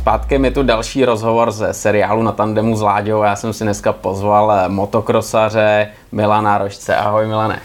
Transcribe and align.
Zpátky 0.00 0.38
mi 0.38 0.50
tu 0.50 0.62
další 0.62 1.04
rozhovor 1.04 1.50
ze 1.50 1.72
seriálu 1.74 2.22
na 2.22 2.32
tandemu 2.32 2.76
s 2.76 2.82
Láďou. 2.82 3.22
Já 3.22 3.36
jsem 3.36 3.52
si 3.52 3.64
dneska 3.64 3.92
pozval 3.92 4.52
eh, 4.52 4.68
motokrosaře 4.68 5.88
Milana 6.12 6.58
Rožce. 6.58 6.96
Ahoj 6.96 7.26
Milane. 7.26 7.60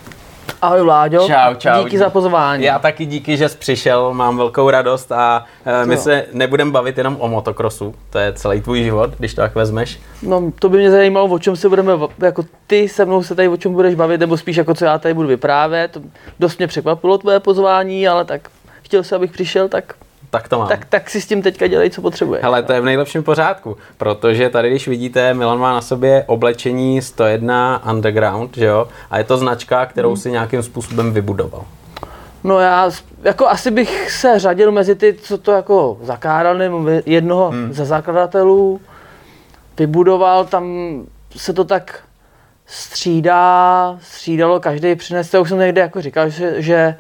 Ahoj 0.62 0.82
Vláďo, 0.82 1.28
Čau, 1.28 1.54
čau. 1.58 1.84
díky 1.84 1.98
za 1.98 2.10
pozvání. 2.10 2.64
Já 2.64 2.80
taky 2.80 3.06
díky, 3.06 3.38
že 3.38 3.50
jsi 3.50 3.58
přišel, 3.58 4.14
mám 4.14 4.38
velkou 4.38 4.70
radost 4.70 5.12
a 5.12 5.46
eh, 5.66 5.86
my 5.86 5.94
Jo. 5.94 6.00
se 6.02 6.26
nebudeme 6.34 6.72
bavit 6.72 6.98
jenom 6.98 7.18
o 7.20 7.28
motokrosu, 7.28 7.96
to 8.10 8.20
je 8.20 8.34
celý 8.34 8.62
tvůj 8.62 8.84
život, 8.84 9.10
když 9.18 9.34
to 9.34 9.42
tak 9.42 9.56
vezmeš. 9.56 10.00
No, 10.22 10.52
to 10.60 10.70
by 10.70 10.78
mě 10.78 10.92
zajímalo, 10.92 11.28
o 11.28 11.40
čem 11.40 11.56
se 11.56 11.70
budeme, 11.70 11.94
jako 12.20 12.44
ty 12.68 12.90
se 12.90 13.06
mnou 13.06 13.24
se 13.24 13.36
tady 13.36 13.48
o 13.48 13.58
čem 13.58 13.74
budeš 13.74 13.96
bavit, 13.96 14.20
nebo 14.20 14.38
spíš 14.38 14.58
jako 14.58 14.74
co 14.74 14.86
já 14.86 14.98
tady 14.98 15.14
budu 15.14 15.28
vyprávět. 15.28 15.98
Dost 16.40 16.58
mě 16.58 16.68
překvapilo 16.68 17.18
tvoje 17.18 17.40
pozvání, 17.40 18.08
ale 18.08 18.26
tak 18.26 18.50
chtěl 18.82 19.04
jsem, 19.04 19.16
abych 19.16 19.32
přišel, 19.32 19.68
tak, 19.70 19.94
Tak 20.36 20.48
to 20.48 20.60
mám. 20.60 20.68
tak, 20.68 20.86
tak 20.86 21.10
si 21.10 21.22
s 21.22 21.28
tím 21.28 21.42
teďka 21.42 21.68
dělej, 21.68 21.90
co 21.90 22.02
potřebuješ. 22.02 22.44
Hele, 22.44 22.64
to 22.64 22.74
je 22.74 22.82
v 22.82 22.86
nejlepším 22.86 23.24
pořádku, 23.24 23.78
protože 23.98 24.50
tady, 24.50 24.70
když 24.70 24.88
vidíte, 24.88 25.34
Milan 25.34 25.60
má 25.60 25.74
na 25.74 25.82
sobě 25.82 26.24
oblečení 26.28 27.02
101 27.02 27.84
Underground, 27.92 28.58
že 28.58 28.66
jo? 28.66 28.88
A 29.12 29.18
je 29.18 29.24
to 29.24 29.38
značka, 29.38 29.86
kterou 29.86 30.10
Hmm. 30.10 30.18
si 30.18 30.32
nějakým 30.32 30.64
způsobem 30.64 31.14
vybudoval. 31.14 31.66
No 32.44 32.60
já 32.60 32.92
jako 33.24 33.48
asi 33.48 33.72
bych 33.72 34.12
se 34.12 34.40
řadil 34.40 34.72
mezi 34.72 34.96
ty, 34.96 35.14
co 35.22 35.38
to 35.38 35.52
jako 35.52 35.98
zakládali, 36.02 36.60
nebo 36.60 36.86
jednoho 37.06 37.50
hmm. 37.50 37.74
ze 37.74 37.86
zakladatelů 37.86 38.82
vybudoval, 39.80 40.46
tam 40.46 40.66
se 41.36 41.54
to 41.54 41.64
tak 41.66 42.00
střídá, 42.66 43.98
střídalo, 44.02 44.60
každý 44.60 44.96
přines, 44.96 45.32
to 45.32 45.42
už 45.42 45.50
jsem 45.50 45.60
někde 45.60 45.82
jako 45.82 46.02
říkal, 46.02 46.30
že, 46.30 46.62
že 46.62 46.96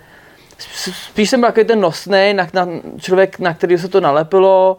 spíš 0.58 1.30
jsem 1.30 1.39
byl 1.39 1.50
takový 1.50 1.66
ten 1.66 1.81
nosný, 1.81 2.34
na, 2.34 2.48
na, 2.53 2.67
člověk, 3.00 3.39
na 3.39 3.53
který 3.53 3.78
se 3.78 3.88
to 3.88 4.02
nalepilo 4.02 4.78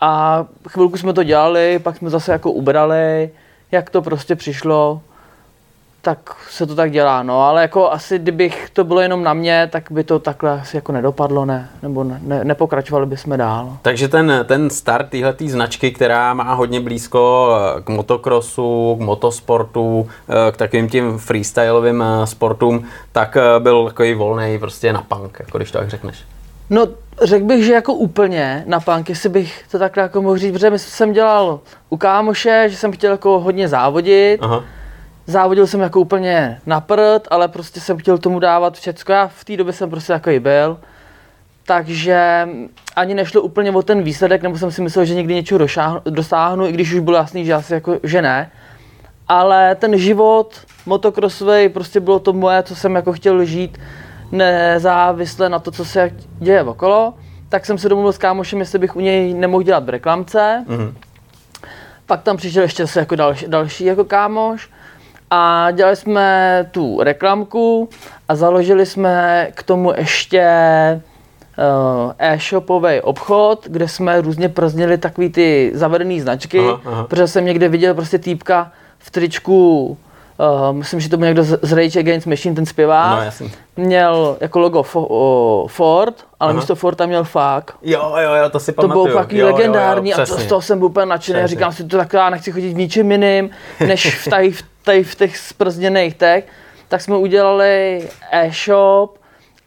a 0.00 0.44
chvilku 0.68 0.96
jsme 0.96 1.12
to 1.12 1.22
dělali, 1.22 1.78
pak 1.78 1.96
jsme 1.96 2.10
zase 2.10 2.32
jako 2.32 2.50
ubrali, 2.52 3.30
jak 3.72 3.90
to 3.90 4.02
prostě 4.02 4.36
přišlo, 4.36 5.00
tak 6.06 6.36
se 6.50 6.66
to 6.66 6.74
tak 6.74 6.90
dělá, 6.90 7.22
no, 7.22 7.42
ale 7.42 7.62
jako 7.62 7.92
asi 7.92 8.18
kdybych 8.18 8.70
to 8.72 8.84
bylo 8.84 9.00
jenom 9.00 9.22
na 9.22 9.34
mě, 9.34 9.68
tak 9.72 9.90
by 9.90 10.04
to 10.04 10.18
takhle 10.18 10.60
asi 10.60 10.76
jako 10.76 10.92
nedopadlo, 10.92 11.44
ne, 11.44 11.68
nebo 11.82 12.04
ne, 12.04 12.20
ne, 12.22 12.44
nepokračovali 12.44 13.06
bychom 13.06 13.38
dál. 13.38 13.76
Takže 13.82 14.08
ten, 14.08 14.44
ten 14.44 14.70
start 14.70 15.08
téhleté 15.08 15.48
značky, 15.48 15.90
která 15.90 16.34
má 16.34 16.54
hodně 16.54 16.80
blízko 16.80 17.50
eh, 17.50 17.82
k 17.82 17.88
motokrosu, 17.88 18.96
k 18.98 19.02
motosportu, 19.02 20.08
eh, 20.28 20.52
k 20.52 20.56
takovým 20.56 20.88
tím 20.88 21.18
freestyleovým 21.18 22.02
eh, 22.02 22.26
sportům, 22.26 22.84
tak 23.12 23.36
byl 23.58 23.86
takový 23.86 24.14
volný 24.14 24.58
prostě 24.58 24.92
na 24.92 25.02
punk, 25.02 25.36
jako 25.38 25.58
když 25.58 25.70
to 25.70 25.78
tak 25.78 25.90
řekneš. 25.90 26.18
No, 26.70 26.86
řekl 27.22 27.44
bych, 27.44 27.64
že 27.64 27.72
jako 27.72 27.94
úplně 27.94 28.64
na 28.66 28.80
punk, 28.80 29.08
jestli 29.08 29.28
bych 29.28 29.64
to 29.70 29.78
takhle 29.78 30.02
jako 30.02 30.22
mohl 30.22 30.38
říct, 30.38 30.52
protože 30.52 30.78
jsem 30.78 31.12
dělal 31.12 31.60
u 31.88 31.96
kámoše, 31.96 32.66
že 32.68 32.76
jsem 32.76 32.92
chtěl 32.92 33.10
jako 33.10 33.40
hodně 33.40 33.68
závodit, 33.68 34.40
Aha. 34.42 34.64
Závodil 35.26 35.66
jsem 35.66 35.80
jako 35.80 36.00
úplně 36.00 36.60
na 36.66 36.80
prd, 36.80 37.28
ale 37.30 37.48
prostě 37.48 37.80
jsem 37.80 37.98
chtěl 37.98 38.18
tomu 38.18 38.38
dávat 38.38 38.78
všecko, 38.78 39.12
já 39.12 39.26
v 39.26 39.44
té 39.44 39.56
době 39.56 39.72
jsem 39.72 39.90
prostě 39.90 40.12
takový 40.12 40.38
byl, 40.38 40.78
takže 41.66 42.48
ani 42.96 43.14
nešlo 43.14 43.42
úplně 43.42 43.70
o 43.70 43.82
ten 43.82 44.02
výsledek, 44.02 44.42
nebo 44.42 44.58
jsem 44.58 44.70
si 44.70 44.82
myslel, 44.82 45.04
že 45.04 45.14
někdy 45.14 45.34
něčeho 45.34 45.58
došáhnu, 45.58 46.00
dosáhnu, 46.04 46.66
i 46.66 46.72
když 46.72 46.92
už 46.92 47.00
bylo 47.00 47.16
jasný, 47.16 47.44
že 47.44 47.54
asi 47.54 47.74
jako, 47.74 47.98
že 48.02 48.22
ne. 48.22 48.50
Ale 49.28 49.74
ten 49.74 49.98
život 49.98 50.60
motokrosový 50.86 51.68
prostě 51.68 52.00
bylo 52.00 52.18
to 52.18 52.32
moje, 52.32 52.62
co 52.62 52.76
jsem 52.76 52.94
jako 52.94 53.12
chtěl 53.12 53.44
žít, 53.44 53.78
nezávisle 54.32 55.48
na 55.48 55.58
to, 55.58 55.70
co 55.70 55.84
se 55.84 56.10
děje 56.38 56.62
okolo. 56.62 57.14
Tak 57.48 57.66
jsem 57.66 57.78
se 57.78 57.88
domluvil 57.88 58.12
s 58.12 58.18
kámošem, 58.18 58.58
jestli 58.58 58.78
bych 58.78 58.96
u 58.96 59.00
něj 59.00 59.34
nemohl 59.34 59.62
dělat 59.62 59.84
v 59.84 59.88
reklamce. 59.88 60.64
Mhm. 60.68 60.94
Pak 62.06 62.22
tam 62.22 62.36
přišel 62.36 62.62
ještě 62.62 62.82
zase 62.82 63.00
jako 63.00 63.16
další, 63.16 63.46
další 63.48 63.84
jako 63.84 64.04
kámoš 64.04 64.70
a 65.30 65.70
dělali 65.70 65.96
jsme 65.96 66.66
tu 66.70 67.00
reklamku 67.02 67.88
a 68.28 68.34
založili 68.34 68.86
jsme 68.86 69.48
k 69.54 69.62
tomu 69.62 69.92
ještě 69.96 70.44
uh, 72.04 72.12
e-shopový 72.18 73.00
obchod, 73.00 73.64
kde 73.68 73.88
jsme 73.88 74.20
různě 74.20 74.48
prznili 74.48 74.98
takový 74.98 75.28
ty 75.30 75.70
zavedené 75.74 76.20
značky, 76.22 76.58
Aha, 76.58 76.80
aha. 76.86 77.04
protože 77.04 77.28
jsem 77.28 77.44
někde 77.44 77.68
viděl 77.68 77.94
prostě 77.94 78.18
týpka 78.18 78.72
v 78.98 79.10
tričku, 79.10 79.86
uh, 80.38 80.72
myslím, 80.76 81.00
že 81.00 81.08
to 81.08 81.16
byl 81.16 81.26
někdo 81.26 81.42
z, 81.44 81.72
Rage 81.72 81.98
Against 82.00 82.26
Machine, 82.26 82.54
ten 82.54 82.66
zpěvák, 82.66 83.18
No, 83.18 83.24
jasný. 83.24 83.52
měl 83.76 84.36
jako 84.40 84.58
logo 84.58 84.82
fo, 84.82 85.06
o, 85.10 85.66
Ford, 85.68 86.14
ale 86.40 86.50
Aha. 86.50 86.56
místo 86.56 86.74
Ford 86.74 86.98
tam 86.98 87.08
měl 87.08 87.24
fakt. 87.24 87.74
Jo, 87.82 88.14
jo, 88.22 88.34
jo, 88.34 88.50
to 88.50 88.60
si 88.60 88.72
To 88.72 88.82
pamatuju. 88.82 89.04
bylo 89.06 89.16
takový 89.18 89.38
Jo, 89.38 89.46
jo, 89.46 89.50
jo, 89.50 89.56
legendární 89.56 90.14
a 90.14 90.16
to, 90.26 90.36
z 90.38 90.46
toho 90.46 90.62
jsem 90.62 90.78
byl 90.78 90.86
úplně 90.86 91.06
nadšený. 91.06 91.38
Přesně. 91.38 91.48
Říkám 91.56 91.72
si, 91.72 91.84
to 91.84 91.96
tak 91.96 92.12
já 92.12 92.30
nechci 92.30 92.52
chodit 92.52 92.72
v 92.72 92.76
ničem 92.76 93.12
jiným, 93.12 93.50
než 93.86 94.14
v, 94.24 94.28
tady, 94.30 94.50
v, 94.50 94.62
tady 94.86 95.04
v 95.04 95.14
těch 95.14 95.36
sprzděných 95.36 96.16
těch. 96.16 96.44
Tak 96.88 97.00
jsme 97.00 97.16
udělali 97.16 98.08
e-shop 98.32 99.18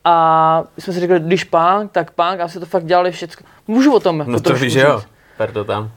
a 0.03 0.63
jsme 0.79 0.93
si 0.93 0.99
řekli, 0.99 1.19
když 1.19 1.43
punk, 1.43 1.91
tak 1.91 2.11
punk 2.11 2.39
a 2.39 2.47
si 2.47 2.59
to 2.59 2.65
fakt 2.65 2.85
dělali 2.85 3.11
všechno. 3.11 3.47
Můžu 3.67 3.93
o 3.95 3.99
tom 3.99 4.19
jako 4.19 4.31
No 4.31 4.39
to 4.39 4.53
víš, 4.53 4.73
že 4.73 4.79
jo, 4.79 4.99
říct. 4.99 5.07
per 5.37 5.51
to 5.51 5.63
tam. 5.63 5.83
Uh, 5.83 5.89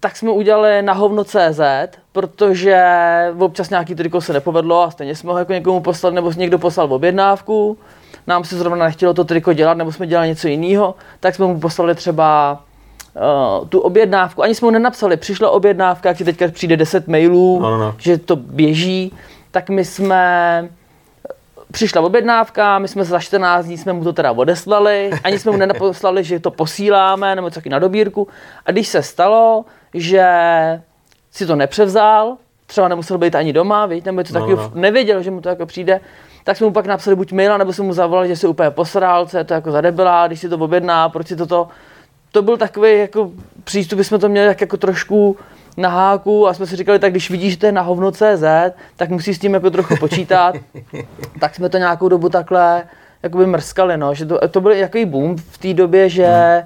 tak 0.00 0.16
jsme 0.16 0.30
udělali 0.30 0.82
na 0.82 0.92
hovno.cz, 0.92 1.60
protože 2.12 2.82
občas 3.38 3.70
nějaký 3.70 3.94
triko 3.94 4.20
se 4.20 4.32
nepovedlo 4.32 4.82
a 4.82 4.90
stejně 4.90 5.16
jsme 5.16 5.32
ho 5.32 5.38
jako 5.38 5.52
někomu 5.52 5.80
poslali, 5.80 6.14
nebo 6.14 6.32
někdo 6.32 6.58
poslal 6.58 6.92
objednávku. 6.94 7.78
Nám 8.26 8.44
se 8.44 8.56
zrovna 8.58 8.84
nechtělo 8.84 9.14
to 9.14 9.24
triko 9.24 9.52
dělat, 9.52 9.76
nebo 9.76 9.92
jsme 9.92 10.06
dělali 10.06 10.28
něco 10.28 10.48
jiného, 10.48 10.94
tak 11.20 11.34
jsme 11.34 11.46
mu 11.46 11.60
poslali 11.60 11.94
třeba 11.94 12.60
uh, 13.60 13.68
tu 13.68 13.80
objednávku. 13.80 14.42
Ani 14.42 14.54
jsme 14.54 14.66
mu 14.66 14.70
nenapsali, 14.70 15.16
přišla 15.16 15.50
objednávka, 15.50 16.08
jak 16.08 16.18
ti 16.18 16.24
teďka 16.24 16.48
přijde 16.48 16.76
10 16.76 17.08
mailů, 17.08 17.60
No, 17.62 17.70
no, 17.70 17.78
no. 17.78 17.94
že 17.98 18.18
to 18.18 18.36
běží, 18.36 19.12
tak 19.50 19.68
my 19.70 19.84
jsme 19.84 20.68
přišla 21.72 22.02
objednávka, 22.02 22.78
my 22.78 22.88
jsme 22.88 23.04
za 23.04 23.18
14 23.20 23.64
dní 23.64 23.78
jsme 23.78 23.92
mu 23.92 24.04
to 24.04 24.12
teda 24.12 24.32
odeslali, 24.32 25.10
ani 25.24 25.38
jsme 25.38 25.52
mu 25.52 25.58
nenaposlali, 25.58 26.24
že 26.24 26.40
to 26.40 26.50
posíláme 26.50 27.34
nebo 27.34 27.50
taky 27.50 27.68
na 27.68 27.78
dobírku. 27.78 28.28
A 28.66 28.70
když 28.72 28.88
se 28.88 29.02
stalo, 29.02 29.64
že 29.94 30.24
si 31.30 31.46
to 31.46 31.56
nepřevzal, 31.56 32.36
třeba 32.66 32.88
nemusel 32.88 33.18
být 33.18 33.34
ani 33.34 33.52
doma, 33.52 33.86
víš, 33.86 34.04
nebo 34.04 34.20
něco 34.20 34.34
No, 34.34 34.40
takového, 34.40 34.62
no. 34.62 34.80
nevěděl, 34.80 35.22
že 35.22 35.30
mu 35.30 35.40
to 35.40 35.48
jako 35.48 35.66
přijde, 35.66 36.00
tak 36.44 36.56
jsme 36.56 36.66
mu 36.66 36.72
pak 36.72 36.86
napsali 36.86 37.16
buď 37.16 37.32
maila, 37.32 37.56
nebo 37.56 37.72
jsme 37.72 37.84
mu 37.84 37.92
zavolali, 37.92 38.28
že 38.28 38.36
se 38.36 38.48
úplně 38.48 38.70
posral, 38.70 39.26
co 39.26 39.38
je 39.38 39.44
to 39.44 39.54
jako 39.54 39.70
za 39.70 39.80
debila, 39.80 40.26
když 40.26 40.40
si 40.40 40.48
to 40.48 40.56
objedná, 40.58 41.08
proč 41.08 41.26
si 41.26 41.36
toto. 41.36 41.68
To 42.32 42.42
byl 42.42 42.56
takový 42.56 42.98
jako 42.98 43.30
přístup, 43.64 44.00
jsme 44.00 44.18
to 44.18 44.28
měli 44.28 44.48
tak 44.48 44.60
jako 44.60 44.76
trošku 44.76 45.36
na 45.76 45.88
háku 45.88 46.48
a 46.48 46.54
jsme 46.54 46.66
si 46.66 46.76
říkali, 46.76 46.98
tak 46.98 47.10
když 47.10 47.30
vidíš, 47.30 47.52
že 47.52 47.58
to 47.58 47.66
je 47.66 47.72
na 47.72 47.82
hovno.cz, 47.82 48.44
tak 48.96 49.08
musíš 49.08 49.36
s 49.36 49.40
tím 49.40 49.54
jako 49.54 49.70
trochu 49.70 49.96
počítat. 49.96 50.54
tak 51.40 51.54
jsme 51.54 51.68
to 51.68 51.78
nějakou 51.78 52.08
dobu 52.08 52.28
takhle 52.28 52.84
jakoby 53.22 53.46
mrskali, 53.46 53.96
no. 53.96 54.14
Že 54.14 54.26
to, 54.26 54.48
to 54.48 54.60
byl 54.60 54.72
jaký 54.72 55.04
boom 55.04 55.36
v 55.36 55.58
té 55.58 55.74
době, 55.74 56.08
že 56.08 56.62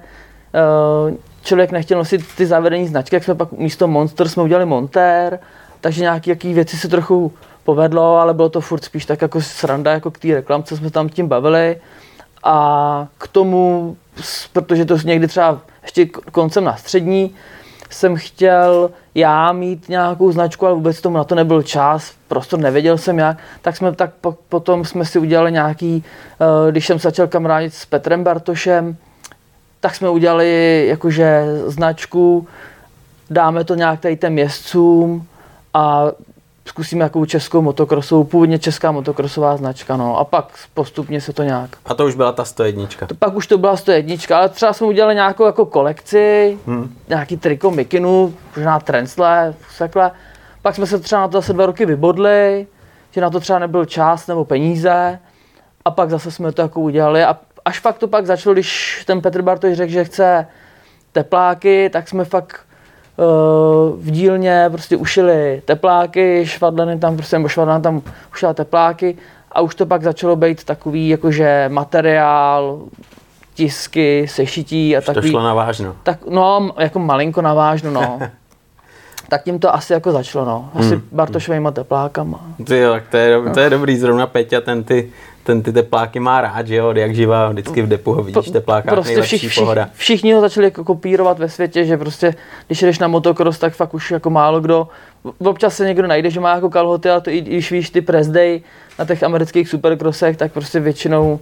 uh, 1.09 1.15
člověk 1.43 1.71
nechtěl 1.71 1.97
nosit 1.97 2.21
ty 2.37 2.45
zavedení 2.45 2.87
značky, 2.87 3.15
jak 3.15 3.23
jsme 3.23 3.35
pak 3.35 3.51
místo 3.51 3.87
Monster 3.87 4.29
jsme 4.29 4.43
udělali 4.43 4.65
Monter, 4.65 5.39
takže 5.81 6.01
nějaké 6.01 6.31
jaký 6.31 6.53
věci 6.53 6.77
se 6.77 6.87
trochu 6.87 7.33
povedlo, 7.63 8.17
ale 8.17 8.33
bylo 8.33 8.49
to 8.49 8.61
furt 8.61 8.83
spíš 8.83 9.05
tak 9.05 9.21
jako 9.21 9.41
sranda, 9.41 9.91
jako 9.91 10.11
k 10.11 10.17
té 10.17 10.27
reklamce 10.27 10.77
jsme 10.77 10.91
tam 10.91 11.09
tím 11.09 11.27
bavili. 11.27 11.77
A 12.43 13.07
k 13.17 13.27
tomu, 13.27 13.95
protože 14.53 14.85
to 14.85 14.97
někdy 14.97 15.27
třeba 15.27 15.59
ještě 15.81 16.05
koncem 16.05 16.63
na 16.63 16.75
střední, 16.77 17.35
jsem 17.89 18.15
chtěl 18.15 18.91
já 19.15 19.51
mít 19.51 19.89
nějakou 19.89 20.31
značku, 20.31 20.65
ale 20.65 20.75
vůbec 20.75 21.01
tomu 21.01 21.17
na 21.17 21.23
to 21.23 21.35
nebyl 21.35 21.61
čas, 21.61 22.13
prostor 22.27 22.59
nevěděl 22.59 22.97
jsem 22.97 23.19
jak, 23.19 23.37
tak 23.61 23.77
jsme 23.77 23.95
tak 23.95 24.13
po, 24.21 24.37
potom 24.49 24.85
jsme 24.85 25.05
si 25.05 25.19
udělali 25.19 25.51
nějaký, 25.51 26.03
eh, 26.41 26.71
když 26.71 26.87
jsem 26.87 26.99
začal 26.99 27.27
kamarádit 27.27 27.73
s 27.73 27.85
Petrem 27.85 28.23
Bartošem, 28.23 28.95
tak 29.79 29.95
jsme 29.95 30.09
udělali 30.09 30.85
jakože 30.87 31.43
značku, 31.65 32.47
dáme 33.29 33.63
to 33.63 33.75
nějak 33.75 33.99
tady 33.99 34.17
těm 34.17 34.37
jezdcům 34.37 35.27
a 35.73 36.05
zkusíme 36.65 37.03
jakou 37.03 37.25
českou 37.25 37.61
motokrosovou, 37.61 38.23
původně 38.23 38.59
česká 38.59 38.91
motokrosová 38.91 39.57
značka, 39.57 39.97
no 39.97 40.17
a 40.17 40.23
pak 40.23 40.45
postupně 40.73 41.21
se 41.21 41.33
to 41.33 41.43
nějak 41.43 41.69
A 41.85 41.93
to 41.93 42.05
už 42.05 42.15
byla 42.15 42.31
ta 42.31 42.45
101. 42.45 42.87
to 43.07 43.15
pak 43.15 43.35
už 43.35 43.47
to 43.47 43.57
byla 43.57 43.77
101, 43.77 44.15
ale 44.35 44.49
třeba 44.49 44.73
jsme 44.73 44.87
udělali 44.87 45.15
nějakou 45.15 45.45
jako 45.45 45.65
kolekci, 45.65 46.57
hmm. 46.67 46.95
nějaký 47.09 47.37
triko 47.37 47.71
mikinu, 47.71 48.33
možná 48.55 48.79
trencle, 48.79 49.53
takhle. 49.77 50.11
Pak 50.61 50.75
jsme 50.75 50.85
se 50.85 50.99
třeba 50.99 51.21
na 51.21 51.27
to 51.27 51.37
zase 51.37 51.53
dva 51.53 51.65
roky 51.65 51.85
vybodli, 51.85 52.67
že 53.11 53.21
na 53.21 53.29
to 53.29 53.39
třeba 53.39 53.59
nebyl 53.59 53.85
čas 53.85 54.27
nebo 54.27 54.45
peníze. 54.45 55.19
A 55.85 55.91
pak 55.91 56.09
zase 56.09 56.31
jsme 56.31 56.51
to 56.51 56.61
jako 56.61 56.81
udělali 56.81 57.23
a 57.23 57.37
až 57.65 57.79
fakt 57.79 57.97
to 57.97 58.07
pak 58.07 58.25
začalo, 58.25 58.53
když 58.53 59.03
ten 59.07 59.21
Petr 59.21 59.41
Bartoš 59.41 59.77
řekl, 59.77 59.91
že 59.91 60.03
chce 60.03 60.47
tepláky, 61.11 61.89
tak 61.89 62.09
jsme 62.09 62.25
fakt 62.25 62.59
v 63.97 64.11
dílně 64.11 64.65
prostě 64.71 64.97
ušili 64.97 65.61
tepláky, 65.65 66.45
švadleny 66.45 66.99
tam 66.99 67.15
prostě, 67.15 67.35
nebo 67.35 67.47
švadlena 67.49 67.79
tam 67.79 68.01
ušila 68.33 68.53
tepláky 68.53 69.17
a 69.51 69.61
už 69.61 69.75
to 69.75 69.85
pak 69.85 70.03
začalo 70.03 70.35
být 70.35 70.63
takový 70.63 71.09
jakože 71.09 71.65
materiál, 71.73 72.79
tisky, 73.53 74.27
sešití 74.27 74.95
a 74.95 74.99
Už 74.99 75.05
to 75.05 75.13
takový. 75.13 75.29
šlo 75.31 75.43
na 75.43 75.53
vážno. 75.53 75.95
Tak, 76.03 76.19
no, 76.29 76.71
jako 76.79 76.99
malinko 76.99 77.41
navážno, 77.41 77.91
no. 77.91 78.19
tak 79.29 79.43
tím 79.43 79.59
to 79.59 79.75
asi 79.75 79.93
jako 79.93 80.11
začalo, 80.11 80.45
no. 80.45 80.69
Asi 80.73 80.89
Hmm. 80.95 81.03
Bartošovýma 81.11 81.71
teplákama. 81.71 82.39
Ty 82.65 82.77
jo, 82.77 82.91
tak 82.91 83.03
to 83.11 83.17
je, 83.17 83.41
to 83.53 83.59
je 83.59 83.69
dobrý, 83.69 83.97
zrovna 83.97 84.27
Peťa, 84.27 84.61
ten 84.61 84.83
ty, 84.83 85.11
ten 85.43 85.63
ty 85.63 85.73
tepláky 85.73 86.19
má 86.19 86.41
rád, 86.41 86.67
že 86.67 86.75
jo, 86.75 86.93
jak 86.95 87.15
živá, 87.15 87.49
vždycky 87.49 87.81
v 87.81 87.87
depu 87.87 88.13
ho 88.13 88.23
vidíš 88.23 88.49
v 88.49 88.51
teplákách, 88.51 88.93
prostě 88.93 89.09
nejlepší 89.13 89.37
všich, 89.37 89.55
pohoda. 89.55 89.85
Všich, 89.85 89.97
všichni 89.97 90.33
ho 90.33 90.41
začali 90.41 90.67
jako 90.67 90.83
kopírovat 90.83 91.39
ve 91.39 91.49
světě, 91.49 91.85
že 91.85 91.97
prostě, 91.97 92.35
když 92.67 92.81
jdeš 92.81 92.99
na 92.99 93.07
motocross, 93.07 93.59
tak 93.59 93.73
fakt 93.73 93.93
už 93.93 94.11
jako 94.11 94.29
málo 94.29 94.61
kdo, 94.61 94.87
občas 95.39 95.75
se 95.75 95.85
někdo 95.85 96.07
najde, 96.07 96.29
že 96.29 96.39
má 96.39 96.55
jako 96.55 96.69
kalhoty, 96.69 97.09
ale 97.09 97.21
to 97.21 97.29
i, 97.29 97.37
i 97.37 97.41
když 97.41 97.71
víš 97.71 97.89
ty 97.89 98.01
press 98.01 98.27
day 98.27 98.61
na 98.99 99.05
těch 99.05 99.23
amerických 99.23 99.69
supercrossech, 99.69 100.37
tak 100.37 100.51
prostě 100.51 100.79
většinou 100.79 101.39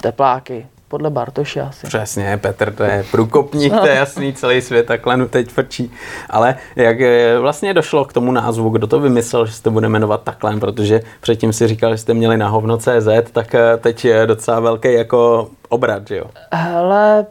tepláky, 0.00 0.66
podle 0.90 1.10
Bartoše 1.10 1.60
asi. 1.60 1.86
Přesně, 1.86 2.36
Petr, 2.36 2.72
to 2.72 2.84
je 2.84 3.04
průkopník, 3.10 3.72
to 3.80 3.86
je 3.86 3.94
jasný, 3.94 4.32
celý 4.32 4.62
svět 4.62 4.86
takhle 4.86 5.26
teď 5.26 5.48
frčí. 5.48 5.92
Ale 6.30 6.54
jak 6.76 7.00
eh, 7.00 7.38
vlastně 7.38 7.74
došlo 7.74 8.04
k 8.04 8.12
tomu 8.12 8.32
názvu, 8.32 8.70
kdo 8.70 8.86
to 8.86 9.00
vymyslel, 9.00 9.46
že 9.46 9.52
se 9.52 9.62
to 9.62 9.70
bude 9.70 9.88
jmenovat 9.88 10.22
takhle, 10.22 10.56
protože 10.56 11.00
předtím 11.20 11.52
si 11.52 11.68
říkal, 11.68 11.92
že 11.92 11.98
jste 11.98 12.14
měli 12.14 12.36
na 12.36 12.48
hovno.cz, 12.48 13.30
tak 13.32 13.54
eh, 13.54 13.76
teď 13.76 14.04
je 14.04 14.26
docela 14.26 14.60
velký 14.60 14.92
jako 14.92 15.48
obrat, 15.68 16.08
že 16.08 16.16
jo? 16.16 16.24
Hele, 16.52 17.26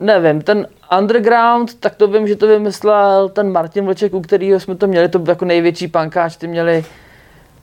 nevím, 0.00 0.42
ten 0.42 0.66
underground, 0.98 1.80
tak 1.80 1.94
to 1.94 2.08
vím, 2.08 2.28
že 2.28 2.36
to 2.36 2.46
vymyslel 2.46 3.28
ten 3.28 3.52
Martin 3.52 3.84
Vlček, 3.84 4.14
u 4.14 4.20
kterého 4.20 4.60
jsme 4.60 4.74
to 4.74 4.86
měli, 4.86 5.08
to 5.08 5.18
byl 5.18 5.32
jako 5.32 5.44
největší 5.44 5.88
pankáč, 5.88 6.36
ty 6.36 6.46
měli 6.46 6.84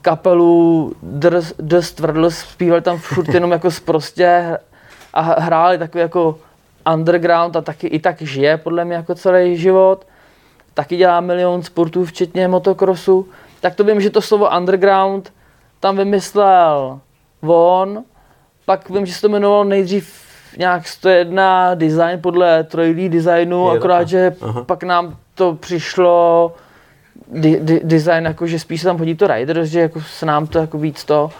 kapelu 0.02 0.92
The 1.58 1.80
Stvrdl, 1.80 2.30
zpívali 2.30 2.82
tam 2.82 2.98
furt 2.98 3.28
jenom 3.28 3.50
jako 3.50 3.70
sprostě 3.70 4.58
a 5.14 5.20
hráli 5.20 5.78
takový 5.78 6.02
jako 6.02 6.38
underground 6.92 7.56
a 7.56 7.60
taky 7.60 7.86
i 7.86 7.98
tak 7.98 8.22
žije 8.22 8.56
podle 8.56 8.84
mě 8.84 8.94
jako 8.94 9.14
celý 9.14 9.56
život. 9.56 10.06
Taky 10.74 10.96
dělá 10.96 11.20
milion 11.20 11.62
sportů, 11.62 12.04
včetně 12.04 12.48
motocrossu. 12.48 13.28
Tak 13.60 13.74
to 13.74 13.84
vím, 13.84 14.00
že 14.00 14.10
to 14.10 14.22
slovo 14.22 14.48
underground 14.56 15.32
tam 15.80 15.96
vymyslel 15.96 17.00
on, 17.42 18.04
pak 18.64 18.90
vím, 18.90 19.06
že 19.06 19.12
se 19.12 19.20
to 19.20 19.28
jmenovalo 19.28 19.64
nejdřív 19.64 20.30
nějak 20.58 20.88
101 20.88 21.74
design 21.74 22.20
podle 22.20 22.62
3D 22.62 23.08
designu, 23.08 23.70
Je 23.72 23.78
akorát, 23.78 24.08
že 24.08 24.36
Aha. 24.40 24.64
pak 24.64 24.82
nám 24.82 25.16
to 25.34 25.54
přišlo 25.54 26.52
di, 27.32 27.60
di, 27.60 27.80
design, 27.84 28.24
jako 28.24 28.46
že 28.46 28.58
spíš 28.58 28.80
se 28.80 28.86
tam 28.86 28.98
hodí 28.98 29.14
to 29.14 29.26
Riders, 29.26 29.68
že 29.68 29.80
jako 29.80 30.00
se 30.00 30.26
nám 30.26 30.46
to 30.46 30.58
jako 30.58 30.78
víc 30.78 31.04
to. 31.04 31.30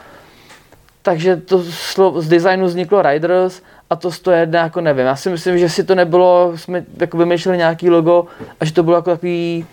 Takže 1.02 1.37
to 1.37 1.62
slovo, 1.70 2.23
z 2.23 2.29
designu 2.29 2.67
vzniklo 2.67 3.02
Riders 3.02 3.62
a 3.91 3.97
to 3.97 4.12
101 4.12 4.61
jako 4.61 4.81
nevím. 4.81 5.06
Já 5.06 5.17
si 5.17 5.31
myslím, 5.31 5.58
že 5.58 5.69
si 5.69 5.85
to 5.85 5.94
nebylo, 5.94 6.52
jsme 6.56 6.85
jako 6.97 7.17
vymýšleli 7.17 7.58
nějaký 7.58 7.91
logo 7.91 8.26
a 8.61 8.64
že 8.64 8.73
to 8.73 8.82
bylo 8.82 8.97
jako 8.97 9.11
takový 9.11 9.67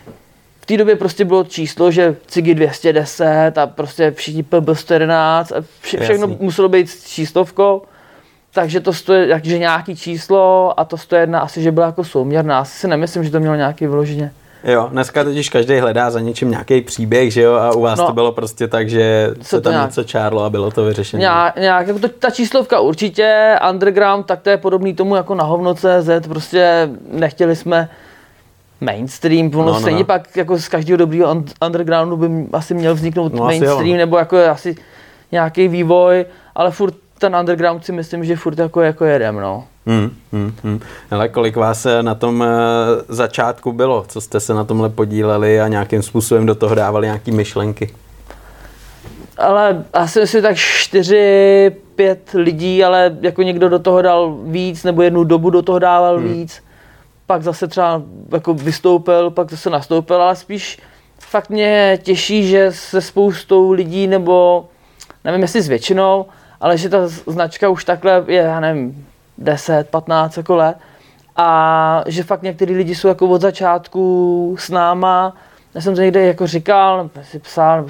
v 0.62 0.66
té 0.66 0.78
době 0.78 0.96
prostě 0.96 1.26
bylo 1.26 1.44
číslo, 1.44 1.92
že 1.92 2.16
Cigi 2.28 2.56
210 2.56 3.58
a 3.58 3.68
prostě 3.68 4.12
všichni 4.12 4.44
PB 4.44 4.70
111 4.74 5.52
a 5.52 5.56
vše, 5.82 5.98
všechno 6.00 6.28
Jasný. 6.28 6.46
muselo 6.46 6.70
být 6.70 6.90
s 6.90 7.08
číslovkou. 7.08 7.82
Takže 8.54 8.80
to 8.80 8.94
stojí, 8.94 9.30
takže 9.30 9.60
nějaký 9.60 9.96
číslo 9.96 10.74
a 10.80 10.86
to 10.86 10.98
101 10.98 11.40
asi, 11.40 11.62
že 11.62 11.72
byla 11.72 11.86
jako 11.86 12.04
souměrná. 12.04 12.60
Asi 12.60 12.80
si 12.80 12.88
nemyslím, 12.88 13.24
že 13.24 13.32
to 13.32 13.40
mělo 13.40 13.56
nějaký 13.56 13.88
vyloženě. 13.88 14.32
Jo, 14.64 14.88
dneska 14.92 15.24
totiž 15.24 15.50
každý 15.50 15.80
hledá 15.80 16.10
za 16.12 16.20
něčím 16.20 16.52
nějaký 16.52 16.82
příběh, 16.82 17.34
že 17.34 17.42
jo, 17.42 17.54
a 17.54 17.76
u 17.76 17.82
vás 17.82 18.00
No. 18.00 18.08
to 18.08 18.14
bylo 18.14 18.32
prostě 18.32 18.68
tak, 18.68 18.90
že 18.90 19.34
se 19.42 19.62
tam 19.62 19.74
nějak- 19.74 19.90
něco 19.90 20.04
čárlo 20.04 20.44
a 20.44 20.50
bylo 20.50 20.72
to 20.72 20.84
vyřešené. 20.84 21.20
Nějak, 21.22 21.56
nějak 21.56 21.88
jako 21.88 22.00
to, 22.00 22.08
ta 22.10 22.30
číslovka 22.30 22.80
určitě, 22.80 23.56
underground, 23.72 24.26
tak 24.26 24.42
to 24.42 24.50
je 24.50 24.58
podobný 24.58 24.94
tomu 24.94 25.16
jako 25.16 25.36
na 25.36 25.44
hovno.cz, 25.44 26.28
prostě 26.28 26.90
nechtěli 27.12 27.56
jsme 27.56 27.90
mainstream, 28.82 29.48
ono 29.48 29.66
No, 29.66 29.74
no, 29.74 29.80
stejně 29.80 30.00
no. 30.00 30.06
pak 30.06 30.36
jako 30.38 30.58
z 30.58 30.68
každého 30.68 30.98
dobrého 30.98 31.32
un- 31.32 31.46
undergroundu 31.66 32.18
by 32.18 32.30
asi 32.54 32.74
měl 32.74 32.96
vzniknout 32.96 33.34
No, 33.34 33.40
no, 33.40 33.46
asi 33.46 33.56
jo, 33.58 33.62
mainstream, 33.66 33.92
no. 33.92 33.98
nebo 33.98 34.18
jako 34.18 34.38
asi 34.52 34.76
nějaký 35.32 35.68
vývoj, 35.68 36.26
ale 36.56 36.72
furt 36.72 36.94
ten 37.18 37.36
underground 37.36 37.86
si 37.86 37.92
myslím, 37.92 38.26
že 38.26 38.36
furt 38.36 38.60
jako, 38.60 38.82
jako 38.82 39.06
jedem, 39.06 39.36
no. 39.36 39.68
Hmm, 39.86 40.12
hmm, 40.32 40.54
hmm. 40.64 40.80
Ale 41.12 41.30
kolik 41.30 41.56
vás 41.56 41.86
eh, 41.86 42.04
na 42.04 42.16
tom 42.16 42.44
eh, 42.44 42.48
začátku 43.08 43.72
bylo? 43.72 44.06
Co 44.08 44.22
jste 44.22 44.40
se 44.40 44.54
na 44.54 44.64
tomhle 44.64 44.90
podíleli 44.90 45.62
a 45.62 45.68
nějakým 45.68 46.02
způsobem 46.02 46.46
do 46.46 46.56
toho 46.56 46.76
dávali 46.76 47.08
nějaký 47.08 47.32
myšlenky? 47.32 47.94
Ale 49.38 49.84
asi 49.94 50.20
myslím 50.20 50.42
tak 50.42 50.58
čtyři, 50.58 51.72
pět 51.96 52.32
lidí, 52.34 52.84
ale 52.84 53.18
jako 53.22 53.42
někdo 53.42 53.70
do 53.70 53.80
toho 53.80 54.02
dal 54.02 54.38
víc, 54.44 54.84
nebo 54.84 55.02
jednu 55.02 55.24
dobu 55.24 55.50
do 55.50 55.62
toho 55.62 55.80
dával 55.80 56.18
hmm. 56.18 56.34
víc. 56.34 56.64
Pak 57.28 57.44
zase 57.44 57.68
třeba 57.68 58.02
jako 58.34 58.54
vystoupil, 58.54 59.32
pak 59.32 59.52
zase 59.52 59.70
nastoupil, 59.70 60.22
ale 60.22 60.36
spíš 60.36 60.80
fakt 61.20 61.50
mě 61.50 62.00
těší, 62.04 62.48
že 62.48 62.72
se 62.72 63.02
spoustou 63.02 63.72
lidí, 63.72 64.08
nebo 64.08 64.66
nevím 65.24 65.42
jestli 65.42 65.62
s 65.62 65.68
většinou, 65.68 66.26
ale 66.62 66.78
že 66.78 66.90
ta 66.90 67.08
značka 67.08 67.70
už 67.70 67.86
takhle 67.86 68.24
je, 68.28 68.42
já 68.42 68.60
nevím, 68.60 69.08
10, 69.38 69.90
15 69.90 70.38
jako 70.38 70.56
let. 70.56 70.78
A 71.36 72.04
že 72.08 72.24
fakt 72.24 72.42
některý 72.42 72.76
lidi 72.76 72.96
jsou 72.96 73.08
jako 73.08 73.28
od 73.28 73.42
začátku 73.42 74.56
s 74.60 74.70
náma. 74.70 75.36
Já 75.76 75.82
jsem 75.82 75.96
to 75.96 76.02
někde 76.02 76.26
jako 76.26 76.48
říkal, 76.48 76.98
nebo 76.98 77.10
si 77.24 77.40
psal, 77.40 77.78
nebo 77.78 77.90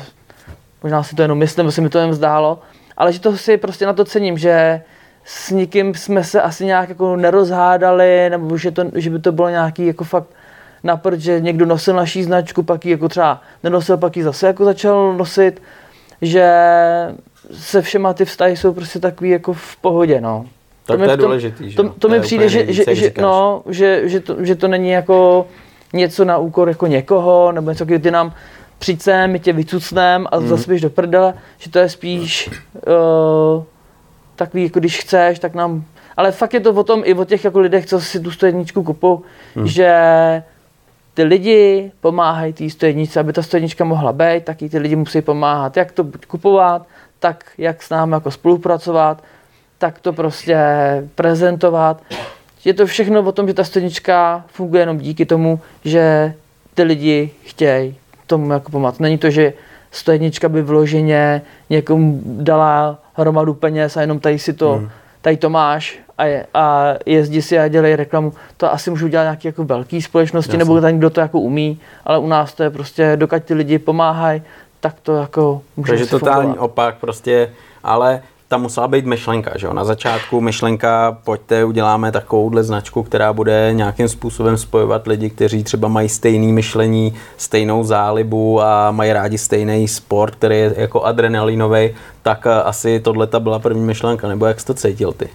možná 0.83 1.03
si 1.03 1.15
to 1.15 1.21
jenom 1.21 1.37
myslím, 1.37 1.63
nebo 1.63 1.71
se 1.71 1.81
mi 1.81 1.89
to 1.89 1.99
jen 1.99 2.13
zdálo, 2.13 2.59
ale 2.97 3.13
že 3.13 3.19
to 3.19 3.37
si 3.37 3.57
prostě 3.57 3.85
na 3.85 3.93
to 3.93 4.05
cením, 4.05 4.37
že 4.37 4.81
s 5.23 5.51
nikým 5.51 5.93
jsme 5.93 6.23
se 6.23 6.41
asi 6.41 6.65
nějak 6.65 6.89
jako 6.89 7.15
nerozhádali, 7.15 8.29
nebo 8.29 8.57
že, 8.57 8.71
to, 8.71 8.83
že 8.95 9.09
by 9.09 9.19
to 9.19 9.31
bylo 9.31 9.49
nějaký 9.49 9.85
jako 9.85 10.03
fakt 10.03 10.27
napřed, 10.83 11.19
že 11.19 11.39
někdo 11.39 11.65
nosil 11.65 11.95
naší 11.95 12.23
značku, 12.23 12.63
pak 12.63 12.85
ji 12.85 12.91
jako 12.91 13.09
třeba 13.09 13.41
nenosil, 13.63 13.97
pak 13.97 14.17
ji 14.17 14.23
zase 14.23 14.47
jako 14.47 14.65
začal 14.65 15.13
nosit, 15.13 15.61
že 16.21 16.45
se 17.51 17.81
všema 17.81 18.13
ty 18.13 18.25
vztahy 18.25 18.57
jsou 18.57 18.73
prostě 18.73 18.99
takový 18.99 19.29
jako 19.29 19.53
v 19.53 19.75
pohodě, 19.75 20.21
no. 20.21 20.45
Tak 20.85 20.99
mi 20.99 21.05
to 21.05 21.11
je 21.11 21.17
důležitý, 21.17 21.69
že 21.69 21.75
To, 21.75 21.83
jo? 21.83 21.93
to 21.99 22.09
mi 22.09 22.19
přijde, 22.19 22.49
že, 22.49 22.73
že, 22.73 22.95
že, 22.95 23.11
no, 23.21 23.61
že, 23.69 24.09
že, 24.09 24.19
to, 24.19 24.45
že 24.45 24.55
to 24.55 24.67
není 24.67 24.89
jako 24.89 25.47
něco 25.93 26.25
na 26.25 26.37
úkor 26.37 26.69
jako 26.69 26.87
někoho, 26.87 27.51
nebo 27.51 27.69
něco, 27.71 27.85
kdy 27.85 27.99
ty 27.99 28.11
nám 28.11 28.33
přijď 28.79 29.01
sem, 29.01 29.31
my 29.31 29.39
tě 29.39 29.53
vycucnem 29.53 30.27
a 30.31 30.39
Mhm. 30.39 30.47
zase 30.47 30.67
běž 30.67 30.81
do 30.81 30.89
prdele, 30.89 31.33
že 31.57 31.69
to 31.71 31.79
je 31.79 31.89
spíš 31.89 32.49
uh, 32.87 33.63
takový, 34.35 34.63
jako 34.63 34.79
když 34.79 34.99
chceš, 34.99 35.39
tak 35.39 35.55
nám... 35.55 35.83
Ale 36.17 36.31
fakt 36.31 36.53
je 36.53 36.59
to 36.59 36.73
o 36.73 36.83
tom 36.83 37.01
i 37.05 37.13
o 37.13 37.25
těch 37.25 37.43
jako 37.45 37.59
lidech, 37.59 37.85
co 37.85 38.01
si 38.01 38.19
tu 38.19 38.31
stojničku 38.31 38.83
kupou, 38.83 39.21
Mhm. 39.55 39.67
že 39.67 39.93
ty 41.13 41.23
lidi 41.23 41.91
pomáhají 42.01 42.53
té 42.53 42.69
stojničce, 42.69 43.19
aby 43.19 43.33
ta 43.33 43.41
stojnička 43.43 43.83
mohla 43.83 44.13
být, 44.13 44.43
tak 44.45 44.61
i 44.61 44.69
ty 44.69 44.77
lidi 44.77 44.95
musí 44.95 45.21
pomáhat, 45.21 45.77
jak 45.77 45.91
to 45.91 46.03
buď 46.03 46.25
kupovat, 46.25 46.85
tak 47.19 47.45
jak 47.57 47.83
s 47.83 47.89
námi 47.89 48.13
jako 48.13 48.31
spolupracovat, 48.31 49.23
tak 49.77 49.99
to 49.99 50.13
prostě 50.13 50.57
prezentovat. 51.15 52.01
Je 52.65 52.73
to 52.73 52.85
všechno 52.85 53.21
o 53.21 53.31
tom, 53.31 53.47
že 53.47 53.53
ta 53.53 53.63
stojnička 53.63 54.43
funguje 54.47 54.81
jenom 54.81 54.97
díky 54.97 55.25
tomu, 55.25 55.59
že 55.85 56.33
ty 56.73 56.83
lidi 56.83 57.29
chtějí 57.45 57.95
tomu 58.27 58.51
jako 58.53 58.71
pomáhat. 58.71 58.99
Není 58.99 59.17
to, 59.17 59.29
že 59.29 59.53
stojnička 59.91 60.49
by 60.49 60.61
vloženě 60.61 61.41
někomu 61.69 62.21
dala 62.25 62.99
hromadu 63.13 63.53
peněz 63.53 63.97
a 63.97 64.01
jenom 64.01 64.19
tady 64.19 64.39
si 64.39 64.53
to, 64.53 64.73
Hmm. 64.73 64.89
tady 65.21 65.37
to 65.37 65.49
máš 65.49 65.99
a, 66.17 66.25
je, 66.25 66.45
a 66.53 66.93
jezdí 67.05 67.41
si 67.41 67.59
a 67.59 67.67
dělej 67.67 67.95
reklamu. 67.95 68.33
To 68.57 68.73
asi 68.73 68.89
můžou 68.89 69.07
dělat 69.07 69.23
nějaké 69.23 69.47
jako 69.47 69.63
velké 69.63 70.01
společnosti, 70.01 70.49
Jasně. 70.49 70.57
nebo 70.57 70.81
ten, 70.81 70.97
kdo 70.97 71.09
to 71.09 71.21
jako 71.21 71.39
umí, 71.39 71.79
ale 72.05 72.17
u 72.19 72.27
nás 72.27 72.53
to 72.53 72.63
je 72.63 72.69
prostě, 72.69 73.11
dokud 73.15 73.43
ty 73.43 73.53
lidi 73.53 73.79
pomáhají, 73.79 74.41
tak 74.87 74.99
to 74.99 75.15
jako 75.15 75.61
může 75.77 75.91
Takže 75.91 76.05
totální 76.05 76.43
fungovat. 76.43 76.65
opak 76.65 76.95
prostě, 76.95 77.53
ale 77.83 78.21
tam 78.47 78.61
musela 78.61 78.87
být 78.87 79.05
myšlenka, 79.05 79.57
že 79.57 79.67
jo? 79.67 79.73
Na 79.73 79.83
začátku 79.83 80.41
myšlenka, 80.41 81.17
pojďte, 81.23 81.63
uděláme 81.65 82.11
takovouhle 82.11 82.63
značku, 82.63 83.03
která 83.03 83.33
bude 83.33 83.69
nějakým 83.73 84.09
způsobem 84.09 84.57
spojovat 84.57 85.07
lidi, 85.07 85.29
kteří 85.29 85.63
třeba 85.63 85.87
mají 85.87 86.09
stejné 86.09 86.53
myšlení, 86.53 87.13
stejnou 87.37 87.83
zálibu 87.83 88.61
a 88.61 88.91
mají 88.91 89.13
rádi 89.13 89.37
stejný 89.37 89.87
sport, 89.87 90.35
který 90.35 90.55
je 90.55 90.73
jako 90.77 91.01
adrenalinový, 91.03 91.95
tak 92.21 92.45
eh, 92.47 92.61
asi 92.63 92.99
tohle 92.99 93.27
ta 93.27 93.39
byla 93.39 93.59
první 93.59 93.81
myšlenka, 93.81 94.27
nebo 94.27 94.45
jak 94.45 94.59
jsi 94.59 94.65
to 94.65 94.73
cítil 94.73 95.11
ty? 95.11 95.29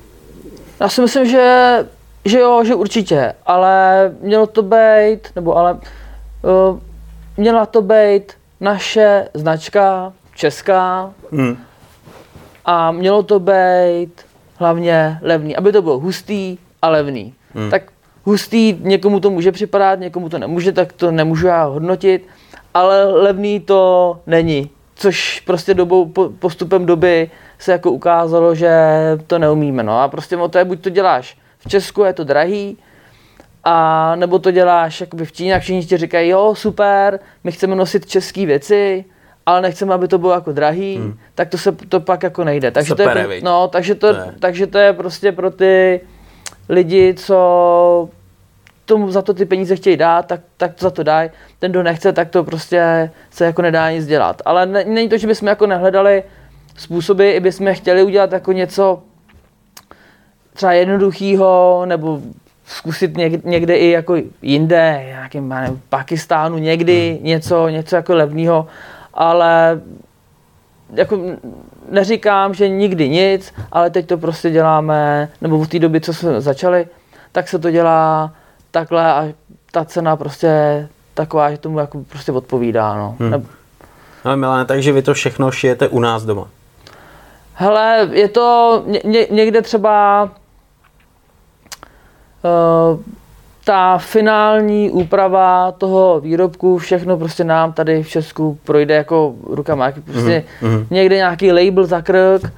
Já 0.80 0.88
si 0.88 1.00
myslím, 1.00 1.26
že, 1.26 1.86
že 2.24 2.38
jo, 2.38 2.64
že 2.64 2.74
určitě, 2.74 3.34
ale 3.46 4.10
mělo 4.20 4.46
to 4.46 4.62
být, 4.62 5.18
nebo 5.36 5.56
ale 5.56 5.72
uh, 5.74 6.78
měla 7.36 7.66
to 7.66 7.82
být 7.82 8.32
naše 8.62 9.28
značka, 9.34 10.12
česká, 10.34 11.12
Hmm. 11.32 11.56
a 12.64 12.92
mělo 12.92 13.22
to 13.22 13.40
být 13.40 14.12
hlavně 14.56 15.18
levný, 15.22 15.56
aby 15.56 15.72
to 15.72 15.82
bylo 15.82 15.98
hustý 15.98 16.58
a 16.82 16.88
levný. 16.88 17.34
Hmm. 17.54 17.70
Tak 17.70 17.82
hustý 18.24 18.78
někomu 18.80 19.20
to 19.20 19.30
může 19.30 19.52
připadat, 19.52 20.00
někomu 20.00 20.28
to 20.28 20.38
nemůže, 20.38 20.72
tak 20.72 20.92
to 20.92 21.10
nemůžu 21.10 21.46
já 21.46 21.64
hodnotit, 21.64 22.26
ale 22.74 23.04
levný 23.04 23.60
to 23.60 24.20
není. 24.26 24.70
Což 24.94 25.40
prostě 25.40 25.74
dobou, 25.74 26.06
po, 26.06 26.30
postupem 26.38 26.86
doby 26.86 27.30
se 27.58 27.72
jako 27.72 27.90
ukázalo, 27.90 28.54
že 28.54 28.70
to 29.26 29.38
neumíme. 29.38 29.82
No 29.82 30.00
a 30.00 30.08
prostě 30.08 30.36
o 30.36 30.48
to 30.48 30.58
je, 30.58 30.64
buď 30.64 30.80
to 30.80 30.90
děláš 30.90 31.36
v 31.66 31.68
Česku 31.68 32.02
je 32.02 32.12
to 32.12 32.24
drahý, 32.24 32.78
a 33.64 34.16
nebo 34.16 34.38
to 34.38 34.50
děláš 34.50 35.00
jakoby 35.00 35.24
v 35.24 35.32
Číně 35.32 35.54
a 35.54 35.58
všichni 35.58 35.84
ti 35.84 35.96
říkají, 35.96 36.28
jo, 36.28 36.54
super, 36.54 37.20
my 37.44 37.52
chceme 37.52 37.76
nosit 37.76 38.06
české 38.06 38.46
věci, 38.46 39.04
ale 39.46 39.60
nechceme, 39.60 39.94
aby 39.94 40.08
to 40.08 40.18
bylo 40.18 40.32
jako 40.32 40.52
drahý, 40.52 40.96
hmm. 40.96 41.18
tak 41.34 41.48
to 41.48 41.58
se 41.58 41.72
to 41.72 42.00
pak 42.00 42.22
jako 42.22 42.44
nejde. 42.44 42.70
Takže 42.70 42.94
to, 42.94 43.02
je, 43.02 43.40
no, 43.42 43.68
takže 43.68 43.94
to, 43.94 44.06
je. 44.06 44.34
takže 44.38 44.66
to 44.66 44.78
je 44.78 44.92
prostě 44.92 45.32
pro 45.32 45.50
ty 45.50 46.00
lidi, 46.68 47.14
co 47.14 48.08
tomu 48.84 49.10
za 49.10 49.22
to 49.22 49.34
ty 49.34 49.44
peníze 49.44 49.76
chtějí 49.76 49.96
dát, 49.96 50.26
tak, 50.26 50.40
tak 50.56 50.74
to 50.74 50.84
za 50.84 50.90
to 50.90 51.02
dají. 51.02 51.30
Ten, 51.58 51.70
kdo 51.70 51.82
nechce, 51.82 52.12
tak 52.12 52.30
to 52.30 52.44
prostě 52.44 53.10
se 53.30 53.44
jako 53.44 53.62
nedá 53.62 53.90
nic 53.90 54.06
dělat. 54.06 54.42
Ale 54.44 54.66
ne, 54.66 54.84
není 54.84 55.08
to, 55.08 55.18
že 55.18 55.26
bychom 55.26 55.48
jako 55.48 55.66
nehledali 55.66 56.22
způsoby, 56.76 57.36
i 57.36 57.40
bychom 57.40 57.74
chtěli 57.74 58.02
udělat 58.02 58.32
jako 58.32 58.52
něco 58.52 59.02
třeba 60.54 60.72
jednoduchého, 60.72 61.82
nebo 61.86 62.20
zkusit 62.72 63.16
někde, 63.44 63.76
i 63.76 63.90
jako 63.90 64.16
jinde, 64.42 65.02
nějakým 65.06 65.48
nevím, 65.48 65.82
Pakistánu, 65.88 66.58
někdy 66.58 67.14
hmm. 67.16 67.26
něco, 67.26 67.68
něco 67.68 67.96
jako 67.96 68.14
levného, 68.14 68.66
ale 69.14 69.80
jako 70.94 71.18
neříkám, 71.90 72.54
že 72.54 72.68
nikdy 72.68 73.08
nic, 73.08 73.54
ale 73.72 73.90
teď 73.90 74.06
to 74.06 74.18
prostě 74.18 74.50
děláme, 74.50 75.28
nebo 75.40 75.64
v 75.64 75.68
té 75.68 75.78
době, 75.78 76.00
co 76.00 76.14
jsme 76.14 76.40
začali, 76.40 76.86
tak 77.32 77.48
se 77.48 77.58
to 77.58 77.70
dělá 77.70 78.32
takhle 78.70 79.12
a 79.12 79.28
ta 79.72 79.84
cena 79.84 80.16
prostě 80.16 80.88
taková, 81.14 81.50
že 81.50 81.58
tomu 81.58 81.78
jako 81.78 82.04
prostě 82.08 82.32
odpovídá. 82.32 82.94
No. 82.94 83.16
Hmm. 83.18 83.30
Nebo... 83.30 83.46
No 84.24 84.36
Milane, 84.36 84.64
takže 84.64 84.92
vy 84.92 85.02
to 85.02 85.14
všechno 85.14 85.50
šijete 85.50 85.88
u 85.88 86.00
nás 86.00 86.24
doma? 86.24 86.48
Hele, 87.54 88.08
je 88.12 88.28
to 88.28 88.84
ně, 89.04 89.26
někde 89.30 89.62
třeba 89.62 90.28
ta 93.64 93.98
finální 93.98 94.90
úprava 94.90 95.72
toho 95.72 96.20
výrobku, 96.20 96.78
všechno 96.78 97.16
prostě 97.16 97.44
nám 97.44 97.72
tady 97.72 98.02
v 98.02 98.08
Česku 98.08 98.58
projde 98.64 98.94
jako 98.94 99.34
rukama. 99.46 99.92
Prostě 100.04 100.44
mm-hmm. 100.62 100.86
někde 100.90 101.16
nějaký 101.16 101.52
label 101.52 101.86
za 101.86 102.02
krk, 102.02 102.52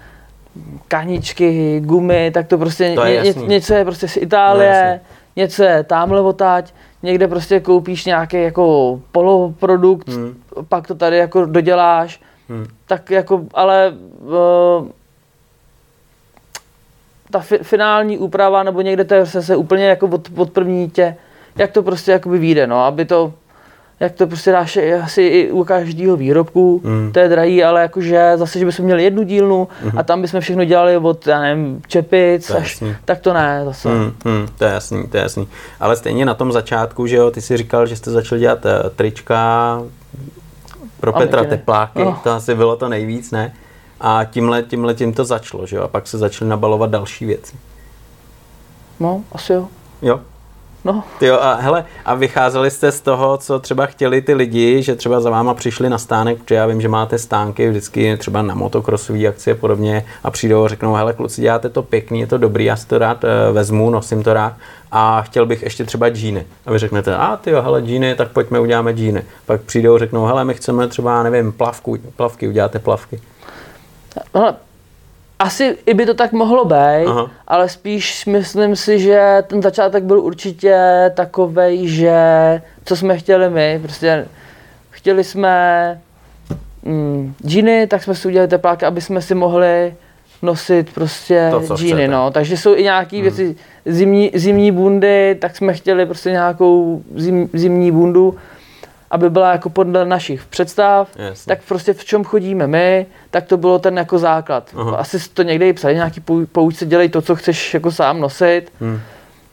kaničky, 0.89 1.81
gumy, 1.85 2.31
tak 2.35 2.47
to 2.47 2.59
prostě 2.59 2.95
to 2.95 3.05
je 3.05 3.23
ně, 3.23 3.47
něco 3.47 3.75
je 3.75 3.85
prostě 3.85 4.09
z 4.09 4.17
Itálie, 4.17 5.01
no, 5.03 5.15
něco 5.37 5.63
je 5.63 5.85
tamhle 5.85 6.21
otať, 6.21 6.75
někde 7.03 7.29
prostě 7.29 7.61
koupíš 7.61 8.05
nějaký 8.05 8.43
jako 8.43 9.01
poloprodukt, 9.13 10.09
hmm. 10.09 10.35
pak 10.69 10.87
to 10.87 10.95
tady 10.95 11.19
jako 11.19 11.45
doděláš, 11.45 12.21
hmm. 12.49 12.67
tak 12.87 13.11
jako, 13.11 13.41
ale 13.55 13.93
uh, 14.21 14.89
ta 17.35 17.41
fi- 17.41 17.63
finální 17.63 18.19
úprava, 18.19 18.63
nebo 18.63 18.81
někde 18.81 19.05
to 19.05 19.15
je 19.15 19.27
se 19.27 19.57
úplně 19.57 19.87
jako 19.87 20.07
od, 20.07 20.29
od 20.37 20.51
první 20.51 20.91
tě, 20.91 21.17
jak 21.57 21.71
to 21.73 21.83
prostě 21.83 22.13
jakoby 22.13 22.39
vyjde, 22.39 22.67
no, 22.67 22.85
aby 22.85 23.05
to, 23.05 23.33
jak 24.01 24.13
to 24.13 24.27
prostě 24.27 24.53
dáš 24.53 24.79
asi 25.03 25.23
i 25.23 25.51
u 25.51 25.65
každého 25.65 26.17
výrobku, 26.17 26.81
mm. 26.85 27.13
to 27.13 27.19
je 27.19 27.29
drahý, 27.29 27.65
ale 27.65 27.81
jakože 27.81 28.33
zase, 28.37 28.59
že 28.59 28.65
bychom 28.65 28.85
měli 28.85 29.05
jednu 29.05 29.23
dílnu 29.23 29.69
mm. 29.85 29.99
a 29.99 30.03
tam 30.03 30.23
bychom 30.23 30.41
všechno 30.41 30.65
dělali 30.65 30.97
od, 30.97 31.27
já 31.27 31.41
nevím, 31.41 31.83
čepic, 31.87 32.47
to 32.47 32.57
až, 32.57 32.83
tak 33.05 33.19
to 33.19 33.33
ne 33.33 33.63
zase. 33.65 33.89
Mm, 33.89 34.13
mm, 34.25 34.49
to 34.59 34.65
je 34.65 34.71
jasný, 34.71 35.07
to 35.09 35.17
je 35.17 35.23
jasný. 35.23 35.49
Ale 35.81 35.97
stejně 35.97 36.27
na 36.27 36.35
tom 36.35 36.53
začátku, 36.53 37.07
že 37.07 37.17
jo, 37.17 37.31
ty 37.31 37.41
jsi 37.41 37.57
říkal, 37.57 37.87
že 37.87 37.97
jste 37.97 38.11
začal 38.11 38.39
dělat 38.39 38.65
uh, 38.65 38.71
trička 38.97 39.83
pro 41.01 41.17
a 41.17 41.19
Petra 41.19 41.45
Tepláky, 41.45 42.03
oh. 42.03 42.19
to 42.19 42.31
asi 42.31 42.55
bylo 42.55 42.77
to 42.77 42.89
nejvíc, 42.89 43.31
ne? 43.31 43.53
A 44.07 44.25
tímhle, 44.25 44.63
tímhle 44.63 44.95
tím 44.95 45.13
to 45.13 45.25
začalo, 45.25 45.67
že 45.67 45.77
jo? 45.77 45.83
A 45.83 45.89
pak 45.89 46.07
se 46.07 46.19
začaly 46.19 46.49
nabalovat 46.49 46.91
další 46.91 47.27
věci. 47.27 47.57
No, 49.01 49.25
asi 49.33 49.53
jo. 49.53 49.69
Jo, 50.03 50.21
No. 50.85 51.05
Jo, 51.21 51.39
a 51.41 51.55
hele, 51.55 51.85
a 52.05 52.15
vycházeli 52.15 52.71
jste 52.71 52.93
z 52.93 53.01
toho, 53.01 53.37
co 53.37 53.59
třeba 53.59 53.87
chtěli 53.87 54.23
ty 54.23 54.35
lidi, 54.35 54.83
že 54.83 54.97
třeba 54.97 55.21
za 55.21 55.31
váma 55.31 55.55
přišli 55.55 55.89
na 55.89 55.99
stánek, 55.99 56.39
protože 56.39 56.55
já 56.55 56.67
vím, 56.67 56.81
že 56.81 56.89
máte 56.89 57.19
stánky 57.19 57.69
vždycky 57.69 58.17
třeba 58.17 58.43
na 58.43 58.55
motokrosové 58.55 59.27
akci 59.27 59.53
a 59.53 59.55
podobně 59.55 60.05
a 60.25 60.31
přijdou 60.31 60.65
a 60.65 60.69
řeknou, 60.69 60.95
hele 60.95 61.13
kluci, 61.13 61.41
děláte 61.41 61.69
to 61.69 61.83
pěkný, 61.83 62.21
je 62.21 62.27
to 62.27 62.39
dobrý, 62.39 62.65
já 62.65 62.77
si 62.77 62.87
to 62.87 62.99
rád 62.99 63.25
eh, 63.25 63.53
vezmu, 63.53 63.91
nosím 63.91 64.23
to 64.23 64.35
rád 64.35 64.53
a 64.93 65.23
chtěl 65.23 65.47
bych 65.47 65.63
ještě 65.63 65.85
třeba 65.85 66.09
džíny. 66.09 66.47
A 66.67 66.73
vy 66.73 66.79
řeknete, 66.79 67.17
a 67.17 67.37
ty 67.37 67.51
jo, 67.51 67.63
hele, 67.63 67.83
džíny, 67.83 68.15
tak 68.15 68.29
pojďme 68.29 68.61
uděláme 68.61 68.93
džíny. 68.93 69.23
Pak 69.47 69.61
přijdou 69.61 69.95
a 69.95 69.99
řeknou, 69.99 70.25
hele, 70.25 70.45
my 70.45 70.55
chceme 70.55 70.89
třeba, 70.89 71.23
nevím, 71.23 71.53
plavku, 71.53 71.97
plavky, 72.17 72.49
uděláte 72.49 72.79
plavky. 72.79 73.21
Hele, 74.35 74.55
asi 75.39 75.77
i 75.87 75.95
by 75.95 76.07
to 76.07 76.15
tak 76.15 76.33
mohlo 76.33 76.65
být, 76.65 77.07
Aha. 77.07 77.31
ale 77.47 77.69
spíš 77.69 78.27
myslím 78.27 78.77
si, 78.77 78.99
že 78.99 79.43
ten 79.47 79.63
začátek 79.63 80.05
byl 80.05 80.21
určitě 80.21 80.77
takový, 81.15 81.89
že 81.89 82.17
co 82.85 82.97
jsme 82.97 83.19
chtěli 83.19 83.51
my, 83.51 83.79
prostě 83.83 84.27
chtěli 84.91 85.25
jsme 85.25 86.01
mm, 86.83 87.35
džíny, 87.47 87.87
tak 87.87 88.03
jsme 88.03 88.15
si 88.15 88.29
udělali 88.29 88.49
tepláky, 88.49 88.87
aby 88.87 89.01
jsme 89.01 89.23
si 89.23 89.35
mohli 89.35 89.95
nosit 90.43 90.95
prostě 90.95 91.53
to, 91.69 91.77
džíny, 91.77 92.09
no. 92.09 92.31
Takže 92.31 92.57
jsou 92.57 92.77
i 92.77 92.83
nějaké 92.83 93.17
hmm. 93.17 93.23
věci, 93.23 93.57
zimní, 93.87 94.31
zimní 94.35 94.73
bundy, 94.73 95.37
tak 95.41 95.57
jsme 95.57 95.73
chtěli 95.73 96.07
prostě 96.07 96.31
nějakou 96.31 97.03
zim, 97.17 97.49
zimní 97.53 97.91
bundu, 97.91 98.37
aby 99.15 99.31
byla 99.31 99.53
jako 99.53 99.71
podle 99.71 100.05
našich 100.05 100.45
představ, 100.45 101.09
Jasně. 101.17 101.51
tak 101.57 101.65
prostě 101.69 101.93
v 101.93 102.05
čem 102.05 102.25
chodíme 102.25 102.67
my, 102.67 103.07
tak 103.31 103.45
to 103.45 103.57
bylo 103.57 103.79
ten 103.79 103.99
jako 103.99 104.19
základ. 104.19 104.71
Aha. 104.77 104.97
Asi 104.97 105.29
to 105.29 105.43
někde 105.43 105.69
i 105.69 105.73
psali, 105.73 105.95
nějaký 105.95 106.23
poučce, 106.53 106.87
dělej 106.87 107.09
to, 107.09 107.23
co 107.23 107.37
chceš 107.37 107.75
jako 107.75 107.93
sám 107.93 108.21
nosit. 108.21 108.73
Hmm. 108.81 109.01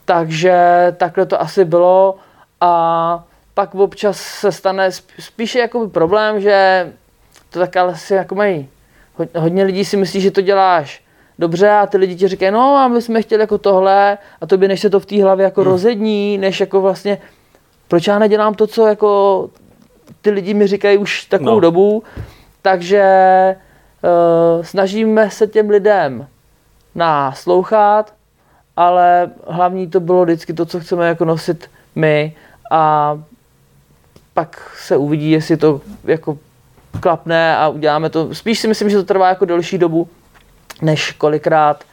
Takže 0.06 0.56
takhle 0.98 1.26
to 1.26 1.42
asi 1.42 1.66
bylo 1.66 2.16
a 2.62 3.24
pak 3.54 3.76
občas 3.76 4.18
se 4.18 4.52
stane 4.52 4.90
spíše 5.20 5.60
jako 5.60 5.90
problém, 5.90 6.42
že 6.42 6.88
to 7.50 7.60
tak 7.60 7.78
ale 7.78 7.96
si 7.96 8.14
jako 8.14 8.36
mají. 8.36 8.70
Hodně 9.36 9.64
lidí 9.64 9.86
si 9.86 9.98
myslí, 9.98 10.22
že 10.22 10.32
to 10.32 10.42
děláš 10.42 11.04
dobře 11.40 11.70
a 11.70 11.86
ty 11.86 11.98
lidi 11.98 12.16
ti 12.16 12.28
říkají, 12.28 12.52
no 12.52 12.76
a 12.76 12.88
my 12.88 13.02
jsme 13.02 13.22
chtěli 13.22 13.42
jako 13.42 13.58
tohle 13.58 14.18
a 14.42 14.48
to 14.48 14.58
by 14.58 14.68
než 14.68 14.80
se 14.80 14.90
to 14.90 15.00
v 15.00 15.06
té 15.06 15.24
hlavě 15.24 15.44
jako 15.44 15.62
hmm. 15.62 15.72
rozední, 15.72 16.38
než 16.38 16.60
jako 16.60 16.82
vlastně 16.82 17.18
proč 17.92 18.08
já 18.08 18.20
nedělám 18.20 18.54
to, 18.54 18.68
co 18.68 18.88
jako 18.88 19.50
ty 20.22 20.30
lidi 20.30 20.54
mi 20.54 20.68
říkají 20.68 20.98
už 20.98 21.26
takovou 21.26 21.56
no. 21.56 21.60
dobu, 21.60 22.04
takže 22.62 23.06
uh, 24.04 24.64
snažíme 24.64 25.30
se 25.30 25.48
těm 25.48 25.70
lidem 25.70 26.28
naslouchat, 26.96 28.14
ale 28.76 29.30
hlavní 29.48 29.88
to 29.88 30.00
bylo 30.00 30.24
vždycky 30.24 30.54
to, 30.54 30.66
co 30.66 30.80
chceme 30.80 31.08
jako 31.08 31.26
nosit 31.26 31.70
my 31.96 32.36
a 32.72 33.20
pak 34.34 34.72
se 34.78 34.98
uvidí, 34.98 35.32
jestli 35.32 35.58
to 35.58 35.82
jako 36.04 36.38
klapne 37.00 37.58
a 37.58 37.68
uděláme 37.68 38.10
to. 38.10 38.36
Spíš 38.36 38.60
si 38.60 38.68
myslím, 38.68 38.90
že 38.90 38.98
to 38.98 39.04
trvá 39.04 39.30
jako 39.30 39.46
delší 39.46 39.78
dobu, 39.78 40.10
než 40.82 41.12
kolikrát 41.12 41.84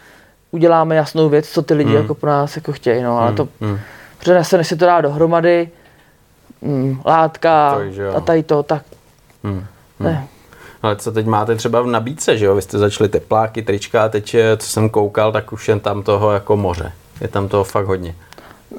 uděláme 0.50 0.96
jasnou 0.96 1.28
věc, 1.28 1.48
co 1.48 1.62
ty 1.62 1.74
lidi 1.74 1.90
mm. 1.90 1.96
jako 1.96 2.14
po 2.14 2.26
nás 2.26 2.56
jako 2.56 2.72
chtějí. 2.72 3.02
No, 3.02 3.18
ale 3.18 3.30
mm. 3.30 3.36
to, 3.36 3.48
mm. 3.60 3.78
protože 4.18 4.44
se, 4.44 4.56
než 4.56 4.68
se 4.68 4.76
to 4.76 4.86
dá 4.86 5.00
dohromady, 5.00 5.70
mm, 6.62 7.00
látka 7.04 7.78
to, 7.96 8.16
a 8.16 8.20
tady 8.20 8.42
to, 8.42 8.62
tak 8.62 8.82
hmm. 9.44 9.64
Hmm. 10.00 10.08
ne. 10.08 10.26
Ale 10.82 10.96
co 10.96 11.12
teď 11.12 11.26
máte 11.26 11.56
třeba 11.56 11.80
v 11.80 11.86
nabídce, 11.86 12.38
že 12.38 12.46
jo? 12.46 12.54
Vy 12.54 12.62
jste 12.62 12.78
začali 12.78 13.08
tepláky, 13.08 13.62
trička 13.62 14.04
a 14.04 14.08
teď, 14.08 14.36
co 14.56 14.66
jsem 14.68 14.88
koukal, 14.88 15.32
tak 15.32 15.52
už 15.52 15.68
je 15.68 15.80
tam 15.80 16.02
toho 16.02 16.32
jako 16.32 16.56
moře. 16.56 16.92
Je 17.20 17.28
tam 17.28 17.48
toho 17.48 17.64
fakt 17.64 17.86
hodně. 17.86 18.14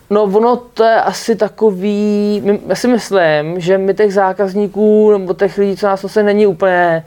No 0.10 0.24
ono 0.24 0.56
to 0.56 0.84
je 0.84 1.02
asi 1.02 1.36
takový, 1.36 2.42
já 2.68 2.76
si 2.76 2.88
myslím, 2.88 3.60
že 3.60 3.78
my 3.78 3.94
těch 3.94 4.14
zákazníků 4.14 5.12
nebo 5.12 5.34
těch 5.34 5.58
lidí, 5.58 5.78
co 5.78 5.88
nás 5.88 6.06
se 6.08 6.24
není 6.24 6.48
úplně 6.48 7.06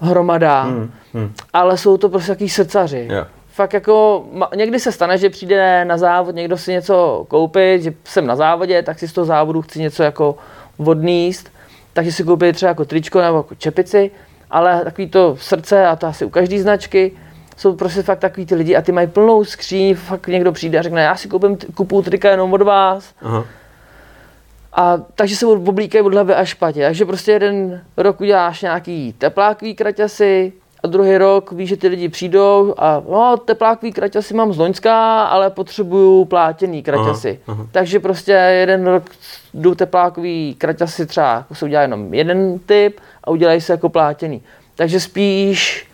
hromada, 0.00 0.62
hmm, 0.62 0.90
hmm. 1.14 1.32
ale 1.52 1.78
jsou 1.78 1.96
to 1.96 2.08
prostě 2.08 2.32
takový 2.32 2.48
srdcaři. 2.48 3.08
Yeah 3.10 3.35
fakt 3.56 3.72
jako, 3.72 4.24
někdy 4.56 4.80
se 4.80 4.92
stane, 4.92 5.18
že 5.18 5.30
přijde 5.30 5.84
na 5.84 5.98
závod, 5.98 6.34
někdo 6.34 6.58
si 6.58 6.72
něco 6.72 7.24
koupit, 7.28 7.82
že 7.82 7.94
jsem 8.04 8.26
na 8.26 8.36
závodě, 8.36 8.82
tak 8.82 8.98
si 8.98 9.08
z 9.08 9.12
toho 9.12 9.24
závodu 9.24 9.62
chci 9.62 9.80
něco 9.80 10.02
jako 10.02 10.36
odníst, 10.76 11.52
takže 11.92 12.12
si 12.12 12.24
koupí 12.24 12.52
třeba 12.52 12.68
jako 12.68 12.84
tričko 12.84 13.20
nebo 13.20 13.36
jako 13.36 13.54
čepici, 13.54 14.10
ale 14.50 14.84
takový 14.84 15.08
to 15.08 15.36
srdce 15.40 15.86
a 15.86 15.96
to 15.96 16.06
asi 16.06 16.24
u 16.24 16.30
každé 16.30 16.62
značky, 16.62 17.12
jsou 17.56 17.74
prostě 17.74 18.02
fakt 18.02 18.18
takový 18.18 18.46
ty 18.46 18.54
lidi 18.54 18.76
a 18.76 18.82
ty 18.82 18.92
mají 18.92 19.06
plnou 19.06 19.44
skříň, 19.44 19.94
fakt 19.94 20.26
někdo 20.26 20.52
přijde 20.52 20.78
a 20.78 20.82
řekne, 20.82 21.02
já 21.02 21.16
si 21.16 21.28
koupím, 21.28 21.58
kupu 21.74 22.02
trika 22.02 22.30
jenom 22.30 22.52
od 22.52 22.62
vás. 22.62 23.14
Aha. 23.22 23.44
A 24.72 24.98
takže 25.14 25.36
se 25.36 25.46
oblíkají 25.46 26.04
od 26.04 26.12
hlavy 26.12 26.34
až 26.34 26.48
špatě. 26.48 26.80
Takže 26.80 27.04
prostě 27.04 27.32
jeden 27.32 27.80
rok 27.96 28.20
uděláš 28.20 28.62
nějaký 28.62 29.12
teplákový 29.18 29.74
kraťasy, 29.74 30.52
a 30.82 30.86
druhý 30.86 31.18
rok 31.18 31.52
víš, 31.52 31.68
že 31.68 31.76
ty 31.76 31.88
lidi 31.88 32.08
přijdou 32.08 32.74
a 32.78 33.02
no, 33.08 33.36
teplákový 33.36 33.92
kraťasy 33.92 34.34
mám 34.34 34.52
z 34.52 34.58
Loňska, 34.58 35.22
ale 35.22 35.50
potřebuju 35.50 36.24
plátěný 36.24 36.82
kraťasy. 36.82 37.40
Aha, 37.46 37.58
aha. 37.58 37.68
Takže 37.72 38.00
prostě 38.00 38.32
jeden 38.32 38.86
rok 38.86 39.02
jdu 39.54 39.74
teplákový 39.74 40.54
kraťasy 40.58 41.06
třeba 41.06 41.34
jako 41.34 41.54
se 41.54 41.64
udělá 41.64 41.82
jenom 41.82 42.14
jeden 42.14 42.58
typ 42.58 43.00
a 43.24 43.30
udělají 43.30 43.60
se 43.60 43.72
jako 43.72 43.88
plátěný. 43.88 44.42
Takže 44.74 45.00
spíš 45.00 45.88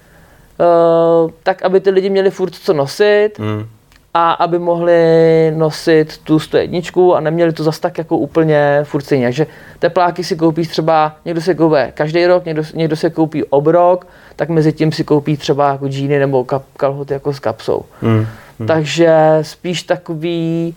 uh, 0.58 1.30
tak, 1.42 1.62
aby 1.62 1.80
ty 1.80 1.90
lidi 1.90 2.10
měli 2.10 2.30
furt 2.30 2.54
co 2.54 2.72
nosit, 2.72 3.30
hmm. 3.38 3.66
A 4.14 4.32
aby 4.32 4.58
mohli 4.58 5.52
nosit 5.56 6.18
tu 6.18 6.38
101 6.38 6.80
a 7.16 7.20
neměli 7.20 7.52
to 7.52 7.62
zas 7.62 7.78
tak 7.78 7.98
jako 7.98 8.16
úplně 8.16 8.80
furt 8.82 9.02
stejně. 9.02 9.26
Takže 9.26 9.46
tepláky 9.78 10.24
si 10.24 10.36
koupí 10.36 10.66
třeba, 10.66 11.16
někdo 11.24 11.40
si 11.40 11.54
koupí 11.54 11.76
každý 11.94 12.26
rok, 12.26 12.44
někdo, 12.44 12.62
někdo 12.74 12.96
si 12.96 13.10
koupí 13.10 13.44
obrok, 13.44 14.06
tak 14.36 14.48
mezi 14.48 14.72
tím 14.72 14.92
si 14.92 15.04
koupí 15.04 15.36
třeba 15.36 15.72
jako 15.72 15.88
džíny 15.88 16.18
nebo 16.18 16.44
kap, 16.44 16.62
kalhoty 16.76 17.12
jako 17.12 17.32
s 17.32 17.38
kapsou. 17.38 17.84
Hmm. 18.00 18.26
Hmm. 18.58 18.68
Takže 18.68 19.38
spíš 19.42 19.82
takový, 19.82 20.74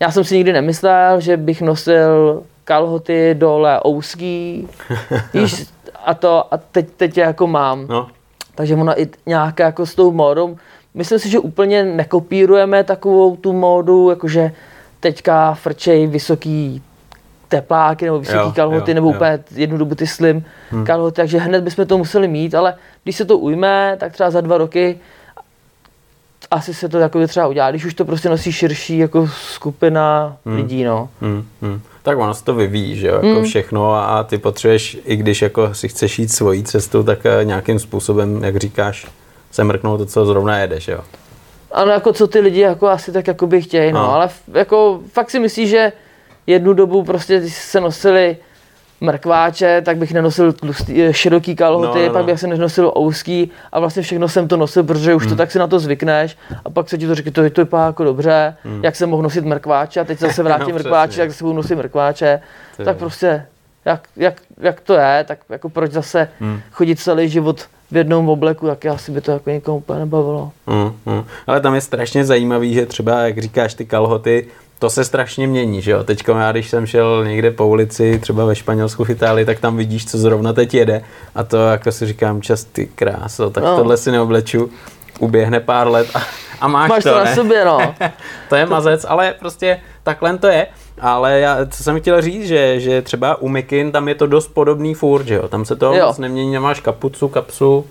já 0.00 0.10
jsem 0.10 0.24
si 0.24 0.36
nikdy 0.36 0.52
nemyslel, 0.52 1.20
že 1.20 1.36
bych 1.36 1.62
nosil 1.62 2.42
kalhoty 2.64 3.34
dole 3.38 3.80
ouský, 3.86 4.68
víš, 5.34 5.66
a 6.04 6.14
to 6.14 6.54
a 6.54 6.56
teď, 6.56 6.88
teď 6.96 7.16
je 7.16 7.24
jako 7.24 7.46
mám. 7.46 7.86
No. 7.88 8.08
Takže 8.54 8.74
ona 8.74 9.00
i 9.00 9.08
nějaká 9.26 9.64
jako 9.64 9.86
s 9.86 9.94
tou 9.94 10.12
módou, 10.12 10.56
myslím 10.94 11.18
si, 11.18 11.30
že 11.30 11.38
úplně 11.38 11.84
nekopírujeme 11.84 12.84
takovou 12.84 13.36
tu 13.36 13.52
módu, 13.52 14.10
jakože 14.10 14.52
teďka 15.00 15.54
frčej 15.54 16.06
vysoký 16.06 16.82
tepláky 17.48 18.04
nebo 18.04 18.20
vysoký 18.20 18.38
jo, 18.38 18.52
kalhoty, 18.56 18.90
jo, 18.90 18.94
nebo 18.94 19.08
jo. 19.08 19.14
úplně 19.16 19.38
jednu 19.54 19.78
dobu 19.78 19.94
ty 19.94 20.06
slim 20.06 20.44
hmm. 20.70 20.84
kalhoty, 20.84 21.16
takže 21.16 21.38
hned 21.38 21.64
bychom 21.64 21.86
to 21.86 21.98
museli 21.98 22.28
mít, 22.28 22.54
ale 22.54 22.74
když 23.04 23.16
se 23.16 23.24
to 23.24 23.38
ujme, 23.38 23.96
tak 24.00 24.12
třeba 24.12 24.30
za 24.30 24.40
dva 24.40 24.58
roky 24.58 24.98
asi 26.50 26.74
se 26.74 26.88
to 26.88 26.98
jako 26.98 27.26
třeba 27.26 27.46
udělá, 27.46 27.70
když 27.70 27.84
už 27.84 27.94
to 27.94 28.04
prostě 28.04 28.28
nosí 28.28 28.52
širší 28.52 28.98
jako 28.98 29.28
skupina 29.28 30.36
hmm. 30.46 30.56
lidí, 30.56 30.84
no. 30.84 31.08
Hmm. 31.20 31.44
Hmm. 31.62 31.80
Tak 32.02 32.18
ono 32.18 32.34
se 32.34 32.44
to 32.44 32.54
vyvíjí, 32.54 32.96
že 32.96 33.08
jo, 33.08 33.14
jako 33.14 33.26
hmm. 33.26 33.44
všechno 33.44 33.94
a 33.94 34.24
ty 34.24 34.38
potřebuješ, 34.38 34.98
i 35.04 35.16
když 35.16 35.42
jako 35.42 35.74
si 35.74 35.88
chceš 35.88 36.18
jít 36.18 36.32
svojí 36.32 36.64
cestou, 36.64 37.02
tak 37.02 37.26
eh, 37.26 37.44
nějakým 37.44 37.78
způsobem, 37.78 38.44
jak 38.44 38.56
říkáš, 38.56 39.06
se 39.50 39.64
mrknout 39.64 39.98
to, 39.98 40.06
co 40.06 40.26
zrovna 40.26 40.58
jedeš, 40.58 40.88
jo. 40.88 41.00
Ano, 41.72 41.92
jako 41.92 42.12
co 42.12 42.26
ty 42.26 42.40
lidi 42.40 42.60
jako 42.60 42.88
asi 42.88 43.12
tak 43.12 43.26
jako 43.26 43.46
by 43.46 43.62
chtějí, 43.62 43.92
no, 43.92 44.02
no. 44.02 44.14
ale 44.14 44.28
jako 44.52 45.00
fakt 45.12 45.30
si 45.30 45.38
myslíš, 45.40 45.70
že 45.70 45.92
jednu 46.46 46.72
dobu 46.72 47.02
prostě, 47.02 47.40
když 47.40 47.54
se 47.54 47.80
nosili 47.80 48.36
mrkváče, 49.00 49.82
tak 49.84 49.96
bych 49.96 50.12
nenosil 50.12 50.52
tlustý, 50.52 51.02
eh, 51.02 51.12
široký 51.12 51.56
kalhoty, 51.56 51.98
no, 51.98 52.02
no, 52.02 52.08
no. 52.08 52.12
pak 52.12 52.24
bych 52.24 52.40
se 52.40 52.46
nenosil 52.46 52.92
ouský 52.98 53.50
a 53.72 53.80
vlastně 53.80 54.02
všechno 54.02 54.28
jsem 54.28 54.48
to 54.48 54.56
nosil, 54.56 54.84
protože 54.84 55.14
už 55.14 55.22
hmm. 55.22 55.30
to 55.30 55.36
tak 55.36 55.50
si 55.50 55.58
na 55.58 55.66
to 55.66 55.78
zvykneš 55.78 56.36
a 56.64 56.70
pak 56.70 56.88
se 56.88 56.98
ti 56.98 57.06
to 57.06 57.14
řekne, 57.14 57.32
to, 57.32 57.50
to 57.50 57.60
vypadá 57.60 57.86
jako 57.86 58.04
dobře, 58.04 58.56
hmm. 58.64 58.84
jak 58.84 58.96
jsem 58.96 59.10
mohl 59.10 59.22
nosit 59.22 59.44
mrkváče 59.44 60.00
a 60.00 60.04
teď 60.04 60.18
zase 60.26 60.42
vrátím 60.42 60.68
no, 60.68 60.74
mrkváče, 60.74 61.20
tak 61.20 61.32
se 61.32 61.44
budu 61.44 61.56
nosit 61.56 61.74
mrkváče, 61.74 62.40
to 62.76 62.84
tak 62.84 62.96
je. 62.96 62.98
prostě 62.98 63.46
jak, 63.84 64.08
jak, 64.16 64.34
jak, 64.60 64.80
to 64.80 64.94
je, 64.94 65.24
tak 65.28 65.38
jako 65.48 65.68
proč 65.68 65.92
zase 65.92 66.28
hmm. 66.40 66.60
chodit 66.72 67.00
celý 67.00 67.28
život 67.28 67.66
v 67.92 67.96
jednom 67.96 68.28
obleku, 68.28 68.66
tak 68.66 68.86
asi 68.86 69.12
by 69.12 69.20
to 69.20 69.30
jako 69.30 69.50
někomu 69.50 69.76
úplně 69.76 69.98
nebavilo. 69.98 70.52
Hmm, 70.66 70.92
hmm. 71.06 71.24
Ale 71.46 71.60
tam 71.60 71.74
je 71.74 71.80
strašně 71.80 72.24
zajímavý, 72.24 72.74
že 72.74 72.86
třeba, 72.86 73.20
jak 73.20 73.38
říkáš, 73.38 73.74
ty 73.74 73.86
kalhoty, 73.86 74.46
to 74.78 74.90
se 74.90 75.04
strašně 75.04 75.46
mění, 75.46 75.82
že 75.82 75.90
jo. 75.90 76.04
Teď 76.04 76.22
já, 76.28 76.52
když 76.52 76.70
jsem 76.70 76.86
šel 76.86 77.24
někde 77.24 77.50
po 77.50 77.66
ulici, 77.66 78.18
třeba 78.18 78.44
ve 78.44 78.54
Španělsku, 78.54 79.04
v 79.04 79.10
Itálii, 79.10 79.46
tak 79.46 79.60
tam 79.60 79.76
vidíš, 79.76 80.06
co 80.06 80.18
zrovna 80.18 80.52
teď 80.52 80.74
jede. 80.74 81.02
A 81.34 81.44
to, 81.44 81.56
jako 81.56 81.92
si 81.92 82.06
říkám, 82.06 82.42
čas 82.42 82.64
ty 82.64 82.86
kráso, 82.86 83.50
tak 83.50 83.64
no. 83.64 83.76
tohle 83.76 83.96
si 83.96 84.10
neobleču, 84.10 84.70
uběhne 85.18 85.60
pár 85.60 85.88
let 85.88 86.06
a, 86.14 86.22
a 86.60 86.68
máš, 86.68 86.88
máš 86.88 87.02
to, 87.02 87.10
to 87.10 87.24
na 87.24 87.34
sobě, 87.34 87.64
no. 87.64 87.94
to 88.48 88.56
je 88.56 88.66
mazec, 88.66 89.06
ale 89.08 89.34
prostě 89.38 89.80
takhle 90.02 90.38
to 90.38 90.46
je. 90.46 90.66
Ale 91.00 91.40
já, 91.40 91.66
co 91.66 91.82
jsem 91.82 92.00
chtěl 92.00 92.22
říct, 92.22 92.46
že, 92.46 92.80
že 92.80 93.02
třeba 93.02 93.36
u 93.36 93.48
Mikin 93.48 93.92
tam 93.92 94.08
je 94.08 94.14
to 94.14 94.26
dost 94.26 94.48
podobný 94.48 94.94
furt, 94.94 95.26
že 95.26 95.34
jo. 95.34 95.48
Tam 95.48 95.64
se 95.64 95.76
to 95.76 95.94
jo. 95.94 96.06
moc 96.06 96.18
nemění, 96.18 96.52
nemáš 96.52 96.80
kapucu, 96.80 97.28
kapsu. 97.28 97.86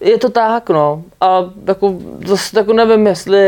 Je 0.00 0.18
to 0.18 0.30
tak, 0.30 0.70
no. 0.70 1.02
A 1.20 1.44
jako, 1.66 1.94
zase 2.26 2.58
jako 2.58 2.72
nevím, 2.72 3.06
jestli 3.06 3.40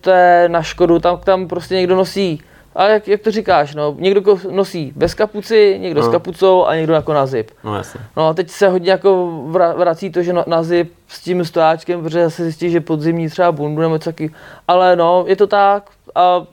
to 0.00 0.10
je 0.10 0.48
na 0.48 0.62
škodu, 0.62 0.98
tam, 0.98 1.18
tam 1.18 1.48
prostě 1.48 1.74
někdo 1.74 1.96
nosí, 1.96 2.40
a 2.78 2.88
jak, 2.88 3.08
jak 3.08 3.20
to 3.20 3.30
říkáš, 3.30 3.74
no, 3.74 3.94
někdo 3.98 4.38
nosí 4.50 4.92
bez 4.96 5.14
kapuci, 5.14 5.78
někdo 5.80 6.00
no. 6.00 6.06
s 6.06 6.10
kapucou 6.10 6.66
a 6.66 6.76
někdo 6.76 6.94
jako 6.94 7.12
na 7.12 7.26
zip. 7.26 7.50
No 7.64 7.76
jasně. 7.76 8.00
No 8.16 8.28
a 8.28 8.34
teď 8.34 8.50
se 8.50 8.68
hodně 8.68 8.90
jako 8.90 9.42
vrací 9.76 10.10
to, 10.10 10.22
že 10.22 10.32
na 10.46 10.62
zip 10.62 10.92
s 11.08 11.20
tím 11.20 11.44
stojáčkem, 11.44 12.02
protože 12.02 12.24
zase 12.24 12.42
zjistí, 12.42 12.70
že 12.70 12.80
podzimní 12.80 13.28
třeba 13.28 13.52
bundu 13.52 13.82
nebo 13.82 13.98
taky. 13.98 14.30
Ale 14.68 14.96
no, 14.96 15.24
je 15.28 15.36
to 15.36 15.46
tak 15.46 15.90
a 16.14 16.46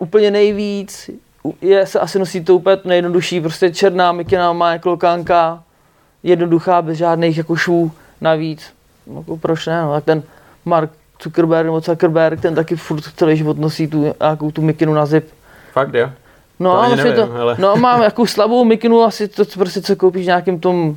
úplně 0.00 0.30
nejvíc 0.30 1.10
je, 1.60 1.86
se 1.86 2.00
asi 2.00 2.18
nosí 2.18 2.44
to 2.44 2.56
úplně 2.56 2.76
nejjednodušší, 2.84 3.40
prostě 3.40 3.70
černá 3.70 4.12
mikina 4.12 4.52
má 4.52 4.72
jako 4.72 4.82
klokánka, 4.82 5.62
jednoduchá, 6.22 6.82
bez 6.82 6.98
žádných 6.98 7.38
jako 7.38 7.56
švů 7.56 7.92
navíc. 8.20 8.72
Jako 9.16 9.36
proč 9.36 9.66
ne, 9.66 9.82
no, 9.82 9.92
tak 9.92 10.04
ten 10.04 10.22
Mark 10.64 10.90
Zuckerberg 11.22 11.64
nebo 11.64 11.80
Zuckerberg, 11.80 12.40
ten 12.40 12.54
taky 12.54 12.76
furt 12.76 13.04
celý 13.16 13.36
život 13.36 13.58
nosí 13.58 13.88
tu, 13.88 14.14
nějakou 14.20 14.50
tu 14.50 14.62
mikinu 14.62 14.94
na 14.94 15.06
zip. 15.06 15.28
Fakt 15.72 15.94
jo? 15.94 16.10
No, 16.60 16.90
to 16.90 16.96
nevím, 16.96 17.14
to, 17.14 17.26
hele. 17.26 17.56
no 17.58 17.76
mám 17.76 18.02
jakou 18.02 18.26
slabou 18.26 18.64
mikinu, 18.64 19.02
asi 19.02 19.28
to 19.28 19.44
prostě 19.54 19.82
co 19.82 19.96
koupíš 19.96 20.22
v 20.22 20.26
nějakým 20.26 20.60
tom 20.60 20.96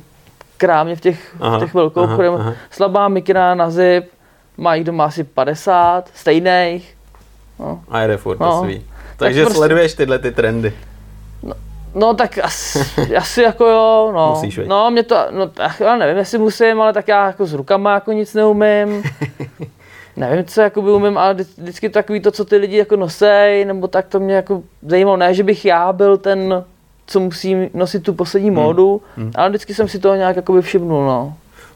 krámě 0.56 0.96
v 0.96 1.00
těch, 1.00 1.36
aha, 1.40 1.58
v 1.58 1.60
těch 1.60 1.74
velkou 1.74 2.00
aha, 2.00 2.18
aha. 2.34 2.54
Slabá 2.70 3.08
mikina 3.08 3.54
na 3.54 3.70
zip, 3.70 4.10
má 4.56 4.74
jich 4.74 4.84
doma 4.84 5.04
asi 5.04 5.24
50, 5.24 6.10
stejných. 6.14 6.96
No. 7.58 7.80
A 7.88 8.00
jede 8.00 8.16
furt, 8.16 8.40
no. 8.40 8.60
to 8.60 8.66
ví. 8.66 8.82
Takže 9.18 9.40
tak 9.40 9.46
prostě, 9.46 9.58
sleduješ 9.58 9.94
tyhle 9.94 10.18
ty 10.18 10.32
trendy. 10.32 10.72
No, 11.42 11.54
No 11.94 12.14
tak 12.14 12.38
asi, 12.38 12.78
asi 13.16 13.42
jako 13.42 13.66
jo, 13.66 14.12
no. 14.14 14.30
Musíš, 14.30 14.58
veď. 14.58 14.68
No 14.68 14.90
mě 14.90 15.02
to, 15.02 15.16
no 15.30 15.50
já 15.80 15.96
nevím, 15.96 16.16
jestli 16.16 16.38
musím, 16.38 16.80
ale 16.80 16.92
tak 16.92 17.08
já 17.08 17.26
jako 17.26 17.46
s 17.46 17.52
rukama 17.52 17.94
jako 17.94 18.12
nic 18.12 18.34
neumím. 18.34 19.02
nevím, 20.16 20.44
co 20.44 20.60
jako 20.60 20.82
by 20.82 20.90
umím, 20.90 21.18
ale 21.18 21.34
vždycky 21.34 21.88
takový 21.88 22.20
to, 22.20 22.30
co 22.30 22.44
ty 22.44 22.56
lidi 22.56 22.76
jako 22.76 22.96
nosej, 22.96 23.64
nebo 23.64 23.88
tak 23.88 24.06
to 24.06 24.20
mě 24.20 24.34
jako 24.34 24.62
zajímalo. 24.82 25.16
Ne, 25.16 25.34
že 25.34 25.42
bych 25.42 25.64
já 25.64 25.92
byl 25.92 26.16
ten, 26.16 26.64
co 27.06 27.20
musí 27.20 27.70
nosit 27.74 28.02
tu 28.02 28.14
poslední 28.14 28.50
hmm. 28.50 28.58
módu, 28.58 29.02
hmm. 29.16 29.32
ale 29.34 29.48
vždycky 29.48 29.74
jsem 29.74 29.88
si 29.88 29.98
toho 29.98 30.14
nějak 30.14 30.36
jako 30.36 30.52
by 30.52 30.62
všimnul, 30.62 31.06
no. 31.06 31.34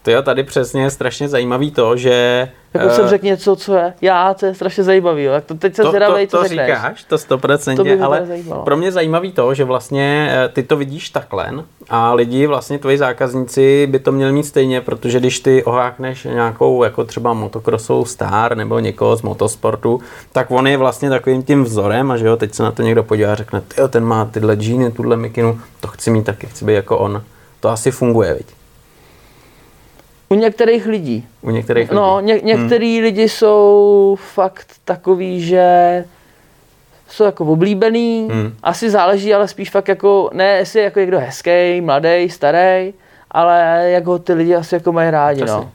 To 0.09 0.13
je 0.13 0.21
tady 0.21 0.43
přesně 0.43 0.81
je 0.81 0.89
strašně 0.89 1.27
zajímavý 1.27 1.71
to, 1.71 1.97
že... 1.97 2.47
Jako 2.73 2.85
uh, 2.85 2.91
jsem 2.91 3.07
řekl 3.07 3.25
něco, 3.25 3.55
co 3.55 3.75
je 3.75 3.93
já, 4.01 4.33
to 4.33 4.45
je 4.45 4.55
strašně 4.55 4.83
zajímavý, 4.83 5.23
jo. 5.23 5.33
to 5.45 5.55
teď 5.55 5.75
se 5.75 5.81
to, 5.81 5.89
zvědavej, 5.89 6.27
co 6.27 6.37
to 6.37 6.43
řekneš. 6.43 6.67
říkáš, 6.67 7.03
to 7.03 7.17
stoprocentně, 7.17 7.99
ale 8.01 8.25
zajímalo. 8.25 8.63
pro 8.63 8.77
mě 8.77 8.91
zajímavý 8.91 9.31
to, 9.31 9.53
že 9.53 9.63
vlastně 9.63 10.29
eh, 10.31 10.49
ty 10.49 10.63
to 10.63 10.77
vidíš 10.77 11.09
takhle 11.09 11.51
a 11.89 12.13
lidi, 12.13 12.47
vlastně 12.47 12.79
tvoji 12.79 12.97
zákazníci 12.97 13.87
by 13.87 13.99
to 13.99 14.11
měli 14.11 14.31
mít 14.31 14.43
stejně, 14.43 14.81
protože 14.81 15.19
když 15.19 15.39
ty 15.39 15.63
ohákneš 15.63 16.23
nějakou 16.23 16.83
jako 16.83 17.03
třeba 17.03 17.33
motokrosovou 17.33 18.05
star 18.05 18.57
nebo 18.57 18.79
někoho 18.79 19.15
z 19.15 19.21
motosportu, 19.21 20.01
tak 20.31 20.51
on 20.51 20.67
je 20.67 20.77
vlastně 20.77 21.09
takovým 21.09 21.43
tím 21.43 21.63
vzorem 21.63 22.11
a 22.11 22.17
že 22.17 22.27
jo, 22.27 22.37
teď 22.37 22.53
se 22.53 22.63
na 22.63 22.71
to 22.71 22.81
někdo 22.81 23.03
podívá 23.03 23.31
a 23.31 23.35
řekne, 23.35 23.61
jo, 23.77 23.87
ten 23.87 24.03
má 24.03 24.25
tyhle 24.25 24.55
džíny, 24.55 24.91
tuhle 24.91 25.17
mikinu, 25.17 25.59
to 25.79 25.87
chci 25.87 26.11
mít 26.11 26.25
taky, 26.25 26.47
chci 26.47 26.65
být 26.65 26.73
jako 26.73 26.97
on. 26.97 27.23
To 27.59 27.69
asi 27.69 27.91
funguje, 27.91 28.33
viď? 28.33 28.58
U 30.29 30.35
některých 30.35 30.85
lidí. 30.85 31.27
U 31.41 31.49
některých 31.49 31.91
no, 31.91 32.15
lidí. 32.15 32.27
No, 32.27 32.35
ně, 32.35 32.55
některý 32.55 32.95
hmm. 32.95 33.03
lidi 33.03 33.29
jsou 33.29 34.17
fakt 34.33 34.67
takový, 34.85 35.41
že 35.41 36.05
jsou 37.07 37.23
jako 37.23 37.45
oblíbený, 37.45 38.27
hmm. 38.31 38.53
asi 38.63 38.89
záleží, 38.89 39.33
ale 39.33 39.47
spíš 39.47 39.69
fakt 39.69 39.87
jako, 39.87 40.29
ne 40.33 40.57
jestli 40.57 40.81
jako 40.81 40.99
někdo 40.99 41.19
hezký, 41.19 41.81
mladý, 41.81 42.29
starý, 42.29 42.93
ale 43.31 43.85
jak 43.89 44.05
ho 44.05 44.19
ty 44.19 44.33
lidi 44.33 44.55
asi 44.55 44.75
jako 44.75 44.91
mají 44.91 45.11
rádi, 45.11 45.41
Přesně. 45.41 45.55
no. 45.55 45.71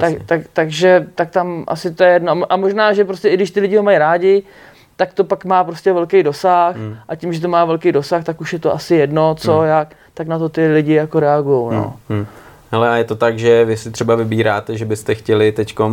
Tak, 0.00 0.14
tak, 0.26 0.40
takže 0.52 1.06
tak 1.14 1.30
tam 1.30 1.64
asi 1.66 1.94
to 1.94 2.04
je 2.04 2.12
jedno. 2.12 2.42
A 2.48 2.56
možná, 2.56 2.92
že 2.92 3.04
prostě 3.04 3.28
i 3.28 3.34
když 3.34 3.50
ty 3.50 3.60
lidi 3.60 3.76
ho 3.76 3.82
mají 3.82 3.98
rádi, 3.98 4.42
tak 4.96 5.14
to 5.14 5.24
pak 5.24 5.44
má 5.44 5.64
prostě 5.64 5.92
velký 5.92 6.22
dosah 6.22 6.76
hmm. 6.76 6.96
a 7.08 7.14
tím, 7.16 7.32
že 7.32 7.40
to 7.40 7.48
má 7.48 7.64
velký 7.64 7.92
dosah, 7.92 8.24
tak 8.24 8.40
už 8.40 8.52
je 8.52 8.58
to 8.58 8.74
asi 8.74 8.94
jedno, 8.94 9.34
co, 9.34 9.58
hmm. 9.58 9.68
jak, 9.68 9.94
tak 10.14 10.26
na 10.26 10.38
to 10.38 10.48
ty 10.48 10.68
lidi 10.68 10.92
jako 10.92 11.20
reagují, 11.20 11.74
no. 11.74 11.96
Hmm. 12.08 12.18
Hmm. 12.18 12.26
Hele, 12.70 12.88
a 12.88 12.96
je 12.96 13.04
to 13.04 13.16
tak, 13.16 13.38
že 13.38 13.64
vy 13.64 13.76
si 13.76 13.90
třeba 13.90 14.14
vybíráte, 14.14 14.76
že 14.76 14.84
byste 14.84 15.14
chtěli 15.14 15.52
teď 15.52 15.74
eh, 15.80 15.92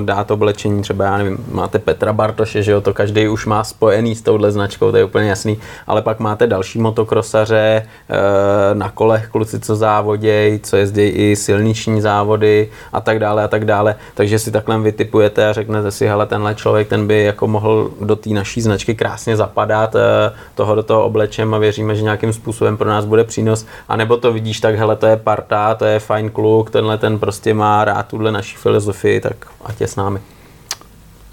dát 0.00 0.30
oblečení, 0.30 0.82
třeba 0.82 1.04
já 1.04 1.18
nevím, 1.18 1.44
máte 1.52 1.78
Petra 1.78 2.12
Bartoše, 2.12 2.62
že 2.62 2.72
jo, 2.72 2.80
to 2.80 2.94
každý 2.94 3.28
už 3.28 3.46
má 3.46 3.64
spojený 3.64 4.14
s 4.14 4.22
touhle 4.22 4.52
značkou, 4.52 4.90
to 4.90 4.96
je 4.96 5.04
úplně 5.04 5.28
jasný, 5.28 5.58
ale 5.86 6.02
pak 6.02 6.20
máte 6.20 6.46
další 6.46 6.78
motokrosaře 6.78 7.82
eh, 8.08 8.74
na 8.74 8.90
kolech, 8.90 9.28
kluci, 9.28 9.60
co 9.60 9.76
závodějí, 9.76 10.60
co 10.60 10.76
jezdí 10.76 11.02
i 11.02 11.36
silniční 11.36 12.00
závody 12.00 12.68
a 12.92 13.00
tak 13.00 13.18
dále 13.18 13.44
a 13.44 13.48
tak 13.48 13.64
dále, 13.64 13.96
takže 14.14 14.38
si 14.38 14.50
takhle 14.50 14.78
vytipujete 14.78 15.48
a 15.48 15.52
řeknete 15.52 15.90
si, 15.90 16.06
hele, 16.06 16.26
tenhle 16.26 16.54
člověk, 16.54 16.88
ten 16.88 17.06
by 17.06 17.24
jako 17.24 17.46
mohl 17.46 17.90
do 18.00 18.16
té 18.16 18.30
naší 18.30 18.60
značky 18.60 18.94
krásně 18.94 19.36
zapadat, 19.36 19.94
eh, 19.94 20.32
toho 20.54 20.74
do 20.74 20.82
toho 20.82 21.04
oblečem 21.04 21.54
a 21.54 21.58
věříme, 21.58 21.94
že 21.94 22.02
nějakým 22.02 22.32
způsobem 22.32 22.76
pro 22.76 22.88
nás 22.88 23.04
bude 23.04 23.24
přínos, 23.24 23.66
anebo 23.88 24.16
to 24.16 24.32
vidíš 24.32 24.60
tak, 24.60 24.74
hele, 24.74 24.96
to 24.96 25.06
je 25.06 25.16
parta, 25.16 25.74
to 25.74 25.84
je 25.84 25.98
fajn 25.98 26.13
kluk, 26.22 26.70
tenhle 26.70 26.98
ten 26.98 27.18
prostě 27.18 27.54
má 27.54 27.84
rád 27.84 28.06
tuhle 28.06 28.32
naší 28.32 28.56
filozofii, 28.56 29.20
tak 29.20 29.46
ať 29.64 29.80
je 29.80 29.88
s 29.88 29.96
námi. 29.96 30.20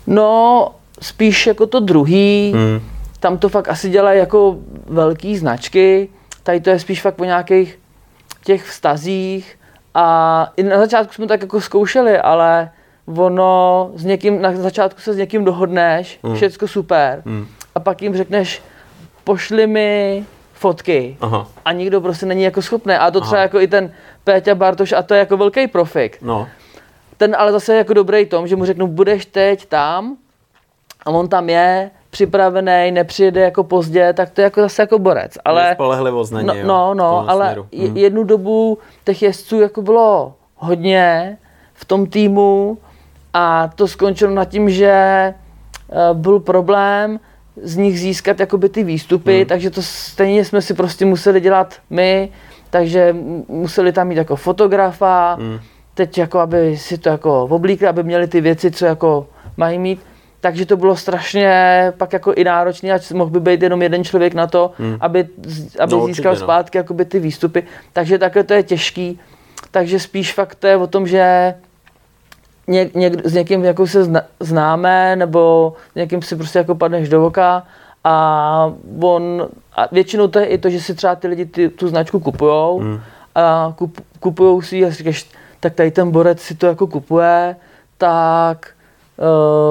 No, 0.08 0.68
spíš 1.02 1.48
jako 1.48 1.68
to 1.68 1.80
druhý, 1.80 2.54
hmm. 2.56 2.82
tam 3.20 3.38
to 3.38 3.50
fakt 3.50 3.70
asi 3.70 3.90
dělají 3.90 4.20
jako 4.20 4.58
velký 4.88 5.38
značky, 5.38 6.10
tady 6.44 6.62
to 6.62 6.70
je 6.70 6.80
spíš 6.80 7.02
fakt 7.02 7.22
o 7.22 7.26
nějakých 7.26 7.80
těch 8.44 8.64
vztazích 8.66 9.58
a 9.94 10.48
i 10.58 10.64
na 10.64 10.78
začátku 10.78 11.14
jsme 11.14 11.28
tak 11.28 11.42
jako 11.42 11.62
zkoušeli, 11.62 12.18
ale 12.20 12.70
ono 13.18 13.92
s 13.96 14.04
někým, 14.04 14.42
na 14.42 14.56
začátku 14.56 15.02
se 15.02 15.14
s 15.14 15.18
někým 15.18 15.46
dohodneš, 15.46 16.20
Hmm. 16.24 16.36
všecko 16.36 16.68
super, 16.68 17.22
Hmm. 17.26 17.48
a 17.76 17.80
pak 17.80 18.02
jim 18.02 18.18
řekneš, 18.18 18.62
pošli 19.24 19.68
mi 19.68 20.26
fotky. 20.66 21.18
Aha. 21.22 21.48
A 21.66 21.72
nikdo 21.72 22.02
prostě 22.02 22.26
není 22.26 22.44
jako 22.44 22.62
schopný. 22.62 22.94
A 22.94 23.12
to 23.12 23.22
třeba 23.22 23.38
Aha. 23.38 23.44
jako 23.44 23.60
i 23.60 23.68
ten 23.68 23.92
Péťa 24.24 24.56
Bartoš, 24.56 24.92
a 24.92 25.02
to 25.02 25.14
je 25.14 25.20
jako 25.20 25.38
velký 25.38 25.68
profik. 25.68 26.18
No. 26.22 26.48
Ten 27.18 27.36
ale 27.40 27.52
zase 27.52 27.74
je 27.74 27.78
jako 27.78 27.94
dobrý 27.94 28.26
tom, 28.26 28.48
že 28.48 28.56
mu 28.56 28.66
řeknu, 28.66 28.88
budeš 28.88 29.26
teď 29.26 29.66
tam 29.66 30.18
a 31.06 31.10
on 31.10 31.28
tam 31.28 31.50
je, 31.50 31.92
připravený, 32.10 32.92
nepřijede 32.92 33.42
jako 33.42 33.64
pozdě, 33.64 34.14
tak 34.14 34.30
to 34.30 34.42
je 34.42 34.44
jako 34.44 34.62
zase 34.62 34.82
jako 34.82 35.00
borec. 35.00 35.38
Ale, 35.46 35.72
Spolehlivost 35.74 36.32
na 36.34 36.42
no, 36.42 36.54
jo, 36.56 36.64
no, 36.68 36.94
no 36.94 37.30
ale 37.30 37.46
směru. 37.46 37.68
je- 37.72 37.90
Hm. 37.90 37.98
jednu 37.98 38.24
dobu 38.24 38.78
těch 39.06 39.22
jezdců 39.22 39.62
jako 39.62 39.82
bylo 39.82 40.34
hodně 40.56 41.38
v 41.74 41.86
tom 41.86 42.06
týmu 42.06 42.78
a 43.34 43.70
to 43.76 43.88
skončilo 43.88 44.32
nad 44.32 44.46
tím, 44.46 44.70
že 44.70 44.88
eh, 44.94 45.34
byl 46.14 46.40
problém 46.40 47.20
z 47.64 47.76
nich 47.78 48.00
získat 48.00 48.40
jakoby 48.40 48.70
ty 48.70 48.84
výstupy, 48.84 49.36
Hmm. 49.38 49.46
takže 49.46 49.70
to 49.70 49.82
stejně 49.82 50.46
jsme 50.46 50.62
si 50.62 50.74
prostě 50.74 51.06
museli 51.06 51.42
dělat 51.42 51.76
my, 51.90 52.30
takže 52.70 53.16
museli 53.48 53.92
tam 53.92 54.08
mít 54.08 54.16
jako 54.16 54.36
fotografa, 54.36 55.34
Hmm. 55.40 55.60
teď 55.94 56.18
jako 56.18 56.40
aby 56.40 56.78
si 56.78 56.98
to 56.98 57.10
jako 57.10 57.44
oblíkli, 57.44 57.88
aby 57.88 58.04
měli 58.04 58.28
ty 58.28 58.42
věci, 58.42 58.72
co 58.72 58.86
jako 58.86 59.28
mají 59.58 59.80
mít. 59.80 60.00
Takže 60.42 60.66
to 60.66 60.78
bylo 60.78 60.96
strašně 60.96 61.54
pak 61.98 62.14
jako 62.14 62.34
i 62.34 62.44
náročné, 62.44 62.92
ať 62.92 63.12
mohl 63.12 63.30
by 63.32 63.40
být 63.40 63.62
jenom 63.62 63.82
jeden 63.82 64.04
člověk 64.04 64.34
na 64.34 64.48
to, 64.48 64.72
Hmm. 64.78 64.98
aby, 65.00 65.28
aby 65.80 65.92
No, 65.92 65.98
no, 65.98 66.04
určitě, 66.04 66.16
získal 66.16 66.34
no. 66.34 66.40
zpátky 66.40 66.78
jakoby 66.78 67.06
ty 67.06 67.20
výstupy. 67.20 67.64
Takže 67.94 68.18
takhle 68.18 68.44
to 68.44 68.54
je 68.54 68.64
těžký. 68.64 69.20
Takže 69.72 70.00
spíš 70.00 70.34
fakt 70.34 70.56
to 70.56 70.68
je 70.68 70.78
o 70.78 70.88
tom, 70.88 71.08
že 71.08 71.54
ně, 72.68 72.90
něk, 72.96 73.26
s 73.26 73.34
někým 73.34 73.66
jako 73.66 73.88
se 73.88 74.04
zna, 74.04 74.22
známe, 74.40 75.16
nebo 75.16 75.74
s 75.92 75.96
někým 75.96 76.22
si 76.22 76.36
prostě 76.36 76.60
jako 76.60 76.76
padneš 76.76 77.10
do 77.10 77.26
oka 77.26 77.64
a 78.04 78.74
on, 79.02 79.48
a 79.76 79.88
většinou 79.92 80.28
to 80.28 80.40
je 80.40 80.46
i 80.46 80.58
to, 80.58 80.70
že 80.70 80.82
si 80.82 80.96
třeba 80.96 81.16
ty 81.16 81.28
lidi 81.28 81.46
ty, 81.46 81.70
tu 81.70 81.88
značku 81.88 82.20
kupujou 82.20 82.80
Hmm. 82.80 83.00
a 83.36 83.74
kup, 83.78 84.02
kupujou 84.20 84.62
si 84.62 84.78
ji 84.78 84.86
a 84.86 84.90
říkáš, 84.90 85.30
tak 85.60 85.74
tady 85.74 85.92
ten 85.92 86.12
borec 86.12 86.40
si 86.40 86.56
to 86.56 86.66
jako 86.66 86.88
kupuje, 86.88 87.56
tak 87.98 88.70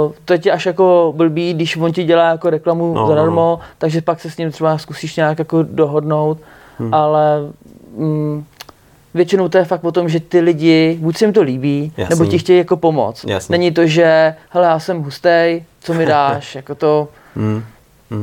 uh, 0.07 0.13
to 0.25 0.33
je 0.33 0.39
ti 0.39 0.51
až 0.51 0.67
jako 0.67 1.13
blbý, 1.17 1.55
když 1.55 1.77
on 1.77 1.93
ti 1.93 2.05
dělá 2.05 2.29
jako 2.29 2.51
reklamu 2.51 2.87
No, 2.87 2.95
no, 2.95 3.01
no, 3.01 3.09
zadarmo, 3.09 3.61
takže 3.79 4.01
pak 4.03 4.21
se 4.21 4.31
s 4.31 4.37
ním 4.37 4.51
třeba 4.51 4.79
zkusíš 4.79 5.17
nějak 5.17 5.39
jako 5.39 5.63
dohodnout, 5.63 6.39
hmm. 6.79 6.95
ale 6.95 7.41
mm, 7.97 8.45
většinou 9.15 9.49
to 9.49 9.59
je 9.59 9.65
fakt 9.65 9.85
o 9.85 9.93
tom, 9.93 10.09
že 10.09 10.21
ty 10.21 10.41
lidi, 10.41 10.99
buď 11.01 11.17
se 11.17 11.25
jim 11.25 11.33
to 11.33 11.43
líbí, 11.43 11.93
Jasný. 11.97 12.17
nebo 12.19 12.31
ti 12.31 12.39
chtějí 12.39 12.59
jako 12.59 12.77
pomoct. 12.77 13.25
Jasný. 13.29 13.53
Není 13.53 13.71
to, 13.73 13.87
že 13.87 14.35
hele, 14.51 14.67
já 14.67 14.79
jsem 14.79 15.03
hustej, 15.03 15.65
co 15.81 15.95
mi 15.95 16.07
dáš, 16.17 16.55
jako 16.55 16.75
to, 16.75 17.09
Hmm. 17.37 17.63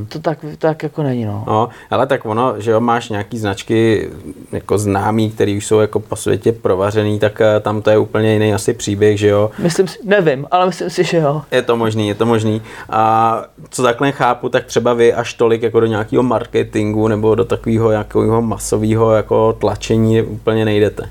To 0.09 0.19
tak, 0.19 0.45
tak 0.57 0.83
jako 0.83 1.03
není, 1.03 1.25
no. 1.25 1.43
No, 1.47 1.69
ale 1.89 2.07
tak 2.07 2.25
ono, 2.25 2.53
že 2.57 2.71
jo, 2.71 2.79
máš 2.79 3.09
nějaký 3.09 3.37
značky 3.37 4.09
jako 4.51 4.77
známý, 4.77 5.31
který 5.31 5.57
už 5.57 5.65
jsou 5.65 5.79
jako 5.79 5.99
po 5.99 6.15
světě 6.15 6.51
provařený, 6.51 7.19
tak 7.19 7.41
eh, 7.41 7.59
tam 7.59 7.81
to 7.81 7.89
je 7.89 7.97
úplně 7.97 8.33
jiný 8.33 8.53
asi 8.53 8.73
příběh, 8.73 9.19
že 9.19 9.27
jo. 9.27 9.51
Myslím 9.59 9.87
si, 9.87 9.99
nevím, 10.03 10.47
ale 10.51 10.65
myslím 10.65 10.89
si, 10.89 11.03
že 11.03 11.17
jo. 11.17 11.41
Je 11.51 11.61
to 11.61 11.77
možný, 11.77 12.07
je 12.07 12.15
to 12.15 12.25
možný. 12.25 12.61
A 12.89 13.43
co 13.69 13.83
takhle 13.83 14.11
chápu, 14.11 14.49
tak 14.49 14.65
třeba 14.65 14.93
vy 14.93 15.13
až 15.13 15.33
tolik 15.33 15.61
jako 15.61 15.79
do 15.79 15.85
nějakého 15.85 16.23
marketingu 16.23 17.07
nebo 17.07 17.35
do 17.35 17.45
takového 17.45 17.91
nějakého 17.91 18.41
masového 18.41 19.13
jako 19.13 19.53
tlačení 19.53 20.21
úplně 20.21 20.65
nejdete. 20.65 21.09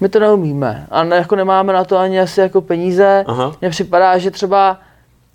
My 0.00 0.08
to 0.08 0.20
neumíme 0.20 0.86
a 0.90 1.04
ne, 1.04 1.16
jako 1.16 1.36
nemáme 1.36 1.72
na 1.72 1.84
to 1.84 1.98
ani 1.98 2.20
asi 2.20 2.40
jako 2.40 2.60
peníze. 2.60 3.24
Aha. 3.26 3.52
Mně 3.60 3.70
připadá, 3.70 4.18
že 4.18 4.30
třeba 4.30 4.78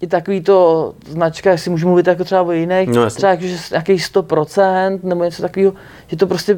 i 0.02 0.08
takový 0.08 0.42
to 0.42 0.94
značka, 1.08 1.52
jestli 1.52 1.72
můžu 1.72 1.88
mluvit 1.88 2.08
jako 2.08 2.24
třeba 2.24 2.42
o 2.42 2.52
jiných, 2.52 2.90
No, 2.90 3.10
třeba 3.10 3.32
jako, 3.32 3.44
že 3.44 3.58
nějaký 3.72 3.94
100% 3.94 5.00
nebo 5.04 5.24
něco 5.24 5.42
takového, 5.42 5.74
že 6.08 6.18
to 6.18 6.28
prostě 6.28 6.58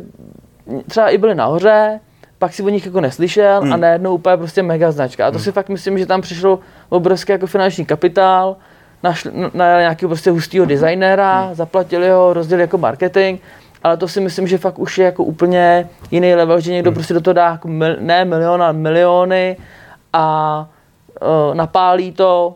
třeba 0.88 1.10
i 1.10 1.18
byly 1.18 1.36
nahoře, 1.36 2.00
pak 2.40 2.54
si 2.54 2.64
o 2.64 2.70
nich 2.70 2.86
jako 2.86 3.02
neslyšel 3.02 3.62
Hmm. 3.62 3.74
a 3.74 3.78
najednou 3.78 4.16
úplně 4.16 4.38
prostě 4.38 4.64
mega 4.64 4.92
značka. 4.92 5.28
A 5.28 5.32
to 5.32 5.40
si 5.40 5.52
fakt 5.52 5.70
myslím, 5.70 5.98
že 5.98 6.06
tam 6.06 6.22
přišlo 6.22 6.60
obrovský 6.90 7.32
jako 7.32 7.48
finanční 7.48 7.86
kapitál, 7.86 8.56
našli, 9.04 9.32
na 9.54 9.80
nějakého 9.80 10.10
prostě 10.10 10.32
hustého 10.32 10.66
designéra, 10.66 11.42
Hmm. 11.42 11.56
zaplatili 11.56 12.10
ho, 12.10 12.34
rozdělili 12.34 12.64
jako 12.64 12.78
marketing, 12.78 13.40
ale 13.84 13.98
to 13.98 14.08
si 14.08 14.22
myslím, 14.22 14.48
že 14.48 14.58
fakt 14.58 14.80
už 14.80 14.98
je 14.98 15.06
jako 15.06 15.24
úplně 15.24 15.90
jiný 16.12 16.36
level, 16.36 16.60
že 16.60 16.72
někdo 16.72 16.90
Hmm. 16.90 16.96
prostě 16.96 17.14
do 17.14 17.22
toho 17.22 17.34
dá 17.34 17.50
jako 17.52 17.68
mil, 17.68 17.96
ne 18.00 18.26
milion, 18.26 18.64
ale 18.64 18.74
miliony 18.74 19.58
a 20.14 20.70
uh, 21.50 21.56
napálí 21.56 22.12
to. 22.12 22.56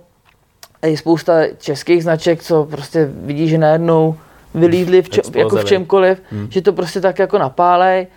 A 0.86 0.88
je 0.88 0.98
spousta 0.98 1.34
českých 1.60 2.04
značek, 2.04 2.44
co 2.44 2.64
prostě 2.72 3.10
vidí, 3.12 3.48
že 3.50 3.58
najednou 3.58 4.16
vylídli 4.56 5.02
v, 5.02 5.10
če, 5.10 5.22
Exploze, 5.22 5.40
jako 5.40 5.56
v 5.56 5.66
čemkoliv, 5.66 6.22
Hmm. 6.32 6.48
že 6.52 6.62
to 6.62 6.74
prostě 6.74 7.02
tak 7.02 7.20
jako 7.20 7.38
napálej, 7.38 8.08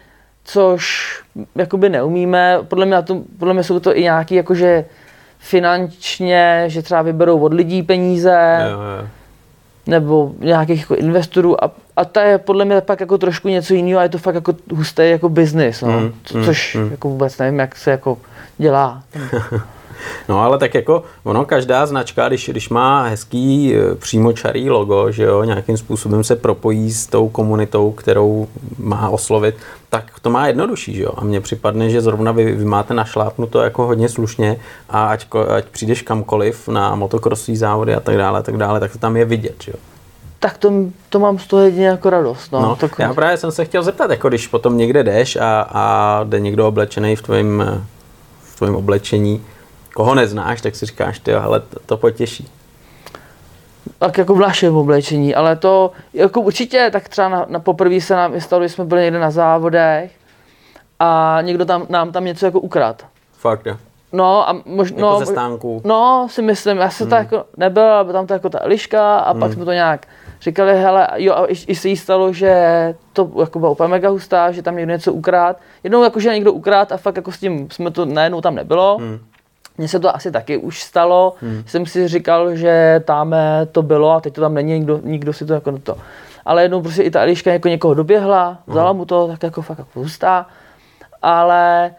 což 0.44 1.08
jakoby 1.54 1.88
neumíme. 1.88 2.58
Podle 2.68 2.86
mě, 2.86 3.02
tom, 3.02 3.22
podle 3.38 3.54
mě 3.54 3.62
jsou 3.64 3.80
to 3.80 3.96
i 3.96 4.02
nějaký 4.02 4.34
jakože 4.34 4.84
finančně, 5.38 6.64
že 6.66 6.82
třeba 6.82 7.02
vyberou 7.02 7.38
od 7.40 7.54
lidí 7.54 7.82
peníze, 7.82 8.58
Jo, 8.70 8.80
jo. 8.80 9.08
nebo 9.86 10.32
nějakých 10.38 10.80
jako 10.80 10.94
investorů 10.94 11.64
a, 11.64 11.70
a 11.96 12.04
to 12.04 12.20
je 12.20 12.38
podle 12.38 12.64
mě 12.64 12.80
pak 12.80 13.00
jako 13.00 13.18
trošku 13.18 13.48
něco 13.48 13.74
jiného 13.74 14.00
a 14.00 14.02
je 14.02 14.08
to 14.08 14.18
fakt 14.18 14.34
jako 14.34 14.54
hustý 14.72 15.10
jako 15.10 15.28
business, 15.28 15.80
no. 15.82 16.00
Mm, 16.00 16.12
Co- 16.24 16.38
mm, 16.38 16.44
což 16.44 16.74
mm. 16.74 16.90
jako 16.90 17.08
vůbec 17.08 17.38
nevím, 17.38 17.58
jak 17.58 17.76
se 17.76 17.90
jako 17.90 18.18
dělá. 18.58 19.02
No 20.28 20.40
ale 20.40 20.58
tak 20.58 20.74
jako 20.74 21.02
ono, 21.24 21.44
každá 21.44 21.86
značka, 21.86 22.28
když, 22.28 22.48
když 22.48 22.68
má 22.68 23.02
hezký 23.02 23.74
eh, 23.74 23.94
přímočarý 23.94 24.70
logo, 24.70 25.12
že 25.12 25.24
jo, 25.24 25.44
nějakým 25.44 25.76
způsobem 25.76 26.24
se 26.24 26.36
propojí 26.36 26.92
s 26.92 27.06
tou 27.06 27.28
komunitou, 27.28 27.92
kterou 27.92 28.48
má 28.78 29.08
oslovit, 29.08 29.54
tak 29.90 30.04
to 30.22 30.30
má 30.30 30.46
jednodušší, 30.46 30.94
že 30.94 31.02
jo. 31.02 31.12
A 31.16 31.24
mně 31.24 31.40
připadne, 31.40 31.90
že 31.90 32.00
zrovna 32.00 32.32
vy, 32.32 32.52
vy 32.52 32.64
máte 32.64 32.94
našlápnuto 32.94 33.60
jako 33.60 33.86
hodně 33.86 34.08
slušně 34.08 34.56
a 34.88 35.06
ať, 35.06 35.26
ať 35.56 35.64
přijdeš 35.64 36.02
kamkoliv 36.02 36.68
na 36.68 36.94
motokrosové 36.94 37.58
závody 37.58 37.94
a 37.94 38.00
tak 38.00 38.16
dále, 38.16 38.38
a 38.38 38.42
tak 38.42 38.56
dále, 38.56 38.80
tak 38.80 38.92
to 38.92 38.98
tam 38.98 39.16
je 39.16 39.24
vidět, 39.24 39.54
že 39.62 39.72
jo. 39.72 39.78
Tak 40.40 40.58
to, 40.58 40.72
to 41.08 41.18
mám 41.18 41.38
z 41.38 41.46
toho 41.46 41.62
jedině 41.62 41.86
jako 41.86 42.10
radost, 42.10 42.52
no. 42.52 42.60
No, 42.62 42.76
tak, 42.76 42.98
já 42.98 43.14
právě 43.14 43.36
jsem 43.36 43.52
se 43.52 43.64
chtěl 43.64 43.82
zeptat, 43.82 44.10
jako 44.10 44.28
když 44.28 44.46
potom 44.46 44.76
někde 44.76 45.02
jdeš 45.02 45.36
a, 45.36 45.66
a 45.70 46.24
jde 46.24 46.40
někdo 46.40 46.68
oblečený 46.68 47.16
v 47.16 47.22
tvém, 47.22 47.64
eh, 47.68 47.80
v 48.42 48.58
tvém 48.58 48.76
oblečení, 48.76 49.44
koho 49.98 50.14
neznáš, 50.14 50.60
tak 50.60 50.76
si 50.76 50.86
říkáš, 50.86 51.18
ty, 51.18 51.34
ale 51.34 51.60
to, 51.60 51.80
to 51.86 51.96
potěší. 51.96 52.48
tak 53.98 54.18
jako 54.18 54.34
v 54.34 54.38
našem 54.38 54.76
oblečení, 54.76 55.34
ale 55.34 55.56
to 55.56 55.90
jako 56.14 56.40
určitě, 56.40 56.88
tak 56.92 57.08
třeba 57.08 57.28
na, 57.28 57.46
na 57.48 57.58
poprvé 57.58 58.00
se 58.00 58.14
nám 58.14 58.40
stalo, 58.40 58.62
že 58.62 58.68
jsme 58.68 58.84
byli 58.84 59.02
někde 59.02 59.18
na 59.18 59.30
závodech 59.30 60.10
a 60.98 61.38
někdo 61.42 61.64
tam, 61.64 61.86
nám 61.88 62.12
tam 62.12 62.24
něco 62.24 62.46
jako 62.46 62.60
ukrad. 62.60 63.06
Fakt, 63.38 63.66
jo. 63.66 63.76
No 64.12 64.48
a 64.48 64.62
možná... 64.64 64.96
Jako 64.96 65.10
no, 65.10 65.18
ze 65.18 65.26
stánku. 65.26 65.82
No, 65.84 66.26
si 66.30 66.42
myslím, 66.42 66.76
já 66.76 66.90
jsem 66.90 67.04
hmm. 67.04 67.10
to 67.10 67.16
jako 67.16 67.44
nebyl, 67.56 67.92
ale 67.92 68.12
tam 68.12 68.26
to 68.26 68.32
jako 68.32 68.48
ta 68.50 68.58
Eliška 68.62 69.18
a 69.18 69.30
hmm. 69.30 69.40
pak 69.40 69.52
jsme 69.52 69.64
to 69.64 69.72
nějak 69.72 70.06
říkali, 70.40 70.80
hele, 70.80 71.08
jo, 71.16 71.34
a 71.34 71.46
i, 71.46 71.54
i 71.66 71.74
se 71.74 71.88
jí 71.88 71.96
stalo, 71.96 72.32
že 72.32 72.54
to 73.12 73.30
jako 73.38 73.58
byla 73.58 73.70
úplně 73.70 73.88
mega 73.88 74.08
hustá, 74.08 74.52
že 74.52 74.62
tam 74.62 74.76
někdo 74.76 74.92
něco 74.92 75.12
ukrát. 75.12 75.56
Jednou 75.84 76.02
jako, 76.02 76.20
že 76.20 76.34
někdo 76.34 76.52
ukrát 76.52 76.92
a 76.92 76.96
fakt 76.96 77.16
jako 77.16 77.32
s 77.32 77.38
tím 77.38 77.68
jsme 77.70 77.90
to 77.90 78.04
najednou 78.04 78.40
tam 78.40 78.54
nebylo. 78.54 78.98
Hmm. 79.00 79.18
Mně 79.78 79.88
se 79.88 80.00
to 80.00 80.16
asi 80.16 80.30
taky 80.32 80.56
už 80.56 80.82
stalo, 80.82 81.34
hmm. 81.40 81.62
jsem 81.66 81.86
si 81.86 82.08
říkal, 82.08 82.56
že 82.56 83.02
tam 83.04 83.34
to 83.72 83.82
bylo 83.82 84.10
a 84.10 84.20
teď 84.20 84.34
to 84.34 84.40
tam 84.40 84.54
není, 84.54 84.72
nikdo, 84.72 85.00
nikdo 85.04 85.32
si 85.32 85.46
to 85.46 85.52
jako 85.54 85.78
to. 85.78 85.96
Ale 86.44 86.62
jednou 86.62 86.82
prostě 86.82 87.02
i 87.02 87.10
ta 87.10 87.20
Eliška 87.22 87.52
jako 87.52 87.68
někoho 87.68 87.94
doběhla, 87.94 88.58
vzala 88.66 88.92
mu 88.92 89.04
to, 89.04 89.28
tak 89.28 89.42
jako 89.42 89.62
fakt 89.62 89.78
jako 89.78 90.00
hustá. 90.00 90.46
Ale 91.22 91.90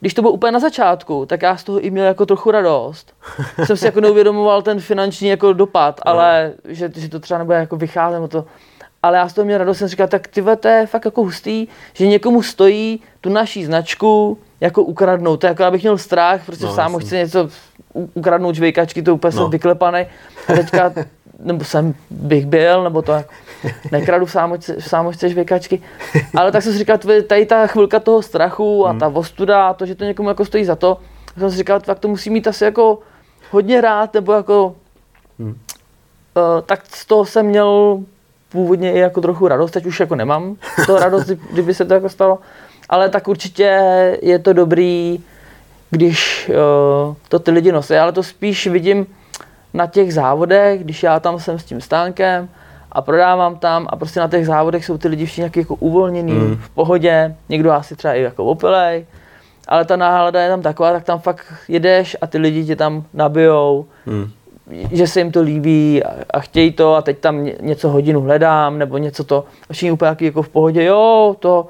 když 0.00 0.14
to 0.14 0.22
bylo 0.22 0.32
úplně 0.32 0.52
na 0.52 0.58
začátku, 0.58 1.26
tak 1.26 1.42
já 1.42 1.56
z 1.56 1.64
toho 1.64 1.80
i 1.80 1.90
měl 1.90 2.04
jako 2.04 2.26
trochu 2.26 2.50
radost. 2.50 3.12
Jsem 3.64 3.76
si 3.76 3.86
jako 3.86 4.00
neuvědomoval 4.00 4.62
ten 4.62 4.80
finanční 4.80 5.28
jako 5.28 5.52
dopad, 5.52 6.00
No. 6.06 6.12
ale 6.12 6.52
že, 6.64 6.90
že 6.96 7.08
to 7.08 7.20
třeba 7.20 7.38
nebude 7.38 7.58
jako 7.58 7.76
vycházet 7.76 8.30
to. 8.30 8.44
Ale 9.02 9.18
já 9.18 9.28
z 9.28 9.32
toho 9.32 9.44
měl 9.44 9.58
radost, 9.58 9.78
jsem 9.78 9.88
říkal, 9.88 10.08
tak 10.08 10.28
ty 10.28 10.42
to 10.60 10.68
je 10.68 10.86
fakt 10.86 11.04
jako 11.04 11.22
hustý, 11.22 11.68
že 11.92 12.06
někomu 12.06 12.42
stojí 12.42 13.00
tu 13.20 13.28
naší 13.28 13.64
značku 13.64 14.38
jako 14.60 14.82
ukradnout. 14.82 15.40
To 15.40 15.46
je 15.46 15.48
jako, 15.48 15.64
abych 15.64 15.82
měl 15.82 15.98
strach, 15.98 16.46
protože 16.46 16.66
No, 16.66 16.74
sám 16.74 16.98
chci 16.98 17.14
něco 17.16 17.48
ukradnout 18.14 18.54
žvejkačky, 18.54 19.02
to 19.02 19.14
úplně 19.14 19.34
No. 19.36 19.42
jsem 19.42 19.50
vyklepaný. 19.50 20.06
A 20.48 20.52
teďka, 20.52 20.92
nebo 21.38 21.64
jsem 21.64 21.94
bych 22.10 22.46
byl, 22.46 22.84
nebo 22.84 23.02
to 23.02 23.12
jako, 23.12 23.28
nekradu 23.92 24.26
v 24.26 24.30
sámočce, 24.30 24.76
v 24.80 24.88
sámočce 24.88 25.28
žvejkačky. 25.28 25.82
Ale 26.36 26.52
tak 26.52 26.62
jsem 26.62 26.72
si 26.72 26.78
říkal, 26.78 26.98
tady 27.26 27.46
ta 27.46 27.66
chvilka 27.66 28.00
toho 28.00 28.22
strachu 28.22 28.86
a 28.86 28.90
Hmm. 28.90 29.00
ta 29.00 29.08
ostuda 29.08 29.68
a 29.68 29.74
to, 29.74 29.86
že 29.86 29.94
to 29.94 30.04
někomu 30.04 30.28
jako 30.28 30.44
stojí 30.44 30.64
za 30.64 30.76
to, 30.76 30.98
tak 31.24 31.38
jsem 31.38 31.50
si 31.50 31.56
říkal, 31.56 31.80
tak 31.80 31.98
to 31.98 32.08
musí 32.08 32.30
mít 32.30 32.48
asi 32.48 32.64
jako 32.64 32.98
hodně 33.50 33.80
rád, 33.80 34.14
nebo 34.14 34.32
jako, 34.32 34.74
Hmm. 35.38 35.48
uh, 35.48 35.54
tak 36.66 36.86
z 36.86 37.06
toho 37.06 37.24
jsem 37.24 37.46
měl 37.46 38.00
původně 38.48 38.92
i 38.92 38.98
jako 38.98 39.20
trochu 39.20 39.48
radost, 39.48 39.70
teď 39.70 39.86
už 39.86 40.00
jako 40.00 40.14
nemám 40.14 40.56
to 40.86 40.98
radost, 40.98 41.24
kdy- 41.24 41.38
kdyby 41.52 41.74
se 41.74 41.84
to 41.84 41.94
jako 41.94 42.08
stalo, 42.08 42.38
ale 42.88 43.08
tak 43.08 43.28
určitě 43.28 43.80
je 44.22 44.38
to 44.38 44.52
dobrý, 44.52 45.20
když 45.90 46.50
uh, 47.08 47.14
to 47.28 47.38
ty 47.38 47.50
lidi 47.50 47.72
nosí, 47.72 47.94
ale 47.94 48.12
to 48.12 48.22
spíš 48.22 48.66
vidím 48.66 49.06
na 49.74 49.86
těch 49.86 50.14
závodech, 50.14 50.84
když 50.84 51.02
já 51.02 51.20
tam 51.20 51.40
jsem 51.40 51.58
s 51.58 51.64
tím 51.64 51.80
stánkem 51.80 52.48
a 52.92 53.02
prodávám 53.02 53.56
tam 53.56 53.86
a 53.90 53.96
prostě 53.96 54.20
na 54.20 54.28
těch 54.28 54.46
závodech 54.46 54.84
jsou 54.84 54.98
ty 54.98 55.08
lidi 55.08 55.26
všichni 55.26 55.50
jako 55.56 55.74
uvolněný, 55.74 56.32
mm. 56.32 56.56
v 56.56 56.70
pohodě, 56.70 57.34
někdo 57.48 57.72
asi 57.72 57.96
třeba 57.96 58.14
i 58.14 58.22
jako 58.22 58.44
opilej, 58.44 59.06
ale 59.68 59.84
ta 59.84 59.96
nálada 59.96 60.42
je 60.42 60.48
tam 60.48 60.62
taková, 60.62 60.92
tak 60.92 61.04
tam 61.04 61.18
fakt 61.18 61.46
jedeš 61.68 62.16
a 62.20 62.26
ty 62.26 62.38
lidi 62.38 62.64
tě 62.64 62.76
tam 62.76 63.04
nabijou, 63.14 63.86
mm. 64.06 64.30
Že 64.92 65.06
se 65.06 65.20
jim 65.20 65.32
to 65.32 65.42
líbí 65.42 66.04
a, 66.04 66.14
a 66.30 66.40
chtějí 66.40 66.72
to 66.72 66.94
a 66.94 67.02
teď 67.02 67.18
tam 67.18 67.44
něco 67.60 67.88
hodinu 67.88 68.20
hledám 68.20 68.78
nebo 68.78 68.98
něco 68.98 69.24
to, 69.24 69.44
všichni 69.72 69.92
úplně 69.92 70.16
jako 70.20 70.42
v 70.42 70.48
pohodě, 70.48 70.84
jo, 70.84 71.36
to, 71.38 71.66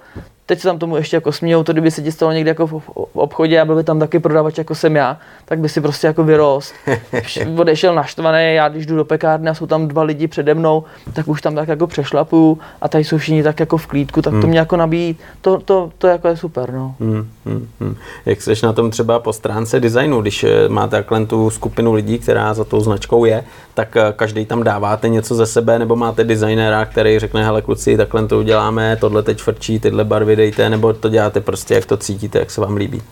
teď 0.47 0.61
se 0.61 0.69
tam 0.69 0.79
tomu 0.79 0.97
ještě 0.97 1.17
jako 1.17 1.33
smějou, 1.33 1.63
to 1.63 1.73
kdyby 1.73 1.91
se 1.91 2.03
ti 2.03 2.13
stalo 2.13 2.33
někde 2.33 2.51
jako 2.51 2.67
v 2.67 2.91
obchodě 3.13 3.61
a 3.61 3.65
byl 3.65 3.77
by 3.77 3.85
tam 3.85 3.99
taky 3.99 4.19
prodavač 4.19 4.59
jako 4.59 4.75
jsem 4.75 4.97
já, 4.97 5.19
tak 5.45 5.59
by 5.59 5.69
si 5.69 5.81
prostě 5.81 6.07
jako 6.07 6.25
vyrost. 6.25 6.75
Odešel 7.57 7.95
naštvaný, 7.95 8.55
já 8.55 8.69
když 8.69 8.87
jdu 8.87 8.97
do 8.97 9.05
pekárny 9.05 9.51
a 9.51 9.55
jsou 9.55 9.67
tam 9.67 9.89
dva 9.89 10.03
lidi 10.03 10.29
přede 10.29 10.55
mnou, 10.55 10.85
tak 11.13 11.29
už 11.29 11.43
tam 11.43 11.55
tak 11.55 11.69
jako 11.69 11.87
přešlapuju 11.87 12.59
a 12.81 12.89
tady 12.89 13.05
jsou 13.05 13.19
všichni 13.19 13.43
tak 13.43 13.61
jako 13.61 13.77
v 13.77 13.87
klídku, 13.87 14.23
tak 14.23 14.33
to 14.33 14.41
hmm. 14.41 14.49
mě 14.49 14.59
jako 14.59 14.77
nabíjí, 14.77 15.17
to, 15.41 15.61
to, 15.61 15.91
to 15.99 16.07
jako 16.07 16.29
je 16.29 16.37
super, 16.37 16.73
no. 16.73 16.95
Hmm, 17.01 17.29
hmm, 17.47 17.69
hmm. 17.81 17.97
Jak 18.27 18.43
jsi 18.43 18.53
na 18.63 18.73
tom 18.73 18.91
třeba 18.91 19.19
po 19.19 19.33
stránce 19.33 19.81
designu, 19.81 20.21
když 20.21 20.45
eh, 20.45 20.69
máte 20.69 20.97
takhle 20.97 21.27
tu 21.27 21.51
skupinu 21.51 21.93
lidí, 21.93 22.19
která 22.19 22.55
za 22.55 22.65
tou 22.65 22.81
značkou 22.81 23.25
je, 23.25 23.45
tak 23.75 23.97
eh, 23.97 24.13
každý 24.17 24.47
tam 24.47 24.63
dáváte 24.63 25.09
něco 25.09 25.35
ze 25.35 25.47
sebe, 25.47 25.79
nebo 25.79 25.97
máte 25.97 26.25
designéra, 26.25 26.85
který 26.85 27.19
řekne, 27.19 27.45
hele 27.45 27.63
kluci, 27.63 27.97
takhle 27.97 28.27
to 28.27 28.39
uděláme, 28.39 28.97
tohle 28.97 29.23
teď 29.23 29.41
frčí, 29.41 29.81
tyhle 29.81 30.05
barvy 30.05 30.36
dejte, 30.37 30.71
nebo 30.71 30.93
to 30.93 31.09
děláte 31.09 31.41
prostě, 31.41 31.75
jak 31.75 31.87
to 31.87 31.97
cítíte, 31.97 32.39
jak 32.39 32.51
se 32.51 32.61
vám 32.61 32.77
líbí? 32.77 33.03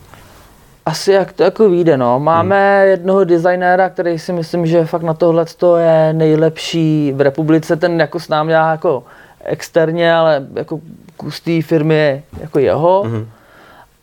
Asi 0.85 1.11
jak 1.11 1.33
to 1.33 1.43
jako 1.43 1.69
vyjde, 1.69 1.97
no. 1.97 2.19
Máme 2.19 2.79
hmm. 2.79 2.89
jednoho 2.89 3.23
designéra, 3.23 3.89
který 3.89 4.19
si 4.19 4.33
myslím, 4.33 4.65
že 4.65 4.85
fakt 4.85 5.03
na 5.03 5.13
tohle 5.13 5.45
je 5.77 6.13
nejlepší 6.13 7.13
v 7.15 7.21
republice. 7.21 7.75
Ten 7.75 7.99
jako 7.99 8.19
s 8.19 8.29
námi 8.29 8.51
dělá 8.51 8.71
jako 8.71 9.03
externě, 9.43 10.13
ale 10.13 10.47
jako 10.53 10.79
kus 11.17 11.39
té 11.39 11.61
firmy 11.61 11.95
je 11.95 12.23
jako 12.39 12.59
jeho. 12.59 13.03
Hmm. 13.03 13.27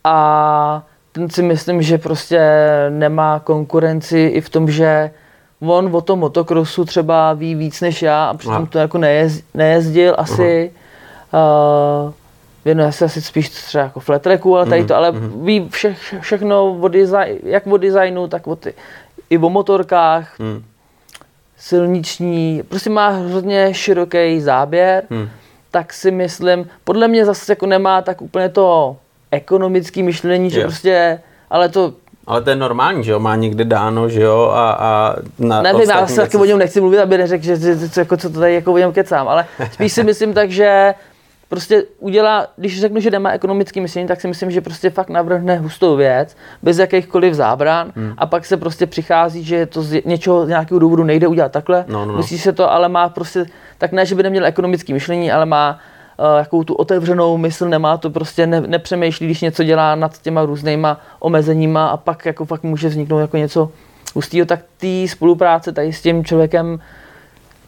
A 0.04 0.82
ten 1.12 1.30
si 1.30 1.42
myslím, 1.42 1.82
že 1.82 1.98
prostě 1.98 2.40
nemá 2.90 3.38
konkurenci 3.38 4.18
i 4.18 4.40
v 4.40 4.48
tom, 4.48 4.70
že 4.70 5.10
on 5.60 5.96
o 5.96 6.00
tom 6.00 6.18
motokrosu 6.18 6.84
třeba 6.84 7.32
ví 7.32 7.54
víc 7.54 7.80
než 7.80 8.02
já 8.02 8.24
a 8.24 8.34
přitom 8.34 8.66
to 8.66 8.78
jako 8.78 8.98
nejezd, 8.98 9.44
nejezdil 9.54 10.14
asi. 10.18 10.70
Uh, 11.32 12.12
věnuje 12.64 12.92
se 12.92 13.04
asi 13.04 13.22
spíš 13.22 13.48
třeba 13.48 13.84
jako 13.84 14.00
flat 14.00 14.22
tracku, 14.22 14.56
ale 14.56 14.66
tady 14.66 14.84
to, 14.84 14.96
ale 14.96 15.12
mm-hmm. 15.12 15.44
ví 15.44 15.68
vše, 15.70 15.96
všechno 16.20 16.78
o 16.80 16.88
design, 16.88 17.38
jak 17.42 17.66
o 17.66 17.76
designu, 17.76 18.28
tak 18.28 18.46
o 18.46 18.56
ty, 18.56 18.74
i 19.30 19.38
o 19.38 19.50
motorkách, 19.50 20.38
mm. 20.38 20.64
silniční, 21.56 22.62
prostě 22.68 22.90
má 22.90 23.08
hodně 23.08 23.74
široký 23.74 24.40
záběr, 24.40 25.04
mm. 25.10 25.28
tak 25.70 25.92
si 25.92 26.10
myslím, 26.10 26.68
podle 26.84 27.08
mě 27.08 27.24
zase 27.24 27.52
jako 27.52 27.66
nemá 27.66 28.02
tak 28.02 28.22
úplně 28.22 28.48
to 28.48 28.96
ekonomické 29.30 30.02
myšlení, 30.02 30.50
že 30.50 30.58
yeah. 30.58 30.70
prostě, 30.70 31.20
ale 31.50 31.68
to 31.68 31.92
ale 32.26 32.42
to 32.42 32.50
je 32.50 32.56
normální, 32.56 33.04
že 33.04 33.12
jo? 33.12 33.18
Má 33.18 33.36
někde 33.36 33.64
dáno, 33.64 34.08
že 34.08 34.22
jo? 34.22 34.50
A, 34.54 34.72
a 34.72 35.16
na 35.38 35.62
Nevím, 35.62 35.90
já 35.90 36.06
se 36.06 36.20
taky 36.20 36.36
o 36.36 36.44
něm 36.44 36.58
nechci 36.58 36.80
mluvit, 36.80 36.98
aby 36.98 37.18
neřekl, 37.18 37.44
že, 37.44 37.56
že, 37.56 37.76
že, 37.76 37.88
jako, 37.96 38.16
co 38.16 38.30
to 38.30 38.40
tady 38.40 38.54
jako 38.54 38.72
o 38.72 38.78
něm 38.78 38.92
kecám, 38.92 39.28
ale 39.28 39.46
spíš 39.72 39.92
si 39.92 40.04
myslím 40.04 40.34
tak, 40.34 40.50
že 40.50 40.94
prostě 41.52 41.84
udělá, 41.98 42.46
když 42.56 42.80
řeknu, 42.80 43.00
že 43.00 43.10
nemá 43.10 43.30
ekonomický 43.30 43.80
myšlení, 43.80 44.08
tak 44.08 44.20
si 44.20 44.28
myslím, 44.28 44.50
že 44.50 44.60
prostě 44.60 44.90
fakt 44.90 45.10
navrhne 45.10 45.56
hustou 45.56 45.96
věc, 45.96 46.36
bez 46.62 46.78
jakýchkoliv 46.78 47.34
zábran 47.34 47.92
hmm. 47.96 48.14
a 48.18 48.26
pak 48.26 48.46
se 48.46 48.56
prostě 48.56 48.86
přichází, 48.86 49.44
že 49.44 49.66
to 49.66 49.82
z 49.82 50.04
něčeho, 50.04 50.46
z 50.46 50.48
nějakého 50.48 50.78
důvodu 50.78 51.04
nejde 51.04 51.28
udělat 51.28 51.52
takhle, 51.52 51.84
no, 51.88 51.98
no, 51.98 52.12
no. 52.12 52.16
musí 52.16 52.38
se 52.38 52.52
to, 52.52 52.72
ale 52.72 52.88
má 52.88 53.08
prostě, 53.08 53.46
tak 53.78 53.92
ne, 53.92 54.06
že 54.06 54.14
by 54.14 54.22
neměl 54.22 54.44
ekonomický 54.44 54.92
myšlení, 54.92 55.32
ale 55.32 55.46
má 55.46 55.78
uh, 56.18 56.38
jakou 56.38 56.64
tu 56.64 56.74
otevřenou 56.74 57.36
mysl, 57.36 57.68
nemá 57.68 57.96
to 57.96 58.10
prostě, 58.10 58.46
ne, 58.46 58.60
nepřemýšlí, 58.60 59.26
když 59.26 59.40
něco 59.40 59.64
dělá 59.64 59.94
nad 59.94 60.22
těma 60.22 60.44
různýma 60.44 61.00
omezeníma 61.18 61.88
a 61.88 61.96
pak 61.96 62.26
jako 62.26 62.44
fakt 62.44 62.62
může 62.62 62.88
vzniknout 62.88 63.20
jako 63.20 63.36
něco 63.36 63.70
hustého, 64.14 64.46
tak 64.46 64.60
té 64.76 65.08
spolupráce 65.08 65.72
tady 65.72 65.92
s 65.92 66.02
tím 66.02 66.24
člověkem 66.24 66.78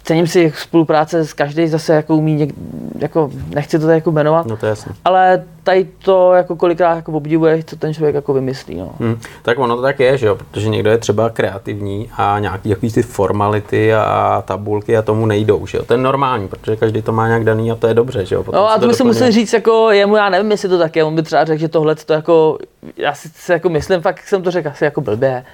cením 0.04 0.26
si 0.26 0.52
spolupráce 0.56 1.24
s 1.24 1.32
každý 1.32 1.68
zase 1.68 1.94
jako 1.94 2.16
umí, 2.16 2.34
něk, 2.34 2.50
jako 2.98 3.30
nechci 3.54 3.78
to 3.78 3.86
tady 3.86 3.98
jako 3.98 4.12
jmenovat, 4.12 4.46
no 4.46 4.56
to 4.56 4.66
jasně. 4.66 4.92
ale 5.04 5.44
tady 5.62 5.88
to 6.04 6.32
jako 6.32 6.56
kolikrát 6.56 6.94
jako 6.94 7.12
obdivuje, 7.12 7.62
co 7.66 7.76
ten 7.76 7.94
člověk 7.94 8.14
jako 8.14 8.32
vymyslí. 8.32 8.74
No. 8.74 8.90
Hmm. 9.00 9.20
Tak 9.42 9.58
ono 9.58 9.76
to 9.76 9.82
tak 9.82 10.00
je, 10.00 10.18
že 10.18 10.26
jo, 10.26 10.34
protože 10.34 10.68
někdo 10.68 10.90
je 10.90 10.98
třeba 10.98 11.30
kreativní 11.30 12.10
a 12.16 12.38
nějaký 12.38 12.68
jaký 12.68 12.92
ty 12.92 13.02
formality 13.02 13.94
a 13.94 14.42
tabulky 14.46 14.96
a 14.96 15.02
tomu 15.02 15.26
nejdou, 15.26 15.66
že 15.66 15.78
jo. 15.78 15.84
To 15.84 15.94
je 15.94 15.98
normální, 15.98 16.48
protože 16.48 16.76
každý 16.76 17.02
to 17.02 17.12
má 17.12 17.26
nějak 17.26 17.44
daný 17.44 17.72
a 17.72 17.74
to 17.74 17.86
je 17.86 17.94
dobře, 17.94 18.26
že 18.26 18.34
jo. 18.34 18.42
Potom 18.42 18.60
no 18.60 18.70
a 18.70 18.78
to 18.78 18.86
by 18.86 18.94
se 18.94 19.04
musím 19.04 19.30
říct, 19.30 19.52
jako 19.52 19.90
jemu, 19.90 20.16
já 20.16 20.28
nevím, 20.28 20.50
jestli 20.50 20.68
to 20.68 20.78
tak 20.78 20.96
je, 20.96 21.04
on 21.04 21.14
by 21.14 21.22
třeba 21.22 21.44
řekl, 21.44 21.60
že 21.60 21.68
tohle 21.68 21.94
to 21.94 22.12
jako, 22.12 22.58
já 22.96 23.14
si 23.14 23.52
jako 23.52 23.68
myslím, 23.68 24.00
fakt 24.00 24.26
jsem 24.26 24.42
to 24.42 24.50
řekl 24.50 24.68
asi 24.68 24.84
jako 24.84 25.00
blbě, 25.00 25.44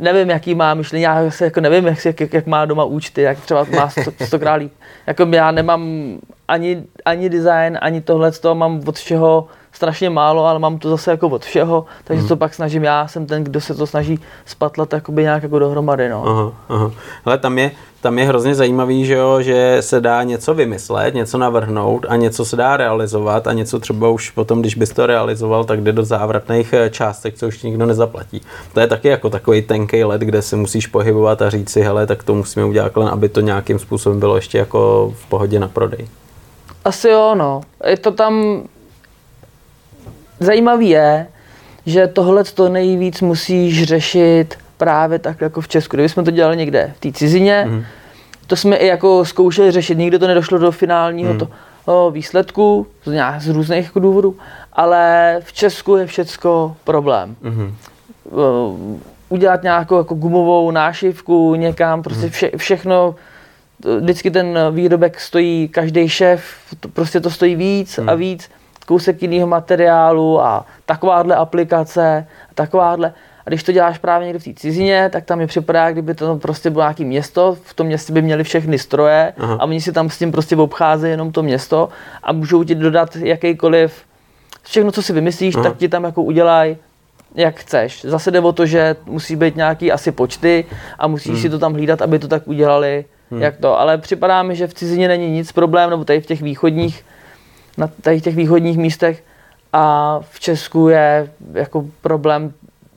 nevím, 0.00 0.30
jaký 0.30 0.54
má 0.54 0.74
myšlení, 0.74 1.02
já 1.02 1.30
se 1.30 1.44
jako 1.44 1.60
nevím, 1.60 1.86
jak, 1.86 2.20
jak, 2.20 2.34
jak 2.34 2.46
má 2.46 2.64
doma 2.64 2.84
účty, 2.84 3.22
jak 3.22 3.40
třeba 3.40 3.66
má 3.76 3.90
stokrát 4.26 4.54
líp. 4.54 4.72
Jako 5.06 5.26
já 5.32 5.50
nemám 5.50 6.12
ani, 6.48 6.82
ani 7.04 7.28
design, 7.28 7.78
ani 7.80 8.00
tohle, 8.00 8.32
toho 8.32 8.54
mám 8.54 8.82
od 8.86 8.96
všeho 8.96 9.48
strašně 9.78 10.10
málo, 10.10 10.46
ale 10.46 10.58
mám 10.58 10.78
to 10.78 10.90
zase 10.90 11.10
jako 11.10 11.28
od 11.28 11.44
všeho, 11.44 11.84
takže 12.04 12.20
hmm. 12.20 12.28
to 12.28 12.36
pak 12.36 12.54
snažím 12.54 12.84
já, 12.84 13.08
jsem 13.08 13.26
ten, 13.26 13.44
kdo 13.44 13.60
se 13.60 13.74
to 13.74 13.86
snaží 13.86 14.20
spatlat 14.46 14.92
jakoby 14.92 15.22
nějak 15.22 15.42
jako 15.42 15.58
dohromady. 15.58 16.08
No. 16.08 16.28
Aha, 16.28 16.52
aha. 16.68 16.90
Ale 17.24 17.38
tam 17.38 17.58
je, 17.58 17.70
tam 18.00 18.18
je 18.18 18.24
hrozně 18.24 18.54
zajímavý, 18.54 19.06
že, 19.06 19.14
jo, 19.14 19.42
že 19.42 19.76
se 19.80 20.00
dá 20.00 20.22
něco 20.22 20.54
vymyslet, 20.54 21.14
něco 21.14 21.38
navrhnout 21.38 22.06
a 22.08 22.16
něco 22.16 22.44
se 22.44 22.56
dá 22.56 22.76
realizovat 22.76 23.46
a 23.46 23.52
něco 23.52 23.78
třeba 23.78 24.08
už 24.08 24.30
potom, 24.30 24.60
když 24.60 24.74
bys 24.74 24.90
to 24.90 25.06
realizoval, 25.06 25.64
tak 25.64 25.80
jde 25.80 25.92
do 25.92 26.04
závratných 26.04 26.72
eh, 26.72 26.90
částek, 26.90 27.34
co 27.34 27.48
už 27.48 27.62
nikdo 27.62 27.86
nezaplatí. 27.86 28.40
To 28.74 28.80
je 28.80 28.86
taky 28.86 29.08
jako 29.08 29.30
takový 29.30 29.62
tenký 29.62 30.04
let, 30.04 30.20
kde 30.20 30.42
se 30.42 30.56
musíš 30.56 30.86
pohybovat 30.86 31.42
a 31.42 31.50
říct 31.50 31.70
si, 31.70 31.80
hele, 31.80 32.06
tak 32.06 32.22
to 32.22 32.34
musíme 32.34 32.64
udělat, 32.64 32.92
aby 32.98 33.28
to 33.28 33.40
nějakým 33.40 33.78
způsobem 33.78 34.20
bylo 34.20 34.36
ještě 34.36 34.58
jako 34.58 35.12
v 35.16 35.26
pohodě 35.26 35.60
na 35.60 35.68
prodej. 35.68 36.08
Asi 36.84 37.08
jo, 37.08 37.34
no. 37.34 37.60
Je 37.86 37.96
to 37.96 38.10
tam... 38.10 38.62
Zajímavý 40.40 40.88
je, 40.88 41.26
že 41.86 42.06
tohle 42.06 42.44
to 42.44 42.68
nejvíc 42.68 43.20
musíš 43.20 43.82
řešit 43.82 44.58
právě 44.76 45.18
tak 45.18 45.40
jako 45.40 45.60
v 45.60 45.68
Česku. 45.68 45.96
Kdybychom 45.96 46.24
to 46.24 46.30
dělali 46.30 46.56
někde 46.56 46.92
v 46.96 47.00
té 47.00 47.12
cizině, 47.12 47.64
mm. 47.68 47.84
to 48.46 48.56
jsme 48.56 48.76
i 48.76 48.86
jako 48.86 49.24
zkoušeli 49.24 49.70
řešit, 49.70 49.98
nikdy 49.98 50.18
to 50.18 50.26
nedošlo 50.26 50.58
do 50.58 50.72
finálního 50.72 51.32
mm. 51.32 51.38
to, 51.38 51.48
o, 51.84 52.10
výsledku 52.10 52.86
z, 53.04 53.12
nějak, 53.12 53.42
z 53.42 53.48
různých 53.48 53.84
jako 53.84 54.00
důvodů, 54.00 54.36
ale 54.72 55.36
v 55.44 55.52
Česku 55.52 55.96
je 55.96 56.06
všecko 56.06 56.76
problém. 56.84 57.36
Mm. 57.42 57.74
O, 58.30 58.76
udělat 59.28 59.62
nějakou 59.62 59.98
jako 59.98 60.14
gumovou 60.14 60.70
nášivku 60.70 61.54
někam, 61.54 62.02
prostě 62.02 62.22
mhm. 62.22 62.30
vše, 62.30 62.50
všechno, 62.56 63.14
vždycky 64.00 64.30
ten 64.30 64.58
výrobek 64.70 65.20
stojí, 65.20 65.68
každý 65.68 66.08
šéf, 66.08 66.42
to, 66.80 66.88
prostě 66.88 67.20
to 67.20 67.30
stojí 67.30 67.56
víc 67.56 67.98
mm. 67.98 68.08
a 68.08 68.12
mhm. 68.12 68.20
víc, 68.20 68.50
kousek 68.88 69.22
jiného 69.22 69.46
materiálu 69.46 70.40
a 70.40 70.66
takováhle 70.86 71.36
aplikace, 71.36 72.26
takováhle. 72.54 73.12
A 73.46 73.50
když 73.50 73.62
to 73.62 73.72
děláš 73.72 73.98
právě 73.98 74.26
někde 74.26 74.38
v 74.38 74.44
té 74.44 74.60
cizině, 74.60 75.10
tak 75.12 75.24
tam 75.24 75.38
mi 75.38 75.46
připadá, 75.46 75.92
kdyby 75.92 76.14
to 76.14 76.36
prostě 76.36 76.70
bylo 76.70 76.82
nějaké 76.82 77.04
město, 77.04 77.56
v 77.62 77.74
tom 77.74 77.86
městě 77.86 78.12
by 78.12 78.22
měli 78.22 78.44
všechny 78.44 78.78
stroje 78.78 79.32
Aha. 79.38 79.56
a 79.60 79.64
oni 79.64 79.80
si 79.80 79.92
tam 79.92 80.10
s 80.10 80.18
tím 80.18 80.32
prostě 80.32 80.56
obcházejí 80.56 81.10
jenom 81.10 81.32
to 81.32 81.42
město 81.42 81.88
a 82.22 82.32
můžou 82.32 82.64
ti 82.64 82.74
dodat 82.74 83.16
jakýkoliv, 83.16 84.02
všechno, 84.62 84.92
co 84.92 85.02
si 85.02 85.12
vymyslíš, 85.12 85.54
Aha. 85.54 85.64
tak 85.64 85.76
ti 85.76 85.88
tam 85.88 86.04
jako 86.04 86.22
udělají 86.22 86.76
jak 87.34 87.56
chceš. 87.60 88.04
Zase 88.04 88.30
jde 88.30 88.40
o 88.40 88.52
to, 88.52 88.66
že 88.66 88.96
musí 89.04 89.36
být 89.36 89.56
nějaký 89.56 89.92
asi 89.92 90.12
počty 90.12 90.64
a 90.98 91.06
musíš 91.06 91.32
hmm. 91.32 91.42
si 91.42 91.50
to 91.50 91.58
tam 91.58 91.72
hlídat, 91.72 92.02
aby 92.02 92.18
to 92.18 92.28
tak 92.28 92.48
udělali, 92.48 93.04
hmm. 93.30 93.42
jak 93.42 93.56
to. 93.56 93.80
Ale 93.80 93.98
připadá 93.98 94.42
mi, 94.42 94.56
že 94.56 94.66
v 94.66 94.74
cizině 94.74 95.08
není 95.08 95.30
nic 95.30 95.52
problém, 95.52 95.90
nebo 95.90 96.04
tady 96.04 96.20
v 96.20 96.26
těch 96.26 96.42
východních, 96.42 97.04
na 97.78 97.90
tady 98.00 98.20
těch 98.20 98.36
východních 98.36 98.78
místech 98.78 99.24
a 99.72 100.14
v 100.30 100.40
Česku 100.40 100.88
je 100.88 101.30
jako 101.52 101.84
problém 102.02 102.52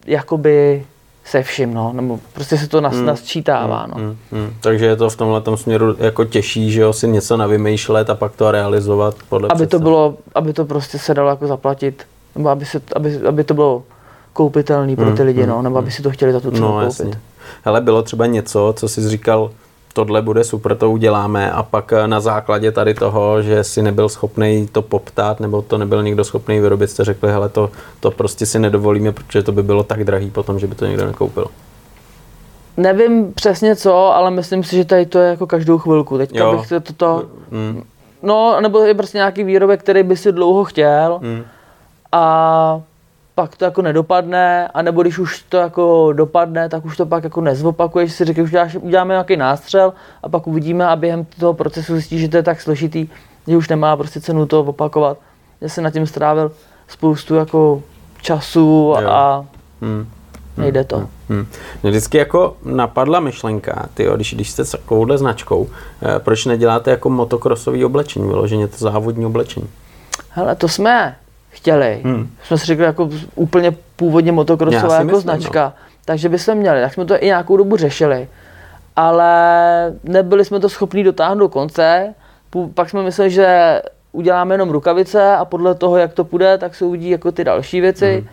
jakoby 0.06 0.86
se 1.26 1.44
vším, 1.44 1.74
no, 1.74 1.94
nebo 1.94 2.20
prostě 2.34 2.58
se 2.58 2.68
to 2.68 2.82
nas, 2.82 2.94
hmm. 2.94 3.06
nasčítává, 3.06 3.88
no. 3.88 3.96
Hmm, 3.96 4.18
hmm. 4.32 4.54
Takže 4.62 4.86
je 4.86 4.96
to 4.96 5.10
v 5.10 5.16
tomhle 5.16 5.42
směru 5.56 5.96
jako 6.00 6.26
těžší, 6.26 6.72
že 6.72 6.82
jo, 6.82 6.94
si 6.94 7.08
něco 7.08 7.38
navymýšlet 7.38 8.10
a 8.10 8.16
pak 8.16 8.36
to 8.36 8.52
realizovat 8.52 9.16
podle 9.30 9.50
Aby 9.50 9.68
to 9.68 9.80
bylo, 9.80 10.18
aby 10.36 10.54
to 10.54 10.66
prostě 10.66 11.00
se 11.00 11.14
dalo 11.14 11.30
jako 11.30 11.48
zaplatit, 11.48 12.04
nebo 12.36 12.50
aby, 12.50 12.66
se, 12.66 12.82
aby, 12.96 13.20
aby 13.28 13.44
to 13.44 13.54
bylo 13.54 13.84
koupitelný 14.34 14.96
pro 14.96 15.12
ty 15.12 15.18
hmm, 15.18 15.28
lidi, 15.28 15.42
hmm, 15.42 15.50
no, 15.50 15.62
nebo 15.62 15.78
aby 15.78 15.86
hmm. 15.86 15.92
si 15.92 16.04
to 16.04 16.12
chtěli 16.12 16.34
za 16.34 16.40
tu 16.40 16.52
cenu 16.52 16.62
no, 16.62 16.72
koupit. 16.72 16.86
Jasně. 16.86 17.22
Hele, 17.64 17.82
bylo 17.82 18.02
třeba 18.02 18.26
něco, 18.26 18.74
co 18.78 18.88
jsi 18.88 19.10
říkal, 19.10 19.52
tohle 19.94 20.22
bude 20.22 20.44
super, 20.44 20.78
to 20.78 20.92
uděláme 20.92 21.52
a 21.52 21.64
pak 21.64 21.94
na 22.06 22.20
základě 22.20 22.72
tady 22.72 22.94
toho, 22.94 23.42
že 23.42 23.64
si 23.64 23.82
nebyl 23.82 24.10
schopný 24.10 24.68
to 24.72 24.82
poptat 24.82 25.40
nebo 25.40 25.62
to 25.62 25.78
nebyl 25.78 26.04
někdo 26.04 26.24
schopný 26.24 26.60
vyrobit, 26.60 26.90
jste 26.90 27.04
řekli, 27.04 27.32
hele, 27.32 27.50
to, 27.50 27.70
to 28.00 28.12
prostě 28.12 28.46
si 28.46 28.60
nedovolíme, 28.60 29.12
protože 29.12 29.44
to 29.44 29.52
by 29.52 29.64
bylo 29.64 29.84
tak 29.84 30.04
drahý 30.04 30.30
potom, 30.30 30.60
že 30.60 30.68
by 30.68 30.76
to 30.76 30.86
někdo 30.86 31.06
nekoupil. 31.06 31.48
Nevím 32.78 33.34
přesně 33.34 33.76
co, 33.76 33.96
ale 33.96 34.32
myslím 34.32 34.64
si, 34.64 34.76
že 34.76 34.86
tady 34.86 35.06
to 35.06 35.20
je 35.20 35.30
jako 35.30 35.48
každou 35.48 35.78
chvilku. 35.78 36.18
Teďka 36.18 36.40
jo. 36.40 36.58
bych 36.58 36.70
to, 36.70 36.80
toto... 36.80 37.24
Mm. 37.52 37.84
No, 38.24 38.62
nebo 38.62 38.80
je 38.80 38.94
prostě 38.94 39.18
nějaký 39.18 39.44
výrobek, 39.44 39.80
který 39.80 40.04
by 40.04 40.18
si 40.18 40.32
dlouho 40.32 40.64
chtěl 40.64 41.20
mm. 41.22 41.44
a 42.12 42.82
pak 43.42 43.58
to 43.58 43.66
jako 43.66 43.82
nedopadne, 43.82 44.68
anebo 44.68 45.02
když 45.02 45.20
už 45.20 45.42
to 45.50 45.58
jako 45.58 46.14
dopadne, 46.14 46.70
tak 46.70 46.86
už 46.86 46.98
to 46.98 47.06
pak 47.06 47.24
jako 47.24 47.42
nezopakuješ, 47.42 48.14
si 48.14 48.26
řekneš, 48.26 48.50
že 48.50 48.80
uděláme 48.80 49.14
nějaký 49.14 49.38
nástřel 49.38 49.94
a 50.24 50.30
pak 50.30 50.48
uvidíme 50.48 50.88
a 50.88 50.96
během 50.96 51.26
toho 51.26 51.54
procesu 51.54 51.94
zjistí, 51.94 52.20
že 52.20 52.30
to 52.30 52.38
je 52.38 52.44
tak 52.44 52.62
složitý, 52.62 53.08
že 53.48 53.58
už 53.58 53.70
nemá 53.70 53.98
prostě 53.98 54.22
cenu 54.22 54.46
to 54.46 54.60
opakovat. 54.60 55.18
Já 55.62 55.70
jsem 55.70 55.84
nad 55.84 55.94
tím 55.94 56.08
strávil 56.08 56.52
spoustu 56.88 57.36
jako 57.36 57.84
času 58.22 58.96
a 58.98 59.46
hmm. 59.82 60.08
nejde 60.58 60.84
to. 60.84 60.98
Hmm. 60.98 61.08
Hmm. 61.30 61.48
Mě 61.84 61.92
vždycky 61.92 62.18
jako 62.18 62.58
napadla 62.64 63.20
myšlenka, 63.20 63.90
ty, 63.94 64.08
když, 64.16 64.34
když 64.34 64.50
jste 64.50 64.66
s 64.66 64.72
takovouhle 64.72 65.18
značkou, 65.18 65.70
eh, 66.02 66.20
proč 66.20 66.46
neděláte 66.46 66.92
jako 66.92 67.10
motokrosový 67.10 67.86
oblečení, 67.86 68.28
vyloženě 68.28 68.68
to 68.68 68.78
závodní 68.78 69.26
oblečení? 69.26 69.70
Hele, 70.30 70.56
to 70.56 70.68
jsme 70.68 71.16
chtěli. 71.52 72.02
Hmm. 72.04 72.30
Jsme 72.44 72.58
si 72.58 72.66
řekli 72.66 72.86
jako 72.86 73.10
úplně 73.36 73.72
původně 73.96 74.32
motokrosová 74.32 74.94
jako 74.94 75.06
myslím, 75.06 75.22
značka, 75.22 75.64
no. 75.66 75.74
takže 76.06 76.30
bychom 76.30 76.56
měli, 76.56 76.82
tak 76.82 76.94
jsme 76.94 77.06
to 77.06 77.24
i 77.24 77.26
nějakou 77.26 77.58
dobu 77.58 77.78
řešili. 77.78 78.28
Ale 78.96 79.94
nebyli 80.04 80.46
jsme 80.46 80.60
to 80.60 80.70
schopni 80.70 81.04
dotáhnout 81.04 81.40
do 81.40 81.50
konce, 81.50 82.14
pak 82.74 82.90
jsme 82.90 83.04
mysleli, 83.04 83.32
že 83.32 83.82
uděláme 84.12 84.54
jenom 84.54 84.70
rukavice 84.70 85.36
a 85.36 85.46
podle 85.46 85.76
toho, 85.76 85.98
jak 85.98 86.14
to 86.14 86.24
půjde, 86.24 86.58
tak 86.58 86.76
se 86.76 86.86
uvidí 86.86 87.10
jako 87.10 87.32
ty 87.32 87.44
další 87.44 87.82
věci. 87.82 88.16
Hmm. 88.16 88.28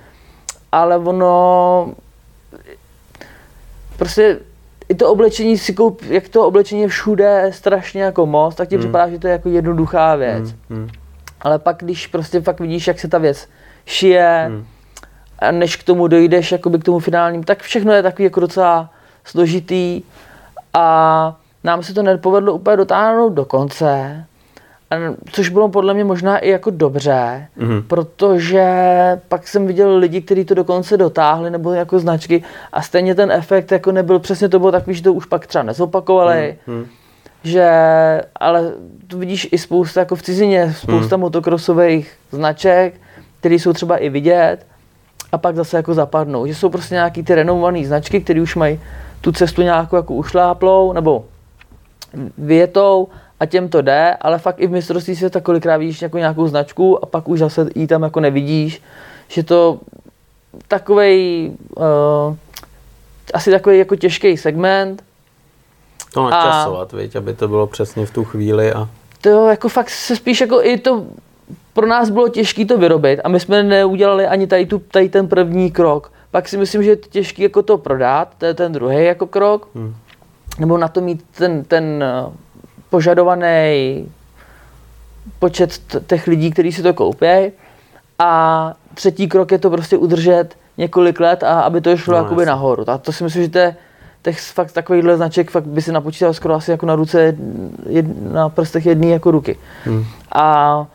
Ale 0.72 0.98
ono, 0.98 1.92
prostě 3.96 4.38
i 4.88 4.94
to 4.94 5.12
oblečení 5.12 5.58
si 5.58 5.74
koup, 5.74 6.02
jak 6.02 6.28
to 6.28 6.46
oblečení 6.46 6.82
je 6.82 6.88
všude 6.88 7.50
strašně 7.54 8.02
jako 8.02 8.26
moc, 8.26 8.54
tak 8.54 8.68
ti 8.68 8.74
hmm. 8.74 8.84
připadá, 8.84 9.10
že 9.10 9.18
to 9.18 9.26
je 9.26 9.32
jako 9.32 9.48
jednoduchá 9.48 10.16
věc. 10.16 10.54
Hmm. 10.70 10.78
Hmm 10.78 10.88
ale 11.40 11.58
pak, 11.58 11.76
když 11.80 12.06
prostě 12.06 12.40
fakt 12.40 12.60
vidíš, 12.60 12.86
jak 12.86 13.00
se 13.00 13.08
ta 13.08 13.18
věc 13.18 13.48
šije, 13.86 14.44
hmm. 14.48 14.66
a 15.38 15.50
než 15.50 15.76
k 15.76 15.82
tomu 15.82 16.08
dojdeš, 16.08 16.52
jakoby 16.52 16.78
k 16.78 16.84
tomu 16.84 16.98
finálním, 16.98 17.44
tak 17.44 17.62
všechno 17.62 17.92
je 17.92 18.02
takový 18.02 18.24
jako 18.24 18.40
docela 18.40 18.90
složitý 19.24 20.02
a 20.74 21.36
nám 21.64 21.82
se 21.82 21.94
to 21.94 22.02
nepovedlo 22.02 22.52
úplně 22.52 22.76
dotáhnout 22.76 23.32
do 23.32 23.44
konce, 23.44 24.24
což 25.32 25.48
bylo 25.48 25.68
podle 25.68 25.94
mě 25.94 26.04
možná 26.04 26.38
i 26.38 26.50
jako 26.50 26.70
dobře, 26.70 27.46
mm-hmm. 27.58 27.82
protože 27.82 28.66
pak 29.28 29.48
jsem 29.48 29.66
viděl 29.66 29.96
lidi, 29.96 30.20
kteří 30.20 30.44
to 30.44 30.54
dokonce 30.54 30.96
dotáhli, 30.96 31.50
nebo 31.50 31.72
jako 31.72 31.98
značky 31.98 32.44
a 32.72 32.82
stejně 32.82 33.14
ten 33.14 33.32
efekt 33.32 33.72
jako 33.72 33.92
nebyl 33.92 34.18
přesně 34.18 34.48
to 34.48 34.58
bylo 34.58 34.72
takový, 34.72 34.96
že 34.96 35.02
to 35.02 35.12
už 35.12 35.26
pak 35.26 35.46
třeba 35.46 35.62
nezopakovali. 35.62 36.58
Mm-hmm 36.68 36.86
že, 37.48 37.70
ale 38.36 38.72
tu 39.06 39.18
vidíš 39.18 39.48
i 39.52 39.58
spousta, 39.58 40.00
jako 40.00 40.16
v 40.16 40.22
cizině, 40.22 40.74
spousta 40.76 41.16
hmm. 41.16 41.20
motokrosových 41.20 42.12
značek, 42.32 42.94
které 43.40 43.54
jsou 43.54 43.72
třeba 43.72 43.96
i 43.96 44.08
vidět 44.08 44.66
a 45.32 45.38
pak 45.38 45.56
zase 45.56 45.76
jako 45.76 45.94
zapadnou. 45.94 46.46
Že 46.46 46.54
jsou 46.54 46.68
prostě 46.68 46.94
nějaký 46.94 47.22
ty 47.22 47.34
renomované 47.34 47.86
značky, 47.86 48.20
které 48.20 48.42
už 48.42 48.56
mají 48.56 48.80
tu 49.20 49.32
cestu 49.32 49.62
nějakou 49.62 49.96
jako 49.96 50.14
ušláplou 50.14 50.92
nebo 50.92 51.24
větou 52.38 53.08
a 53.40 53.46
těm 53.46 53.68
to 53.68 53.82
jde, 53.82 54.16
ale 54.20 54.38
fakt 54.38 54.60
i 54.60 54.66
v 54.66 54.70
mistrovství 54.70 55.16
světa 55.16 55.40
kolikrát 55.40 55.76
vidíš 55.76 56.02
jako 56.02 56.18
nějakou 56.18 56.48
značku 56.48 57.04
a 57.04 57.06
pak 57.06 57.28
už 57.28 57.38
zase 57.38 57.66
ji 57.74 57.86
tam 57.86 58.02
jako 58.02 58.20
nevidíš, 58.20 58.82
že 59.28 59.42
to 59.42 59.80
takovej 60.68 61.50
uh, 61.76 62.36
asi 63.34 63.50
takový 63.50 63.78
jako 63.78 63.96
těžký 63.96 64.36
segment, 64.36 65.02
to 66.12 66.30
načasovat, 66.30 66.94
a, 66.94 66.96
viď, 66.96 67.16
aby 67.16 67.34
to 67.34 67.48
bylo 67.48 67.66
přesně 67.66 68.06
v 68.06 68.10
tu 68.10 68.24
chvíli. 68.24 68.72
A... 68.72 68.88
To 69.20 69.48
jako 69.48 69.68
fakt 69.68 69.90
se 69.90 70.16
spíš 70.16 70.40
jako 70.40 70.62
i 70.62 70.78
to 70.78 71.04
pro 71.72 71.86
nás 71.86 72.10
bylo 72.10 72.28
těžké 72.28 72.64
to 72.64 72.78
vyrobit 72.78 73.20
a 73.24 73.28
my 73.28 73.40
jsme 73.40 73.62
neudělali 73.62 74.26
ani 74.26 74.46
tady, 74.46 74.66
tu, 74.66 74.78
tady 74.78 75.08
ten 75.08 75.28
první 75.28 75.70
krok. 75.70 76.12
Pak 76.30 76.48
si 76.48 76.56
myslím, 76.56 76.82
že 76.82 76.90
je 76.90 76.96
těžké 76.96 77.42
jako 77.42 77.62
to 77.62 77.78
prodat, 77.78 78.28
to 78.38 78.46
je 78.46 78.54
ten 78.54 78.72
druhý 78.72 79.04
jako 79.04 79.26
krok, 79.26 79.68
hmm. 79.74 79.94
nebo 80.58 80.78
na 80.78 80.88
to 80.88 81.00
mít 81.00 81.24
ten, 81.38 81.64
ten 81.64 82.04
eh, 82.04 82.32
požadovaný 82.90 84.08
počet 85.38 85.80
těch 86.06 86.26
lidí, 86.26 86.50
kteří 86.50 86.72
si 86.72 86.82
to 86.82 86.94
koupí. 86.94 87.52
A 88.18 88.74
třetí 88.94 89.28
krok 89.28 89.52
je 89.52 89.58
to 89.58 89.70
prostě 89.70 89.96
udržet 89.96 90.56
několik 90.78 91.20
let 91.20 91.42
a 91.42 91.60
aby 91.60 91.80
to 91.80 91.96
šlo 91.96 92.14
no, 92.14 92.18
jakoby 92.18 92.46
nahoru. 92.46 92.90
A 92.90 92.98
to 92.98 93.12
si 93.12 93.24
myslím, 93.24 93.42
že 93.42 93.48
to 93.48 93.58
je 93.58 93.76
těch 94.28 94.40
fakt 94.40 94.72
takovýchhle 94.72 95.16
značek 95.16 95.50
fakt 95.50 95.64
by 95.64 95.82
si 95.82 95.92
napočítal 95.92 96.34
skoro 96.34 96.54
asi 96.54 96.70
jako 96.70 96.86
na 96.86 96.96
ruce, 96.96 97.36
jed, 97.88 98.32
na 98.32 98.48
prstech 98.48 98.86
jedné 98.86 99.06
jako 99.06 99.30
ruky. 99.30 99.58
Hmm. 99.84 100.04
A 100.32 100.86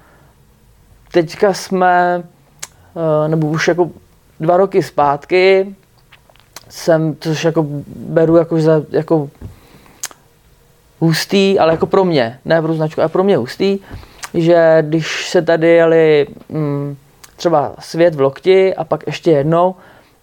teďka 1.12 1.54
jsme, 1.54 2.24
eh, 2.96 3.28
nebo 3.28 3.48
už 3.48 3.68
jako 3.68 3.90
dva 4.40 4.58
roky 4.58 4.84
zpátky, 4.84 5.76
jsem, 6.70 7.16
což 7.20 7.44
jako 7.44 7.66
beru 7.96 8.36
jako, 8.38 8.62
za, 8.62 8.82
jako 8.90 9.30
hustý, 11.00 11.60
ale 11.60 11.74
jako 11.74 11.86
pro 11.86 12.06
mě, 12.06 12.40
ne 12.46 12.62
pro 12.62 12.74
značku, 12.74 13.02
ale 13.02 13.10
pro 13.10 13.24
mě 13.24 13.38
hustý, 13.38 13.80
že 14.34 14.78
když 14.82 15.30
se 15.30 15.42
tady 15.42 15.70
jeli 15.70 16.28
mm, 16.50 16.96
třeba 17.36 17.74
svět 17.80 18.16
v 18.16 18.22
lokti 18.22 18.76
a 18.76 18.84
pak 18.84 19.04
ještě 19.08 19.32
jednou, 19.32 19.76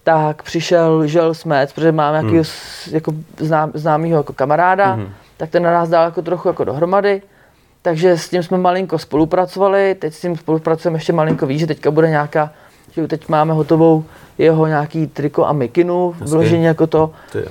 tak 0.04 0.42
přišel 0.42 1.06
Žel 1.06 1.34
Smec, 1.34 1.72
protože 1.72 1.92
máme 1.92 2.18
hmm. 2.18 2.26
nějakého 2.26 2.52
jako 2.90 3.12
znám, 3.38 3.70
známého 3.74 4.16
jako 4.16 4.32
kamaráda, 4.32 4.92
hmm. 4.92 5.08
tak 5.36 5.50
ten 5.50 5.62
na 5.62 5.72
nás 5.72 5.88
dal 5.88 6.04
jako 6.04 6.22
trochu 6.22 6.48
jako 6.48 6.64
dohromady. 6.64 7.22
Takže 7.82 8.18
s 8.18 8.28
tím 8.28 8.42
jsme 8.42 8.58
malinko 8.58 8.98
spolupracovali, 8.98 9.94
teď 9.94 10.14
s 10.14 10.20
tím 10.20 10.36
spolupracujeme 10.36 10.96
ještě 10.96 11.12
malinko 11.12 11.46
víc, 11.46 11.60
že 11.60 11.66
teďka 11.66 11.90
bude 11.90 12.10
nějaká, 12.10 12.50
že 12.92 13.08
teď 13.08 13.28
máme 13.28 13.52
hotovou 13.52 14.04
jeho 14.38 14.66
nějaký 14.66 15.06
triko 15.06 15.44
a 15.44 15.52
mikinu, 15.52 16.14
vložení 16.20 16.64
jako 16.64 16.86
to. 16.86 17.10
Ty. 17.32 17.44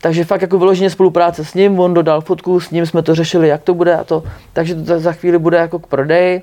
Takže 0.00 0.24
fakt 0.24 0.42
jako 0.42 0.58
vyloženě 0.58 0.90
spolupráce 0.90 1.44
s 1.44 1.54
ním, 1.54 1.80
on 1.80 1.94
dodal 1.94 2.20
fotku, 2.20 2.60
s 2.60 2.70
ním 2.70 2.86
jsme 2.86 3.02
to 3.02 3.14
řešili, 3.14 3.48
jak 3.48 3.62
to 3.62 3.74
bude 3.74 3.96
a 3.96 4.04
to, 4.04 4.22
takže 4.52 4.74
to 4.74 5.00
za 5.00 5.12
chvíli 5.12 5.38
bude 5.38 5.56
jako 5.56 5.78
k 5.78 5.86
prodeji. 5.86 6.42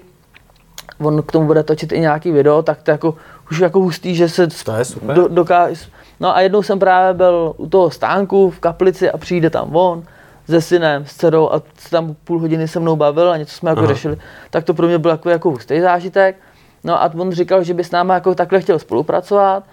On 1.00 1.24
k 1.24 1.32
tomu 1.32 1.48
bude 1.48 1.64
točit 1.64 1.92
i 1.92 2.00
nějaký 2.00 2.32
video, 2.32 2.62
tak 2.62 2.82
to 2.82 2.92
jako 2.92 3.16
už 3.52 3.60
jako 3.60 3.80
hustý, 3.80 4.16
že 4.16 4.30
se 4.30 4.48
to 4.48 4.76
je 4.76 4.86
super. 4.86 5.16
Do, 5.16 5.28
dokáže. 5.28 5.86
No 6.20 6.36
a 6.36 6.42
jednou 6.42 6.64
jsem 6.64 6.80
právě 6.80 7.14
byl 7.14 7.54
u 7.58 7.68
toho 7.68 7.92
stánku 7.92 8.50
v 8.50 8.60
kaplici 8.60 9.12
a 9.12 9.18
přijde 9.18 9.50
tam 9.50 9.76
on 9.76 10.04
se 10.50 10.62
synem, 10.62 11.06
s 11.06 11.14
dcerou 11.14 11.50
a 11.50 11.62
tam 11.90 12.16
půl 12.24 12.40
hodiny 12.40 12.68
se 12.68 12.80
mnou 12.80 12.96
bavil 12.96 13.32
a 13.32 13.38
něco 13.38 13.56
jsme 13.56 13.70
jako 13.70 13.80
Aha. 13.80 13.88
řešili. 13.88 14.18
Tak 14.50 14.64
to 14.64 14.74
pro 14.74 14.88
mě 14.88 14.98
byl 14.98 15.12
jako, 15.12 15.30
jako 15.30 15.50
hustý 15.50 15.82
zážitek. 15.82 16.36
No 16.84 17.04
a 17.04 17.12
on 17.18 17.32
říkal, 17.32 17.64
že 17.64 17.74
by 17.74 17.84
s 17.84 17.92
námi 17.92 18.14
jako 18.14 18.36
takhle 18.36 18.62
chtěl 18.62 18.80
spolupracovat, 18.80 19.64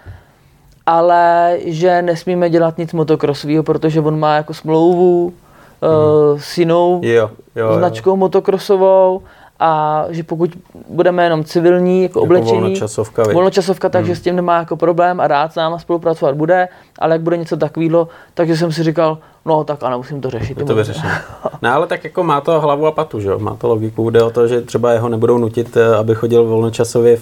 ale 0.85 1.57
že 1.65 2.01
nesmíme 2.01 2.49
dělat 2.49 2.77
nic 2.77 2.93
motokrosového, 2.93 3.63
protože 3.63 4.01
on 4.01 4.19
má 4.19 4.35
jako 4.35 4.53
smlouvu 4.53 5.29
mm. 5.29 5.89
uh, 6.33 6.39
s 6.39 6.57
jinou 6.57 7.01
jo, 7.03 7.31
jo, 7.55 7.77
značkou 7.77 8.09
jo. 8.09 8.15
motokrosovou 8.15 9.21
a 9.59 10.05
že 10.09 10.23
pokud 10.23 10.57
budeme 10.89 11.23
jenom 11.23 11.43
civilní, 11.43 12.03
jako, 12.03 12.19
jako 12.19 12.21
oblečení, 12.21 12.59
volnočasovka, 12.59 13.23
volnočasovka 13.23 13.89
takže 13.89 14.11
hmm. 14.11 14.15
s 14.15 14.21
tím 14.21 14.35
nemá 14.35 14.57
jako 14.57 14.77
problém 14.77 15.19
a 15.19 15.27
rád 15.27 15.53
s 15.53 15.55
náma 15.55 15.79
spolupracovat 15.79 16.35
bude, 16.35 16.67
ale 16.99 17.15
jak 17.15 17.21
bude 17.21 17.37
něco 17.37 17.57
takového, 17.57 18.07
takže 18.33 18.57
jsem 18.57 18.71
si 18.71 18.83
říkal, 18.83 19.17
no 19.45 19.63
tak 19.63 19.83
ano, 19.83 19.97
musím 19.97 20.21
to 20.21 20.29
řešit. 20.29 20.57
Je 20.57 20.65
to 20.65 20.75
vyřešení. 20.75 21.13
No 21.61 21.73
ale 21.73 21.87
tak 21.87 22.03
jako 22.03 22.23
má 22.23 22.41
to 22.41 22.61
hlavu 22.61 22.87
a 22.87 22.91
patu, 22.91 23.19
že? 23.19 23.37
má 23.37 23.55
to 23.55 23.67
logiku, 23.67 24.09
jde 24.09 24.23
o 24.23 24.29
to, 24.29 24.47
že 24.47 24.61
třeba 24.61 24.91
jeho 24.91 25.09
nebudou 25.09 25.37
nutit, 25.37 25.77
eh, 25.77 25.95
aby 25.95 26.15
chodil 26.15 26.45
volnočasově 26.45 27.17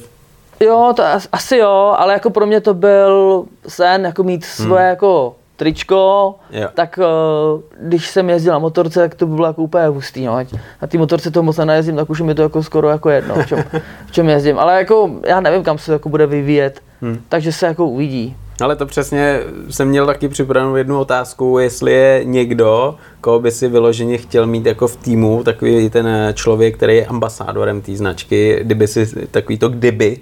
Jo, 0.60 0.94
to 0.96 1.04
asi 1.32 1.58
jo, 1.58 1.96
ale 1.98 2.14
jako 2.14 2.30
pro 2.30 2.46
mě 2.46 2.62
to 2.62 2.74
byl 2.74 3.44
sen, 3.68 4.06
jako 4.06 4.24
mít 4.24 4.46
svoje 4.46 4.82
hmm. 4.82 4.90
jako 4.90 5.36
tričko, 5.58 6.36
jo. 6.52 6.68
tak 6.74 7.00
uh, 7.00 7.62
když 7.80 8.08
jsem 8.08 8.30
jezdil 8.30 8.54
na 8.54 8.60
motorce, 8.60 9.00
tak 9.00 9.16
to 9.16 9.28
by 9.28 9.36
bylo 9.36 9.48
jako 9.48 9.64
úplně 9.64 9.88
hustý. 9.88 10.26
No. 10.26 10.38
Na 10.82 10.88
té 10.88 10.98
motorce 10.98 11.32
to 11.32 11.44
moc 11.44 11.58
nejezdím, 11.58 11.96
tak 11.96 12.10
už 12.10 12.22
mi 12.22 12.36
to 12.36 12.42
jako 12.42 12.64
skoro 12.64 12.90
jako 12.90 13.10
jedno, 13.10 13.36
v 13.36 13.48
čem, 13.48 13.64
v 14.08 14.12
čem 14.12 14.30
jezdím. 14.30 14.60
Ale 14.60 14.78
jako 14.78 15.12
já 15.26 15.40
nevím, 15.40 15.64
kam 15.64 15.78
se 15.78 15.86
to 15.86 15.92
jako 15.92 16.10
bude 16.10 16.28
vyvíjet, 16.28 16.82
hmm. 17.02 17.22
takže 17.30 17.52
se 17.52 17.66
jako 17.66 17.86
uvidí. 17.86 18.36
Ale 18.62 18.76
to 18.76 18.86
přesně 18.86 19.40
jsem 19.70 19.88
měl 19.88 20.06
taky 20.06 20.30
připravenou 20.30 20.76
jednu 20.76 21.00
otázku, 21.00 21.60
jestli 21.60 21.92
je 21.92 22.22
někdo, 22.24 22.96
koho 23.22 23.40
by 23.40 23.52
si 23.52 23.68
vyloženě 23.68 24.18
chtěl 24.18 24.48
mít 24.48 24.66
jako 24.66 24.88
v 24.88 24.96
týmu, 24.96 25.44
takový 25.44 25.90
ten 25.90 26.08
člověk, 26.34 26.78
který 26.78 26.96
je 26.96 27.06
ambasádorem 27.06 27.82
té 27.82 27.96
značky, 27.96 28.60
kdyby 28.62 28.88
si 28.88 29.28
takový 29.32 29.58
to 29.58 29.70
kdyby 29.70 30.18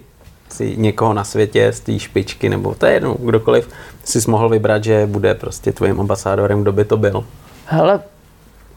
si 0.50 0.78
někoho 0.78 1.14
na 1.14 1.24
světě 1.24 1.72
z 1.72 1.80
té 1.80 2.00
špičky, 2.00 2.50
nebo 2.50 2.76
to 2.76 2.86
je 2.86 2.94
jedno, 2.94 3.14
kdokoliv, 3.14 3.70
si 4.04 4.32
mohl 4.32 4.50
vybrat, 4.50 4.84
že 4.84 5.06
bude 5.06 5.34
prostě 5.34 5.72
tvým 5.72 6.00
ambasádorem, 6.00 6.62
kdo 6.62 6.72
by 6.72 6.86
to 6.86 6.98
byl? 6.98 7.26
Hele, 7.66 8.00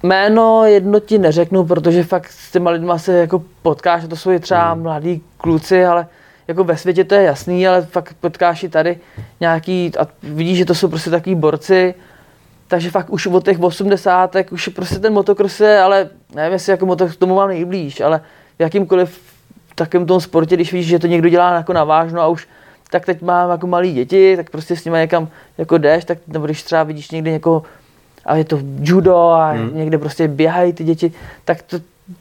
jméno 0.03 0.65
jedno 0.65 1.01
ti 1.01 1.19
neřeknu, 1.19 1.65
protože 1.65 2.05
fakt 2.05 2.31
s 2.31 2.53
těma 2.53 2.71
lidma 2.71 2.99
se 2.99 3.13
jako 3.19 3.43
potkáš, 3.63 4.05
to 4.09 4.17
jsou 4.17 4.31
i 4.31 4.41
třeba 4.41 4.73
hmm. 4.73 4.83
mladí 4.83 5.23
kluci, 5.37 5.85
ale 5.85 6.07
jako 6.49 6.65
ve 6.65 6.77
světě 6.77 7.05
to 7.05 7.15
je 7.15 7.23
jasný, 7.23 7.69
ale 7.69 7.83
fakt 7.83 8.17
potkáš 8.21 8.63
i 8.63 8.69
tady 8.69 8.99
nějaký, 9.41 9.93
a 9.99 10.07
vidíš, 10.23 10.59
že 10.59 10.65
to 10.65 10.75
jsou 10.75 10.89
prostě 10.89 11.11
takový 11.11 11.35
borci, 11.35 11.95
takže 12.69 12.91
fakt 12.91 13.11
už 13.11 13.27
od 13.27 13.45
těch 13.45 13.61
80. 13.61 14.37
už 14.51 14.69
prostě 14.69 14.99
ten 14.99 15.13
motocross 15.13 15.61
je, 15.61 15.81
ale 15.81 16.09
nevím, 16.35 16.53
jestli 16.53 16.71
jako 16.71 16.87
motor, 16.87 17.09
k 17.09 17.17
tomu 17.17 17.35
mám 17.35 17.49
nejblíž, 17.49 18.01
ale 18.01 18.21
v 18.59 18.63
jakýmkoliv 18.63 19.21
takovém 19.79 20.07
tom 20.07 20.21
sportě, 20.21 20.57
když 20.57 20.73
víš, 20.73 20.87
že 20.87 20.99
to 20.99 21.07
někdo 21.07 21.29
dělá 21.29 21.55
jako 21.55 21.73
navážno 21.73 22.21
a 22.21 22.27
už 22.27 22.49
tak 22.91 23.07
teď 23.07 23.23
mám 23.23 23.51
jako 23.51 23.67
malí 23.67 23.93
děti, 23.93 24.37
tak 24.37 24.51
prostě 24.51 24.77
s 24.77 24.85
nimi 24.85 24.99
někam 24.99 25.29
jako 25.59 25.79
jdeš, 25.79 26.05
tak, 26.05 26.19
nebo 26.27 26.45
když 26.45 26.63
třeba 26.63 26.83
vidíš 26.83 27.11
někdy 27.11 27.31
někoho, 27.31 27.63
a 28.25 28.37
je 28.37 28.45
to 28.45 28.59
judo 28.81 29.17
a 29.17 29.51
hmm. 29.51 29.71
někde 29.75 29.99
prostě 29.99 30.29
běhají 30.29 30.73
ty 30.73 30.85
děti, 30.85 31.13
tak 31.45 31.63
to, 31.63 31.79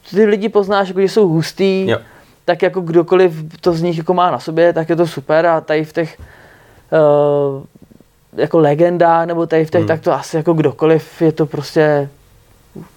ty 0.09 0.25
lidi 0.25 0.49
poznáš, 0.49 0.87
jako, 0.87 1.01
že 1.01 1.09
jsou 1.09 1.27
hustý, 1.27 1.87
jo. 1.87 1.97
tak 2.45 2.61
jako 2.61 2.81
kdokoliv 2.81 3.33
to 3.61 3.73
z 3.73 3.81
nich 3.81 3.97
jako 3.97 4.13
má 4.13 4.31
na 4.31 4.39
sobě, 4.39 4.73
tak 4.73 4.89
je 4.89 4.95
to 4.95 5.07
super 5.07 5.45
a 5.45 5.61
tady 5.61 5.85
v 5.85 5.93
těch 5.93 6.19
uh, 6.91 7.63
jako 8.33 8.59
legenda 8.59 9.25
nebo 9.25 9.45
tady 9.45 9.65
v 9.65 9.71
těch, 9.71 9.79
hmm. 9.79 9.87
tak 9.87 10.01
to 10.01 10.13
asi 10.13 10.37
jako 10.37 10.53
kdokoliv 10.53 11.21
je 11.21 11.31
to 11.31 11.45
prostě 11.45 12.09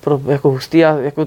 pro, 0.01 0.21
jako 0.29 0.51
hustý 0.51 0.85
a 0.85 0.99
jako 0.99 1.27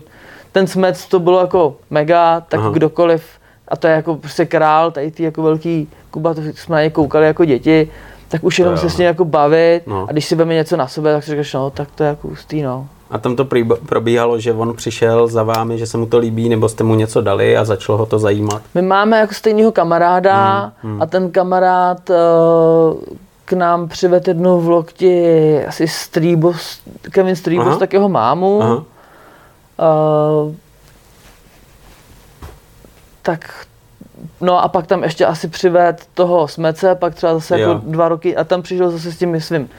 ten 0.54 0.68
smec 0.68 1.06
to 1.06 1.20
bylo 1.20 1.40
jako 1.40 1.76
mega, 1.90 2.42
tak 2.42 2.60
Aha. 2.60 2.70
kdokoliv 2.70 3.24
a 3.68 3.76
to 3.76 3.88
je 3.88 3.94
jako 3.94 4.16
prostě 4.16 4.46
král, 4.46 4.92
tady 4.92 5.12
ty 5.12 5.24
jako 5.24 5.44
velký 5.44 5.88
Kuba, 6.12 6.34
to 6.34 6.42
jsme 6.42 6.76
na 6.76 6.82
něj 6.82 6.90
koukali 6.90 7.26
jako 7.26 7.46
děti, 7.46 7.90
tak 8.28 8.44
už 8.44 8.60
jenom 8.60 8.78
se 8.78 8.90
s 8.90 8.98
ním 8.98 9.08
jako 9.08 9.26
bavit 9.26 9.82
no. 9.88 10.06
a 10.10 10.12
když 10.12 10.26
si 10.26 10.36
veme 10.36 10.54
něco 10.54 10.78
na 10.78 10.88
sebe, 10.88 11.14
tak 11.14 11.24
si 11.24 11.32
říkáš, 11.32 11.54
no, 11.54 11.70
tak 11.70 11.88
to 11.96 12.04
je 12.04 12.08
jako 12.08 12.28
hustý, 12.28 12.62
no. 12.62 12.88
A 13.12 13.18
tam 13.18 13.36
to 13.36 13.48
probíhalo, 13.86 14.40
že 14.40 14.54
on 14.54 14.74
přišel 14.74 15.28
za 15.28 15.44
vámi, 15.44 15.78
že 15.78 15.88
se 15.88 15.98
mu 15.98 16.06
to 16.06 16.18
líbí, 16.18 16.50
nebo 16.50 16.70
jste 16.70 16.84
mu 16.84 16.96
něco 16.96 17.22
dali 17.22 17.58
a 17.58 17.66
začalo 17.66 17.98
ho 17.98 18.06
to 18.06 18.20
zajímat? 18.20 18.62
My 18.76 18.82
máme 18.82 19.20
jako 19.20 19.34
stejného 19.34 19.72
kamaráda 19.72 20.72
mm, 20.84 20.92
mm. 20.92 21.02
a 21.02 21.06
ten 21.06 21.32
kamarád 21.32 22.10
uh, 22.10 22.16
k 23.46 23.54
nám 23.54 23.88
přivedl 23.88 24.30
jednu 24.30 24.60
v 24.60 24.70
lokti 24.70 25.66
asi 25.66 25.88
Strýbos, 25.88 26.80
Kevin 27.02 27.36
Strýbos, 27.36 27.78
tak 27.78 27.94
jeho 27.94 28.10
mámu. 28.10 28.62
Aha. 28.62 28.84
Uh, 29.84 30.56
tak 33.22 33.68
No 34.42 34.64
a 34.64 34.68
pak 34.68 34.88
tam 34.88 35.04
ještě 35.04 35.26
asi 35.26 35.48
přived 35.48 36.08
toho 36.14 36.48
smece, 36.48 36.96
pak 36.96 37.16
třeba 37.16 37.34
zase 37.34 37.60
jako 37.60 37.82
dva 37.84 38.10
roky 38.10 38.36
a 38.36 38.44
tam 38.44 38.62
přišel 38.62 38.92
zase 38.92 39.12
s 39.12 39.18
tím 39.18 39.42
svým 39.42 39.70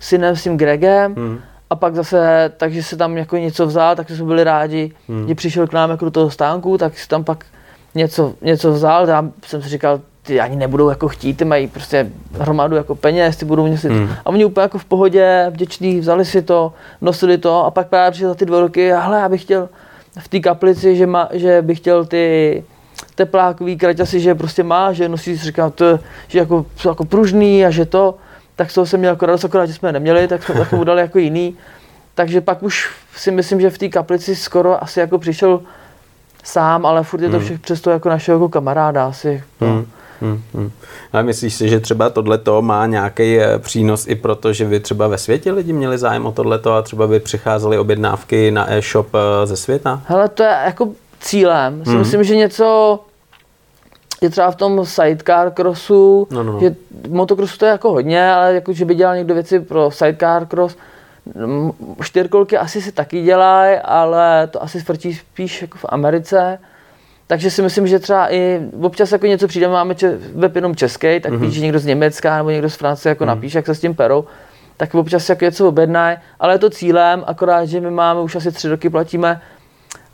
synem, 0.00 0.36
s 0.36 0.42
tím 0.42 0.56
Gregem 0.56 1.14
hmm. 1.14 1.40
a 1.70 1.76
pak 1.76 1.94
zase, 1.94 2.52
takže 2.56 2.82
se 2.82 2.96
tam 2.96 3.16
jako 3.16 3.36
něco 3.36 3.66
vzal, 3.66 3.96
takže 3.96 4.16
jsme 4.16 4.26
byli 4.26 4.44
rádi, 4.44 4.92
hmm. 5.08 5.28
že 5.28 5.34
přišel 5.34 5.66
k 5.66 5.72
nám 5.72 5.90
jako 5.90 6.04
do 6.04 6.10
toho 6.10 6.30
stánku, 6.30 6.78
tak 6.78 6.98
si 6.98 7.08
tam 7.08 7.24
pak 7.24 7.44
něco, 7.94 8.34
něco 8.40 8.72
vzal, 8.72 9.08
já 9.08 9.24
jsem 9.46 9.62
si 9.62 9.68
říkal, 9.68 10.00
ty 10.28 10.40
ani 10.40 10.56
nebudou 10.56 10.88
jako 10.88 11.08
chtít, 11.08 11.34
ty 11.34 11.44
mají 11.44 11.66
prostě 11.66 12.10
hromadu 12.38 12.76
jako 12.76 12.94
peněz, 12.94 13.36
ty 13.36 13.44
budou 13.44 13.66
měsit. 13.66 13.92
Hmm. 13.92 14.08
A 14.24 14.26
oni 14.26 14.44
úplně 14.44 14.62
jako 14.62 14.78
v 14.78 14.84
pohodě, 14.84 15.46
vděční, 15.50 16.00
vzali 16.00 16.24
si 16.24 16.42
to, 16.42 16.72
nosili 17.00 17.38
to 17.38 17.64
a 17.64 17.70
pak 17.70 17.88
právě 17.88 18.10
přišel 18.10 18.28
za 18.28 18.34
ty 18.34 18.46
dva 18.46 18.60
roky, 18.60 18.90
hele, 18.90 19.18
já 19.18 19.28
bych 19.28 19.42
chtěl 19.42 19.68
v 20.18 20.28
té 20.28 20.40
kaplici, 20.40 20.96
že, 20.96 21.06
má, 21.06 21.28
že 21.32 21.62
bych 21.62 21.78
chtěl 21.78 22.04
ty 22.04 22.64
teplákový 23.14 23.76
kraťasy, 23.76 24.20
že 24.20 24.34
prostě 24.34 24.62
má, 24.62 24.92
že 24.92 25.08
nosí, 25.08 25.36
říkám, 25.36 25.70
to, 25.70 25.98
že 26.28 26.38
jako, 26.38 26.66
jsou 26.76 26.88
jako 26.88 27.04
pružný 27.04 27.64
a 27.66 27.70
že 27.70 27.86
to, 27.86 28.14
tak 28.56 28.70
z 28.70 28.74
toho 28.74 28.86
jsem 28.86 29.00
měl 29.00 29.12
jako 29.12 29.26
radost, 29.26 29.44
akorát, 29.44 29.66
že 29.66 29.74
jsme 29.74 29.92
neměli, 29.92 30.28
tak 30.28 30.42
jsme 30.42 30.54
tak 30.54 30.72
udali 30.72 31.00
jako 31.00 31.18
jiný. 31.18 31.56
Takže 32.14 32.40
pak 32.40 32.62
už 32.62 32.90
si 33.16 33.30
myslím, 33.30 33.60
že 33.60 33.70
v 33.70 33.78
té 33.78 33.88
kaplici 33.88 34.36
skoro 34.36 34.82
asi 34.82 35.00
jako 35.00 35.18
přišel 35.18 35.60
sám, 36.44 36.86
ale 36.86 37.02
furt 37.02 37.20
je 37.22 37.28
to 37.28 37.36
hmm. 37.36 37.44
všechno 37.44 37.62
přesto 37.62 37.90
jako 37.90 38.08
našeho 38.08 38.36
jako 38.36 38.48
kamaráda 38.48 39.06
asi. 39.06 39.42
Hmm. 39.60 39.86
Hmm, 40.20 40.42
hmm. 40.54 40.70
A 41.12 41.22
myslíš 41.22 41.54
si, 41.54 41.68
že 41.68 41.80
třeba 41.80 42.10
tohleto 42.10 42.62
má 42.62 42.86
nějaký 42.86 43.38
eh, 43.40 43.58
přínos 43.58 44.06
i 44.08 44.14
proto, 44.14 44.52
že 44.52 44.64
by 44.64 44.80
třeba 44.80 45.08
ve 45.08 45.18
světě 45.18 45.52
lidi 45.52 45.72
měli 45.72 45.98
zájem 45.98 46.26
o 46.26 46.32
tohleto 46.32 46.72
a 46.72 46.82
třeba 46.82 47.06
by 47.06 47.20
přicházely 47.20 47.78
objednávky 47.78 48.50
na 48.50 48.72
e-shop 48.72 49.08
eh, 49.14 49.46
ze 49.46 49.56
světa? 49.56 50.02
Hele, 50.06 50.28
to 50.28 50.42
je 50.42 50.56
jako 50.64 50.88
cílem. 51.20 51.82
Hmm. 51.86 51.98
myslím, 51.98 52.24
že 52.24 52.36
něco 52.36 53.00
je 54.20 54.30
třeba 54.30 54.50
v 54.50 54.56
tom 54.56 54.86
sidecar 54.86 55.52
crossu, 55.54 56.28
no, 56.30 56.42
no, 56.42 56.52
no. 56.52 56.60
že 56.60 56.76
motocrossu 57.08 57.58
to 57.58 57.64
je 57.64 57.70
jako 57.70 57.92
hodně, 57.92 58.32
ale 58.32 58.54
jako, 58.54 58.72
že 58.72 58.84
by 58.84 58.94
dělal 58.94 59.16
někdo 59.16 59.34
věci 59.34 59.60
pro 59.60 59.90
sidecar 59.90 60.46
cross, 60.46 60.76
čtyřkolky 62.02 62.58
asi 62.58 62.82
si 62.82 62.92
taky 62.92 63.22
dělají, 63.22 63.78
ale 63.84 64.46
to 64.46 64.62
asi 64.62 64.80
svrtí 64.80 65.14
spíš 65.14 65.62
jako 65.62 65.78
v 65.78 65.84
Americe. 65.88 66.58
Takže 67.28 67.50
si 67.50 67.62
myslím, 67.62 67.86
že 67.86 67.98
třeba 67.98 68.32
i 68.32 68.60
občas 68.80 69.12
jako 69.12 69.26
něco 69.26 69.48
přijde, 69.48 69.68
máme 69.68 69.94
če, 69.94 70.18
web 70.34 70.56
jenom 70.56 70.76
český, 70.76 71.20
tak 71.20 71.32
mm-hmm. 71.32 71.38
víš, 71.38 71.54
že 71.54 71.60
někdo 71.60 71.78
z 71.78 71.86
Německa 71.86 72.36
nebo 72.36 72.50
někdo 72.50 72.70
z 72.70 72.74
Francie 72.74 73.10
jako 73.10 73.24
mm. 73.24 73.28
napíše, 73.28 73.58
jak 73.58 73.66
se 73.66 73.74
s 73.74 73.80
tím 73.80 73.94
perou, 73.94 74.24
tak 74.76 74.94
občas 74.94 75.28
jako 75.28 75.44
něco 75.44 75.68
objednají, 75.68 76.16
ale 76.40 76.54
je 76.54 76.58
to 76.58 76.70
cílem, 76.70 77.24
akorát, 77.26 77.64
že 77.64 77.80
my 77.80 77.90
máme 77.90 78.20
už 78.20 78.36
asi 78.36 78.52
tři 78.52 78.68
roky 78.68 78.90
platíme 78.90 79.40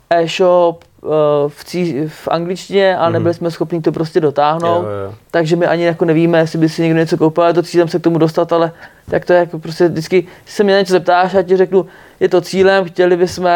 e-shop, 0.09 0.83
Eh, 1.05 1.49
v, 1.49 1.63
cí, 1.63 2.07
v 2.07 2.27
angličtině, 2.27 2.97
ale 2.97 3.09
mm-hmm. 3.09 3.13
nebyli 3.13 3.33
jsme 3.33 3.51
schopni 3.51 3.81
to 3.81 3.91
prostě 3.91 4.19
dotáhnout. 4.19 4.83
Jo, 4.83 4.89
jo. 5.05 5.15
Takže 5.31 5.55
my 5.55 5.65
ani 5.65 5.83
jako 5.83 6.05
nevíme, 6.05 6.37
jestli 6.37 6.59
by 6.59 6.69
si 6.69 6.81
někdo 6.81 6.99
něco 6.99 7.17
koupil, 7.17 7.43
ale 7.43 7.53
to 7.53 7.63
cílem 7.63 7.87
se 7.87 7.99
k 7.99 8.03
tomu 8.03 8.17
dostat, 8.17 8.53
ale 8.53 8.71
tak 9.09 9.25
to 9.25 9.33
je 9.33 9.39
jako 9.39 9.59
prostě 9.59 9.87
vždycky, 9.87 10.27
se 10.45 10.63
mě 10.63 10.73
něco 10.73 10.91
zeptáš, 10.91 11.33
já 11.33 11.41
ti 11.41 11.57
řeknu, 11.57 11.85
je 12.19 12.29
to 12.29 12.41
cílem, 12.41 12.85
chtěli 12.85 13.17
bychom, 13.17 13.47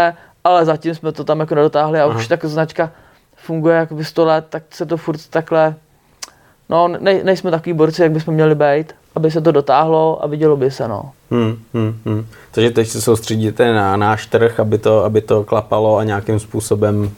ale 0.43 0.65
zatím 0.65 0.95
jsme 0.95 1.11
to 1.11 1.23
tam 1.23 1.39
jako 1.39 1.55
nedotáhli 1.55 1.99
a 1.99 2.05
Aha. 2.05 2.15
už 2.15 2.27
tak 2.27 2.45
značka 2.45 2.91
funguje 3.49 3.75
jako 3.75 4.03
100 4.03 4.25
let, 4.25 4.45
tak 4.49 4.63
se 4.69 4.85
to 4.85 4.97
furt 4.97 5.27
takhle, 5.29 5.75
no 6.69 6.87
ne, 6.87 7.23
nejsme 7.23 7.51
takový 7.51 7.73
borci, 7.73 8.01
jak 8.01 8.11
bychom 8.11 8.33
měli 8.33 8.55
být, 8.55 8.95
aby 9.15 9.31
se 9.31 9.41
to 9.41 9.51
dotáhlo 9.51 10.23
a 10.23 10.27
vidělo 10.27 10.57
by 10.57 10.71
se, 10.71 10.87
no. 10.87 11.11
Hmm, 11.31 11.57
hmm, 11.73 11.93
hmm. 12.05 12.25
Takže 12.51 12.71
teď 12.71 12.87
se 12.87 13.01
soustředíte 13.01 13.73
na 13.73 13.97
náš 13.97 14.25
trh, 14.25 14.59
aby 14.59 14.77
to, 14.77 15.03
aby 15.03 15.21
to 15.21 15.43
klapalo 15.43 15.97
a 15.97 16.03
nějakým 16.03 16.39
způsobem 16.39 17.11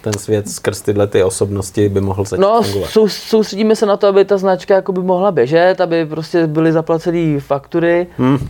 ten 0.00 0.12
svět 0.12 0.48
skrz 0.48 0.80
tyhle 0.80 1.06
ty 1.06 1.22
osobnosti 1.22 1.88
by 1.88 2.00
mohl 2.00 2.24
začít 2.24 2.40
No, 2.40 2.62
sou, 2.64 3.08
soustředíme 3.08 3.76
se 3.76 3.86
na 3.86 3.96
to, 3.96 4.06
aby 4.06 4.24
ta 4.24 4.38
značka 4.38 4.74
jako 4.74 4.92
by 4.92 5.00
mohla 5.00 5.32
běžet, 5.32 5.80
aby 5.80 6.06
prostě 6.06 6.46
byly 6.46 6.72
zaplacené 6.72 7.40
faktury 7.40 8.06
hmm. 8.18 8.48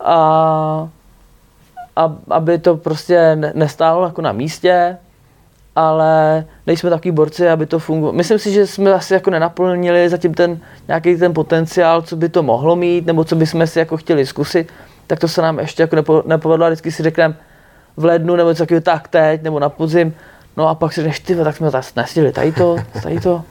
a, 0.00 0.88
a 1.96 2.16
aby 2.30 2.58
to 2.58 2.76
prostě 2.76 3.36
nestálo 3.54 4.04
jako 4.04 4.22
na 4.22 4.32
místě, 4.32 4.96
ale 5.76 6.44
nejsme 6.66 6.90
takový 6.90 7.10
borci, 7.10 7.48
aby 7.48 7.66
to 7.66 7.78
fungovalo. 7.78 8.12
Myslím 8.12 8.38
si, 8.38 8.52
že 8.52 8.66
jsme 8.66 8.94
asi 8.94 9.14
jako 9.14 9.30
nenaplnili 9.30 10.08
zatím 10.08 10.34
ten 10.34 10.58
nějaký 10.88 11.16
ten 11.16 11.34
potenciál, 11.34 12.02
co 12.02 12.16
by 12.16 12.28
to 12.28 12.42
mohlo 12.42 12.76
mít, 12.76 13.06
nebo 13.06 13.24
co 13.24 13.36
bychom 13.36 13.66
si 13.66 13.78
jako 13.78 13.96
chtěli 13.96 14.26
zkusit, 14.26 14.72
tak 15.06 15.18
to 15.18 15.28
se 15.28 15.42
nám 15.42 15.58
ještě 15.58 15.82
jako 15.82 15.96
nepo, 15.96 16.22
nepovedlo. 16.26 16.66
Vždycky 16.66 16.92
si 16.92 17.02
řekneme 17.02 17.36
v 17.96 18.04
lednu 18.04 18.36
nebo 18.36 18.48
něco 18.48 18.62
takového, 18.62 18.82
tak 18.82 19.08
teď, 19.08 19.42
nebo 19.42 19.60
na 19.60 19.68
podzim, 19.68 20.14
No 20.56 20.68
a 20.68 20.74
pak 20.74 20.92
si 20.92 21.00
řekneš, 21.00 21.20
ty, 21.20 21.36
tak 21.36 21.56
jsme 21.56 21.70
to 21.70 21.80
nestihli, 21.96 22.32
tady 22.32 22.52
to, 22.52 22.76
tady 23.02 23.20
to. 23.20 23.42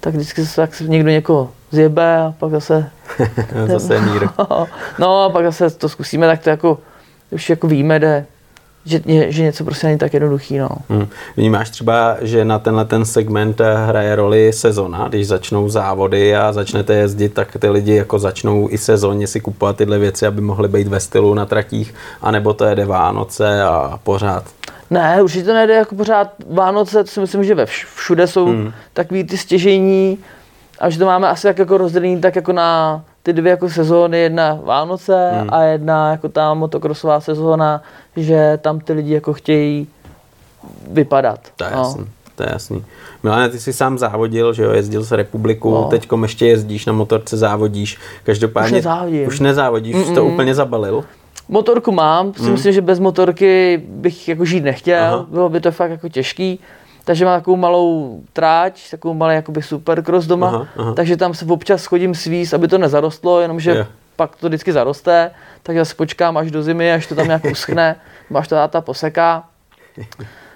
Tak 0.00 0.14
vždycky 0.14 0.46
se 0.46 0.56
tak 0.56 0.80
někdo 0.80 1.10
někoho 1.10 1.50
zjebe 1.70 2.16
a 2.16 2.34
pak 2.38 2.50
zase... 2.50 2.90
zase 3.66 4.00
mír. 4.00 4.28
no 4.98 5.22
a 5.22 5.30
pak 5.30 5.44
zase 5.44 5.70
to 5.70 5.88
zkusíme, 5.88 6.26
tak 6.26 6.42
to 6.42 6.50
jako, 6.50 6.78
už 7.30 7.50
jako 7.50 7.66
víme, 7.66 8.00
že, 8.00 8.26
že, 8.88 9.00
že 9.28 9.42
něco 9.42 9.64
prostě 9.64 9.86
není 9.86 9.98
tak 9.98 10.14
jednoduchý. 10.14 10.58
No. 10.58 10.68
Hmm. 10.88 11.08
Vnímáš 11.36 11.70
třeba, 11.70 12.16
že 12.20 12.44
na 12.44 12.58
tenhle 12.58 12.84
ten 12.84 13.04
segment 13.04 13.60
eh, 13.60 13.74
hraje 13.86 14.16
roli 14.16 14.52
sezona, 14.52 15.08
když 15.08 15.26
začnou 15.26 15.68
závody 15.68 16.36
a 16.36 16.52
začnete 16.52 16.94
jezdit, 16.94 17.34
tak 17.34 17.56
ty 17.60 17.68
lidi 17.68 17.94
jako 17.94 18.18
začnou 18.18 18.68
i 18.70 18.78
sezóně 18.78 19.26
si 19.26 19.40
kupovat 19.40 19.76
tyhle 19.76 19.98
věci, 19.98 20.26
aby 20.26 20.40
mohly 20.40 20.68
být 20.68 20.88
ve 20.88 21.00
stylu 21.00 21.34
na 21.34 21.46
tratích, 21.46 21.94
anebo 22.22 22.54
to 22.54 22.64
jede 22.64 22.84
Vánoce 22.84 23.62
a 23.62 23.98
pořád? 24.02 24.44
Ne, 24.90 25.22
určitě 25.22 25.44
to 25.44 25.54
nejde 25.54 25.74
jako 25.74 25.94
pořád 25.94 26.32
Vánoce, 26.50 27.04
to 27.04 27.10
si 27.10 27.20
myslím, 27.20 27.44
že 27.44 27.54
ve 27.54 27.66
všude 27.66 28.26
jsou 28.26 28.46
hmm. 28.46 28.72
takový 28.92 29.24
ty 29.24 29.38
stěžení 29.38 30.18
a 30.78 30.90
že 30.90 30.98
to 30.98 31.06
máme 31.06 31.28
asi 31.28 31.42
tak 31.42 31.58
jako 31.58 31.78
rozdělený 31.78 32.20
tak 32.20 32.36
jako 32.36 32.52
na 32.52 33.02
ty 33.28 33.32
dvě 33.32 33.50
jako 33.50 33.70
sezóny, 33.70 34.18
jedna 34.18 34.58
Vánoce 34.64 35.30
hmm. 35.32 35.48
a 35.52 35.62
jedna 35.62 36.10
jako 36.10 36.28
ta 36.28 36.54
motokrosová 36.54 37.20
sezóna, 37.20 37.82
že 38.16 38.58
tam 38.62 38.80
ty 38.80 38.92
lidi 38.92 39.14
jako 39.14 39.32
chtějí 39.32 39.86
vypadat. 40.90 41.40
To 41.56 41.64
je 41.64 41.70
no. 41.70 41.78
jasný, 41.78 42.06
to 42.36 42.42
je 42.42 42.48
jasný. 42.52 42.84
Milane, 43.22 43.48
ty 43.48 43.60
jsi 43.60 43.72
sám 43.72 43.98
závodil, 43.98 44.52
že 44.52 44.62
jo, 44.62 44.72
jezdil 44.72 45.02
z 45.02 45.12
republiku, 45.12 45.70
no. 45.70 45.84
teďkom 45.84 46.22
ještě 46.22 46.46
jezdíš 46.46 46.86
na 46.86 46.92
motorce, 46.92 47.36
závodíš, 47.36 47.98
každopádně... 48.24 48.68
Už 48.68 48.72
nezávodím. 48.72 49.28
Už 49.28 49.40
nezávodíš, 49.40 49.96
Mm-mm. 49.96 50.08
už 50.08 50.14
to 50.14 50.24
úplně 50.24 50.54
zabalil? 50.54 51.04
Motorku 51.48 51.92
mám, 51.92 52.34
si 52.34 52.42
hmm. 52.42 52.52
myslím, 52.52 52.72
že 52.72 52.80
bez 52.80 52.98
motorky 52.98 53.82
bych 53.88 54.28
jako 54.28 54.44
žít 54.44 54.64
nechtěl, 54.64 55.14
Aha. 55.14 55.26
bylo 55.28 55.48
by 55.48 55.60
to 55.60 55.72
fakt 55.72 55.90
jako 55.90 56.08
těžký. 56.08 56.60
Takže 57.08 57.24
mám 57.24 57.40
takovou 57.40 57.56
malou 57.56 58.20
tráč, 58.32 58.90
takovou 58.90 59.14
malý 59.14 59.34
jakoby 59.34 59.62
supercross 59.62 60.26
doma, 60.26 60.48
aha, 60.48 60.68
aha. 60.76 60.92
takže 60.94 61.16
tam 61.16 61.34
se 61.34 61.44
občas 61.44 61.86
chodím 61.86 62.14
svíz, 62.14 62.52
aby 62.52 62.68
to 62.68 62.78
nezarostlo, 62.78 63.40
jenomže 63.40 63.70
yeah. 63.70 63.88
pak 64.16 64.36
to 64.36 64.48
vždycky 64.48 64.72
zaroste, 64.72 65.30
tak 65.62 65.76
zase 65.76 65.94
počkám 65.94 66.36
až 66.36 66.50
do 66.50 66.62
zimy, 66.62 66.92
až 66.92 67.06
to 67.06 67.14
tam 67.14 67.26
nějak 67.26 67.44
uschne, 67.44 67.96
až 68.34 68.48
to 68.48 68.54
táta 68.54 68.80
poseká. 68.80 69.44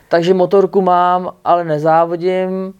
Takže 0.08 0.34
motorku 0.34 0.82
mám, 0.82 1.32
ale 1.44 1.64
nezávodím. 1.64 2.74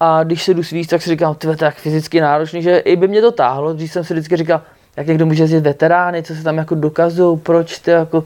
A 0.00 0.24
když 0.24 0.42
se 0.42 0.54
jdu 0.54 0.62
svíst, 0.62 0.90
tak 0.90 1.02
si 1.02 1.10
říkám, 1.10 1.34
ty 1.34 1.56
tak 1.56 1.74
fyzicky 1.74 2.20
náročný, 2.20 2.62
že 2.62 2.78
i 2.78 2.96
by 2.96 3.08
mě 3.08 3.20
to 3.20 3.32
táhlo. 3.32 3.74
Když 3.74 3.92
jsem 3.92 4.04
si 4.04 4.14
vždycky 4.14 4.36
říkal, 4.36 4.62
jak 4.96 5.06
někdo 5.06 5.26
může 5.26 5.42
jezdit 5.42 5.60
veterány, 5.60 6.22
co 6.22 6.34
se 6.34 6.42
tam 6.42 6.58
jako 6.58 6.74
dokazují, 6.74 7.38
proč 7.38 7.78
ty, 7.78 7.90
jako, 7.90 8.24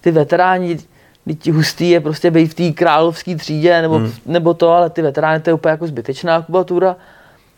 ty 0.00 0.10
veteráni, 0.10 0.78
ti 1.34 1.50
hustý 1.50 1.90
je 1.90 2.00
prostě 2.00 2.30
být 2.30 2.46
v 2.46 2.54
té 2.54 2.70
královské 2.70 3.36
třídě, 3.36 3.82
nebo, 3.82 3.98
hmm. 3.98 4.12
nebo 4.26 4.54
to, 4.54 4.70
ale 4.70 4.90
ty 4.90 5.02
veterány 5.02 5.40
to 5.40 5.50
je 5.50 5.54
úplně 5.54 5.70
jako 5.70 5.86
zbytečná 5.86 6.42
kubatura. 6.42 6.96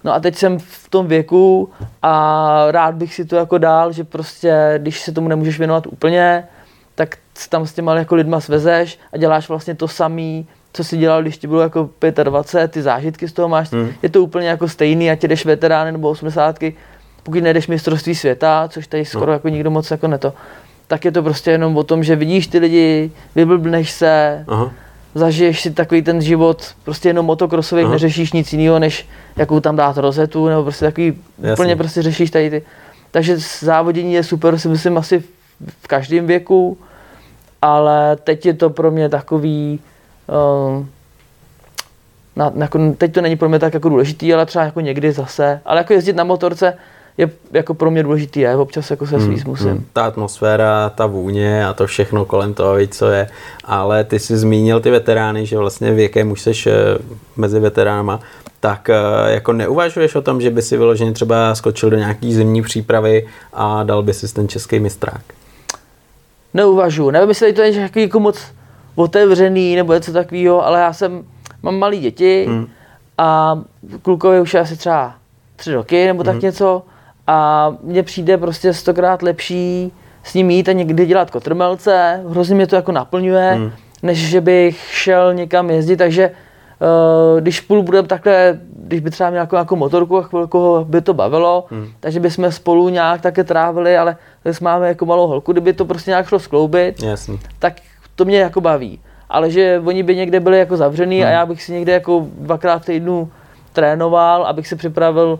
No 0.04 0.14
a 0.14 0.20
teď 0.20 0.36
jsem 0.36 0.58
v 0.58 0.88
tom 0.90 1.06
věku 1.06 1.70
a 2.02 2.64
rád 2.70 2.94
bych 2.94 3.14
si 3.14 3.24
to 3.24 3.36
jako 3.36 3.58
dál, 3.58 3.92
že 3.92 4.04
prostě, 4.04 4.74
když 4.78 5.00
se 5.00 5.12
tomu 5.12 5.28
nemůžeš 5.28 5.58
věnovat 5.58 5.86
úplně, 5.86 6.44
tak 6.94 7.16
tam 7.48 7.66
s 7.66 7.72
těma 7.72 7.94
jako 7.94 8.14
lidma 8.14 8.40
svezeš 8.40 8.98
a 9.12 9.16
děláš 9.16 9.48
vlastně 9.48 9.74
to 9.74 9.88
samý, 9.88 10.46
co 10.72 10.84
si 10.84 10.96
dělal, 10.96 11.22
když 11.22 11.38
ti 11.38 11.46
bylo 11.46 11.60
jako 11.60 11.90
25, 12.22 12.70
ty 12.70 12.82
zážitky 12.82 13.28
z 13.28 13.32
toho 13.32 13.48
máš, 13.48 13.72
hmm. 13.72 13.92
je 14.02 14.08
to 14.08 14.22
úplně 14.22 14.48
jako 14.48 14.68
stejný, 14.68 15.10
ať 15.10 15.22
jdeš 15.22 15.44
veterány 15.44 15.92
nebo 15.92 16.10
80 16.10 16.58
pokud 17.22 17.42
nejdeš 17.42 17.68
mistrovství 17.68 18.14
světa, 18.14 18.68
což 18.68 18.86
tady 18.86 19.04
skoro 19.04 19.26
no. 19.26 19.32
jako 19.32 19.48
nikdo 19.48 19.70
moc 19.70 19.90
jako 19.90 20.08
neto, 20.08 20.32
tak 20.91 21.05
je 21.05 21.12
to 21.12 21.22
prostě 21.22 21.51
jenom 21.51 21.76
o 21.76 21.84
tom, 21.84 22.05
že 22.05 22.16
vidíš 22.16 22.47
ty 22.47 22.59
lidi, 22.59 23.11
vyblbneš 23.34 23.91
se, 23.91 24.45
Aha. 24.49 24.70
zažiješ 25.14 25.61
si 25.61 25.70
takový 25.70 26.03
ten 26.03 26.22
život, 26.22 26.74
prostě 26.84 27.09
jenom 27.09 27.26
motokrosový, 27.26 27.84
neřešíš 27.84 28.32
nic 28.32 28.53
jiného, 28.53 28.78
než 28.78 29.09
jakou 29.36 29.61
tam 29.61 29.76
dát 29.76 29.97
rozetu, 29.97 30.49
nebo 30.49 30.62
prostě 30.62 30.84
takový, 30.84 31.07
Jasně. 31.38 31.53
úplně 31.53 31.76
prostě 31.76 32.03
řešíš 32.03 32.30
tady 32.30 32.51
ty. 32.51 32.62
Takže 33.11 33.36
závodění 33.61 34.14
je 34.14 34.24
super, 34.24 34.59
si 34.59 34.68
myslím 34.68 34.99
asi 34.99 35.22
v 35.82 35.86
každém 35.86 36.26
věku, 36.26 36.78
ale 37.62 38.16
teď 38.16 38.47
je 38.47 38.55
to 38.55 38.70
pro 38.70 38.91
mě 38.91 39.09
takový, 39.09 39.80
uh, 40.26 40.86
na, 42.36 42.53
jako, 42.57 42.78
teď 42.99 43.12
to 43.12 43.20
není 43.20 43.36
pro 43.36 43.49
mě 43.49 43.59
tak 43.59 43.74
jako 43.74 43.88
důležitý, 43.88 44.34
ale 44.34 44.47
třeba 44.47 44.64
jako 44.64 44.80
někdy 44.80 45.12
zase, 45.12 45.61
ale 45.64 45.78
jako 45.78 45.93
jezdit 45.93 46.16
na 46.16 46.24
motorce, 46.24 46.74
je 47.18 47.30
jako 47.52 47.74
pro 47.74 47.90
mě 47.90 48.02
důležitý, 48.02 48.40
je 48.40 48.56
občas 48.56 48.90
jako 48.90 49.06
se 49.06 49.16
hmm, 49.16 49.26
svíz 49.26 49.44
musím. 49.44 49.68
Hmm, 49.70 49.84
ta 49.92 50.04
atmosféra, 50.04 50.90
ta 50.90 51.06
vůně 51.06 51.66
a 51.66 51.72
to 51.72 51.86
všechno 51.86 52.24
kolem 52.24 52.54
toho, 52.54 52.74
víc, 52.74 52.96
co 52.98 53.06
je. 53.06 53.28
Ale 53.64 54.04
ty 54.04 54.18
jsi 54.18 54.36
zmínil 54.36 54.80
ty 54.80 54.90
veterány, 54.90 55.46
že 55.46 55.58
vlastně 55.58 55.92
věkem 55.92 56.30
už 56.30 56.40
seš 56.40 56.66
eh, 56.66 56.72
mezi 57.36 57.61
veteránama, 57.61 58.20
tak 58.61 58.90
eh, 58.90 58.94
jako 59.26 59.52
neuvažuješ 59.52 60.14
o 60.14 60.22
tom, 60.22 60.40
že 60.40 60.50
by 60.50 60.62
si 60.62 60.76
vyloženě 60.76 61.12
třeba 61.12 61.54
skočil 61.54 61.90
do 61.90 61.96
nějaký 61.96 62.34
zimní 62.34 62.62
přípravy 62.62 63.26
a 63.52 63.82
dal 63.82 64.02
by 64.02 64.14
si 64.14 64.34
ten 64.34 64.48
český 64.48 64.80
mistrák? 64.80 65.22
Neuvažuji. 66.54 67.11
Nevím, 67.11 67.28
jestli 67.28 67.52
to 67.52 67.62
je 67.62 67.70
nějaký 67.70 68.02
jako 68.02 68.20
moc 68.20 68.42
otevřený 68.94 69.76
nebo 69.76 69.92
něco 69.92 70.12
takového, 70.12 70.66
ale 70.66 70.80
já 70.80 70.92
jsem, 70.92 71.24
mám 71.62 71.78
malé 71.78 71.96
děti 71.96 72.46
hmm. 72.48 72.66
a 73.18 73.61
klukovi 74.02 74.40
už 74.40 74.54
je 74.54 74.61
asi 74.61 74.76
třeba 74.76 75.14
tři 75.56 75.74
roky 75.74 76.06
nebo 76.06 76.24
tak 76.24 76.34
hmm. 76.34 76.42
něco 76.42 76.82
a 77.31 77.72
mně 77.83 78.03
přijde 78.03 78.39
prostě 78.39 78.74
stokrát 78.74 79.22
lepší 79.22 79.93
s 80.22 80.35
ním 80.35 80.51
jít 80.51 80.68
a 80.68 80.72
někdy 80.72 81.07
dělat 81.07 81.31
kotrmelce, 81.31 82.22
hrozně 82.28 82.55
mě 82.55 82.66
to 82.66 82.76
jako 82.76 82.93
naplňuje, 82.93 83.53
hmm. 83.53 83.72
než 84.03 84.18
že 84.18 84.41
bych 84.41 84.76
šel 84.93 85.35
někam 85.35 85.70
jezdit, 85.70 85.97
takže 85.97 86.31
uh, 86.31 87.41
když 87.41 87.61
půl 87.61 87.83
budeme 87.83 88.09
takhle, 88.09 88.59
když 88.76 89.01
by 89.01 89.11
třeba 89.11 89.31
měl 89.31 89.43
jako, 89.43 89.57
jako 89.57 89.76
motorku 89.76 90.18
a 90.18 90.22
chvilku 90.22 90.85
by 90.89 91.01
to 91.01 91.14
bavilo, 91.14 91.64
hmm. 91.70 91.89
takže 92.01 92.20
bychom 92.20 92.53
spolu 92.53 92.89
nějak 92.89 93.20
také 93.20 93.45
trávili, 93.45 93.99
ale 93.99 94.16
když 94.43 94.61
máme 94.61 94.89
jako 94.89 95.07
malou 95.07 95.26
holku, 95.26 95.53
kdyby 95.53 95.72
to 95.72 95.85
prostě 95.85 96.11
nějak 96.11 96.28
šlo 96.28 96.39
skloubit, 96.39 97.03
Jasný. 97.03 97.41
tak 97.59 97.74
to 98.14 98.24
mě 98.24 98.41
jako 98.41 98.61
baví. 98.61 99.01
Ale 99.28 99.51
že 99.51 99.83
oni 99.85 100.03
by 100.03 100.16
někde 100.16 100.41
byli 100.41 100.59
jako 100.59 100.76
zavřený 100.76 101.18
hmm. 101.18 101.28
a 101.28 101.31
já 101.31 101.47
bych 101.47 101.62
si 101.62 101.72
někde 101.72 101.93
jako 101.93 102.26
dvakrát 102.39 102.83
v 102.83 102.87
týdnu 102.87 103.31
trénoval, 103.72 104.45
abych 104.45 104.68
se 104.68 104.76
připravil 104.76 105.39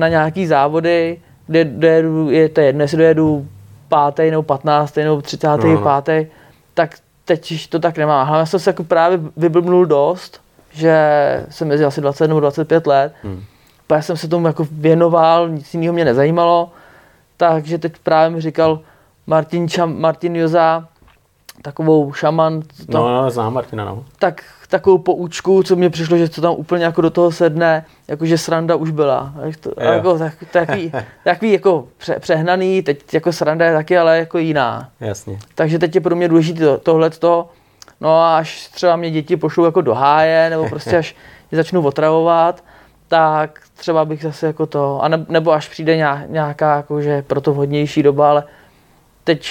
na 0.00 0.08
nějaký 0.08 0.46
závody, 0.46 1.20
kde 1.46 1.64
dojedu, 1.64 2.30
je 2.30 2.48
to 2.48 2.60
jedno, 2.60 2.82
jestli 2.82 2.98
dojedu 2.98 3.46
pátý 3.88 4.30
nebo 4.30 4.42
patnáctý 4.42 5.00
nebo 5.00 5.22
třicátý 5.22 5.66
no, 5.66 5.74
no. 5.74 5.80
pátý, 5.80 6.26
tak 6.74 6.94
teď 7.24 7.68
to 7.68 7.78
tak 7.78 7.98
nemám. 7.98 8.26
Hlavně 8.26 8.46
jsem 8.46 8.60
se 8.60 8.70
jako 8.70 8.84
právě 8.84 9.20
vyblbnul 9.36 9.86
dost, 9.86 10.40
že 10.72 10.96
jsem 11.50 11.70
jezdil 11.70 11.88
asi 11.88 12.00
20 12.00 12.28
nebo 12.28 12.40
25 12.40 12.86
let. 12.86 13.12
Hmm. 13.22 13.44
Pak 13.86 14.04
jsem 14.04 14.16
se 14.16 14.28
tomu 14.28 14.46
jako 14.46 14.66
věnoval, 14.70 15.48
nic 15.48 15.74
jiného 15.74 15.92
mě 15.92 16.04
nezajímalo. 16.04 16.70
Takže 17.36 17.78
teď 17.78 17.92
právě 18.02 18.36
mi 18.36 18.40
říkal 18.40 18.80
Martin, 19.26 19.68
Čam, 19.68 20.00
Martin 20.00 20.36
Joza, 20.36 20.88
takovou 21.62 22.12
šaman. 22.12 22.62
To, 22.62 22.98
no, 22.98 23.22
no, 23.22 23.30
znám 23.30 23.54
Martina, 23.54 23.84
no. 23.84 24.04
Tak 24.18 24.44
takovou 24.70 24.98
poučku, 24.98 25.62
co 25.62 25.76
mě 25.76 25.90
přišlo, 25.90 26.16
že 26.16 26.28
to 26.28 26.40
tam 26.40 26.54
úplně 26.54 26.84
jako 26.84 27.00
do 27.00 27.10
toho 27.10 27.32
sedne, 27.32 27.84
jakože 28.08 28.38
sranda 28.38 28.74
už 28.74 28.90
byla. 28.90 29.34
To, 29.60 29.72
jako, 29.82 30.18
tak, 30.18 30.34
takový, 30.52 30.92
takový 31.24 31.52
jako 31.52 31.88
pře, 31.98 32.18
přehnaný, 32.18 32.82
teď 32.82 33.14
jako 33.14 33.32
sranda 33.32 33.66
je 33.66 33.72
taky, 33.72 33.98
ale 33.98 34.18
jako 34.18 34.38
jiná. 34.38 34.90
Jasně. 35.00 35.38
Takže 35.54 35.78
teď 35.78 35.94
je 35.94 36.00
pro 36.00 36.16
mě 36.16 36.28
důležité 36.28 36.60
to, 36.60 36.78
tohle 36.78 37.10
No 38.00 38.20
a 38.20 38.36
až 38.36 38.68
třeba 38.68 38.96
mě 38.96 39.10
děti 39.10 39.36
pošlou 39.36 39.64
jako 39.64 39.80
do 39.80 39.94
háje, 39.94 40.50
nebo 40.50 40.68
prostě 40.68 40.98
až 40.98 41.16
je 41.52 41.56
začnu 41.56 41.82
otravovat, 41.82 42.64
tak 43.08 43.60
třeba 43.74 44.04
bych 44.04 44.22
zase 44.22 44.46
jako 44.46 44.66
to, 44.66 45.02
a 45.02 45.08
ne, 45.08 45.26
nebo 45.28 45.52
až 45.52 45.68
přijde 45.68 45.96
nějaká 46.26 46.76
jakože 46.76 47.22
pro 47.22 47.40
to 47.40 47.52
vhodnější 47.52 48.02
doba, 48.02 48.30
ale 48.30 48.44
teď 49.24 49.50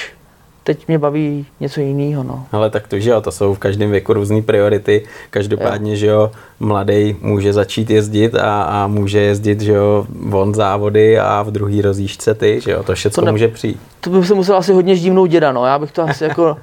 teď 0.69 0.87
mě 0.87 0.99
baví 0.99 1.45
něco 1.59 1.81
jiného. 1.81 2.23
No. 2.23 2.45
Ale 2.51 2.69
tak 2.69 2.87
to, 2.87 2.99
že 2.99 3.09
jo, 3.09 3.21
to 3.21 3.31
jsou 3.31 3.53
v 3.53 3.59
každém 3.59 3.91
věku 3.91 4.13
různé 4.13 4.41
priority. 4.41 5.03
Každopádně, 5.29 5.91
jo. 5.91 5.97
že 5.97 6.07
jo, 6.07 6.31
mladý 6.59 7.15
může 7.21 7.53
začít 7.53 7.89
jezdit 7.89 8.35
a, 8.35 8.63
a 8.63 8.87
může 8.87 9.19
jezdit, 9.19 9.61
že 9.61 9.73
jo, 9.73 10.05
von 10.09 10.53
závody 10.53 11.19
a 11.19 11.41
v 11.41 11.51
druhý 11.51 11.81
rozjížďce 11.81 12.33
ty, 12.33 12.61
že 12.63 12.71
jo, 12.71 12.83
to 12.83 12.93
všechno 12.93 13.31
může 13.31 13.47
přijít. 13.47 13.79
To 14.01 14.09
bych 14.09 14.27
se 14.27 14.33
musel 14.33 14.57
asi 14.57 14.73
hodně 14.73 14.95
ždímnout 14.95 15.27
děda, 15.27 15.51
no, 15.51 15.65
já 15.65 15.79
bych 15.79 15.91
to 15.91 16.03
asi 16.03 16.23
jako 16.23 16.57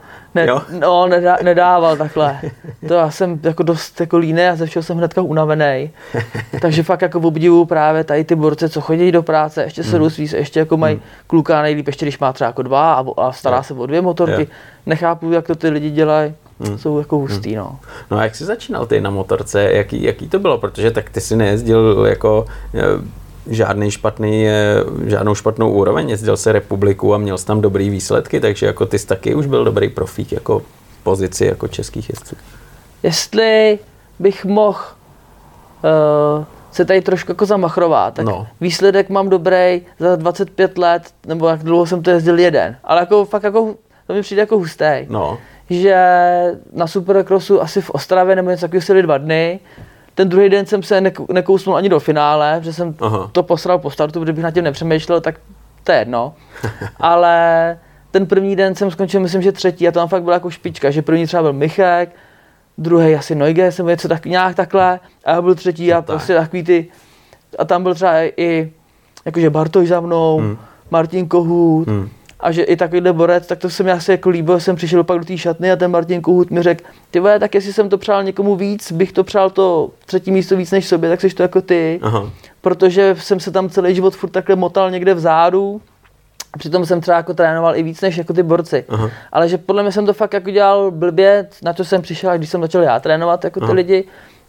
ne, 0.44 0.46
no, 0.80 1.06
nedá, 1.06 1.38
nedával 1.42 1.96
takhle. 1.96 2.40
To 2.88 2.94
já 2.94 3.10
jsem 3.10 3.40
jako 3.42 3.62
dost 3.62 4.00
jako 4.00 4.18
líný 4.18 4.42
a 4.42 4.56
ze 4.56 4.66
všeho 4.66 4.82
jsem 4.82 4.96
hnedka 4.96 5.22
unavený. 5.22 5.90
Takže 6.60 6.82
fakt 6.82 7.02
jako 7.02 7.20
obdivu 7.20 7.64
právě 7.64 8.04
tady 8.04 8.24
ty 8.24 8.34
borce, 8.34 8.68
co 8.68 8.80
chodí 8.80 9.12
do 9.12 9.22
práce, 9.22 9.62
ještě 9.62 9.84
se 9.84 9.98
mm. 9.98 10.10
se 10.10 10.36
ještě 10.36 10.60
jako 10.60 10.76
mají 10.76 10.94
mm. 10.94 11.02
kluka 11.26 11.62
nejlíp, 11.62 11.86
ještě 11.86 12.04
když 12.04 12.18
má 12.18 12.32
třeba 12.32 12.48
jako 12.48 12.62
dva 12.62 12.94
a, 12.94 13.04
a 13.16 13.32
stará 13.32 13.62
se 13.62 13.74
o 13.74 13.86
dvě 13.86 14.02
motorky. 14.02 14.42
Je. 14.42 14.46
Nechápu, 14.86 15.32
jak 15.32 15.46
to 15.46 15.54
ty 15.54 15.68
lidi 15.68 15.90
dělají. 15.90 16.34
Hmm. 16.60 16.78
jsou 16.78 16.98
jako 16.98 17.18
hustý, 17.18 17.48
hmm. 17.48 17.58
no. 17.58 17.78
No 18.10 18.18
a 18.18 18.22
jak 18.22 18.34
jsi 18.34 18.44
začínal 18.44 18.86
ty 18.86 19.00
na 19.00 19.10
motorce, 19.10 19.62
jaký, 19.62 20.02
jaký 20.02 20.28
to 20.28 20.38
bylo, 20.38 20.58
protože 20.58 20.90
tak 20.90 21.10
ty 21.10 21.20
si 21.20 21.36
nejezdil 21.36 22.06
jako 22.08 22.46
eh, 22.74 22.80
žádný 23.50 23.90
špatný, 23.90 24.46
žádnou 25.06 25.34
špatnou 25.34 25.72
úroveň, 25.72 26.10
jezdil 26.10 26.36
se 26.36 26.52
republiku 26.52 27.14
a 27.14 27.18
měl 27.18 27.38
jsi 27.38 27.46
tam 27.46 27.60
dobrý 27.60 27.90
výsledky, 27.90 28.40
takže 28.40 28.66
jako 28.66 28.86
ty 28.86 28.98
jsi 28.98 29.06
taky 29.06 29.34
už 29.34 29.46
byl 29.46 29.64
dobrý 29.64 29.88
profík 29.88 30.32
jako 30.32 30.62
pozici 31.02 31.46
jako 31.46 31.68
českých 31.68 32.08
jezdců. 32.10 32.36
Jestli 33.02 33.78
bych 34.18 34.44
mohl 34.44 34.78
uh, 36.38 36.44
se 36.72 36.84
tady 36.84 37.00
trošku 37.00 37.30
jako 37.30 37.46
zamachrovat, 37.46 38.14
tak 38.14 38.26
no. 38.26 38.46
výsledek 38.60 39.08
mám 39.08 39.28
dobrý 39.28 39.82
za 39.98 40.16
25 40.16 40.78
let, 40.78 41.02
nebo 41.26 41.48
jak 41.48 41.62
dlouho 41.62 41.86
jsem 41.86 42.02
to 42.02 42.10
jezdil 42.10 42.38
jeden, 42.38 42.76
ale 42.84 43.00
jako 43.00 43.24
fakt 43.24 43.42
jako, 43.42 43.74
to 44.06 44.12
mi 44.12 44.22
přijde 44.22 44.42
jako 44.42 44.58
hustý. 44.58 45.06
No. 45.08 45.38
Že 45.70 45.96
na 46.72 46.86
Supercrossu 46.86 47.62
asi 47.62 47.80
v 47.80 47.90
Ostravě 47.90 48.36
nebo 48.36 48.50
něco 48.50 48.68
takového 48.68 49.02
dva 49.02 49.18
dny, 49.18 49.60
ten 50.16 50.28
druhý 50.28 50.48
den 50.48 50.66
jsem 50.66 50.82
se 50.82 51.00
nekousnul 51.32 51.76
ani 51.76 51.88
do 51.88 52.00
finále, 52.00 52.60
že 52.62 52.72
jsem 52.72 52.94
Aha. 53.00 53.30
to 53.32 53.42
posral 53.42 53.78
po 53.78 53.90
startu, 53.90 54.20
kdybych 54.20 54.44
na 54.44 54.50
tím 54.50 54.64
nepřemýšlel, 54.64 55.20
tak 55.20 55.40
to 55.84 55.92
je 55.92 55.98
jedno. 55.98 56.34
Ale 57.00 57.78
ten 58.10 58.26
první 58.26 58.56
den 58.56 58.74
jsem 58.74 58.90
skončil, 58.90 59.20
myslím, 59.20 59.42
že 59.42 59.52
třetí 59.52 59.88
a 59.88 59.92
to 59.92 59.98
tam 59.98 60.08
fakt 60.08 60.22
byla 60.22 60.34
jako 60.34 60.50
špička, 60.50 60.90
že 60.90 61.02
první 61.02 61.26
třeba 61.26 61.42
byl 61.42 61.52
Michek, 61.52 62.16
druhý 62.78 63.14
asi 63.14 63.34
Neuge, 63.34 63.72
jsem 63.72 63.86
něco 63.86 64.08
tak, 64.08 64.26
nějak 64.26 64.56
takhle 64.56 65.00
a 65.24 65.30
já 65.30 65.42
byl 65.42 65.54
třetí 65.54 65.92
a 65.92 65.96
no 65.96 66.02
prostě 66.02 66.34
takový 66.34 66.62
ty, 66.62 66.86
a 67.58 67.64
tam 67.64 67.82
byl 67.82 67.94
třeba 67.94 68.12
i 68.36 68.72
jakože 69.24 69.50
Bartoš 69.50 69.88
za 69.88 70.00
mnou, 70.00 70.38
hmm. 70.38 70.58
Martin 70.90 71.28
Kohut, 71.28 71.88
hmm 71.88 72.08
a 72.40 72.52
že 72.52 72.62
i 72.62 72.76
takovýhle 72.76 73.12
borec, 73.12 73.46
tak 73.46 73.58
to 73.58 73.70
se 73.70 73.82
mi 73.82 73.92
asi 73.92 74.10
jako 74.10 74.28
líbilo, 74.28 74.60
jsem 74.60 74.76
přišel 74.76 75.04
pak 75.04 75.18
do 75.18 75.24
té 75.24 75.38
šatny 75.38 75.72
a 75.72 75.76
ten 75.76 75.90
Martin 75.90 76.22
Kohut 76.22 76.50
mi 76.50 76.62
řekl, 76.62 76.84
ty 77.10 77.20
vole, 77.20 77.38
tak 77.38 77.54
jestli 77.54 77.72
jsem 77.72 77.88
to 77.88 77.98
přál 77.98 78.24
někomu 78.24 78.56
víc, 78.56 78.92
bych 78.92 79.12
to 79.12 79.24
přál 79.24 79.50
to 79.50 79.90
třetí 80.06 80.30
místo 80.30 80.56
víc 80.56 80.70
než 80.70 80.88
sobě, 80.88 81.10
tak 81.10 81.20
jsi 81.20 81.28
to 81.28 81.42
jako 81.42 81.60
ty. 81.60 82.00
Aha. 82.02 82.30
Protože 82.60 83.16
jsem 83.18 83.40
se 83.40 83.50
tam 83.50 83.70
celý 83.70 83.94
život 83.94 84.16
furt 84.16 84.30
takhle 84.30 84.56
motal 84.56 84.90
někde 84.90 85.14
vzadu, 85.14 85.80
Přitom 86.58 86.86
jsem 86.86 87.00
třeba 87.00 87.16
jako 87.16 87.34
trénoval 87.34 87.76
i 87.76 87.82
víc 87.82 88.00
než 88.00 88.16
jako 88.16 88.32
ty 88.32 88.42
borci. 88.42 88.84
Aha. 88.88 89.10
Ale 89.32 89.48
že 89.48 89.58
podle 89.58 89.82
mě 89.82 89.92
jsem 89.92 90.06
to 90.06 90.12
fakt 90.12 90.32
jako 90.32 90.50
dělal 90.50 90.90
blbě, 90.90 91.48
na 91.62 91.72
co 91.72 91.84
jsem 91.84 92.02
přišel, 92.02 92.38
když 92.38 92.50
jsem 92.50 92.60
začal 92.60 92.82
já 92.82 93.00
trénovat 93.00 93.44
jako 93.44 93.60
ty 93.60 93.64
Aha. 93.64 93.74
lidi, 93.74 94.04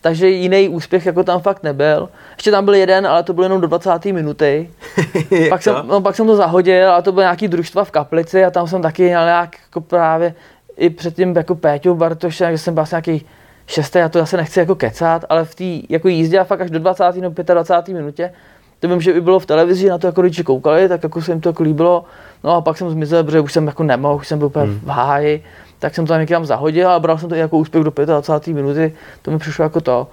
takže 0.08 0.30
jiný 0.30 0.70
úspěch 0.70 1.06
jako 1.06 1.24
tam 1.24 1.40
fakt 1.40 1.64
nebyl. 1.64 2.10
Ještě 2.36 2.52
tam 2.52 2.66
byl 2.66 2.74
jeden, 2.74 3.08
ale 3.08 3.24
to 3.24 3.34
byl 3.34 3.44
jenom 3.44 3.62
do 3.62 3.68
20. 3.68 4.06
minuty. 4.06 4.70
pak, 5.50 5.64
jsem, 5.64 5.76
no, 5.88 6.02
pak 6.02 6.16
jsem 6.16 6.28
to 6.28 6.36
zahodil 6.36 6.92
a 6.92 7.02
to 7.02 7.12
byl 7.12 7.24
nějaký 7.24 7.48
družstva 7.48 7.84
v 7.84 7.92
Kaplici 7.92 8.46
a 8.46 8.52
tam 8.52 8.68
jsem 8.68 8.82
taky 8.82 9.04
měl 9.04 9.26
nějak 9.26 9.56
jako 9.66 9.82
právě 9.82 10.34
i 10.78 10.90
předtím 10.90 11.36
jako 11.36 11.56
Péťou 11.56 11.96
Bartošem, 11.96 12.52
že 12.52 12.58
jsem 12.58 12.74
byl 12.74 12.84
asi 12.84 12.96
nějaký 12.96 13.26
šestý, 13.68 14.00
já 14.00 14.10
to 14.10 14.20
zase 14.20 14.38
nechci 14.38 14.60
jako 14.60 14.76
kecat, 14.76 15.26
ale 15.30 15.46
v 15.46 15.56
té 15.56 15.94
jako 15.94 16.08
jízdě 16.08 16.40
a 16.40 16.44
fakt 16.44 16.62
až 16.62 16.70
do 16.72 16.80
20. 16.80 17.04
nebo 17.16 17.44
25. 17.44 17.94
minutě, 17.94 18.34
to 18.80 18.88
vím, 18.88 19.02
že 19.02 19.14
by 19.14 19.22
bylo 19.22 19.40
v 19.40 19.46
televizi, 19.46 19.90
na 19.90 19.98
to 19.98 20.08
jako 20.08 20.22
rodiče 20.22 20.44
koukali, 20.44 20.90
tak 20.90 21.04
jako 21.04 21.22
se 21.22 21.32
jim 21.32 21.42
to 21.42 21.50
jako 21.50 21.64
líbilo. 21.64 22.06
No 22.44 22.56
a 22.56 22.62
pak 22.62 22.78
jsem 22.78 22.90
zmizel, 22.90 23.24
protože 23.24 23.40
už 23.40 23.54
jsem 23.54 23.68
jako 23.68 23.84
nemohl, 23.84 24.16
už 24.16 24.28
jsem 24.28 24.40
byl 24.40 24.48
úplně 24.48 24.66
hmm. 24.66 24.80
v 24.84 24.88
háji, 24.88 25.44
tak 25.80 25.96
jsem 25.96 26.06
to 26.06 26.14
tam 26.14 26.20
někam 26.20 26.46
zahodil 26.46 26.92
a 26.92 27.00
bral 27.00 27.18
jsem 27.18 27.30
to 27.30 27.36
i 27.36 27.40
jako 27.40 27.58
úspěch 27.58 27.84
do 27.84 27.92
25. 28.06 28.54
minuty, 28.54 28.94
to 29.22 29.32
mi 29.32 29.38
přišlo 29.38 29.64
jako 29.64 29.82
to. 29.82 30.08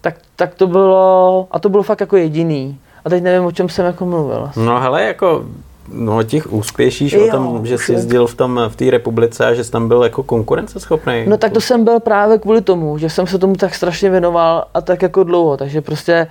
Tak, 0.00 0.14
tak 0.36 0.54
to 0.54 0.66
bylo, 0.66 1.48
a 1.50 1.58
to 1.58 1.68
bylo 1.68 1.82
fakt 1.82 2.00
jako 2.00 2.16
jediný. 2.16 2.78
A 3.04 3.10
teď 3.10 3.22
nevím, 3.22 3.46
o 3.46 3.52
čem 3.52 3.68
jsem 3.68 3.86
jako 3.86 4.06
mluvil. 4.06 4.50
No 4.56 4.80
hele, 4.80 5.02
jako 5.02 5.44
No 5.88 6.22
těch 6.22 6.52
úspěšíš 6.52 7.12
jo, 7.12 7.26
o 7.26 7.30
tom, 7.30 7.66
že 7.66 7.78
jsi 7.78 7.92
jezdil 7.92 8.26
v 8.26 8.34
tom 8.34 8.60
v 8.68 8.76
té 8.76 8.90
republice 8.90 9.46
a 9.46 9.54
že 9.54 9.64
jsi 9.64 9.70
tam 9.70 9.88
byl 9.88 10.02
jako 10.02 10.22
konkurenceschopný. 10.22 11.24
No 11.26 11.36
tak 11.36 11.52
to 11.52 11.60
jsem 11.60 11.84
byl 11.84 12.00
právě 12.00 12.38
kvůli 12.38 12.60
tomu, 12.60 12.98
že 12.98 13.10
jsem 13.10 13.26
se 13.26 13.38
tomu 13.38 13.54
tak 13.54 13.74
strašně 13.74 14.10
věnoval 14.10 14.64
a 14.74 14.80
tak 14.80 15.02
jako 15.02 15.24
dlouho, 15.24 15.56
takže 15.56 15.80
prostě 15.80 16.26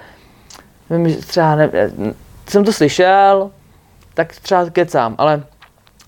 vím, 0.89 1.16
třeba 1.16 1.55
ne, 1.55 1.70
jsem 2.49 2.64
to 2.64 2.74
slyšel, 2.74 3.49
tak 4.14 4.34
třeba 4.41 4.70
kecám, 4.70 5.16
ale 5.18 5.43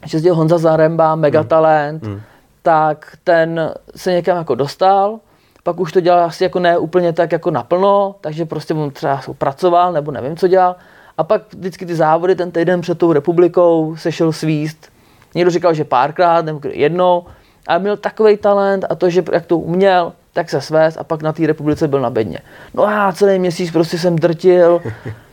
že 0.06 0.16
jezdil 0.16 0.36
Honza 0.36 0.58
Zaremba, 0.58 1.16
megatalent, 1.16 2.04
hmm. 2.04 2.14
hmm. 2.14 2.22
Tak 2.66 3.18
ten 3.24 3.74
se 3.96 4.12
někam 4.12 4.38
jako 4.38 4.56
dostal, 4.56 5.20
pak 5.64 5.80
už 5.80 5.92
to 5.92 6.00
dělal 6.00 6.26
asi 6.26 6.44
jako 6.44 6.60
ne 6.60 6.78
úplně 6.78 7.14
tak 7.14 7.32
jako 7.32 7.52
naplno, 7.52 8.16
takže 8.22 8.46
prostě 8.46 8.74
on 8.74 8.92
třeba 8.92 9.22
pracoval 9.38 9.94
nebo 9.94 10.12
nevím, 10.12 10.38
co 10.38 10.48
dělal, 10.48 10.76
a 11.18 11.24
pak 11.24 11.54
vždycky 11.54 11.86
ty 11.86 11.96
závody 11.96 12.36
ten 12.36 12.52
týden 12.52 12.82
před 12.82 12.98
tou 12.98 13.14
republikou 13.14 13.96
se 13.96 14.12
šel 14.12 14.32
svíst. 14.32 14.90
Někdo 15.36 15.52
říkal, 15.52 15.74
že 15.74 15.84
párkrát 15.84 16.46
nebo 16.46 16.60
jednou, 16.64 17.26
ale 17.68 17.80
měl 17.80 17.98
takový 17.98 18.38
talent 18.38 18.86
a 18.90 18.96
to, 18.96 19.10
že 19.10 19.24
jak 19.32 19.46
to 19.46 19.58
uměl, 19.58 20.14
tak 20.34 20.50
se 20.50 20.62
svést 20.62 20.98
a 20.98 21.04
pak 21.04 21.22
na 21.22 21.34
té 21.34 21.48
republice 21.48 21.88
byl 21.88 22.02
na 22.02 22.10
bedně. 22.10 22.40
No 22.74 22.88
a 22.88 23.14
celý 23.14 23.40
měsíc 23.40 23.72
prostě 23.72 23.98
jsem 23.98 24.16
drtil, 24.16 24.82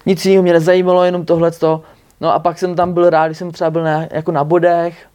nic 0.07 0.26
jiného 0.26 0.43
mě 0.43 0.53
nezajímalo, 0.53 1.05
jenom 1.05 1.24
tohle. 1.24 1.51
No 2.20 2.35
a 2.35 2.39
pak 2.39 2.59
jsem 2.59 2.74
tam 2.74 2.93
byl 2.93 3.11
rád, 3.11 3.26
když 3.26 3.39
jsem 3.39 3.51
třeba 3.53 3.70
byl 3.70 3.83
na, 3.83 4.07
jako 4.11 4.33
na 4.33 4.45
bodech, 4.45 5.07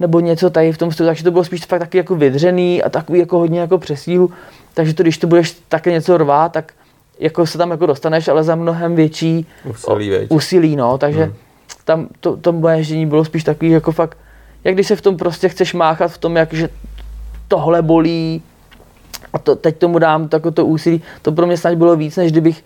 nebo 0.00 0.20
něco 0.20 0.50
tady 0.50 0.72
v 0.72 0.78
tom 0.78 0.92
stylu, 0.92 1.08
takže 1.08 1.24
to 1.24 1.30
bylo 1.30 1.44
spíš 1.44 1.66
fakt 1.66 1.80
taky 1.80 1.98
jako 1.98 2.14
vydřený 2.14 2.82
a 2.82 2.90
takový 2.90 3.18
jako 3.18 3.38
hodně 3.38 3.60
jako 3.60 3.78
přesílu. 3.78 4.30
Takže 4.74 4.94
to, 4.94 5.02
když 5.02 5.18
to 5.18 5.26
budeš 5.26 5.56
také 5.68 5.90
něco 5.90 6.18
rvát, 6.18 6.52
tak 6.52 6.72
jako 7.20 7.46
se 7.46 7.58
tam 7.58 7.70
jako 7.70 7.86
dostaneš, 7.86 8.28
ale 8.28 8.44
za 8.44 8.54
mnohem 8.54 8.94
větší 8.94 9.46
úsilí, 9.64 10.12
úsilí 10.28 10.76
no, 10.76 10.98
takže 10.98 11.24
hmm. 11.24 11.34
tam 11.84 12.08
to, 12.20 12.36
to 12.36 12.52
moje 12.52 12.76
ježdění 12.76 13.06
bylo 13.06 13.24
spíš 13.24 13.44
takový 13.44 13.70
jako 13.70 13.92
fakt, 13.92 14.18
jak 14.64 14.74
když 14.74 14.86
se 14.86 14.96
v 14.96 15.00
tom 15.00 15.16
prostě 15.16 15.48
chceš 15.48 15.74
máchat 15.74 16.10
v 16.10 16.18
tom, 16.18 16.36
jak 16.36 16.52
že 16.52 16.68
tohle 17.48 17.82
bolí 17.82 18.42
a 19.32 19.38
to, 19.38 19.56
teď 19.56 19.78
tomu 19.78 19.98
dám 19.98 20.28
tako 20.28 20.50
to 20.50 20.66
úsilí, 20.66 21.02
to 21.22 21.32
pro 21.32 21.46
mě 21.46 21.56
snad 21.56 21.74
bylo 21.74 21.96
víc, 21.96 22.16
než 22.16 22.32
kdybych 22.32 22.64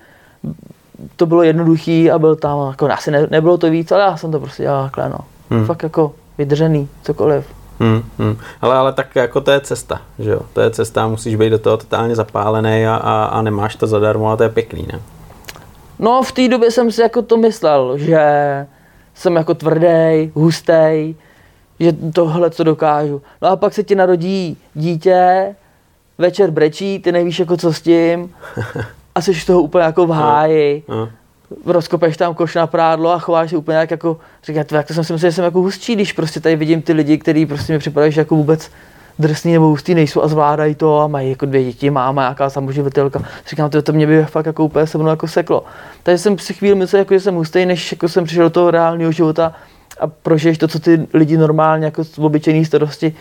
to 1.16 1.26
bylo 1.26 1.42
jednoduchý 1.42 2.10
a 2.10 2.18
byl 2.18 2.36
tam, 2.36 2.68
jako 2.68 2.90
asi 2.90 3.10
ne, 3.10 3.26
nebylo 3.30 3.58
to 3.58 3.70
víc, 3.70 3.92
ale 3.92 4.02
já 4.02 4.16
jsem 4.16 4.32
to 4.32 4.40
prostě 4.40 4.62
dělal 4.62 4.84
takhle, 4.84 5.08
no. 5.08 5.18
Hmm. 5.50 5.66
Fakt 5.66 5.82
jako 5.82 6.14
vydržený, 6.38 6.88
cokoliv. 7.02 7.46
Hmm, 7.80 8.02
hmm. 8.18 8.36
Ale, 8.60 8.74
ale 8.74 8.92
tak 8.92 9.16
jako 9.16 9.40
to 9.40 9.50
je 9.50 9.60
cesta, 9.60 10.00
že 10.18 10.30
jo? 10.30 10.40
To 10.52 10.60
je 10.60 10.70
cesta, 10.70 11.08
musíš 11.08 11.36
být 11.36 11.50
do 11.50 11.58
toho 11.58 11.76
totálně 11.76 12.14
zapálený 12.14 12.86
a, 12.86 12.96
a, 12.96 13.24
a 13.24 13.42
nemáš 13.42 13.76
to 13.76 13.86
zadarmo 13.86 14.30
a 14.30 14.36
to 14.36 14.42
je 14.42 14.48
pěkný, 14.48 14.86
ne? 14.92 15.00
No 15.98 16.22
v 16.22 16.32
té 16.32 16.48
době 16.48 16.70
jsem 16.70 16.92
si 16.92 17.00
jako 17.00 17.22
to 17.22 17.36
myslel, 17.36 17.98
že 17.98 18.22
jsem 19.14 19.36
jako 19.36 19.54
tvrdý, 19.54 20.32
hustý, 20.34 21.14
že 21.80 21.92
tohle 22.14 22.50
co 22.50 22.64
dokážu. 22.64 23.22
No 23.42 23.48
a 23.48 23.56
pak 23.56 23.74
se 23.74 23.82
ti 23.82 23.94
narodí 23.94 24.56
dítě, 24.74 25.54
večer 26.18 26.50
brečí, 26.50 26.98
ty 26.98 27.12
nevíš 27.12 27.38
jako 27.38 27.56
co 27.56 27.72
s 27.72 27.82
tím 27.82 28.34
a 29.14 29.20
jsi 29.20 29.34
z 29.34 29.44
toho 29.44 29.62
úplně 29.62 29.84
jako 29.84 30.06
v 30.06 30.10
háji. 30.10 30.82
No, 30.88 30.96
no 30.96 31.08
rozkopeš 31.66 32.16
tam 32.16 32.34
koš 32.34 32.54
na 32.54 32.66
prádlo 32.66 33.10
a 33.10 33.18
chováš 33.18 33.50
se 33.50 33.56
úplně 33.56 33.78
jak 33.78 33.90
jako, 33.90 34.16
říká, 34.44 34.64
jak 34.72 34.86
to 34.86 34.94
jsem 34.94 35.04
si 35.04 35.12
myslel, 35.12 35.30
že 35.30 35.34
jsem 35.34 35.44
jako 35.44 35.60
hustší, 35.60 35.94
když 35.94 36.12
prostě 36.12 36.40
tady 36.40 36.56
vidím 36.56 36.82
ty 36.82 36.92
lidi, 36.92 37.18
kteří 37.18 37.46
prostě 37.46 37.72
mi 37.72 37.78
připadají, 37.78 38.12
že 38.12 38.20
jako 38.20 38.36
vůbec 38.36 38.70
drsný 39.18 39.52
nebo 39.52 39.66
hustý 39.66 39.94
nejsou 39.94 40.22
a 40.22 40.28
zvládají 40.28 40.74
to 40.74 41.00
a 41.00 41.06
mají 41.06 41.30
jako 41.30 41.46
dvě 41.46 41.64
děti, 41.64 41.90
máma, 41.90 42.22
nějaká 42.22 42.50
samoživitelka. 42.50 43.22
Říkám, 43.48 43.70
to, 43.70 43.82
to 43.82 43.92
mě 43.92 44.06
by 44.06 44.24
fakt 44.24 44.46
jako 44.46 44.64
úplně 44.64 44.86
se 44.86 44.98
mnou 44.98 45.08
jako 45.08 45.28
seklo. 45.28 45.64
Takže 46.02 46.18
jsem 46.18 46.38
si 46.38 46.54
chvíli 46.54 46.74
myslel, 46.74 46.98
jako, 46.98 47.14
že 47.14 47.20
jsem 47.20 47.34
hustý, 47.34 47.66
než 47.66 47.92
jako 47.92 48.08
jsem 48.08 48.24
přišel 48.24 48.44
do 48.44 48.50
toho 48.50 48.70
reálného 48.70 49.12
života 49.12 49.52
a 50.00 50.06
prožiješ 50.06 50.58
to, 50.58 50.68
co 50.68 50.78
ty 50.78 51.06
lidi 51.14 51.36
normálně 51.36 51.84
jako 51.84 52.04
z 52.04 52.18
obyčejné 52.18 52.64
starosti 52.64 53.14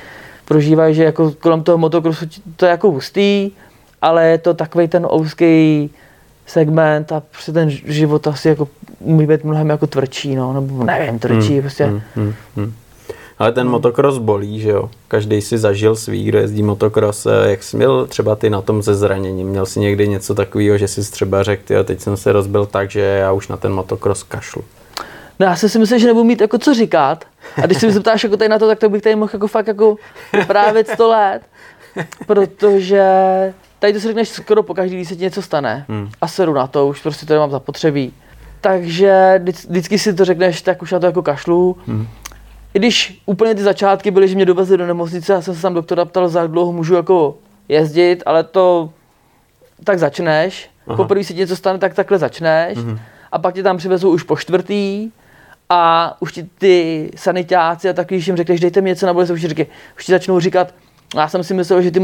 prožívají, 0.46 0.96
že 0.96 1.04
jako 1.04 1.32
kolem 1.32 1.64
toho 1.64 1.78
motokrosu 1.78 2.26
to 2.56 2.66
je 2.66 2.70
jako 2.70 2.92
hustý, 2.92 3.52
ale 4.02 4.28
je 4.28 4.38
to 4.38 4.54
takový 4.54 4.88
ten 4.88 5.08
ouský 5.14 5.90
segment 6.48 7.12
a 7.12 7.24
prostě 7.32 7.52
ten 7.52 7.70
život 7.70 8.28
asi 8.28 8.48
jako 8.48 8.68
umí 9.00 9.28
být 9.28 9.44
mnohem 9.44 9.70
jako 9.70 9.88
tvrdší, 9.88 10.36
no, 10.36 10.54
nebo 10.54 10.84
nevím, 10.84 11.20
tvrdší, 11.20 11.54
hmm, 11.54 11.62
prostě. 11.62 11.86
Hmm, 11.86 12.02
hmm, 12.16 12.34
hmm. 12.56 12.74
Ale 13.40 13.52
ten 13.52 13.68
motokros 13.68 14.18
bolí, 14.18 14.60
že 14.60 14.70
jo? 14.70 14.90
Každý 15.08 15.42
si 15.42 15.58
zažil 15.58 15.96
svý, 15.96 16.24
kdo 16.24 16.40
jezdí 16.40 16.64
motokros. 16.64 17.26
Eh, 17.26 17.50
jak 17.50 17.64
jsi 17.64 17.78
měl 17.78 18.08
třeba 18.08 18.36
ty 18.36 18.50
na 18.50 18.62
tom 18.62 18.84
ze 18.84 18.96
zraněním? 18.96 19.48
Měl 19.48 19.66
jsi 19.66 19.80
někdy 19.80 20.08
něco 20.08 20.36
takového, 20.36 20.78
že 20.78 20.88
jsi 20.88 21.12
třeba 21.12 21.44
řekl, 21.44 21.74
jo, 21.74 21.84
teď 21.84 22.00
jsem 22.00 22.18
se 22.18 22.32
rozbil 22.32 22.66
tak, 22.66 22.92
že 22.92 23.00
já 23.00 23.32
už 23.32 23.48
na 23.48 23.58
ten 23.58 23.74
motokros 23.74 24.24
kašlu? 24.24 24.64
No 25.40 25.46
já 25.46 25.56
jsem 25.56 25.70
si 25.70 25.80
myslel, 25.80 26.00
že 26.00 26.08
nebudu 26.08 26.24
mít 26.24 26.42
jako 26.42 26.58
co 26.58 26.74
říkat. 26.74 27.26
A 27.64 27.66
když 27.66 27.78
se 27.78 27.86
mi 27.86 27.92
zeptáš 27.92 28.24
jako 28.24 28.38
tady 28.38 28.50
na 28.50 28.60
to, 28.60 28.68
tak 28.68 28.80
to 28.80 28.90
bych 28.90 29.02
tady 29.02 29.16
mohl 29.16 29.32
jako 29.34 29.48
fakt 29.48 29.68
jako 29.68 29.96
právě 30.48 30.86
100 30.86 31.08
let. 31.08 31.42
Protože 32.26 33.04
tady 33.80 33.94
to 33.94 34.00
si 34.00 34.08
řekneš 34.08 34.30
skoro 34.30 34.64
po 34.64 34.74
každý, 34.74 34.96
když 34.96 35.08
se 35.08 35.16
ti 35.16 35.24
něco 35.24 35.42
stane. 35.42 35.86
Hmm. 35.90 36.10
A 36.22 36.28
seru 36.28 36.54
na 36.54 36.68
to, 36.68 36.88
už 36.88 37.02
prostě 37.02 37.26
to 37.26 37.34
nemám 37.34 37.52
zapotřebí. 37.52 38.14
Takže 38.62 39.42
vždycky 39.70 40.00
si 40.00 40.14
to 40.14 40.26
řekneš, 40.26 40.62
tak 40.62 40.82
už 40.82 40.92
na 40.92 41.00
to 41.00 41.06
jako 41.06 41.22
kašlu. 41.22 41.78
Hmm. 41.88 42.08
I 42.74 42.80
když 42.80 43.22
úplně 43.26 43.56
ty 43.56 43.64
začátky 43.64 44.12
byly, 44.12 44.28
že 44.28 44.36
mě 44.36 44.46
dovezli 44.46 44.78
do 44.78 44.88
nemocnice, 44.88 45.34
já 45.34 45.42
jsem 45.42 45.56
se 45.56 45.62
tam 45.62 45.74
doktora 45.74 46.06
ptal, 46.06 46.30
za 46.30 46.42
jak 46.42 46.52
dlouho 46.52 46.72
můžu 46.72 46.96
jako 46.96 47.38
jezdit, 47.70 48.24
ale 48.26 48.44
to 48.44 48.90
tak 49.84 50.00
začneš. 50.00 50.70
Aha. 50.88 50.98
Poprvé 50.98 51.24
si 51.24 51.34
ti 51.34 51.40
něco 51.40 51.56
stane, 51.56 51.80
tak 51.80 51.94
takhle 51.94 52.18
začneš. 52.18 52.78
Hmm. 52.78 53.00
A 53.32 53.40
pak 53.40 53.56
tě 53.56 53.64
tam 53.64 53.78
přivezou 53.78 54.10
už 54.12 54.24
po 54.24 54.38
čtvrtý 54.38 55.12
a 55.70 56.16
už 56.20 56.32
ti 56.32 56.44
ty 56.58 57.10
sanitáci 57.16 57.90
a 57.90 57.94
takový, 57.94 58.18
když 58.18 58.28
jim 58.28 58.38
řekneš, 58.38 58.60
dejte 58.60 58.82
mi 58.82 58.90
něco 58.90 59.06
na 59.06 59.14
bolest, 59.14 59.30
už 59.30 59.42
ti, 59.42 59.48
říkají, 59.48 59.68
už 59.98 60.06
ti 60.06 60.12
začnou 60.12 60.40
říkat, 60.40 60.74
já 61.16 61.28
jsem 61.28 61.44
si 61.44 61.54
myslel, 61.54 61.82
že 61.82 61.92
ty 61.92 62.00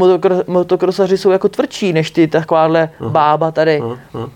motokrosaři 0.46 1.18
jsou 1.18 1.30
jako 1.30 1.48
tvrdší 1.48 1.92
než 1.92 2.10
ty 2.10 2.28
takováhle 2.28 2.90
uh-huh. 3.00 3.10
bába 3.10 3.50
tady. 3.50 3.80
Uh-huh. 3.80 4.30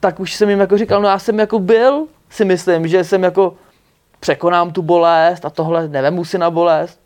Tak 0.00 0.20
už 0.20 0.34
jsem 0.34 0.50
jim 0.50 0.60
jako 0.60 0.78
říkal, 0.78 1.02
no 1.02 1.08
já 1.08 1.18
jsem 1.18 1.38
jako 1.38 1.58
byl, 1.58 2.06
si 2.30 2.44
myslím, 2.44 2.88
že 2.88 3.04
jsem 3.04 3.22
jako 3.22 3.54
překonám 4.20 4.72
tu 4.72 4.82
bolest 4.82 5.44
a 5.44 5.50
tohle 5.50 5.88
nevemu 5.88 6.24
si 6.24 6.38
na 6.38 6.50
bolest. 6.50 7.00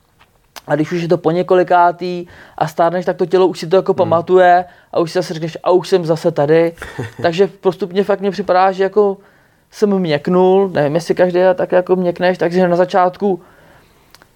A 0.66 0.74
když 0.74 0.92
už 0.92 1.02
je 1.02 1.08
to 1.08 1.18
po 1.18 1.30
několikátý 1.30 2.26
a 2.58 2.68
stárneš, 2.68 3.04
tak 3.04 3.16
to 3.16 3.26
tělo 3.26 3.46
už 3.46 3.58
si 3.58 3.66
to 3.66 3.76
jako 3.76 3.92
hmm. 3.92 3.96
pamatuje 3.96 4.64
a 4.92 5.00
už 5.00 5.12
si 5.12 5.18
zase 5.18 5.34
řekneš, 5.34 5.58
a 5.62 5.70
už 5.70 5.88
jsem 5.88 6.04
zase 6.04 6.30
tady. 6.30 6.74
Takže 7.22 7.46
postupně 7.46 8.04
fakt 8.04 8.20
mě 8.20 8.30
připadá, 8.30 8.72
že 8.72 8.82
jako 8.82 9.16
jsem 9.70 9.98
měknul, 9.98 10.70
nevím, 10.74 10.94
jestli 10.94 11.14
každý 11.14 11.40
tak 11.54 11.72
jako 11.72 11.96
měkneš, 11.96 12.38
takže 12.38 12.68
na 12.68 12.76
začátku 12.76 13.40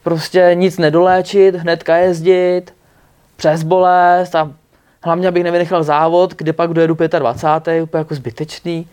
prostě 0.05 0.50
nic 0.55 0.78
nedoléčit, 0.78 1.55
hnedka 1.55 1.96
jezdit, 1.96 2.74
přes 3.36 3.62
bolest 3.62 4.34
a 4.34 4.50
hlavně, 5.05 5.28
abych 5.28 5.44
nevynechal 5.44 5.82
závod, 5.82 6.34
kde 6.34 6.52
pak 6.52 6.72
dojedu 6.72 6.96
25. 7.18 7.82
úplně 7.82 7.98
jako 7.98 8.14
zbytečný. 8.14 8.86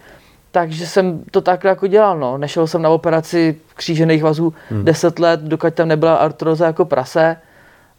Takže 0.51 0.87
jsem 0.87 1.23
to 1.31 1.41
takhle 1.41 1.69
jako 1.69 1.87
dělal, 1.87 2.19
no. 2.19 2.37
Nešel 2.37 2.67
jsem 2.67 2.81
na 2.81 2.89
operaci 2.89 3.57
křížených 3.75 4.23
vazů 4.23 4.53
hmm. 4.69 4.85
10 4.85 5.19
let, 5.19 5.39
dokud 5.39 5.73
tam 5.73 5.87
nebyla 5.87 6.15
artroza 6.15 6.65
jako 6.65 6.85
prase. 6.85 7.37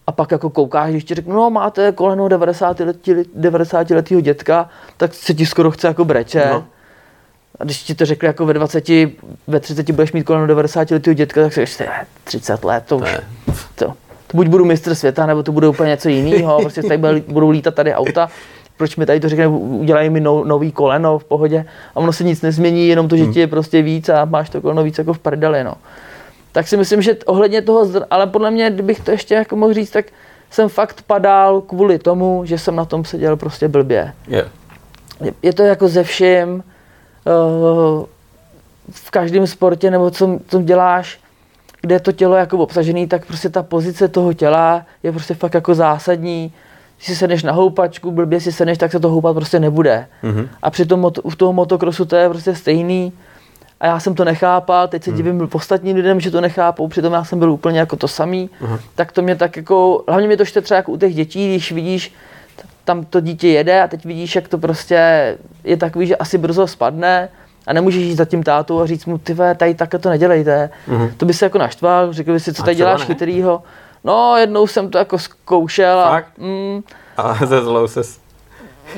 A 0.06 0.12
pak 0.12 0.30
jako 0.30 0.50
koukáš, 0.50 0.90
když 0.90 1.04
ti 1.04 1.14
řeknu, 1.14 1.34
no 1.34 1.50
máte 1.50 1.92
koleno 1.92 2.28
90 2.28 2.80
letí, 2.80 3.14
90 3.34 3.90
letýho 3.90 4.20
dětka, 4.20 4.68
tak 4.96 5.14
se 5.14 5.34
ti 5.34 5.46
skoro 5.46 5.70
chce 5.70 5.86
jako 5.86 6.04
breče. 6.04 6.48
No. 6.52 6.64
A 7.58 7.64
když 7.64 7.82
ti 7.82 7.94
to 7.94 8.06
řekli 8.06 8.26
jako 8.26 8.46
ve 8.46 8.54
20, 8.54 8.88
ve 9.46 9.60
30 9.60 9.90
budeš 9.90 10.12
mít 10.12 10.22
kolem 10.22 10.46
90 10.46 10.90
letého 10.90 11.14
dětka, 11.14 11.42
tak 11.42 11.52
si 11.52 11.66
říkáš, 11.66 12.06
30 12.24 12.64
let, 12.64 12.84
to 12.86 12.96
už, 12.96 13.16
to, 13.74 13.94
to, 14.26 14.36
buď 14.36 14.46
budu 14.46 14.64
mistr 14.64 14.94
světa, 14.94 15.26
nebo 15.26 15.42
to 15.42 15.52
bude 15.52 15.68
úplně 15.68 15.90
něco 15.90 16.08
jiného, 16.08 16.60
prostě 16.60 16.82
tady 16.82 17.22
budou 17.28 17.50
lítat 17.50 17.74
tady 17.74 17.94
auta, 17.94 18.28
proč 18.76 18.96
mi 18.96 19.06
tady 19.06 19.20
to 19.20 19.28
řekne, 19.28 19.48
udělají 19.48 20.10
mi 20.10 20.20
no, 20.20 20.44
nový 20.44 20.72
koleno 20.72 21.18
v 21.18 21.24
pohodě 21.24 21.64
a 21.94 21.96
ono 21.96 22.12
se 22.12 22.24
nic 22.24 22.42
nezmění, 22.42 22.88
jenom 22.88 23.08
to, 23.08 23.16
že 23.16 23.24
hmm. 23.24 23.32
ti 23.32 23.40
je 23.40 23.46
prostě 23.46 23.82
víc 23.82 24.08
a 24.08 24.24
máš 24.24 24.50
to 24.50 24.60
koleno 24.60 24.82
víc 24.82 24.98
jako 24.98 25.12
v 25.12 25.18
prdeli, 25.18 25.64
no. 25.64 25.74
Tak 26.52 26.68
si 26.68 26.76
myslím, 26.76 27.02
že 27.02 27.16
ohledně 27.26 27.62
toho, 27.62 27.86
ale 28.10 28.26
podle 28.26 28.50
mě, 28.50 28.70
kdybych 28.70 29.00
to 29.00 29.10
ještě 29.10 29.34
jako 29.34 29.56
mohl 29.56 29.74
říct, 29.74 29.90
tak 29.90 30.06
jsem 30.50 30.68
fakt 30.68 31.02
padal 31.06 31.60
kvůli 31.60 31.98
tomu, 31.98 32.42
že 32.44 32.58
jsem 32.58 32.76
na 32.76 32.84
tom 32.84 33.04
seděl 33.04 33.36
prostě 33.36 33.68
blbě. 33.68 34.12
Je. 34.28 34.44
Je- 35.42 35.52
to 35.52 35.62
jako 35.62 35.88
ze 35.88 36.04
vším, 36.04 36.62
v 38.90 39.10
každém 39.10 39.46
sportě, 39.46 39.90
nebo 39.90 40.10
co, 40.10 40.38
co 40.48 40.62
děláš, 40.62 41.18
kde 41.80 41.94
je 41.94 42.00
to 42.00 42.12
tělo 42.12 42.36
jako 42.36 42.58
obsažený, 42.58 43.06
tak 43.06 43.26
prostě 43.26 43.48
ta 43.48 43.62
pozice 43.62 44.08
toho 44.08 44.32
těla 44.32 44.86
je 45.02 45.12
prostě 45.12 45.34
fakt 45.34 45.54
jako 45.54 45.74
zásadní. 45.74 46.52
Když 46.96 47.06
si 47.06 47.16
sedneš 47.16 47.42
na 47.42 47.52
houpačku, 47.52 48.10
blbě 48.10 48.40
si 48.40 48.52
sedneš, 48.52 48.78
tak 48.78 48.92
se 48.92 49.00
to 49.00 49.08
houpat 49.08 49.34
prostě 49.34 49.60
nebude. 49.60 50.06
Mhm. 50.22 50.48
A 50.62 50.70
při 50.70 50.86
tom, 50.86 51.00
mot- 51.00 51.18
u 51.22 51.30
toho 51.30 51.52
motokrosu 51.52 52.04
to 52.04 52.16
je 52.16 52.28
prostě 52.28 52.54
stejný. 52.54 53.12
A 53.80 53.86
já 53.86 54.00
jsem 54.00 54.14
to 54.14 54.24
nechápal, 54.24 54.88
teď 54.88 55.04
se 55.04 55.10
Hmm. 55.10 55.16
divím 55.16 55.48
ostatním 55.52 55.96
lidem, 55.96 56.20
že 56.20 56.30
to 56.30 56.40
nechápou, 56.40 56.88
přitom 56.88 57.12
já 57.12 57.24
jsem 57.24 57.38
byl 57.38 57.52
úplně 57.52 57.78
jako 57.78 57.96
to 57.96 58.08
samý. 58.08 58.50
Aha. 58.64 58.78
Tak 58.94 59.12
to 59.12 59.22
mě 59.22 59.36
tak 59.36 59.56
jako, 59.56 60.04
hlavně 60.08 60.26
mě 60.26 60.36
to 60.36 60.44
štve 60.44 60.60
třeba 60.62 60.76
jako 60.76 60.92
u 60.92 60.96
těch 60.96 61.14
dětí, 61.14 61.48
když 61.48 61.72
vidíš, 61.72 62.14
tam 62.84 63.04
to 63.04 63.20
dítě 63.20 63.48
jede 63.48 63.82
a 63.82 63.88
teď 63.88 64.04
vidíš, 64.04 64.34
jak 64.36 64.48
to 64.48 64.58
prostě 64.58 64.98
je 65.64 65.76
takový, 65.76 66.06
že 66.06 66.16
asi 66.16 66.38
brzo 66.38 66.66
spadne 66.66 67.28
a 67.66 67.72
nemůžeš 67.72 68.02
jít 68.02 68.14
za 68.16 68.24
tím 68.24 68.42
tátou 68.42 68.80
a 68.80 68.86
říct 68.86 69.06
mu, 69.06 69.18
ty 69.18 69.34
ve, 69.34 69.54
tady 69.54 69.74
takhle 69.74 70.00
to 70.00 70.08
nedělejte. 70.08 70.70
Mhm. 70.86 71.10
To 71.16 71.26
by 71.26 71.34
se 71.34 71.46
jako 71.46 71.58
naštval, 71.58 72.12
řekl 72.12 72.32
by 72.32 72.40
si, 72.40 72.54
co 72.54 72.62
tady 72.62 72.74
děláš 72.74 73.00
ne? 73.00 73.06
chytrýho. 73.06 73.62
No, 74.04 74.36
jednou 74.36 74.66
jsem 74.66 74.90
to 74.90 74.98
jako 74.98 75.18
zkoušel 75.18 76.00
a 76.00 76.22
mm, 76.38 76.82
A 77.16 77.34
ze 77.46 77.62
zlou 77.62 77.88
se... 77.88 78.00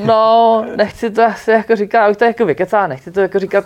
No, 0.05 0.65
nechci 0.77 1.11
to 1.11 1.23
asi 1.25 1.51
jako 1.51 1.77
říkat, 1.77 2.05
abych 2.05 2.17
to 2.17 2.25
jako 2.25 2.47
vykecá, 2.47 2.87
nechci 2.87 3.11
to 3.13 3.21
jako 3.21 3.39
říkat, 3.39 3.65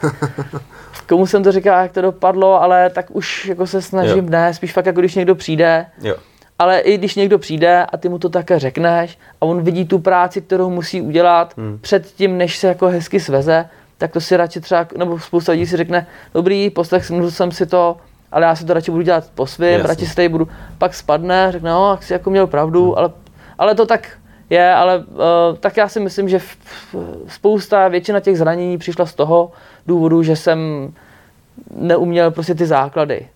komu 1.08 1.26
jsem 1.26 1.42
to 1.42 1.52
říkal, 1.52 1.82
jak 1.82 1.92
to 1.92 2.02
dopadlo, 2.02 2.62
ale 2.62 2.90
tak 2.90 3.06
už 3.08 3.46
jako 3.46 3.66
se 3.66 3.82
snažím, 3.82 4.24
Jo. 4.24 4.30
ne, 4.30 4.54
spíš 4.54 4.72
fakt 4.72 4.86
jako 4.86 5.00
když 5.00 5.14
někdo 5.14 5.34
přijde, 5.34 5.86
Jo. 6.02 6.16
Ale 6.58 6.78
i 6.78 6.98
když 6.98 7.14
někdo 7.14 7.38
přijde 7.38 7.86
a 7.92 7.96
ty 7.96 8.08
mu 8.08 8.18
to 8.18 8.28
také 8.28 8.58
řekneš 8.58 9.18
a 9.40 9.44
on 9.46 9.62
vidí 9.62 9.84
tu 9.84 9.98
práci, 9.98 10.40
kterou 10.40 10.70
musí 10.70 11.00
udělat 11.02 11.54
Hmm. 11.56 11.78
předtím, 11.80 12.38
než 12.38 12.58
se 12.58 12.68
jako 12.68 12.86
hezky 12.86 13.20
sveze, 13.20 13.68
tak 13.98 14.12
to 14.12 14.20
si 14.20 14.36
radši 14.36 14.60
třeba, 14.60 14.86
nebo 14.96 15.18
spousta 15.18 15.52
lidí 15.52 15.66
si 15.66 15.76
řekne, 15.76 16.06
dobrý, 16.34 16.70
poslechl 16.70 17.30
jsem 17.30 17.52
si 17.52 17.66
to, 17.66 17.96
ale 18.32 18.46
já 18.46 18.56
si 18.56 18.64
to 18.64 18.74
radši 18.74 18.90
budu 18.90 19.02
dělat 19.02 19.24
po 19.34 19.46
svém, 19.46 19.72
Jasně. 19.72 19.88
radši 19.88 20.06
se 20.06 20.14
tady 20.16 20.28
budu, 20.28 20.48
pak 20.78 20.94
spadne, 20.94 21.52
řekne, 21.52 21.70
no, 21.70 21.90
jak 21.90 22.02
jsi 22.02 22.12
jako 22.12 22.30
měl 22.30 22.46
pravdu, 22.46 22.84
Hmm. 22.84 22.98
ale, 22.98 23.10
ale 23.58 23.74
to 23.74 23.86
tak 23.86 24.08
je, 24.50 24.74
ale 24.74 24.98
uh, 24.98 25.04
tak 25.60 25.76
já 25.76 25.88
si 25.88 26.00
myslím, 26.00 26.28
že 26.28 26.38
v, 26.38 26.56
v, 26.92 26.96
spousta, 27.28 27.88
většina 27.88 28.20
těch 28.20 28.38
zranění 28.38 28.78
přišla 28.78 29.06
z 29.06 29.14
toho 29.14 29.52
důvodu, 29.86 30.22
že 30.22 30.36
jsem 30.36 30.58
neuměl 31.76 32.30
prostě 32.30 32.54
ty 32.54 32.66
základy. 32.66 33.28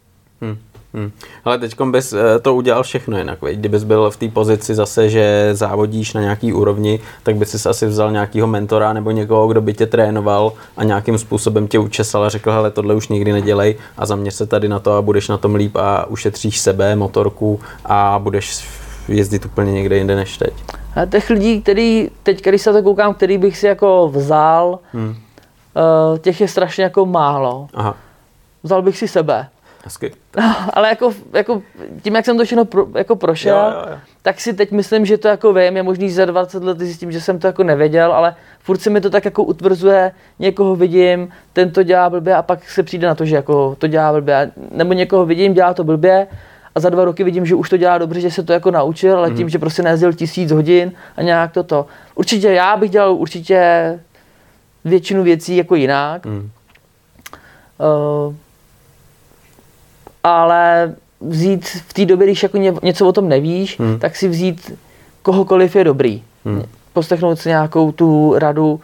Hm. 0.42 0.58
Hm. 0.95 1.11
Ale 1.45 1.59
teď 1.59 1.74
bys 1.90 2.12
eh, 2.12 2.38
to 2.38 2.55
udělal 2.55 2.82
všechno 2.82 3.18
jinak, 3.18 3.43
veď? 3.43 3.59
Kdybys 3.59 3.84
byl 3.84 4.11
v 4.11 4.16
té 4.16 4.28
pozici 4.28 4.74
zase, 4.74 5.09
že 5.11 5.51
závodíš 5.53 6.14
na 6.14 6.20
nějaký 6.20 6.53
úrovni, 6.53 7.01
tak 7.22 7.36
bys 7.36 7.51
si 7.62 7.68
asi 7.68 7.86
vzal 7.86 8.12
nějakého 8.12 8.47
mentora 8.47 8.93
nebo 8.93 9.11
někoho, 9.11 9.49
kdo 9.49 9.61
by 9.61 9.74
tě 9.74 9.86
trénoval 9.86 10.53
a 10.76 10.84
nějakým 10.84 11.18
způsobem 11.18 11.68
tě 11.68 11.78
učesal 11.78 12.24
a 12.24 12.28
řekl, 12.28 12.53
hele, 12.53 12.70
tohle 12.70 12.95
už 12.95 13.09
nikdy 13.09 13.32
nedělej 13.32 13.76
a 13.97 14.07
zaměř 14.07 14.34
se 14.34 14.47
tady 14.47 14.68
na 14.68 14.78
to 14.78 14.93
a 14.97 15.03
budeš 15.03 15.28
na 15.28 15.38
tom 15.38 15.55
líp 15.55 15.76
a 15.76 16.07
ušetříš 16.07 16.59
sebe, 16.59 16.97
motorku 16.97 17.61
a 17.84 18.18
budeš 18.18 18.68
jezdit 19.09 19.45
úplně 19.45 19.72
někde 19.72 19.97
jinde 19.97 20.16
než 20.16 20.38
teď. 20.38 20.53
A 20.97 21.07
těch 21.07 21.30
lidí, 21.30 21.62
který, 21.62 22.11
teď 22.22 22.45
když 22.45 22.62
se 22.62 22.72
to 22.72 22.82
koukám, 22.82 23.14
který 23.14 23.38
bych 23.38 23.59
si 23.59 23.66
jako 23.66 24.09
vzal, 24.14 24.78
Hm. 24.95 25.09
uh, 26.12 26.18
těch 26.18 26.40
je 26.40 26.49
strašně 26.49 26.84
jako 26.84 27.07
málo. 27.07 27.68
Aha, 27.74 27.97
Vzal 28.62 28.82
bych 28.82 28.99
si 28.99 29.09
sebe. 29.09 29.49
Hezky. 29.85 30.12
Ale 30.72 30.89
jako, 30.89 31.12
jako 31.33 31.62
tím, 32.03 32.14
jak 32.14 32.24
jsem 32.24 32.39
to 32.39 32.45
všechno 32.45 32.64
pro, 32.64 32.87
jako 32.95 33.16
prošel, 33.16 33.57
Jo, 33.57 33.80
jo, 33.80 33.87
jo. 33.91 33.99
tak 34.22 34.41
si 34.41 34.53
teď 34.53 34.72
myslím, 34.72 35.07
že 35.07 35.18
to 35.18 35.28
jako 35.28 35.53
vím, 35.53 35.76
je 35.76 35.83
možný 35.83 36.11
za 36.11 36.24
20 36.24 36.64
let 36.64 36.78
zjistím, 36.78 37.12
že 37.12 37.20
jsem 37.20 37.39
to 37.39 37.47
jako 37.47 37.62
nevěděl, 37.62 38.12
ale 38.12 38.35
furt 38.61 38.78
se 38.78 38.91
mi 38.91 39.01
to 39.01 39.11
tak 39.11 39.24
jako 39.24 39.45
utvrzuje, 39.45 40.12
někoho 40.39 40.76
vidím, 40.76 41.28
ten 41.53 41.70
to 41.70 41.83
dělá 41.83 42.11
blbě 42.11 42.35
a 42.35 42.43
pak 42.43 42.70
se 42.70 42.83
přijde 42.83 43.07
na 43.07 43.14
to, 43.14 43.24
že 43.24 43.37
jako 43.37 43.76
to 43.78 43.87
dělá 43.87 44.12
blbě, 44.12 44.51
nebo 44.70 44.93
někoho 44.93 45.26
vidím, 45.26 45.55
dělá 45.55 45.74
to 45.74 45.85
blbě 45.85 46.26
a 46.74 46.80
za 46.80 46.91
dva 46.91 47.05
roky 47.05 47.24
vidím, 47.24 47.47
že 47.47 47.55
už 47.55 47.68
to 47.70 47.76
dělá 47.76 47.99
dobře, 47.99 48.20
že 48.20 48.30
se 48.30 48.43
to 48.43 48.53
jako 48.53 48.70
naučil, 48.70 49.18
ale 49.18 49.30
tím, 49.30 49.49
že 49.49 49.59
prostě 49.59 49.83
nejezdil 49.83 50.12
tisíc 50.12 50.53
hodin 50.53 50.93
a 51.16 51.22
nějak 51.22 51.53
toto. 51.53 51.87
Určitě 52.14 52.53
já 52.53 52.76
bych 52.76 52.91
dělal 52.91 53.14
určitě 53.14 53.61
většinu 54.85 55.22
věcí 55.22 55.57
jako 55.57 55.74
jinak, 55.74 56.26
Hm. 56.26 56.51
Uh, 57.78 58.35
ale 60.24 60.94
vzít 61.20 61.66
v 61.68 61.92
té 61.92 62.04
době, 62.04 62.26
když 62.26 62.42
jako 62.42 62.56
ně, 62.56 62.72
něco 62.82 63.08
o 63.08 63.12
tom 63.12 63.28
nevíš, 63.28 63.78
Hmm. 63.78 63.88
hmm. 63.88 63.98
tak 63.98 64.16
si 64.16 64.28
vzít 64.28 64.72
kohokoliv 65.22 65.76
je 65.76 65.84
dobrý. 65.84 66.22
Hmm. 66.44 66.54
Hmm. 66.54 66.64
Poslechnout 66.92 67.36
si 67.38 67.48
nějakou 67.48 67.92
tu 67.92 68.34
radu, 68.38 68.80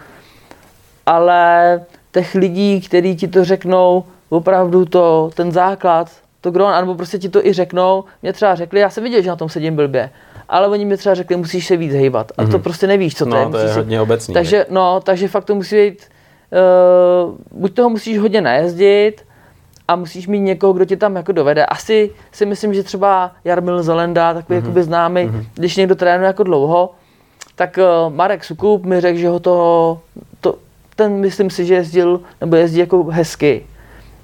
ale 1.06 1.80
těch 2.12 2.34
lidí, 2.34 2.80
kteří 2.80 3.16
ti 3.16 3.28
to 3.28 3.44
řeknou, 3.44 4.04
opravdu 4.28 4.84
to, 4.84 5.30
ten 5.34 5.52
základ, 5.52 6.10
to 6.40 6.50
gron, 6.50 6.70
anebo 6.70 6.94
prostě 6.94 7.18
ti 7.18 7.28
to 7.28 7.46
i 7.46 7.52
řeknou, 7.52 8.04
mě 8.22 8.32
třeba 8.32 8.54
řekli, 8.54 8.80
já 8.80 8.90
jsem 8.90 9.04
viděl, 9.04 9.22
že 9.22 9.28
na 9.28 9.36
tom 9.36 9.48
sedím 9.48 9.76
blbě, 9.76 10.10
ale 10.48 10.68
oni 10.68 10.84
mi 10.84 10.96
třeba 10.96 11.14
řekli, 11.14 11.36
musíš 11.36 11.66
se 11.66 11.76
víc 11.76 11.92
hejbat. 11.92 12.32
A 12.38 12.42
to 12.44 12.48
Mhm. 12.48 12.62
prostě 12.62 12.86
nevíš, 12.86 13.14
co 13.16 13.26
to 13.26 13.36
je. 13.36 13.44
No, 13.44 13.50
to 13.50 13.56
je 13.58 13.62
musíš 13.62 13.74
si- 13.74 13.78
hodně 13.80 14.00
obecný. 14.00 14.34
takže, 14.34 14.66
no, 14.70 15.00
takže 15.00 15.28
fakt 15.28 15.44
to 15.44 15.54
musí 15.54 15.76
být, 15.76 16.02
uh, 17.22 17.34
buď 17.60 17.74
toho 17.74 17.90
musíš 17.90 18.18
hodně 18.18 18.40
najezdit, 18.40 19.24
a 19.88 19.96
musíš 19.96 20.26
mít 20.26 20.40
někoho, 20.40 20.72
kdo 20.72 20.84
tě 20.84 20.96
tam 20.96 21.16
jako 21.16 21.32
dovede. 21.32 21.66
Asi 21.66 22.10
si 22.32 22.46
myslím, 22.46 22.74
že 22.74 22.82
třeba 22.82 23.32
Jarmil 23.44 23.82
Zelenda, 23.82 24.34
takový 24.34 24.58
mm-hmm. 24.58 24.62
jakoby 24.62 24.82
známý, 24.82 25.20
mm-hmm. 25.20 25.44
když 25.54 25.76
někdo 25.76 25.94
trénuje 25.94 26.26
jako 26.26 26.42
dlouho, 26.42 26.90
tak 27.54 27.78
uh, 27.78 28.14
Marek 28.14 28.44
Sukup 28.44 28.84
mi 28.84 29.00
řekl, 29.00 29.18
že 29.18 29.28
ho 29.28 29.40
to, 29.40 30.00
to, 30.40 30.54
ten 30.96 31.12
myslím 31.12 31.50
si, 31.50 31.66
že 31.66 31.74
jezdil, 31.74 32.20
nebo 32.40 32.56
jezdí 32.56 32.78
jako 32.78 33.04
hezky. 33.04 33.66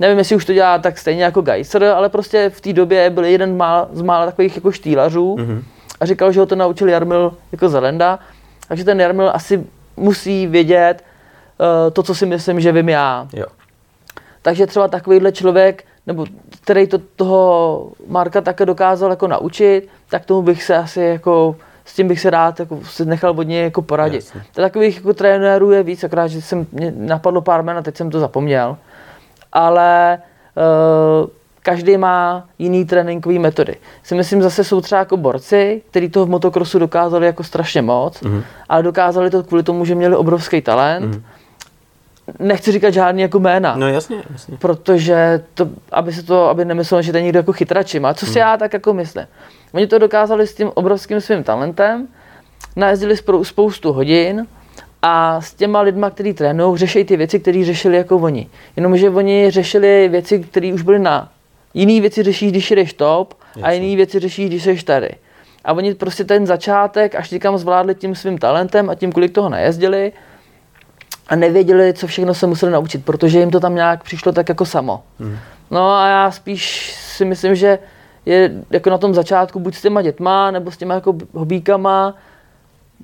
Nevím, 0.00 0.18
jestli 0.18 0.36
už 0.36 0.44
to 0.44 0.52
dělá 0.52 0.78
tak 0.78 0.98
stejně 0.98 1.24
jako 1.24 1.42
Geiser, 1.42 1.84
ale 1.84 2.08
prostě 2.08 2.50
v 2.50 2.60
té 2.60 2.72
době 2.72 3.10
byl 3.10 3.24
jeden 3.24 3.56
mál, 3.56 3.88
z 3.92 4.02
mála 4.02 4.26
takových 4.26 4.56
jako 4.56 4.72
štýlařů 4.72 5.36
Mhm. 5.38 5.62
a 6.00 6.06
říkal, 6.06 6.32
že 6.32 6.40
ho 6.40 6.46
to 6.46 6.56
naučil 6.56 6.88
Jarmil 6.88 7.34
jako 7.52 7.68
Zelenda, 7.68 8.18
takže 8.68 8.84
ten 8.84 9.00
Jarmil 9.00 9.30
asi 9.34 9.64
musí 9.96 10.46
vědět 10.46 11.04
uh, 11.58 11.92
to, 11.92 12.02
co 12.02 12.14
si 12.14 12.26
myslím, 12.26 12.60
že 12.60 12.72
vím 12.72 12.88
já. 12.88 13.28
Jo. 13.32 13.46
Takže 14.44 14.66
třeba 14.66 14.88
takovýhle 14.88 15.32
člověk, 15.32 15.84
nebo 16.06 16.26
který 16.62 16.86
to, 16.86 16.98
toho 17.16 17.88
Marka 18.08 18.40
také 18.40 18.66
dokázal 18.66 19.10
jako 19.10 19.28
naučit, 19.28 19.88
tak 20.10 20.24
tomu 20.24 20.42
bych 20.42 20.62
se 20.62 20.76
asi 20.76 21.00
jako, 21.00 21.56
s 21.84 21.94
tím 21.94 22.08
bych 22.08 22.20
se 22.20 22.30
rád 22.30 22.60
jako, 22.60 22.78
si 22.84 23.04
nechal 23.04 23.30
od 23.36 23.42
něj 23.42 23.62
jako 23.62 23.82
poradit. 23.82 24.16
Jasně. 24.16 24.42
To 24.54 24.60
takových 24.60 24.96
jako 24.96 25.14
trenérů 25.14 25.70
je 25.72 25.82
víc, 25.82 26.04
akorát, 26.04 26.26
že 26.26 26.42
jsem, 26.42 26.66
mě 26.72 26.92
napadlo 26.96 27.40
pár 27.40 27.62
jmen 27.62 27.78
a 27.78 27.82
teď 27.82 27.96
jsem 27.96 28.10
to 28.10 28.20
zapomněl. 28.20 28.76
Ale 29.52 30.18
uh, 31.22 31.28
každý 31.62 31.96
má 31.96 32.44
jiný 32.58 32.84
tréninkové 32.84 33.38
metody. 33.38 33.76
Si 34.02 34.14
myslím, 34.14 34.42
zase 34.42 34.64
jsou 34.64 34.80
třeba 34.80 34.98
jako 34.98 35.16
borci, 35.16 35.82
kteří 35.90 36.08
toho 36.08 36.26
v 36.26 36.30
motokrosu 36.30 36.78
dokázali 36.78 37.26
jako 37.26 37.42
strašně 37.44 37.82
moc, 37.82 38.20
Mhm. 38.20 38.42
ale 38.68 38.82
dokázali 38.82 39.30
to 39.30 39.42
kvůli 39.42 39.62
tomu, 39.62 39.84
že 39.84 39.94
měli 39.94 40.16
obrovský 40.16 40.60
talent. 40.62 41.06
Mhm. 41.06 41.22
Nechci 42.38 42.72
říkat 42.72 42.90
žádný 42.90 43.22
jako 43.22 43.38
jména 43.38 43.76
No 43.76 43.88
jasně, 43.88 44.16
jasně. 44.32 44.56
protože 44.56 45.42
to, 45.54 45.68
aby 45.92 46.12
se 46.12 46.22
to, 46.22 46.48
aby 46.48 46.64
nemyslel, 46.64 47.02
že 47.02 47.12
to 47.12 47.18
je 47.18 47.22
někdo 47.22 47.38
jako 47.38 47.52
chytračím. 47.52 48.04
A 48.06 48.14
co 48.14 48.26
si 48.26 48.32
Hmm. 48.32 48.38
já 48.38 48.56
tak 48.56 48.72
jako 48.72 48.92
myslím? 48.94 49.26
Oni 49.72 49.86
to 49.86 49.98
dokázali 49.98 50.46
s 50.46 50.54
tím 50.54 50.70
obrovským 50.74 51.20
svým 51.20 51.42
talentem, 51.44 52.08
najezdili 52.76 53.14
spou- 53.16 53.44
spoustu 53.44 53.92
hodin 53.92 54.46
a 55.02 55.40
s 55.40 55.54
těma 55.54 55.80
lidma, 55.80 56.10
kteří 56.10 56.32
trénují, 56.32 56.78
řeší 56.78 57.04
ty 57.04 57.16
věci, 57.16 57.40
které 57.40 57.64
řešili 57.64 57.96
jako 57.96 58.16
oni. 58.16 58.48
Jenomže 58.76 59.10
oni 59.10 59.50
řešili 59.50 60.08
věci, 60.08 60.38
které 60.38 60.72
už 60.74 60.82
byly 60.82 60.98
na 60.98 61.28
jiné 61.74 62.00
věci 62.00 62.22
řešíš, 62.22 62.50
když 62.50 62.70
jdeš 62.70 62.92
top 62.92 63.34
a 63.62 63.70
Jasně. 63.70 63.84
jiné 63.86 63.96
věci 63.96 64.20
řešíš, 64.20 64.46
když 64.48 64.62
jsi 64.62 64.84
tady. 64.84 65.10
A 65.64 65.72
oni 65.72 65.94
prostě 65.94 66.24
ten 66.24 66.46
začátek 66.46 67.14
až 67.14 67.30
někam 67.30 67.58
zvládli 67.58 67.94
tím 67.94 68.14
svým 68.14 68.38
talentem 68.38 68.90
a 68.90 68.94
tím, 68.94 69.12
kolik 69.12 69.32
toho 69.32 69.48
najezdili, 69.48 70.12
a 71.28 71.36
nevěděli, 71.36 71.92
co 71.94 72.06
všechno 72.06 72.34
se 72.34 72.46
museli 72.46 72.72
naučit, 72.72 73.04
protože 73.04 73.38
jim 73.40 73.50
to 73.50 73.60
tam 73.60 73.74
nějak 73.74 74.02
přišlo 74.04 74.32
tak 74.32 74.48
jako 74.48 74.64
samo. 74.64 75.02
Hmm. 75.20 75.36
No 75.70 75.90
a 75.90 76.08
já 76.08 76.30
spíš 76.30 76.94
si 77.16 77.24
myslím, 77.24 77.54
že 77.54 77.78
je 78.26 78.50
jako 78.70 78.90
na 78.90 78.98
tom 78.98 79.14
začátku 79.14 79.60
buď 79.60 79.74
s 79.74 79.82
těma 79.82 80.02
dětma, 80.02 80.50
nebo 80.50 80.70
s 80.70 80.76
těma 80.76 80.94
jako 80.94 81.14
hobíkama, 81.34 82.14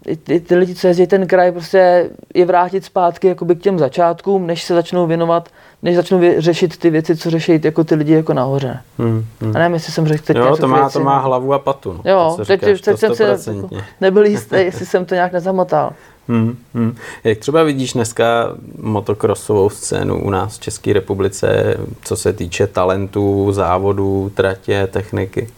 i 0.06 0.16
ty, 0.16 0.40
ty 0.40 0.54
lidi, 0.56 0.74
co 0.74 0.86
jezdí 0.86 1.06
ten 1.06 1.26
kraj, 1.26 1.52
prostě 1.52 2.10
je 2.34 2.46
vrátit 2.46 2.84
zpátky 2.84 3.28
jakoby 3.28 3.56
k 3.56 3.62
těm 3.62 3.78
začátkům, 3.78 4.46
než 4.46 4.62
se 4.62 4.74
začnou 4.74 5.06
věnovat, 5.06 5.48
než 5.82 5.96
začnou 5.96 6.18
vě- 6.20 6.34
řešit 6.40 6.76
ty 6.78 6.90
věci, 6.90 7.16
co 7.16 7.30
řeší 7.30 7.60
jako 7.64 7.84
ty 7.84 7.94
lidi 7.94 8.12
jako 8.12 8.34
nahoře. 8.34 8.80
Hmm. 8.98 9.24
Hmm. 9.40 9.56
A 9.56 9.58
nevím, 9.58 9.74
jestli 9.74 9.92
jsem 9.92 10.06
řekl 10.06 10.24
teď 10.24 10.36
Jo, 10.36 10.56
to 10.56 10.68
má, 10.68 10.80
věci, 10.80 10.92
to 10.92 11.00
má 11.04 11.18
hlavu 11.18 11.54
a 11.54 11.58
patu. 11.58 11.92
No. 11.92 12.10
Jo, 12.10 12.34
to, 12.36 12.36
co 12.36 12.44
teď, 12.44 12.60
říkáš, 12.60 12.80
teď 12.80 12.92
to 13.00 13.14
jsem 13.14 13.38
se 13.38 13.54
jako 13.54 13.68
nebyl 14.00 14.24
jistý, 14.24 14.56
jestli 14.56 14.86
jsem 14.86 15.04
to 15.04 15.14
nějak 15.14 15.32
nezamotal. 15.32 15.92
Hmm, 16.30 16.56
hmm. 16.74 16.96
Jak 17.24 17.38
třeba 17.38 17.62
vidíš 17.62 17.92
dneska 17.92 18.48
motokrosovou 18.78 19.70
scénu 19.70 20.22
u 20.22 20.30
nás 20.30 20.56
v 20.58 20.60
České 20.60 20.92
republice, 20.92 21.76
co 22.04 22.16
se 22.16 22.32
týče 22.32 22.64
Hmm. 22.64 22.72
talentů, 22.72 23.52
závodů, 23.52 24.32
tratě, 24.34 24.88
techniky? 24.92 25.48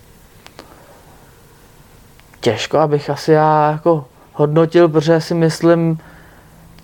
těžko, 2.41 2.79
abych 2.79 3.11
asi 3.11 3.33
já 3.33 3.71
jako 3.73 4.05
hodnotil, 4.33 4.89
protože 4.89 5.21
si 5.21 5.35
myslím, 5.35 5.99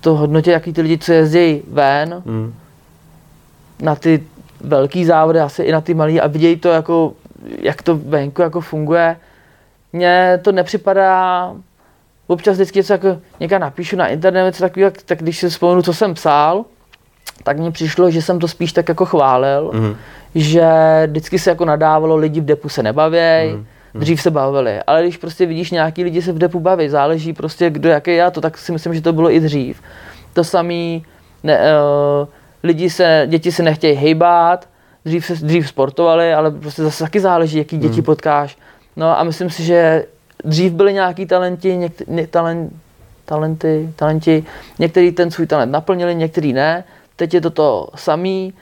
to 0.01 0.15
hodnotí, 0.15 0.49
jaký 0.49 0.73
ty 0.73 0.81
lidi, 0.81 0.97
co 0.97 1.13
jezdí 1.13 1.61
ven, 1.67 2.21
Mm. 2.25 2.53
na 3.81 3.95
ty 3.95 4.23
velký 4.61 5.05
závody, 5.05 5.39
asi 5.39 5.63
i 5.63 5.71
na 5.71 5.81
ty 5.81 5.93
malý 5.93 6.21
a 6.21 6.27
vidějí 6.27 6.55
to 6.55 6.69
jako, 6.69 7.13
jak 7.61 7.81
to 7.81 7.97
venku 7.97 8.41
jako 8.41 8.61
funguje. 8.61 9.17
Mně 9.93 10.39
to 10.43 10.51
nepřipadá, 10.51 11.53
občas 12.29 12.55
vždycky 12.55 12.79
něco 12.79 12.93
jako 12.93 13.17
někam 13.39 13.61
napíšu 13.61 13.95
na 13.95 14.07
internet, 14.07 14.45
něco 14.45 14.63
takového, 14.63 14.91
tak 15.05 15.19
když 15.19 15.39
si 15.39 15.49
vzpomenu, 15.49 15.81
co 15.81 15.93
jsem 15.93 16.13
psal, 16.13 16.65
tak 17.43 17.57
mně 17.57 17.71
přišlo, 17.71 18.11
že 18.11 18.21
jsem 18.21 18.39
to 18.39 18.47
spíš 18.47 18.73
tak 18.73 18.89
jako 18.89 19.05
chválil, 19.05 19.71
Mm. 19.73 19.95
že 20.35 20.63
vždycky 21.07 21.39
se 21.39 21.49
jako 21.49 21.65
nadávalo, 21.65 22.15
lidi 22.15 22.41
v 22.41 22.45
depu 22.45 22.69
se 22.69 22.83
nebavěj, 22.83 23.53
Mm. 23.53 23.65
dřív 23.93 24.21
se 24.21 24.31
bavili, 24.31 24.79
ale 24.87 25.01
když 25.03 25.17
prostě 25.17 25.45
vidíš 25.45 25.71
nějaký 25.71 26.03
lidi 26.03 26.21
se 26.21 26.31
v 26.31 26.37
depu 26.37 26.59
baví, 26.59 26.89
záleží 26.89 27.33
prostě 27.33 27.69
kdo 27.69 27.89
jaký 27.89 28.15
já, 28.15 28.31
to 28.31 28.41
tak 28.41 28.57
si 28.57 28.71
myslím, 28.71 28.93
že 28.93 29.01
to 29.01 29.13
bylo 29.13 29.31
i 29.31 29.39
dřív. 29.39 29.81
To 30.33 30.43
samý, 30.43 31.05
ne, 31.43 31.59
uh, 31.59 32.27
lidi 32.63 32.89
se, 32.89 33.23
děti 33.27 33.51
se 33.51 33.63
nechtějí 33.63 33.95
hejbat, 33.95 34.69
dřív, 35.05 35.25
se, 35.25 35.33
dřív 35.33 35.69
sportovali, 35.69 36.33
ale 36.33 36.51
prostě 36.51 36.83
zase 36.83 37.03
taky 37.03 37.19
záleží, 37.19 37.57
jaký 37.57 37.77
děti 37.77 38.01
potkáš. 38.01 38.57
No 38.95 39.19
a 39.19 39.23
myslím 39.23 39.49
si, 39.49 39.63
že 39.63 40.05
dřív 40.43 40.73
byli 40.73 40.93
nějaký 40.93 41.25
talenti, 41.25 41.77
někte, 41.77 42.03
ně, 42.07 42.27
talent, 42.27 42.73
talenty, 43.25 43.93
talenti, 43.95 44.45
některý 44.79 45.11
ten 45.11 45.31
svůj 45.31 45.47
talent 45.47 45.71
naplnili, 45.71 46.15
některý 46.15 46.53
ne. 46.53 46.83
Teď 47.15 47.33
je 47.33 47.41
to 47.41 47.49
to 47.49 47.87
samý. 47.95 48.53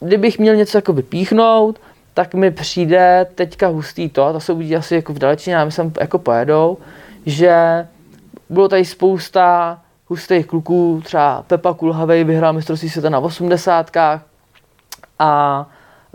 Kdybych 0.00 0.38
měl 0.38 0.56
něco 0.56 0.78
jako 0.78 0.92
vypíchnout, 0.92 1.80
tak 2.14 2.34
mi 2.34 2.50
přijde 2.50 3.26
teďka 3.34 3.68
hustý 3.68 4.08
to, 4.08 4.24
a 4.24 4.32
to 4.32 4.40
se 4.40 4.52
uvidí 4.52 4.76
asi 4.76 4.94
jako 4.94 5.12
v 5.12 5.18
dalečíně, 5.18 5.56
a 5.56 5.64
my 5.64 5.72
sem 5.72 5.92
jako 6.00 6.18
pojedou, 6.18 6.78
že 7.26 7.86
bylo 8.50 8.68
tady 8.68 8.84
spousta 8.84 9.78
hustých 10.08 10.46
kluků, 10.46 11.00
třeba 11.04 11.42
Pepa 11.46 11.74
Kulhavej 11.74 12.24
vyhrál 12.24 12.52
mistrovství 12.52 12.90
světa 12.90 13.08
na 13.08 13.18
80 13.18 13.90
a 15.18 15.66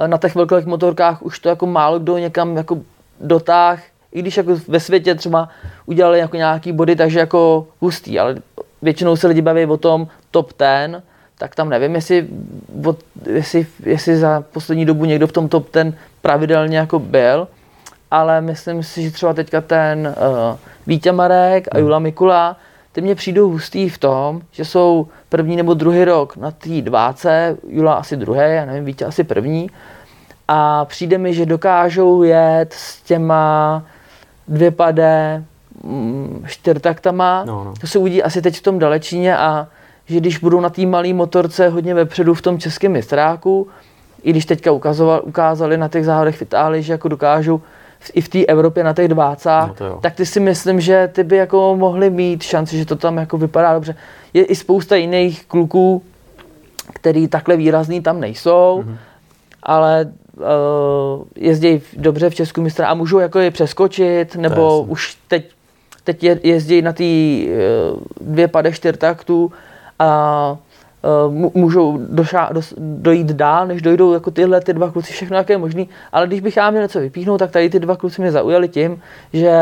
na 0.08 0.18
těch 0.18 0.36
velkých 0.36 0.66
motorkách 0.66 1.22
už 1.22 1.40
to 1.40 1.50
jako 1.50 1.66
málo 1.66 2.00
kdo 2.00 2.18
někam 2.18 2.58
jako 2.58 2.78
dotáh, 3.20 3.84
i 4.16 4.20
když 4.22 4.38
jako 4.38 4.58
ve 4.68 4.80
světě 4.80 5.16
třeba 5.16 5.50
udělali 5.86 6.20
jako 6.20 6.38
nějaký 6.38 6.72
body, 6.72 6.96
takže 6.96 7.20
jako 7.20 7.68
hustý, 7.82 8.20
ale 8.20 8.36
většinou 8.82 9.16
se 9.16 9.28
lidi 9.28 9.42
baví 9.42 9.66
o 9.66 9.78
tom 9.78 10.08
top 10.32 10.54
10, 10.60 11.04
tak 11.38 11.56
tam 11.56 11.70
nevím, 11.70 11.96
jestli, 11.96 12.28
od, 12.86 13.00
jestli, 13.26 13.68
jestli 13.84 14.18
za 14.18 14.44
poslední 14.54 14.86
dobu 14.86 15.06
někdo 15.06 15.28
v 15.28 15.32
tom 15.32 15.50
top 15.50 15.68
10 15.74 15.94
pravidelně 16.22 16.78
jako 16.78 17.00
byl, 17.00 17.48
ale 18.12 18.42
myslím 18.42 18.84
si, 18.84 19.04
že 19.04 19.12
třeba 19.12 19.34
teďka 19.34 19.62
ten 19.62 20.16
uh, 20.18 20.58
Vítě 20.88 21.12
Marek 21.12 21.68
a 21.72 21.78
Jula 21.78 22.00
Mikula, 22.00 22.58
ty 22.92 23.02
mě 23.02 23.16
přijdou 23.16 23.50
hustý 23.50 23.90
v 23.90 23.98
tom, 23.98 24.42
že 24.52 24.66
jsou 24.66 25.08
první 25.30 25.56
nebo 25.56 25.74
druhý 25.74 26.06
rok 26.06 26.38
na 26.38 26.52
té 26.52 26.82
dváce, 26.82 27.58
Jula 27.68 27.94
asi 27.94 28.18
druhý, 28.18 28.40
já 28.40 28.66
nevím, 28.66 28.86
Vítě 28.86 29.06
asi 29.06 29.24
první, 29.24 29.70
a 30.48 30.86
přijde 30.86 31.18
mi, 31.18 31.34
že 31.34 31.46
dokážou 31.46 32.24
jet 32.24 32.74
s 32.74 33.02
těma 33.02 33.84
dvě 34.48 34.72
pade 34.72 35.44
mm, 35.84 36.44
čtyřtaktama, 36.48 37.44
No, 37.46 37.64
no. 37.64 37.74
to 37.82 37.88
se 37.88 38.00
uvidí 38.00 38.24
asi 38.24 38.42
teď 38.42 38.58
v 38.58 38.62
tom 38.64 38.80
dalečíně 38.80 39.38
a 39.38 39.68
že 40.06 40.18
když 40.18 40.38
budou 40.38 40.60
na 40.62 40.70
té 40.70 40.86
malé 40.86 41.14
motorce 41.14 41.70
hodně 41.70 41.94
vepředu 41.94 42.34
v 42.34 42.42
tom 42.42 42.58
českém 42.60 42.92
mistráku, 42.92 43.68
i 44.24 44.30
když 44.30 44.46
teďka 44.46 44.72
ukazoval, 44.72 45.22
ukázali 45.24 45.78
na 45.78 45.88
těch 45.88 46.06
závodech 46.06 46.38
v 46.38 46.42
Itálii, 46.42 46.84
že 46.84 46.94
jako 46.94 47.08
dokážou 47.08 47.58
v- 48.00 48.12
i 48.14 48.22
v 48.22 48.30
té 48.30 48.46
Evropě 48.46 48.84
na 48.84 48.94
těch 48.94 49.08
dvácách, 49.08 49.80
No 49.80 50.00
tak 50.02 50.16
ty 50.16 50.26
si 50.26 50.40
myslím, 50.40 50.82
že 50.82 51.10
ty 51.14 51.24
by 51.24 51.36
jako 51.38 51.76
mohli 51.80 52.10
mít 52.10 52.44
šanci, 52.44 52.78
že 52.78 52.86
to 52.86 52.96
tam 52.96 53.18
jako 53.18 53.38
vypadá 53.38 53.74
dobře. 53.74 53.96
Je 54.34 54.44
i 54.46 54.56
spousta 54.56 54.96
jiných 54.96 55.46
kluků, 55.46 56.04
který 56.94 57.28
takhle 57.28 57.58
výrazný 57.58 58.02
tam 58.02 58.20
nejsou, 58.20 58.82
Mhm. 58.86 58.94
mm-hmm. 58.94 58.98
ale 59.64 60.06
jezdí 61.36 61.82
dobře 61.98 62.30
v 62.30 62.36
Česku 62.36 62.62
mistra 62.62 62.88
a 62.88 62.94
můžou 62.94 63.20
jako 63.20 63.40
je 63.40 63.52
přeskočit, 63.52 64.36
nebo 64.36 64.82
už 64.82 65.18
teď, 65.28 65.46
teď 66.04 66.24
je, 66.24 66.40
jezdí 66.44 66.82
na 66.82 66.94
ty 66.94 67.48
uh, 67.94 68.00
dvě 68.22 68.48
pade 68.48 68.72
čtyřtaktů 68.72 69.52
a 70.00 70.58
uh, 71.28 71.34
mu- 71.34 71.52
můžou 71.54 71.98
došá, 72.10 72.50
dos, 72.54 72.74
dojít 72.78 73.28
dál, 73.28 73.68
než 73.68 73.82
dojdou 73.82 74.14
jako 74.14 74.32
tyhle 74.32 74.62
ty 74.62 74.74
dva 74.74 74.92
kluci, 74.92 75.14
všechno 75.14 75.38
jaké 75.38 75.54
je 75.54 75.58
možný, 75.58 75.90
ale 76.12 76.28
když 76.28 76.40
bych 76.40 76.58
já 76.58 76.72
měl 76.72 76.84
něco 76.84 77.00
vypíchnout, 77.00 77.40
tak 77.40 77.52
tady 77.52 77.70
ty 77.70 77.80
dva 77.80 77.96
kluci 77.96 78.22
mě 78.22 78.32
zaujali 78.32 78.68
tím, 78.68 79.02
že 79.34 79.58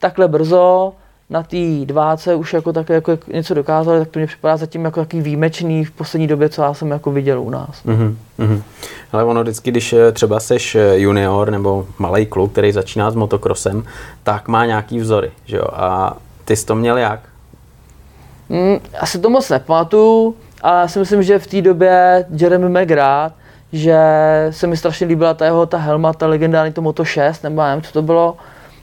takhle 0.00 0.28
brzo 0.28 0.92
na 1.32 1.42
té 1.42 1.84
dváce 1.84 2.34
už 2.34 2.52
jako 2.52 2.72
také 2.72 2.94
jako 2.94 3.18
něco 3.32 3.54
dokázali, 3.54 3.98
tak 3.98 4.08
to 4.08 4.18
mě 4.18 4.26
připadá 4.26 4.56
zatím 4.56 4.84
jako 4.84 5.00
takový 5.00 5.22
výjimečný 5.22 5.84
v 5.84 5.90
poslední 5.90 6.26
době, 6.26 6.48
co 6.48 6.62
já 6.62 6.74
jsem 6.74 6.90
jako 6.90 7.10
viděl 7.10 7.42
u 7.42 7.50
nás. 7.50 7.84
Mhm, 7.84 8.18
mhm. 8.38 8.62
Ale 9.12 9.24
ono 9.24 9.42
vždycky, 9.42 9.70
když 9.70 9.92
eh, 9.92 10.12
třeba 10.12 10.40
seš 10.40 10.74
eh, 10.74 10.98
junior 10.98 11.50
nebo 11.50 11.86
malý 11.98 12.26
kluk, 12.26 12.52
který 12.52 12.72
začíná 12.72 13.10
s 13.10 13.14
motokrosem, 13.14 13.84
tak 14.22 14.48
má 14.48 14.66
nějaký 14.66 14.98
vzory, 15.00 15.30
že 15.44 15.56
jo? 15.56 15.66
A 15.72 16.16
ty 16.44 16.56
jsi 16.56 16.66
to 16.66 16.74
měl 16.74 16.98
jak? 16.98 17.20
Mm, 18.48 18.78
asi 19.00 19.18
to 19.18 19.30
moc 19.30 19.50
nepamatuju, 19.50 20.34
ale 20.62 20.80
já 20.80 20.88
si 20.88 20.98
myslím, 20.98 21.22
že 21.22 21.38
v 21.38 21.46
té 21.46 21.62
době 21.62 22.24
Jeremy 22.36 22.80
McGrath, 22.80 23.34
že 23.72 23.96
se 24.50 24.66
mi 24.66 24.76
strašně 24.76 25.06
líbila 25.06 25.34
ta 25.34 25.44
jeho 25.44 25.66
ta 25.66 25.78
helma, 25.78 26.12
ta 26.12 26.26
legendární 26.26 26.72
to 26.72 26.82
Moto 26.82 27.04
6, 27.04 27.42
nebo 27.42 27.60
já 27.60 27.68
nevím, 27.68 27.82
co 27.82 27.92
to 27.92 28.02
bylo, 28.02 28.36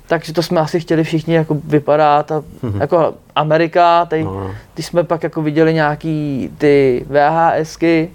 takže 0.10 0.34
to 0.34 0.44
jsme 0.44 0.62
asi 0.62 0.80
chtěli 0.80 1.04
všichni 1.04 1.34
jako 1.34 1.58
vypadat, 1.64 2.32
a, 2.32 2.44
jako 2.80 3.14
Amerika, 3.36 4.06
tady, 4.06 4.24
No, 4.24 4.34
no. 4.34 4.52
když 4.74 4.86
jsme 4.86 5.04
pak 5.04 5.24
jako 5.24 5.42
viděli 5.42 5.74
nějaký 5.74 6.50
ty 6.58 7.06
VHSky, 7.10 8.10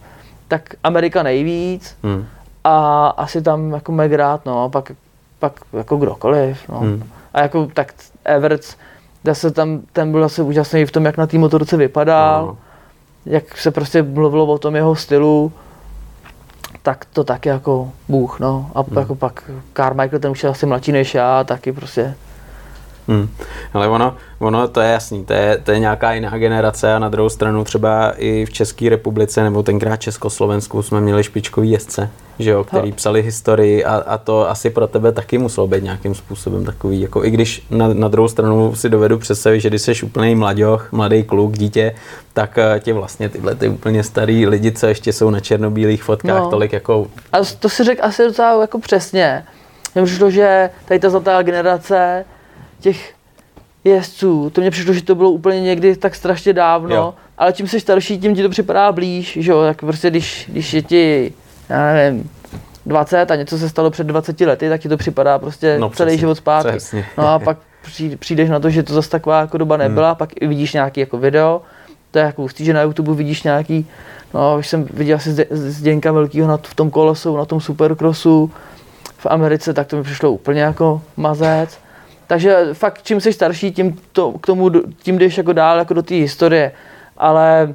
tak 0.49 0.63
Amerika 0.85 1.23
nejvíc 1.23 1.97
Hm. 2.03 2.25
a 2.65 3.07
asi 3.07 3.43
tam 3.43 3.73
jako 3.73 3.93
McGrath, 3.93 4.47
no, 4.47 4.71
pak, 4.71 4.93
pak 5.39 5.53
jako 5.73 5.97
kdokoliv, 5.97 6.69
no. 6.69 6.79
Hmm. 6.79 7.03
A 7.35 7.41
jako 7.43 7.69
tak 7.75 7.95
Everts, 8.25 8.77
zase 9.25 9.51
tam, 9.51 9.81
ten 9.93 10.11
byl 10.11 10.21
zase 10.23 10.43
úžasný 10.43 10.85
v 10.85 10.91
tom, 10.93 11.05
jak 11.05 11.17
na 11.17 11.27
té 11.27 11.39
motorce 11.39 11.77
vypadal, 11.77 12.47
No. 12.47 12.57
jak 13.27 13.59
se 13.59 13.71
prostě 13.71 14.03
mluvilo 14.03 14.47
o 14.47 14.59
tom 14.59 14.77
jeho 14.77 14.97
stylu, 14.97 15.53
tak 16.85 17.05
to 17.05 17.25
taky 17.25 17.49
jako 17.49 17.93
bůh, 18.09 18.41
no. 18.41 18.71
A 18.75 18.81
Hmm. 18.83 18.99
jako 18.99 19.15
pak 19.15 19.51
Carmichael, 19.77 20.21
ten 20.21 20.31
už 20.31 20.43
je 20.43 20.51
asi 20.51 20.67
mladší 20.67 20.93
než 20.93 21.15
já, 21.15 21.45
taky 21.45 21.73
prostě. 21.73 22.15
Hmm. 23.09 23.29
Ale 23.73 23.89
ono, 23.89 24.17
ono, 24.39 24.69
to 24.69 24.81
je 24.81 24.91
jasný, 24.93 25.25
to 25.25 25.33
je, 25.33 25.59
to 25.65 25.73
je 25.73 25.79
nějaká 25.79 26.13
jiná 26.13 26.39
generace 26.39 26.95
a 26.95 26.99
na 26.99 27.09
druhou 27.09 27.29
stranu 27.29 27.65
třeba 27.65 28.13
i 28.17 28.45
v 28.45 28.51
České 28.51 28.89
republice 28.89 29.43
nebo 29.43 29.63
tenkrát 29.63 29.97
Československu 29.97 30.83
jsme 30.83 31.01
měli 31.01 31.25
špičkový 31.25 31.71
jezdce, 31.71 32.11
že 32.39 32.51
jo, 32.51 32.65
který 32.65 32.93
psali 32.93 33.23
historii 33.23 33.85
a, 33.85 33.95
a 33.95 34.19
to 34.19 34.51
asi 34.51 34.71
pro 34.71 34.87
tebe 34.87 35.13
taky 35.13 35.39
muselo 35.39 35.67
být 35.67 35.85
nějakým 35.85 36.15
způsobem 36.15 36.65
takový, 36.65 37.01
jako 37.01 37.25
i 37.25 37.31
když 37.31 37.67
na, 37.71 37.89
na 37.89 38.09
druhou 38.09 38.29
stranu 38.29 38.75
si 38.75 38.89
dovedu 38.89 39.19
představit, 39.19 39.61
že 39.61 39.69
když 39.69 39.83
jsi 39.83 40.03
úplný 40.03 40.35
mladěch, 40.35 40.89
mladý 40.93 41.23
kluk, 41.25 41.53
dítě, 41.53 41.95
tak 42.33 42.59
eh, 42.59 42.81
tě 42.81 42.93
vlastně 42.93 43.29
tyhle 43.29 43.55
ty 43.55 43.69
úplně 43.69 44.03
starý 44.03 44.47
lidi, 44.47 44.73
co 44.73 44.87
ještě 44.87 45.13
jsou 45.13 45.31
na 45.31 45.41
černobílých 45.41 46.03
fotkách, 46.03 46.43
No. 46.43 46.51
tolik 46.51 46.73
jako 46.73 47.07
A 47.33 47.39
to 47.59 47.69
si 47.69 47.85
řekl 47.85 48.05
asi 48.05 48.25
docela 48.25 48.61
jako 48.61 48.79
přesně. 48.79 49.45
Mně 49.95 50.05
přišlo, 50.05 50.31
že 50.31 50.71
tady 50.85 51.01
ta 51.01 51.11
zlatá 51.11 51.43
generace 51.43 52.25
těch 52.81 53.15
jezdců, 53.85 54.51
to 54.51 54.61
mně 54.61 54.71
přišlo, 54.71 54.93
že 54.95 55.03
to 55.03 55.15
bylo 55.15 55.31
úplně 55.31 55.61
někdy 55.61 55.97
tak 55.97 56.15
strašně 56.15 56.53
dávno, 56.53 56.95
Jo. 56.95 57.15
ale 57.39 57.53
čím 57.53 57.69
jsi 57.69 57.81
starší, 57.81 58.19
tím 58.19 58.35
ti 58.35 58.43
to 58.43 58.49
připadá 58.49 58.93
blíž, 58.93 59.39
že 59.41 59.51
jo, 59.53 59.63
tak 59.63 59.77
prostě 59.81 60.11
když, 60.11 60.45
když 60.53 60.75
je 60.75 60.83
ti, 60.83 61.33
já 61.69 61.93
nevím, 61.93 62.31
20 62.87 63.31
a 63.31 63.37
něco 63.37 63.59
se 63.59 63.69
stalo 63.69 63.91
před 63.91 64.07
20 64.07 64.41
lety, 64.41 64.69
tak 64.69 64.81
ti 64.81 64.89
to 64.89 64.97
připadá 64.97 65.39
prostě 65.39 65.79
No, 65.79 65.91
celý 65.91 66.07
přesně, 66.09 66.19
život 66.21 66.35
zpátky. 66.35 66.71
přesně. 66.71 67.05
No 67.19 67.29
a 67.29 67.39
pak 67.39 67.59
přij- 67.87 68.17
přijdeš 68.17 68.51
na 68.51 68.61
to, 68.61 68.71
že 68.71 68.83
to 68.83 68.95
zase 68.95 69.11
taková 69.11 69.41
jako 69.41 69.59
doba 69.59 69.77
nebyla, 69.77 70.09
hmm. 70.09 70.17
pak 70.17 70.29
vidíš 70.41 70.73
nějaký 70.73 71.01
jako 71.01 71.19
video, 71.19 71.63
to 72.11 72.19
je 72.19 72.25
jako 72.25 72.43
hustý, 72.43 72.65
že 72.65 72.73
na 72.73 72.83
YouTube 72.83 73.15
vidíš 73.15 73.43
nějaký, 73.43 73.87
no 74.35 74.57
už 74.59 74.67
jsem 74.69 74.85
viděl 74.93 75.17
asi 75.17 75.47
Zděnka 75.51 76.13
Velkýho 76.13 76.49
na, 76.49 76.57
v 76.63 76.75
tom 76.75 76.91
kolosu, 76.91 77.37
na 77.37 77.45
tom 77.45 77.61
supercrossu 77.61 78.51
v 79.19 79.27
Americe, 79.27 79.75
tak 79.75 79.87
to 79.87 79.97
mi 79.97 80.03
přišlo 80.03 80.31
úplně 80.33 80.61
jako 80.61 81.03
mazec. 81.17 81.79
Takže 82.35 82.69
fakt 82.73 83.03
čím 83.03 83.21
jsi 83.21 83.33
starší, 83.33 83.73
tím 83.73 83.99
to, 84.13 84.33
k 84.33 84.47
tomu, 84.47 84.71
tím 85.03 85.19
jdeš 85.19 85.39
jako 85.39 85.53
dál 85.53 85.79
jako 85.79 85.95
do 85.95 86.03
té 86.03 86.15
historie. 86.15 86.73
Ale 87.17 87.75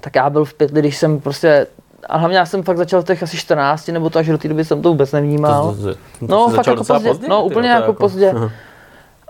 tak 0.00 0.14
já 0.16 0.30
byl 0.30 0.44
v 0.44 0.54
pětli, 0.54 0.80
když 0.80 0.96
jsem 0.96 1.20
prostě, 1.20 1.66
a 2.08 2.18
hlavně 2.18 2.38
já 2.38 2.46
jsem 2.46 2.62
fakt 2.62 2.76
začal 2.76 3.02
v 3.02 3.04
těch 3.04 3.22
asi 3.22 3.36
14, 3.36 3.88
nebo 3.88 4.10
to 4.10 4.18
až 4.18 4.26
do 4.26 4.38
té 4.38 4.48
doby 4.48 4.64
jsem 4.64 4.82
to 4.82 4.88
vůbec 4.88 5.12
nevnímal. 5.12 5.74
to, 5.74 5.82
to, 5.82 5.94
to, 5.94 5.98
No, 6.20 6.48
fakt 6.48 6.66
jako 6.66 6.84
pozdě. 6.84 7.08
pozdě, 7.08 7.28
No, 7.28 7.44
úplně 7.44 7.68
to 7.68 7.74
jako 7.74 7.92
pozdě. 7.92 8.30
Aha. 8.30 8.50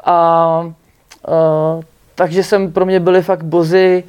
A 0.05 0.59
uh, 1.29 1.83
takže 2.15 2.45
jsem 2.45 2.73
pro 2.73 2.87
mě 2.87 3.01
byly 3.01 3.23
fakt 3.23 3.45
bozy. 3.45 4.05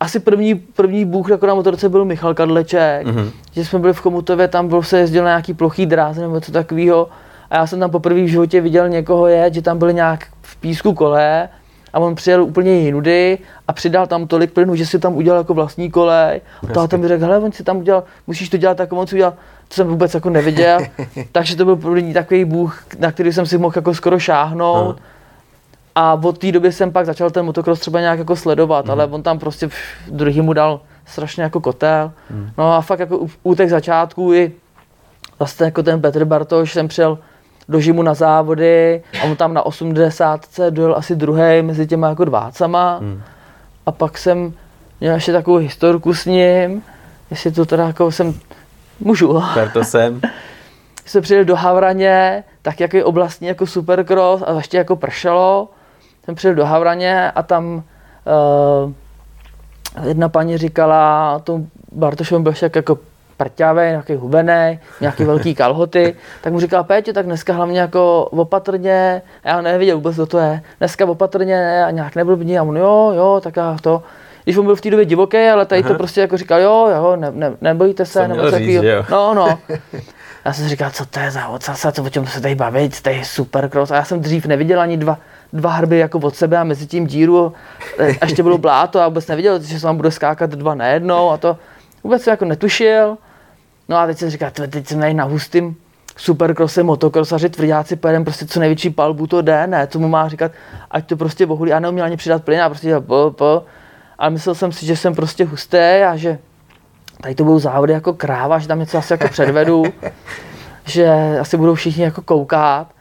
Asi 0.00 0.20
první, 0.20 0.54
první 0.54 1.04
bůh 1.04 1.30
jako 1.30 1.46
na 1.46 1.54
motorce 1.54 1.88
byl 1.88 2.04
Michal 2.04 2.34
Kadleček, 2.34 3.06
Mhm. 3.06 3.30
že 3.52 3.64
jsme 3.64 3.78
byli 3.78 3.92
v 3.92 3.98
Chomutově, 4.00 4.48
tam 4.48 4.68
byl 4.68 4.82
se 4.82 4.98
jezdil 4.98 5.24
na 5.24 5.30
nějaký 5.30 5.54
plochý 5.54 5.86
dráze 5.86 6.20
nebo 6.20 6.34
něco 6.34 6.52
takového 6.52 7.08
A 7.50 7.56
já 7.56 7.66
jsem 7.66 7.80
tam 7.80 7.90
poprvé 7.90 8.22
v 8.22 8.28
životě 8.28 8.60
viděl 8.60 8.88
někoho 8.88 9.26
jet, 9.26 9.54
že 9.54 9.62
tam 9.62 9.78
byly 9.78 9.94
nějak 9.94 10.26
v 10.42 10.56
písku 10.56 10.94
kole 10.94 11.48
a 11.92 11.98
on 11.98 12.14
přijel 12.14 12.42
úplně 12.44 12.72
jinudy 12.72 13.38
a 13.68 13.72
přidal 13.72 14.06
tam 14.06 14.26
tolik 14.26 14.52
plynu, 14.52 14.76
že 14.76 14.86
si 14.86 14.98
tam 14.98 15.16
udělal 15.16 15.40
jako 15.40 15.54
vlastní 15.54 15.90
kolej. 15.90 16.40
A 16.70 16.72
to 16.72 16.88
tam 16.88 17.00
mi 17.00 17.08
řekl, 17.08 17.24
hele, 17.24 17.38
on 17.38 17.52
si 17.52 17.64
tam 17.64 17.76
udělal, 17.76 18.04
musíš 18.26 18.48
to 18.48 18.56
dělat 18.56 18.76
tak, 18.76 18.92
on 18.92 19.06
si 19.06 19.14
udělal, 19.14 19.34
to 19.68 19.74
jsem 19.74 19.86
vůbec 19.86 20.14
jako 20.14 20.30
neviděl. 20.30 20.80
Takže 21.32 21.56
to 21.56 21.64
byl 21.64 21.76
první 21.76 22.14
takový 22.14 22.44
bůh, 22.44 22.84
na 22.98 23.12
který 23.12 23.32
jsem 23.32 23.46
si 23.46 23.58
mohl 23.58 23.72
jako 23.76 23.94
skoro 23.94 24.18
šáhnout. 24.18 25.00
A 25.94 26.14
od 26.14 26.38
té 26.38 26.52
doby 26.52 26.72
jsem 26.72 26.92
pak 26.92 27.06
začal 27.06 27.30
ten 27.30 27.44
motocross 27.44 27.80
třeba 27.80 28.00
nějak 28.00 28.18
jako 28.18 28.36
sledovat, 28.36 28.84
mm. 28.84 28.90
ale 28.90 29.06
on 29.06 29.22
tam 29.22 29.38
prostě 29.38 29.68
druhý 30.10 30.40
mu 30.40 30.52
dal 30.52 30.80
strašně 31.06 31.42
jako 31.42 31.60
kotel. 31.60 32.12
Mm. 32.30 32.50
No 32.58 32.72
a 32.74 32.80
fakt 32.80 33.00
jako 33.00 33.18
u, 33.18 33.30
u 33.42 33.54
těch 33.54 33.70
začátků 33.70 34.34
i 34.34 34.52
vlastně 35.38 35.64
jako 35.64 35.82
ten 35.82 36.00
Petr 36.00 36.24
Bartoš 36.24 36.72
jsem 36.72 36.88
přijel 36.88 37.18
do 37.68 37.80
Žimu 37.80 38.02
na 38.02 38.14
závody 38.14 39.02
a 39.22 39.24
on 39.24 39.36
tam 39.36 39.54
na 39.54 39.66
80. 39.66 40.40
dojel 40.70 40.94
asi 40.96 41.16
druhý 41.16 41.62
mezi 41.62 41.86
těma 41.86 42.08
jako 42.08 42.24
dvácama. 42.24 42.98
Mm. 43.00 43.22
A 43.86 43.92
pak 43.92 44.18
jsem 44.18 44.52
měl 45.00 45.14
ještě 45.14 45.32
takovou 45.32 45.56
historku 45.56 46.14
s 46.14 46.26
ním, 46.26 46.82
jestli 47.30 47.52
to 47.52 47.66
teda 47.66 47.86
jako 47.86 48.12
jsem, 48.12 48.34
můžu. 49.00 49.42
Per 49.54 49.70
to 49.70 49.84
jsem. 49.84 50.20
jsme 51.04 51.20
přijeli 51.20 51.44
do 51.44 51.56
Havraně, 51.56 52.44
tak 52.62 52.80
jako 52.80 53.04
oblastní 53.04 53.48
jako 53.48 53.66
supercross 53.66 54.42
a 54.46 54.52
ještě 54.52 54.76
jako 54.76 54.96
pršelo. 54.96 55.68
Jsem 56.24 56.34
přijel 56.34 56.54
do 56.54 56.66
Havraně 56.66 57.30
a 57.30 57.42
tam 57.42 57.82
uh, 58.84 58.92
jedna 60.08 60.28
paní 60.28 60.58
říkala, 60.58 61.38
to 61.38 61.60
Bartošovi 61.92 62.42
byl 62.42 62.52
však 62.52 62.76
jako 62.76 62.98
prťavý, 63.36 63.80
nějaký 63.80 64.14
hubený, 64.14 64.80
nějaký 65.00 65.24
velký 65.24 65.54
kalhoty, 65.54 66.16
tak 66.40 66.52
mu 66.52 66.60
říkal, 66.60 66.84
Pétě, 66.84 67.12
tak 67.12 67.26
dneska 67.26 67.52
hlavně 67.52 67.80
jako 67.80 68.24
opatrně, 68.24 69.22
já 69.44 69.60
nevěděl 69.60 69.96
vůbec, 69.96 70.16
co 70.16 70.26
to 70.26 70.38
je, 70.38 70.62
dneska 70.78 71.06
opatrně 71.06 71.84
a 71.84 71.90
nějak 71.90 72.16
neblbní 72.16 72.58
a 72.58 72.62
on 72.62 72.76
jo, 72.76 73.12
jo, 73.16 73.40
tak 73.44 73.56
já 73.56 73.76
to, 73.82 74.02
když 74.44 74.56
on 74.56 74.64
byl 74.64 74.76
v 74.76 74.80
té 74.80 74.90
době 74.90 75.04
divoký, 75.04 75.38
ale 75.38 75.66
tady 75.66 75.80
Aha. 75.80 75.90
to 75.90 75.96
prostě 75.96 76.20
jako 76.20 76.36
říkal, 76.36 76.60
jo, 76.60 76.88
jo, 76.96 77.16
ne, 77.16 77.30
ne, 77.30 77.52
nebojte 77.60 78.04
se, 78.04 78.28
nebo 78.28 78.50
takový, 78.50 78.80
no, 79.10 79.34
no. 79.34 79.58
Já 80.46 80.52
jsem 80.52 80.68
říkal, 80.68 80.90
co 80.90 81.06
to 81.06 81.20
je 81.20 81.30
za 81.30 81.48
ocasa, 81.48 81.92
co 81.92 82.02
o 82.02 82.10
čem 82.10 82.26
se 82.26 82.40
tady 82.40 82.54
bavit, 82.54 83.00
to 83.00 83.10
je 83.10 83.24
super 83.24 83.68
cross. 83.68 83.90
A 83.90 83.94
já 83.94 84.04
jsem 84.04 84.20
dřív 84.20 84.46
neviděl 84.46 84.80
ani 84.80 84.96
dva, 84.96 85.18
dva 85.52 85.70
hrby 85.70 85.98
jako 85.98 86.18
od 86.18 86.36
sebe 86.36 86.58
a 86.58 86.64
mezi 86.64 86.86
tím 86.86 87.06
díru 87.06 87.52
a 88.20 88.24
ještě 88.24 88.42
bylo 88.42 88.58
bláto 88.58 89.00
a 89.00 89.08
vůbec 89.08 89.26
neviděl, 89.26 89.62
že 89.62 89.78
se 89.78 89.82
tam 89.82 89.96
bude 89.96 90.10
skákat 90.10 90.50
dva 90.50 90.74
najednou 90.74 91.30
a 91.30 91.36
to 91.36 91.58
vůbec 92.04 92.22
jsem 92.22 92.30
jako 92.30 92.44
netušil. 92.44 93.18
No 93.88 93.96
a 93.96 94.06
teď 94.06 94.18
jsem 94.18 94.30
říkal, 94.30 94.50
teď 94.50 94.86
jsem 94.86 95.00
tady 95.00 95.14
na 95.14 95.24
hustým 95.24 95.76
supercrosse, 96.16 96.82
motokrosaři, 96.82 97.48
tvrdáci, 97.48 97.96
pojedem 97.96 98.24
prostě 98.24 98.46
co 98.46 98.60
největší 98.60 98.90
palbu 98.90 99.26
to 99.26 99.42
jde, 99.42 99.66
ne, 99.66 99.86
co 99.86 99.98
mu 99.98 100.08
má 100.08 100.28
říkat, 100.28 100.52
ať 100.90 101.06
to 101.06 101.16
prostě 101.16 101.46
bohulí, 101.46 101.72
a 101.72 101.80
neuměl 101.80 102.04
ani 102.04 102.16
přidat 102.16 102.44
plyn 102.44 102.60
a 102.60 102.68
prostě 102.68 102.86
dělal 102.86 103.00
po, 103.00 103.34
po. 103.38 103.64
Ale 104.18 104.30
myslel 104.30 104.54
jsem 104.54 104.72
si, 104.72 104.86
že 104.86 104.96
jsem 104.96 105.14
prostě 105.14 105.44
husté 105.44 106.06
a 106.06 106.16
že 106.16 106.38
tady 107.20 107.34
to 107.34 107.44
budou 107.44 107.58
závody 107.58 107.92
jako 107.92 108.12
kráva, 108.12 108.58
že 108.58 108.68
tam 108.68 108.78
něco 108.78 108.98
asi 108.98 109.12
jako 109.12 109.28
předvedu, 109.28 109.84
že 110.84 111.38
asi 111.40 111.56
budou 111.56 111.74
všichni 111.74 112.04
jako 112.04 112.22
koukat 112.22 112.95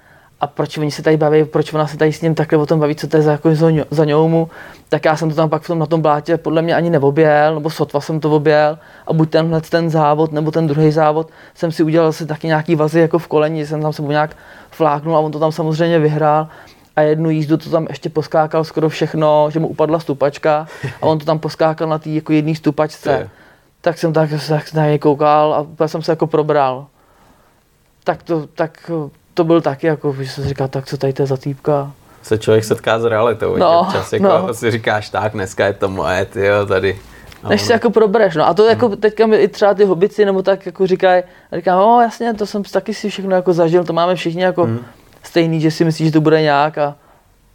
a 0.46 0.48
proč 0.48 0.78
oni 0.78 0.91
se 0.91 1.02
tady 1.02 1.18
baví, 1.18 1.46
proč 1.46 1.74
ona 1.74 1.88
se 1.88 1.98
tady 1.98 2.14
s 2.14 2.22
ním 2.22 2.36
takhle 2.36 2.58
o 2.60 2.66
tom 2.66 2.80
baví, 2.80 2.96
co 2.96 3.08
to 3.08 3.18
je 3.18 3.24
za, 3.24 3.32
jako 3.32 3.50
za 3.91 4.06
ňoumu, 4.06 4.50
tak 4.89 5.06
já 5.06 5.16
jsem 5.16 5.30
to 5.30 5.36
tam 5.36 5.50
pak 5.50 5.62
v 5.62 5.68
tom, 5.68 5.80
na 5.80 5.86
tom 5.86 6.02
blátě 6.02 6.38
podle 6.38 6.62
mě 6.62 6.76
ani 6.76 6.89
neoběl, 6.89 7.56
nebo 7.56 7.70
sotva 7.70 8.02
jsem 8.02 8.20
to 8.20 8.32
objel 8.32 8.78
a 9.08 9.14
buď 9.14 9.30
tenhle 9.30 9.62
ten 9.62 9.89
závod, 9.89 10.32
nebo 10.32 10.52
ten 10.52 10.68
druhý 10.68 10.91
závod 10.91 11.30
jsem 11.56 11.72
si 11.72 11.84
udělal 11.84 12.10
asi 12.10 12.26
taky 12.26 12.48
nějaký 12.48 12.76
vazy 12.76 13.00
jako 13.00 13.20
v 13.20 13.28
koleni, 13.28 13.66
jsem 13.66 13.82
tam 13.82 13.93
se 13.93 14.02
mu 14.02 14.12
nějak 14.12 14.38
fláknul 14.72 15.16
a 15.16 15.20
on 15.20 15.32
to 15.32 15.39
tam 15.39 15.52
samozřejmě 15.52 16.00
vyhrál 16.00 16.48
a 16.96 17.02
jednu 17.02 17.30
jízdu 17.30 17.58
to 17.58 17.70
tam 17.70 17.86
ještě 17.89 18.10
poskákal 18.10 18.64
skoro 18.64 18.89
všechno, 18.89 19.50
že 19.52 19.60
mu 19.60 19.68
upadla 19.68 20.00
stupačka 20.00 20.68
a 21.02 21.06
on 21.06 21.20
to 21.20 21.26
tam 21.26 21.39
poskákal 21.39 21.88
na 21.88 22.00
té 22.00 22.10
jako 22.10 22.34
jedné 22.34 22.56
stupačce. 22.56 23.30
Tak 23.82 23.98
jsem 23.98 24.14
tak, 24.14 24.30
tak 24.50 24.74
na 24.74 24.86
něj 24.86 25.00
koukal 25.00 25.68
a 25.80 25.88
jsem 25.88 26.02
se 26.02 26.12
jako 26.12 26.28
probral. 26.28 26.88
Tak 28.04 28.24
to, 28.24 28.48
tak 28.48 28.91
to 29.36 29.44
byl 29.44 29.62
taky 29.62 29.88
jako, 29.88 30.14
že 30.14 30.30
jsem 30.30 30.44
si 30.44 30.50
říkal, 30.50 30.68
tak 30.68 30.86
co 30.86 30.98
tady 30.98 31.14
to 31.14 31.22
je 31.22 31.28
za 31.28 31.38
týpka. 31.38 31.92
Se 32.22 32.38
člověk 32.38 32.64
setká 32.64 33.00
s 33.00 33.04
realitou, 33.04 33.58
no, 33.58 33.80
občas 33.80 34.14
jako 34.14 34.28
no. 34.28 34.54
si 34.54 34.72
říkáš, 34.72 35.10
tak 35.10 35.34
dneska 35.34 35.66
je 35.66 35.74
to 35.74 35.90
moje, 35.90 36.28
jo, 36.36 36.66
tady. 36.66 37.00
Než 37.50 37.62
si 37.62 37.72
jako 37.72 37.90
probereš, 37.90 38.36
no 38.36 38.48
a 38.48 38.54
to 38.54 38.66
jako 38.66 38.88
hmm. 38.88 38.98
teďka 38.98 39.26
mi 39.28 39.38
i 39.38 39.48
třeba 39.48 39.74
ty 39.74 39.86
hobici 39.86 40.26
nebo 40.26 40.42
tak 40.42 40.66
jako 40.66 40.88
říkají, 40.88 41.24
říkám, 41.54 41.80
no 41.80 42.02
jasně, 42.02 42.34
to 42.34 42.46
jsem 42.46 42.64
taky 42.64 42.94
si 42.94 43.10
všechno 43.10 43.36
jako 43.36 43.54
zažil, 43.54 43.84
to 43.84 43.94
máme 43.94 44.16
všichni 44.16 44.44
jako 44.44 44.64
hmm. 44.64 44.80
stejný, 45.24 45.62
že 45.62 45.72
si 45.72 45.86
myslíš, 45.86 46.08
že 46.08 46.14
to 46.14 46.22
bude 46.22 46.42
nějak 46.42 46.78
a 46.78 46.96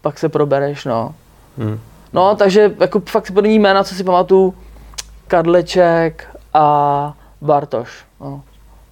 pak 0.00 0.18
se 0.18 0.28
probereš, 0.28 0.84
no. 0.84 1.14
Hmm. 1.58 1.80
No, 2.12 2.36
takže 2.36 2.74
jako 2.80 3.02
fakt 3.08 3.30
první 3.30 3.58
jména, 3.58 3.84
co 3.84 3.94
si 3.94 4.04
pamatuju, 4.04 4.54
Kadleček 5.26 6.28
a 6.54 7.14
Bartoš. 7.40 8.04
No. 8.20 8.42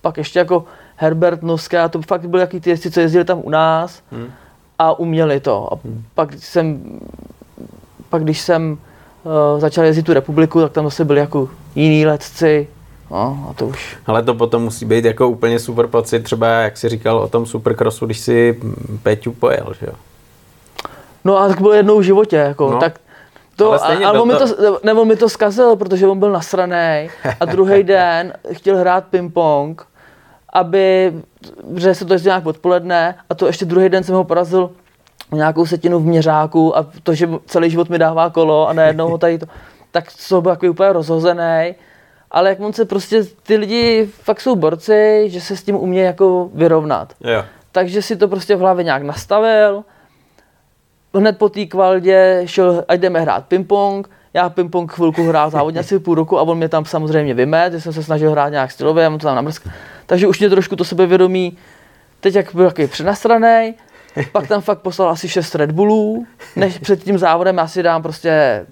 Pak 0.00 0.16
ještě 0.16 0.38
jako 0.38 0.64
Herbert 1.00 1.42
Noska, 1.42 1.88
to 1.88 2.02
fakt 2.02 2.26
byly 2.26 2.40
jaký 2.40 2.60
ty 2.60 2.70
jezdci, 2.70 2.90
co 2.90 3.00
jezdili 3.00 3.24
tam 3.24 3.40
u 3.42 3.50
nás 3.50 4.02
hmm. 4.12 4.30
a 4.78 4.98
uměli 4.98 5.40
to. 5.40 5.72
A 5.72 5.76
hmm. 5.84 6.04
pak 6.14 6.32
jsem, 6.32 6.82
pak 8.08 8.22
když 8.22 8.40
jsem 8.40 8.72
uh, 8.72 9.60
začal 9.60 9.84
jezdit 9.84 10.02
tu 10.02 10.12
republiku, 10.12 10.60
tak 10.60 10.72
tam 10.72 10.84
zase 10.84 11.04
byli 11.04 11.20
jako 11.20 11.48
jiní 11.74 12.06
letci, 12.06 12.68
No, 13.10 13.46
a 13.50 13.52
to 13.52 13.66
už. 13.66 13.96
Ale 14.06 14.22
to 14.22 14.34
potom 14.34 14.62
musí 14.62 14.84
být 14.84 15.04
jako 15.04 15.28
úplně 15.28 15.58
super 15.58 15.86
pocit, 15.86 16.20
třeba 16.20 16.48
jak 16.48 16.76
jsi 16.76 16.88
říkal 16.88 17.18
o 17.18 17.28
tom 17.28 17.46
supercrossu, 17.46 18.06
když 18.06 18.18
si 18.18 18.60
Peťu 19.02 19.32
pojel, 19.32 19.66
že 19.80 19.86
jo? 19.86 19.92
No 21.24 21.38
a 21.38 21.48
tak 21.48 21.60
bylo 21.60 21.72
jednou 21.72 21.98
v 21.98 22.02
životě, 22.02 22.36
jako, 22.36 22.70
no. 22.70 22.78
tak 22.78 23.00
to, 23.56 23.84
ale, 23.84 24.04
ale 24.04 24.20
on, 24.20 24.28
to... 24.30 24.46
Mi 24.46 24.52
to, 24.54 24.80
nebo 24.82 25.04
mi 25.04 25.16
to 25.16 25.28
zkazil, 25.28 25.76
protože 25.76 26.06
on 26.06 26.18
byl 26.18 26.30
nasraný 26.30 27.10
a 27.40 27.44
druhý 27.44 27.82
den 27.84 28.32
chtěl 28.52 28.76
hrát 28.76 29.04
ping-pong 29.10 29.74
aby, 30.52 31.12
že 31.76 31.94
se 31.94 32.04
to 32.04 32.12
jezdí 32.12 32.26
nějak 32.26 32.46
odpoledne 32.46 33.14
a 33.30 33.34
to 33.34 33.46
ještě 33.46 33.64
druhý 33.64 33.88
den 33.88 34.04
jsem 34.04 34.14
ho 34.14 34.24
porazil 34.24 34.70
nějakou 35.32 35.66
setinu 35.66 35.98
v 35.98 36.06
měřáku 36.06 36.76
a 36.76 36.86
to, 37.02 37.14
že 37.14 37.28
celý 37.46 37.70
život 37.70 37.88
mi 37.88 37.98
dává 37.98 38.30
kolo 38.30 38.68
a 38.68 38.72
najednou 38.72 39.08
ho 39.08 39.18
tady 39.18 39.38
to, 39.38 39.46
tak 39.90 40.04
to 40.28 40.40
byl 40.40 40.50
jako 40.50 40.66
úplně 40.66 40.92
rozhozený. 40.92 41.74
Ale 42.30 42.48
jak 42.48 42.74
se 42.74 42.84
prostě, 42.84 43.24
ty 43.42 43.56
lidi 43.56 44.08
fakt 44.12 44.40
jsou 44.40 44.56
borci, 44.56 45.24
že 45.26 45.40
se 45.40 45.56
s 45.56 45.62
tím 45.62 45.76
umí 45.76 45.96
jako 45.96 46.50
vyrovnat. 46.54 47.12
Jo. 47.20 47.44
Takže 47.72 48.02
si 48.02 48.16
to 48.16 48.28
prostě 48.28 48.56
v 48.56 48.60
hlavě 48.60 48.84
nějak 48.84 49.02
nastavil. 49.02 49.84
Hned 51.14 51.38
po 51.38 51.48
té 51.48 51.66
kvaldě 51.66 52.42
šel, 52.44 52.84
ať 52.88 53.00
jdeme 53.00 53.20
hrát 53.20 53.44
ping-pong, 53.48 54.08
já 54.38 54.50
ping-pong 54.50 54.92
chvilku 54.92 55.28
hrál 55.28 55.50
závodně 55.50 55.80
asi 55.80 55.98
půl 55.98 56.14
roku 56.14 56.38
a 56.38 56.42
on 56.42 56.56
mě 56.56 56.68
tam 56.68 56.84
samozřejmě 56.84 57.34
vymet, 57.34 57.72
že 57.72 57.80
jsem 57.80 57.92
se 57.92 58.02
snažil 58.02 58.30
hrát 58.30 58.48
nějak 58.48 58.70
stylově, 58.70 59.08
on 59.08 59.18
to 59.18 59.26
tam 59.26 59.36
namrsk. 59.36 59.68
Takže 60.06 60.26
už 60.26 60.38
mě 60.38 60.50
trošku 60.50 60.76
to 60.76 60.84
sebevědomí, 60.84 61.58
teď 62.20 62.34
jak 62.34 62.54
byl 62.54 62.66
takový 62.66 62.88
přenastraný, 62.88 63.74
pak 64.32 64.48
tam 64.48 64.60
fakt 64.60 64.78
poslal 64.78 65.08
asi 65.08 65.28
6 65.28 65.54
Red 65.54 65.72
Bullů, 65.72 66.26
než 66.56 66.78
před 66.78 67.04
tím 67.04 67.18
závodem 67.18 67.58
já 67.58 67.66
si 67.66 67.82
dám 67.82 68.02
prostě 68.02 68.66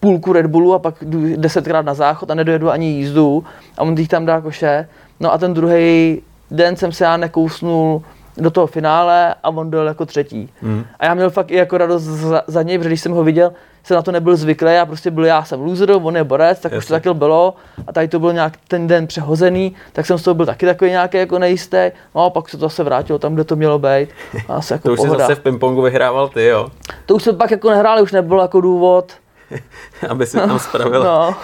půlku 0.00 0.32
Red 0.32 0.46
Bullu 0.46 0.74
a 0.74 0.78
pak 0.78 0.94
jdu 1.02 1.36
desetkrát 1.36 1.84
na 1.84 1.94
záchod 1.94 2.30
a 2.30 2.34
nedojedu 2.34 2.70
ani 2.70 2.86
jízdu 2.86 3.44
a 3.78 3.82
on 3.82 3.94
jich 3.98 4.08
tam 4.08 4.26
dá 4.26 4.40
koše. 4.40 4.88
No 5.20 5.32
a 5.32 5.38
ten 5.38 5.54
druhý 5.54 6.22
den 6.50 6.76
jsem 6.76 6.92
se 6.92 7.04
já 7.04 7.16
nekousnul 7.16 8.02
do 8.38 8.50
toho 8.50 8.66
finále 8.66 9.34
a 9.42 9.48
on 9.48 9.70
byl 9.70 9.86
jako 9.86 10.06
třetí. 10.06 10.50
Mm. 10.62 10.84
A 10.98 11.04
já 11.04 11.14
měl 11.14 11.30
fakt 11.30 11.50
i 11.50 11.56
jako 11.56 11.78
radost 11.78 12.02
za, 12.02 12.42
za 12.46 12.62
něj, 12.62 12.78
protože 12.78 12.88
když 12.88 13.00
jsem 13.00 13.12
ho 13.12 13.24
viděl, 13.24 13.52
jsem 13.84 13.94
na 13.94 14.02
to 14.02 14.12
nebyl 14.12 14.36
zvyklý, 14.36 14.74
já 14.74 14.86
prostě 14.86 15.10
byl, 15.10 15.24
já 15.24 15.44
jsem 15.44 15.60
loser, 15.60 15.90
on 15.90 16.16
je 16.16 16.24
borec, 16.24 16.60
tak 16.60 16.72
Jasně. 16.72 16.78
už 16.78 16.86
to 16.86 16.94
taky 16.94 17.14
bylo 17.14 17.54
a 17.86 17.92
tady 17.92 18.08
to 18.08 18.18
byl 18.18 18.32
nějak 18.32 18.52
ten 18.68 18.86
den 18.86 19.06
přehozený, 19.06 19.74
tak 19.92 20.06
jsem 20.06 20.18
z 20.18 20.22
toho 20.22 20.34
byl 20.34 20.46
taky 20.46 20.66
takový 20.66 20.90
nějaký 20.90 21.16
jako 21.16 21.38
nejistý, 21.38 21.90
no 22.14 22.24
a 22.24 22.30
pak 22.30 22.48
se 22.48 22.56
to 22.56 22.60
zase 22.60 22.84
vrátilo 22.84 23.18
tam, 23.18 23.34
kde 23.34 23.44
to 23.44 23.56
mělo 23.56 23.78
být. 23.78 24.08
A 24.48 24.60
jako 24.70 24.88
to 24.88 24.92
už 24.92 24.96
pohoda. 24.96 25.14
jsi 25.14 25.18
zase 25.18 25.34
v 25.34 25.40
pingpongu 25.40 25.82
vyhrával 25.82 26.28
ty, 26.28 26.44
jo? 26.44 26.68
To 27.06 27.14
už 27.14 27.22
jsme 27.22 27.32
pak 27.32 27.50
jako 27.50 27.70
nehráli, 27.70 28.02
už 28.02 28.12
nebylo 28.12 28.42
jako 28.42 28.60
důvod. 28.60 29.12
Aby 30.08 30.26
si 30.26 30.36
tam 30.36 30.58
spravil. 30.58 31.04
no. 31.04 31.36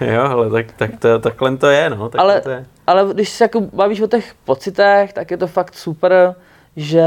jo, 0.00 0.22
ale 0.22 0.50
tak, 0.50 0.72
tak 0.72 0.90
to, 0.98 1.18
takhle 1.18 1.56
to 1.56 1.66
je, 1.66 1.90
no. 1.90 2.10
Ale, 2.18 2.40
to 2.40 2.50
je. 2.50 2.66
ale 2.86 3.14
když 3.14 3.28
se 3.28 3.44
jako 3.44 3.60
bavíš 3.60 4.00
o 4.00 4.06
těch 4.06 4.34
pocitech, 4.44 5.12
tak 5.12 5.30
je 5.30 5.36
to 5.36 5.46
fakt 5.46 5.74
super, 5.74 6.34
že 6.76 7.06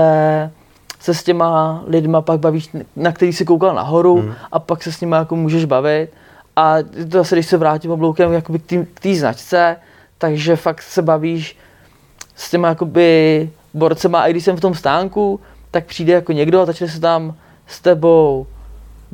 se 0.99 1.13
s 1.13 1.23
těma 1.23 1.83
lidma 1.87 2.21
pak 2.21 2.39
bavíš, 2.39 2.69
na 2.95 3.11
který 3.11 3.33
si 3.33 3.45
koukal 3.45 3.75
nahoru 3.75 4.15
hmm. 4.15 4.33
a 4.51 4.59
pak 4.59 4.83
se 4.83 4.91
s 4.91 5.01
nimi 5.01 5.15
jako 5.15 5.35
můžeš 5.35 5.65
bavit. 5.65 6.09
A 6.55 6.75
to 7.11 7.17
zase, 7.17 7.35
když 7.35 7.45
se 7.45 7.57
vrátím 7.57 7.91
obloukem 7.91 8.33
jakoby 8.33 8.59
k 8.93 8.99
té 8.99 9.15
značce, 9.15 9.77
takže 10.17 10.55
fakt 10.55 10.81
se 10.81 11.01
bavíš 11.01 11.57
s 12.35 12.49
těma 12.49 12.67
jakoby 12.67 13.49
borcema 13.73 14.21
a 14.21 14.27
i 14.27 14.31
když 14.31 14.43
jsem 14.43 14.57
v 14.57 14.61
tom 14.61 14.73
stánku, 14.73 15.39
tak 15.71 15.85
přijde 15.85 16.13
jako 16.13 16.31
někdo 16.31 16.61
a 16.61 16.65
začne 16.65 16.87
se 16.87 16.99
tam 16.99 17.35
s 17.67 17.81
tebou 17.81 18.47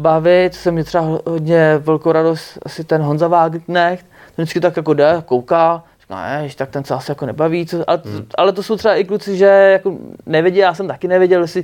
bavit, 0.02 0.54
co 0.54 0.60
se 0.60 0.72
mi 0.72 0.84
třeba 0.84 1.20
hodně 1.28 1.78
velkou 1.78 2.12
radost, 2.12 2.58
asi 2.66 2.84
ten 2.84 3.02
Honza 3.02 3.28
Wagenknecht, 3.28 4.06
ten 4.36 4.44
vždycky 4.44 4.60
tak 4.60 4.78
jako 4.78 4.94
jde, 4.94 5.24
kouká, 5.26 5.84
ne, 6.10 6.48
tak 6.56 6.70
ten 6.70 6.84
se 6.84 6.94
asi 6.94 7.12
jako 7.12 7.26
nebaví, 7.26 7.66
co, 7.66 7.90
ale, 7.90 8.02
hmm. 8.06 8.26
ale, 8.38 8.52
to 8.52 8.64
jsou 8.64 8.78
třeba 8.78 8.96
i 8.96 9.04
kluci, 9.04 9.38
že 9.38 9.46
jako 9.46 9.94
nevědí, 10.26 10.58
já 10.58 10.74
jsem 10.74 10.88
taky 10.88 11.08
nevěděl, 11.08 11.42
jestli, 11.42 11.64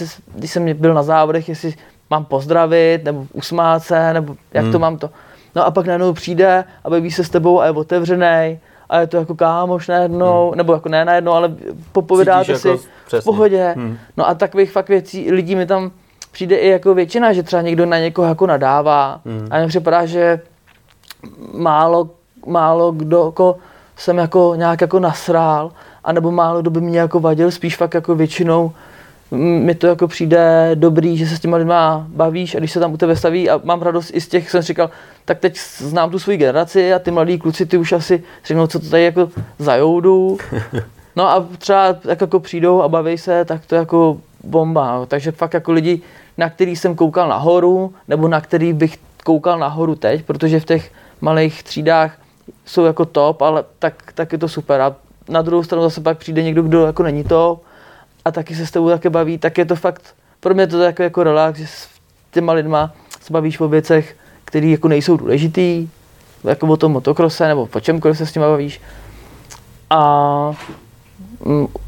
jestli 0.00 0.22
když 0.34 0.50
jsem 0.50 0.74
byl 0.74 0.94
na 0.94 1.02
závodech, 1.02 1.48
jestli 1.48 1.74
mám 2.10 2.24
pozdravit, 2.24 3.04
nebo 3.04 3.26
usmát 3.32 3.82
se, 3.82 4.12
nebo 4.12 4.36
jak 4.54 4.62
hmm. 4.64 4.72
to 4.72 4.78
mám 4.78 4.98
to. 4.98 5.10
No 5.54 5.66
a 5.66 5.70
pak 5.70 5.86
najednou 5.86 6.12
přijde 6.12 6.64
a 6.84 6.90
baví 6.90 7.10
se 7.10 7.24
s 7.24 7.30
tebou 7.30 7.60
a 7.60 7.64
je 7.64 7.70
otevřený 7.70 8.58
a 8.88 9.00
je 9.00 9.06
to 9.06 9.16
jako 9.16 9.34
kámoš 9.34 9.88
najednou, 9.88 10.48
hmm. 10.48 10.56
nebo 10.56 10.72
jako 10.72 10.88
ne 10.88 11.04
najednou, 11.04 11.32
ale 11.32 11.56
popovídáte 11.92 12.58
si 12.58 12.68
jako, 12.68 12.82
v 13.20 13.24
pohodě. 13.24 13.74
Hmm. 13.76 13.98
No 14.16 14.28
a 14.28 14.34
takových 14.34 14.70
fakt 14.70 14.88
věcí, 14.88 15.32
lidí 15.32 15.56
mi 15.56 15.66
tam 15.66 15.90
přijde 16.30 16.56
i 16.56 16.68
jako 16.68 16.94
většina, 16.94 17.32
že 17.32 17.42
třeba 17.42 17.62
někdo 17.62 17.86
na 17.86 17.98
někoho 17.98 18.28
jako 18.28 18.46
nadává 18.46 19.20
hmm. 19.24 19.48
a 19.50 19.58
mně 19.58 19.68
připadá, 19.68 20.06
že 20.06 20.40
málo, 21.54 22.10
málo 22.46 22.92
kdo 22.92 23.24
jako 23.24 23.56
jsem 23.96 24.18
jako 24.18 24.52
nějak 24.56 24.80
jako 24.80 25.00
nasrál, 25.00 25.72
anebo 26.04 26.30
málo 26.30 26.60
kdo 26.60 26.70
by 26.70 26.80
mě 26.80 26.98
jako 26.98 27.20
vadil, 27.20 27.50
spíš 27.50 27.76
fakt 27.76 27.94
jako 27.94 28.14
většinou 28.14 28.72
mi 29.30 29.74
to 29.74 29.86
jako 29.86 30.08
přijde 30.08 30.70
dobrý, 30.74 31.16
že 31.16 31.26
se 31.26 31.36
s 31.36 31.40
těma 31.40 31.56
lidma 31.56 32.06
bavíš 32.08 32.54
a 32.54 32.58
když 32.58 32.72
se 32.72 32.80
tam 32.80 32.92
u 32.92 32.96
tebe 32.96 33.16
staví 33.16 33.50
a 33.50 33.60
mám 33.64 33.82
radost 33.82 34.10
i 34.14 34.20
z 34.20 34.28
těch, 34.28 34.50
jsem 34.50 34.62
říkal, 34.62 34.90
tak 35.24 35.38
teď 35.38 35.58
znám 35.78 36.10
tu 36.10 36.18
svoji 36.18 36.38
generaci 36.38 36.94
a 36.94 36.98
ty 36.98 37.10
mladí 37.10 37.38
kluci, 37.38 37.66
ty 37.66 37.76
už 37.76 37.92
asi 37.92 38.22
řeknou, 38.44 38.66
co 38.66 38.78
to 38.78 38.90
tady 38.90 39.04
jako 39.04 39.28
zajoudu. 39.58 40.38
No 41.16 41.28
a 41.28 41.46
třeba 41.58 41.96
jak 42.04 42.20
jako 42.20 42.40
přijdou 42.40 42.82
a 42.82 42.88
baví 42.88 43.18
se, 43.18 43.44
tak 43.44 43.66
to 43.66 43.74
jako 43.74 44.16
bomba. 44.44 44.98
No. 44.98 45.06
Takže 45.06 45.32
fakt 45.32 45.54
jako 45.54 45.72
lidi, 45.72 46.00
na 46.38 46.50
který 46.50 46.76
jsem 46.76 46.94
koukal 46.94 47.28
nahoru, 47.28 47.94
nebo 48.08 48.28
na 48.28 48.40
který 48.40 48.72
bych 48.72 48.98
koukal 49.24 49.58
nahoru 49.58 49.94
teď, 49.94 50.24
protože 50.24 50.60
v 50.60 50.64
těch 50.64 50.92
malých 51.20 51.62
třídách 51.62 52.18
jsou 52.64 52.84
jako 52.84 53.04
top, 53.04 53.42
ale 53.42 53.64
tak, 53.78 54.12
tak 54.14 54.32
je 54.32 54.38
to 54.38 54.48
super. 54.48 54.80
A 54.80 54.96
na 55.28 55.42
druhou 55.42 55.62
stranu 55.62 55.82
zase 55.82 56.00
pak 56.00 56.18
přijde 56.18 56.42
někdo, 56.42 56.62
kdo 56.62 56.86
jako 56.86 57.02
není 57.02 57.24
top 57.24 57.62
a 58.24 58.30
taky 58.30 58.54
se 58.54 58.66
s 58.66 58.70
tebou 58.70 58.88
také 58.88 59.10
baví, 59.10 59.38
tak 59.38 59.58
je 59.58 59.64
to 59.64 59.76
fakt, 59.76 60.14
pro 60.40 60.54
mě 60.54 60.66
to 60.66 60.82
jako, 60.82 61.02
jako 61.02 61.22
relax, 61.22 61.58
že 61.58 61.66
s 61.66 61.88
těma 62.30 62.52
lidma 62.52 62.92
se 63.20 63.32
bavíš 63.32 63.60
o 63.60 63.68
věcech, 63.68 64.16
které 64.44 64.66
jako 64.66 64.88
nejsou 64.88 65.16
důležitý, 65.16 65.88
jako 66.44 66.66
o 66.66 66.76
tom 66.76 66.92
motokrose 66.92 67.48
nebo 67.48 67.66
po 67.66 67.80
čemkoliv 67.80 68.18
se 68.18 68.26
s 68.26 68.34
nimi 68.34 68.46
bavíš. 68.46 68.80
A 69.90 70.52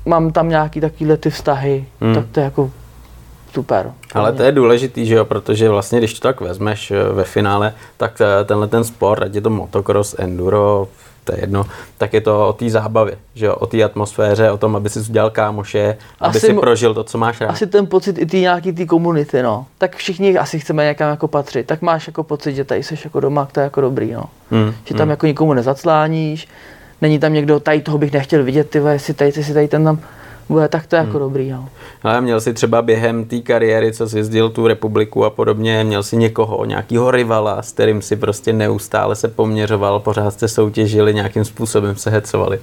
mám 0.06 0.32
tam 0.32 0.48
nějaký 0.48 0.80
takovýhle 0.80 1.16
ty 1.16 1.30
vztahy, 1.30 1.84
hmm. 2.00 2.14
tak 2.14 2.24
to 2.32 2.40
je 2.40 2.44
jako 2.44 2.70
super. 3.52 3.92
Ale 4.14 4.32
to 4.32 4.42
je 4.42 4.52
důležitý, 4.52 5.06
že 5.06 5.14
jo, 5.14 5.24
protože 5.24 5.68
vlastně, 5.68 5.98
když 5.98 6.14
to 6.14 6.28
tak 6.28 6.40
vezmeš 6.40 6.90
eh, 6.90 7.12
ve 7.12 7.24
finále, 7.24 7.74
tak 7.96 8.20
eh, 8.20 8.44
tenhle 8.44 8.68
ten 8.68 8.84
sport, 8.84 9.22
ať 9.22 9.34
je 9.34 9.40
to 9.40 9.50
motocross, 9.50 10.14
enduro, 10.18 10.88
to 11.24 11.32
je 11.32 11.40
jedno, 11.40 11.66
tak 11.98 12.14
je 12.14 12.20
to 12.20 12.48
o 12.48 12.52
té 12.52 12.70
zábavě, 12.70 13.16
že 13.34 13.46
jo, 13.46 13.54
o 13.54 13.66
té 13.66 13.82
atmosféře, 13.82 14.50
o 14.50 14.58
tom, 14.58 14.76
aby 14.76 14.88
si 14.88 14.98
udělal 14.98 15.30
kámoše, 15.30 15.96
aby 16.20 16.38
asi, 16.38 16.46
si 16.46 16.54
prožil 16.54 16.94
to, 16.94 17.04
co 17.04 17.18
máš 17.18 17.40
rád. 17.40 17.50
Asi 17.50 17.66
ten 17.66 17.86
pocit 17.86 18.18
i 18.18 18.26
ty 18.26 18.40
nějaký 18.40 18.72
té 18.72 18.86
komunity, 18.86 19.42
no. 19.42 19.66
Tak 19.78 19.96
všichni 19.96 20.38
asi 20.38 20.58
chceme 20.58 20.84
někam 20.84 21.10
jako 21.10 21.28
patřit, 21.28 21.66
tak 21.66 21.82
máš 21.82 22.06
jako 22.06 22.24
pocit, 22.24 22.54
že 22.54 22.64
tady 22.64 22.82
jsi 22.82 22.98
jako 23.04 23.20
doma, 23.20 23.48
to 23.52 23.60
je 23.60 23.64
jako 23.64 23.80
dobrý, 23.80 24.12
no. 24.12 24.24
Hmm, 24.50 24.74
že 24.84 24.94
tam 24.94 25.04
hmm. 25.04 25.10
jako 25.10 25.26
nikomu 25.26 25.54
nezacláníš, 25.54 26.48
není 27.02 27.18
tam 27.18 27.32
někdo, 27.32 27.60
tady 27.60 27.80
toho 27.80 27.98
bych 27.98 28.12
nechtěl 28.12 28.44
vidět, 28.44 28.70
ty 28.70 28.78
jestli 28.78 29.14
tady, 29.14 29.32
jestli 29.36 29.54
tady 29.54 29.68
ten 29.68 29.84
tam 29.84 30.00
bude, 30.50 30.68
tak 30.68 30.86
to 30.86 30.96
je 30.96 31.00
jako 31.00 31.10
hmm. 31.10 31.20
dobrý. 31.20 31.50
No. 31.50 31.68
Ale 32.02 32.20
měl 32.20 32.40
jsi 32.40 32.54
třeba 32.54 32.82
během 32.82 33.24
té 33.24 33.40
kariéry, 33.40 33.92
co 33.92 34.08
jsi 34.08 34.18
jezdil 34.18 34.50
tu 34.50 34.66
republiku 34.66 35.24
a 35.24 35.30
podobně, 35.30 35.84
měl 35.84 36.02
jsi 36.02 36.16
někoho, 36.16 36.64
nějakého 36.64 37.10
rivala, 37.10 37.62
s 37.62 37.72
kterým 37.72 38.02
si 38.02 38.16
prostě 38.16 38.52
neustále 38.52 39.16
se 39.16 39.28
poměřoval, 39.28 40.00
pořád 40.00 40.30
jste 40.30 40.48
soutěžili, 40.48 41.14
nějakým 41.14 41.44
způsobem 41.44 41.96
se 41.96 42.10
hecovali? 42.10 42.60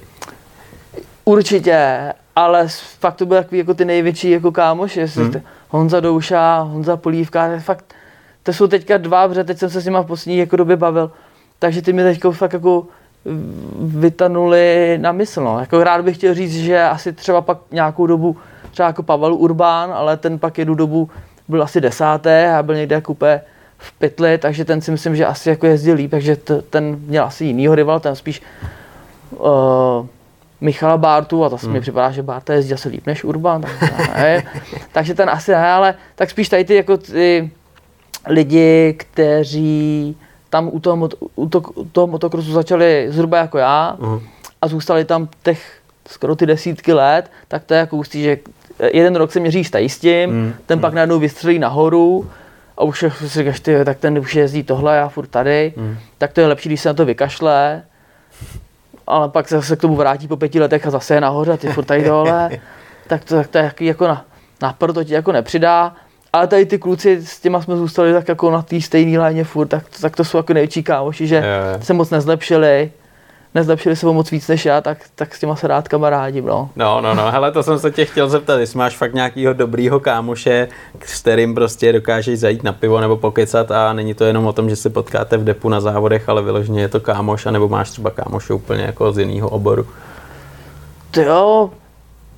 Určitě, 1.24 2.12
ale 2.36 2.66
fakt 2.98 3.14
to 3.14 3.26
byly 3.26 3.44
jako 3.50 3.74
ty 3.74 3.84
největší 3.84 4.30
jako 4.30 4.52
kámoši, 4.52 5.06
hmm. 5.06 5.42
Honza 5.68 6.00
Douša, 6.00 6.58
Honza 6.58 6.96
Polívka, 6.96 7.58
fakt, 7.58 7.94
to 8.42 8.52
jsou 8.52 8.66
teďka 8.66 8.96
dva, 8.96 9.28
protože 9.28 9.44
teď 9.44 9.58
jsem 9.58 9.70
se 9.70 9.80
s 9.80 9.84
nimi 9.84 9.98
v 10.02 10.06
poslední 10.06 10.38
jako 10.38 10.56
době 10.56 10.76
bavil, 10.76 11.10
takže 11.58 11.82
ty 11.82 11.92
mi 11.92 12.02
teďka 12.02 12.30
fakt 12.30 12.52
jako 12.52 12.86
vytanuli 13.80 14.98
na 15.00 15.12
mysl. 15.12 15.44
No. 15.44 15.60
Jako 15.60 15.84
rád 15.84 16.04
bych 16.04 16.16
chtěl 16.16 16.34
říct, 16.34 16.54
že 16.54 16.82
asi 16.82 17.12
třeba 17.12 17.40
pak 17.40 17.58
nějakou 17.70 18.06
dobu, 18.06 18.36
třeba 18.70 18.86
jako 18.86 19.02
Pavel 19.02 19.34
Urbán, 19.34 19.92
ale 19.92 20.16
ten 20.16 20.38
pak 20.38 20.58
jednu 20.58 20.74
dobu 20.74 21.10
byl 21.48 21.62
asi 21.62 21.80
desáté 21.80 22.54
a 22.54 22.62
byl 22.62 22.74
někde 22.74 22.94
jako 22.94 23.12
úplně 23.12 23.40
v 23.78 23.92
pytli, 23.92 24.38
takže 24.38 24.64
ten 24.64 24.80
si 24.80 24.90
myslím, 24.90 25.16
že 25.16 25.26
asi 25.26 25.48
jako 25.48 25.66
jezdil 25.66 25.94
líp, 25.94 26.10
takže 26.10 26.36
t- 26.36 26.62
ten 26.62 26.96
měl 27.06 27.24
asi 27.24 27.44
jinýho 27.44 27.74
rival, 27.74 28.00
ten 28.00 28.16
spíš 28.16 28.42
uh, 29.30 30.06
Michala 30.60 30.96
Bartu 30.96 31.44
a 31.44 31.48
to 31.48 31.56
hmm. 31.56 31.72
mi 31.72 31.80
připadá, 31.80 32.10
že 32.10 32.22
Barta 32.22 32.54
jezdí 32.54 32.74
asi 32.74 32.88
líp 32.88 33.06
než 33.06 33.24
Urban, 33.24 33.60
tak 33.60 34.16
ne, 34.16 34.42
takže 34.92 35.14
ten 35.14 35.30
asi 35.30 35.50
ne, 35.50 35.72
ale 35.72 35.94
tak 36.14 36.30
spíš 36.30 36.48
tady 36.48 36.64
ty 36.64 36.74
jako 36.74 36.96
ty 36.96 37.50
lidi, 38.26 38.94
kteří 38.96 40.16
tam 40.50 40.68
u 40.72 40.80
toho, 40.80 41.08
u 41.36 41.48
to, 41.48 41.60
u 41.60 41.84
toho 41.84 42.06
motokrosu 42.06 42.52
začali 42.52 43.06
zhruba 43.10 43.38
jako 43.38 43.58
já 43.58 43.96
uh-huh. 44.00 44.22
a 44.62 44.68
zůstali 44.68 45.04
tam 45.04 45.28
těch 45.42 45.80
skoro 46.08 46.36
ty 46.36 46.46
desítky 46.46 46.92
let, 46.92 47.30
tak 47.48 47.64
to 47.64 47.74
je 47.74 47.80
jako 47.80 47.96
ústí, 47.96 48.22
že 48.22 48.38
jeden 48.92 49.16
rok 49.16 49.32
se 49.32 49.40
měří 49.40 49.64
s 49.64 49.98
tím, 49.98 50.30
uh-huh. 50.30 50.52
ten 50.66 50.80
pak 50.80 50.94
najednou 50.94 51.18
vystřelí 51.18 51.58
nahoru 51.58 52.30
a 52.76 52.84
už 52.84 53.04
si 53.16 53.28
říkáš, 53.28 53.60
ty, 53.60 53.84
tak 53.84 53.98
ten 53.98 54.18
už 54.18 54.34
jezdí 54.34 54.62
tohle, 54.62 54.96
já 54.96 55.08
furt 55.08 55.26
tady, 55.26 55.72
uh-huh. 55.76 55.96
tak 56.18 56.32
to 56.32 56.40
je 56.40 56.46
lepší, 56.46 56.68
když 56.68 56.80
se 56.80 56.88
na 56.88 56.94
to 56.94 57.04
vykašle, 57.04 57.82
ale 59.06 59.28
pak 59.28 59.48
se 59.48 59.76
k 59.76 59.80
tomu 59.80 59.96
vrátí 59.96 60.28
po 60.28 60.36
pěti 60.36 60.60
letech 60.60 60.86
a 60.86 60.90
zase 60.90 61.14
je 61.14 61.20
nahoře, 61.20 61.56
ty 61.56 61.68
furt 61.68 61.84
tady 61.84 62.04
dole, 62.04 62.50
tak 63.06 63.24
to, 63.24 63.34
tak 63.34 63.50
to 63.50 63.58
je 63.58 63.72
jako 63.80 64.08
na, 64.08 64.24
na 64.62 64.72
to 64.72 65.04
ti 65.04 65.14
jako 65.14 65.32
nepřidá. 65.32 65.96
Ale 66.38 66.46
tady 66.46 66.66
ty 66.66 66.78
kluci, 66.78 67.26
s 67.26 67.40
těma 67.40 67.62
jsme 67.62 67.76
zůstali 67.76 68.12
tak 68.12 68.28
jako 68.28 68.50
na 68.50 68.62
té 68.62 68.80
stejné 68.80 69.18
léně 69.18 69.44
furt, 69.44 69.66
tak, 69.66 69.84
tak 70.00 70.16
to 70.16 70.24
jsou 70.24 70.36
jako 70.36 70.52
největší 70.52 70.82
kámoši, 70.82 71.26
že 71.26 71.34
je, 71.34 71.78
se 71.82 71.92
moc 71.92 72.10
nezlepšili, 72.10 72.92
nezlepšili 73.54 73.96
se 73.96 74.06
o 74.06 74.12
moc 74.12 74.30
víc 74.30 74.48
než 74.48 74.64
já, 74.64 74.80
tak, 74.80 74.98
tak 75.14 75.34
s 75.34 75.40
těma 75.40 75.56
se 75.56 75.68
rád 75.68 75.88
kamarádím, 75.88 76.46
no. 76.46 76.70
No, 76.76 77.00
no, 77.00 77.14
no, 77.14 77.30
hele, 77.30 77.52
to 77.52 77.62
jsem 77.62 77.78
se 77.78 77.90
tě 77.90 78.04
chtěl 78.04 78.28
zeptat, 78.28 78.58
jestli 78.60 78.78
máš 78.78 78.96
fakt 78.96 79.14
nějakýho 79.14 79.52
dobrýho 79.52 80.00
kámoše, 80.00 80.68
s 81.06 81.20
kterým 81.20 81.54
prostě 81.54 81.92
dokážeš 81.92 82.38
zajít 82.38 82.62
na 82.62 82.72
pivo 82.72 83.00
nebo 83.00 83.16
pokecat 83.16 83.70
a 83.70 83.92
není 83.92 84.14
to 84.14 84.24
jenom 84.24 84.46
o 84.46 84.52
tom, 84.52 84.70
že 84.70 84.76
se 84.76 84.90
potkáte 84.90 85.36
v 85.36 85.44
depu 85.44 85.68
na 85.68 85.80
závodech, 85.80 86.28
ale 86.28 86.42
vyloženě 86.42 86.80
je 86.80 86.88
to 86.88 87.00
kámoš, 87.00 87.46
anebo 87.46 87.68
máš 87.68 87.90
třeba 87.90 88.10
kámoše 88.10 88.52
úplně 88.52 88.82
jako 88.82 89.12
z 89.12 89.18
jiného 89.18 89.48
oboru. 89.48 89.86
To 91.10 91.20
jo, 91.20 91.70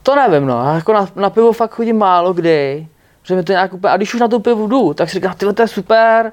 to 0.02 0.16
nevím, 0.16 0.46
no, 0.46 0.74
jako 0.74 0.92
na, 0.92 1.08
na 1.16 1.30
pivo 1.30 1.52
fakt 1.52 1.74
chodím 1.74 1.98
málo 1.98 2.32
kdy, 2.32 2.86
že 3.30 3.36
mi 3.36 3.42
to 3.42 3.52
nějak 3.52 3.72
úplně, 3.72 3.92
a 3.92 3.96
když 3.96 4.14
už 4.14 4.20
na 4.20 4.28
to 4.28 4.40
pivo 4.40 4.66
jdu, 4.66 4.94
tak 4.94 5.08
si 5.08 5.14
říkám, 5.14 5.34
ty 5.34 5.52
to 5.52 5.62
je 5.62 5.68
super, 5.68 6.32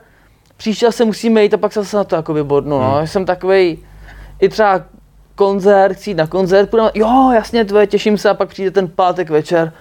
příště 0.58 0.92
se 0.92 1.06
musíme 1.06 1.44
jít 1.44 1.54
a 1.54 1.58
pak 1.58 1.74
se 1.74 1.80
zase 1.80 1.98
na 1.98 2.04
to 2.04 2.16
jako 2.16 2.34
vybodnu, 2.34 2.80
no. 2.80 2.92
Hmm. 2.92 3.08
Jsem 3.08 3.26
takový 3.26 3.86
i 4.40 4.50
třeba 4.50 4.82
koncert, 5.36 5.94
chci 5.94 6.10
jít 6.10 6.18
na 6.18 6.28
koncert, 6.28 6.70
půjdeme, 6.70 6.92
jo, 6.94 7.32
jasně, 7.36 7.66
tvoje, 7.66 7.88
těším 7.88 8.18
se 8.18 8.30
a 8.30 8.34
pak 8.34 8.50
přijde 8.50 8.72
ten 8.72 8.88
pátek 8.88 9.30
večer, 9.30 9.74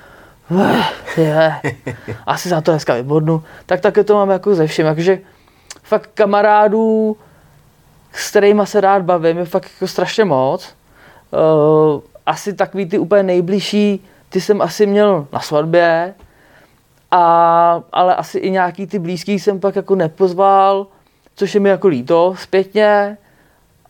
je, 1.17 1.53
asi 2.27 2.49
za 2.49 2.61
to 2.61 2.71
dneska 2.71 2.95
vybodnu. 2.95 3.43
Tak 3.67 3.81
také 3.81 4.05
to 4.05 4.15
mám 4.15 4.31
jako 4.31 4.55
ze 4.55 4.67
všem, 4.67 4.87
takže 4.87 5.19
fakt 5.83 6.11
kamarádů, 6.15 7.17
s 8.13 8.31
kterými 8.31 8.63
se 8.65 8.81
rád 8.81 9.03
bavím, 9.03 9.39
je 9.39 9.45
fakt 9.45 9.71
jako 9.75 9.87
strašně 9.87 10.25
moc. 10.25 10.75
Uh, 11.31 12.01
asi 12.27 12.53
takový 12.53 12.87
ty 12.87 12.99
úplně 12.99 13.23
nejbližší, 13.23 14.05
ty 14.29 14.41
jsem 14.41 14.63
asi 14.63 14.87
měl 14.87 15.27
na 15.33 15.41
svatbě, 15.41 16.15
a, 17.11 17.83
ale 17.93 18.15
asi 18.15 18.39
i 18.39 18.51
nějaký 18.51 18.87
ty 18.87 18.99
blízký 18.99 19.39
jsem 19.39 19.61
pak 19.61 19.77
jako 19.77 19.95
nepozval, 19.95 20.87
což 21.35 21.55
je 21.55 21.61
mi 21.61 21.69
jako 21.69 21.89
líto 21.89 22.35
zpětně. 22.39 23.19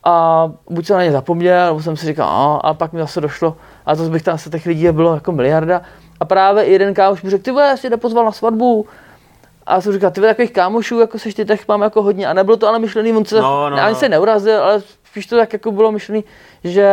A 0.03 0.45
buď 0.69 0.85
jsem 0.85 0.97
na 0.97 1.03
ně 1.03 1.11
zapomněl, 1.11 1.65
nebo 1.65 1.81
jsem 1.81 1.97
si 1.97 2.05
říkal, 2.05 2.27
a, 2.29 2.55
a 2.69 2.73
pak 2.73 2.93
mi 2.93 2.99
zase 2.99 3.21
došlo, 3.21 3.57
a 3.85 3.95
to 3.95 4.03
bych 4.03 4.23
tam 4.23 4.37
se 4.37 4.49
těch 4.49 4.65
lidí 4.65 4.91
bylo 4.91 5.13
jako 5.13 5.31
miliarda. 5.31 5.81
A 6.19 6.25
právě 6.25 6.65
jeden 6.65 6.93
kámoš 6.93 7.21
mi 7.23 7.29
řekl, 7.29 7.43
ty 7.43 7.51
vole, 7.51 7.77
jsi 7.77 7.89
nepozval 7.89 8.25
na 8.25 8.31
svatbu. 8.31 8.85
A 9.65 9.73
já 9.73 9.81
jsem 9.81 9.93
říkal, 9.93 10.11
ty 10.11 10.21
takových 10.21 10.51
kámošů, 10.51 10.99
jako 10.99 11.19
seš 11.19 11.33
ty, 11.33 11.45
tak 11.45 11.67
mám 11.67 11.81
jako 11.81 12.01
hodně. 12.01 12.27
A 12.27 12.33
nebylo 12.33 12.57
to 12.57 12.67
ale 12.67 12.79
myšlený, 12.79 13.13
on 13.13 13.25
se, 13.25 13.41
no, 13.41 13.69
no, 13.69 13.77
ani 13.77 13.93
no. 13.93 13.99
se 13.99 14.09
neurazil, 14.09 14.63
ale 14.63 14.81
spíš 15.03 15.25
to 15.25 15.37
tak 15.37 15.53
jako 15.53 15.71
bylo 15.71 15.91
myšlený, 15.91 16.23
že 16.63 16.91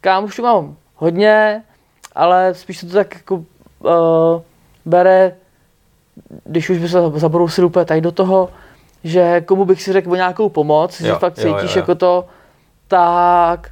kámošů 0.00 0.42
mám 0.42 0.76
hodně, 0.94 1.62
ale 2.14 2.54
spíš 2.54 2.80
to 2.80 2.86
tak 2.86 3.14
jako 3.14 3.34
uh, 3.34 4.42
bere, 4.88 5.34
když 6.44 6.70
už 6.70 6.78
by 6.78 6.88
se 6.88 6.98
zabrousil 7.14 7.66
úplně 7.66 7.84
tady 7.84 8.00
do 8.00 8.12
toho, 8.12 8.48
že 9.04 9.40
komu 9.40 9.64
bych 9.64 9.82
si 9.82 9.92
řekl 9.92 10.12
o 10.12 10.16
nějakou 10.16 10.48
pomoc, 10.48 11.00
jo, 11.00 11.06
že 11.06 11.14
fakt 11.14 11.34
cítíš 11.34 11.46
jo, 11.46 11.58
jo, 11.60 11.68
jo. 11.74 11.76
jako 11.76 11.94
to, 11.94 12.26
tak 12.88 13.70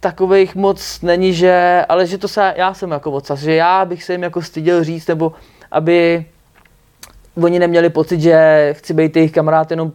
takových 0.00 0.54
moc 0.54 1.00
není, 1.02 1.34
že, 1.34 1.84
ale 1.88 2.06
že 2.06 2.18
to 2.18 2.28
se, 2.28 2.54
já 2.56 2.74
jsem 2.74 2.90
jako 2.90 3.10
ocas, 3.10 3.40
že 3.40 3.54
já 3.54 3.84
bych 3.84 4.04
se 4.04 4.12
jim 4.12 4.22
jako 4.22 4.42
styděl 4.42 4.84
říct, 4.84 5.06
nebo 5.06 5.32
aby 5.70 6.26
oni 7.42 7.58
neměli 7.58 7.90
pocit, 7.90 8.20
že 8.20 8.68
chci 8.78 8.94
být 8.94 9.16
jejich 9.16 9.32
kamarád 9.32 9.70
jenom 9.70 9.92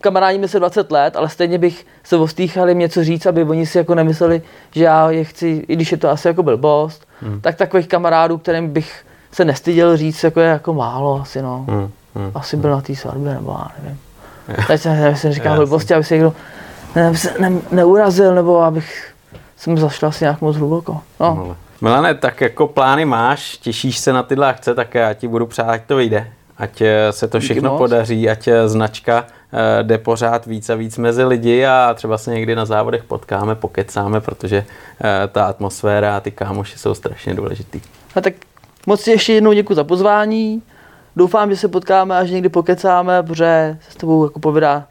kamarádíme 0.00 0.48
se 0.48 0.58
20 0.58 0.92
let, 0.92 1.16
ale 1.16 1.28
stejně 1.28 1.58
bych 1.58 1.86
se 2.02 2.16
ostýchal 2.16 2.68
jim 2.68 2.78
něco 2.78 3.04
říct, 3.04 3.26
aby 3.26 3.44
oni 3.44 3.66
si 3.66 3.78
jako 3.78 3.94
nemysleli, 3.94 4.42
že 4.70 4.84
já 4.84 5.10
je 5.10 5.24
chci, 5.24 5.64
i 5.68 5.76
když 5.76 5.92
je 5.92 5.98
to 5.98 6.10
asi 6.10 6.28
jako 6.28 6.42
blbost, 6.42 7.06
hmm. 7.20 7.40
tak 7.40 7.56
takových 7.56 7.88
kamarádů, 7.88 8.38
kterým 8.38 8.72
bych 8.72 9.04
se 9.34 9.44
nestyděl 9.44 9.96
říct, 9.96 10.24
jako 10.24 10.40
je 10.40 10.48
jako 10.48 10.74
málo 10.74 11.20
asi, 11.22 11.42
no. 11.42 11.64
Hmm. 11.68 11.90
Hmm. 12.14 12.30
Asi 12.34 12.56
byl 12.56 12.70
na 12.70 12.80
té 12.80 12.96
svatbě, 12.96 13.34
nebo 13.34 13.50
já 13.50 13.68
nevím. 13.82 13.98
Teď 14.66 14.80
jsem, 14.80 15.16
jsem 15.16 15.32
říkal 15.32 15.56
blbosti, 15.56 15.94
aby 15.94 16.04
se 16.04 16.14
někdo 16.14 16.32
ne, 16.96 17.12
ne, 17.38 17.52
neurazil, 17.70 18.34
nebo 18.34 18.62
abych 18.62 19.14
jsem 19.56 19.78
zašel 19.78 20.08
asi 20.08 20.24
nějak 20.24 20.40
moc 20.40 20.56
hluboko. 20.56 21.00
No. 21.20 21.56
Milane, 21.80 22.14
tak 22.14 22.40
jako 22.40 22.66
plány 22.66 23.04
máš, 23.04 23.56
těšíš 23.56 23.98
se 23.98 24.12
na 24.12 24.22
tyhle 24.22 24.48
akce, 24.48 24.74
tak 24.74 24.94
já 24.94 25.14
ti 25.14 25.28
budu 25.28 25.46
přát, 25.46 25.68
ať 25.68 25.82
to 25.86 25.96
vyjde. 25.96 26.28
Ať 26.58 26.80
eh, 26.80 27.12
se 27.12 27.28
to 27.28 27.40
všechno 27.40 27.70
Díky 27.70 27.78
podaří, 27.78 28.30
ať 28.30 28.48
eh, 28.48 28.68
značka 28.68 29.26
eh, 29.52 29.82
jde 29.82 29.98
pořád 29.98 30.46
víc 30.46 30.70
a 30.70 30.74
víc 30.74 30.98
mezi 30.98 31.24
lidi 31.24 31.66
a 31.66 31.94
třeba 31.94 32.18
se 32.18 32.30
někdy 32.30 32.54
na 32.54 32.64
závodech 32.64 33.04
potkáme, 33.04 33.54
pokecáme, 33.54 34.20
protože 34.20 34.64
ta 35.32 35.44
atmosféra 35.46 36.16
a 36.16 36.20
ty 36.20 36.30
kámoši 36.30 36.78
jsou 36.78 36.94
strašně 36.94 37.34
důležitý. 37.34 37.80
A 38.14 38.20
tak 38.20 38.34
moc 38.86 39.04
ti 39.04 39.10
ještě 39.10 39.32
jednou 39.32 39.52
děkuji 39.52 39.74
za 39.74 39.84
pozvání. 39.84 40.62
Doufám, 41.16 41.50
že 41.50 41.56
se 41.56 41.68
potkáme 41.68 42.16
a 42.16 42.24
že 42.24 42.34
někdy 42.34 42.48
pokecáme, 42.48 43.22
protože 43.22 43.76
se 43.80 43.90
s 43.90 43.96
tebou 43.96 44.24
jako 44.24 44.40
povídá, 44.40 44.86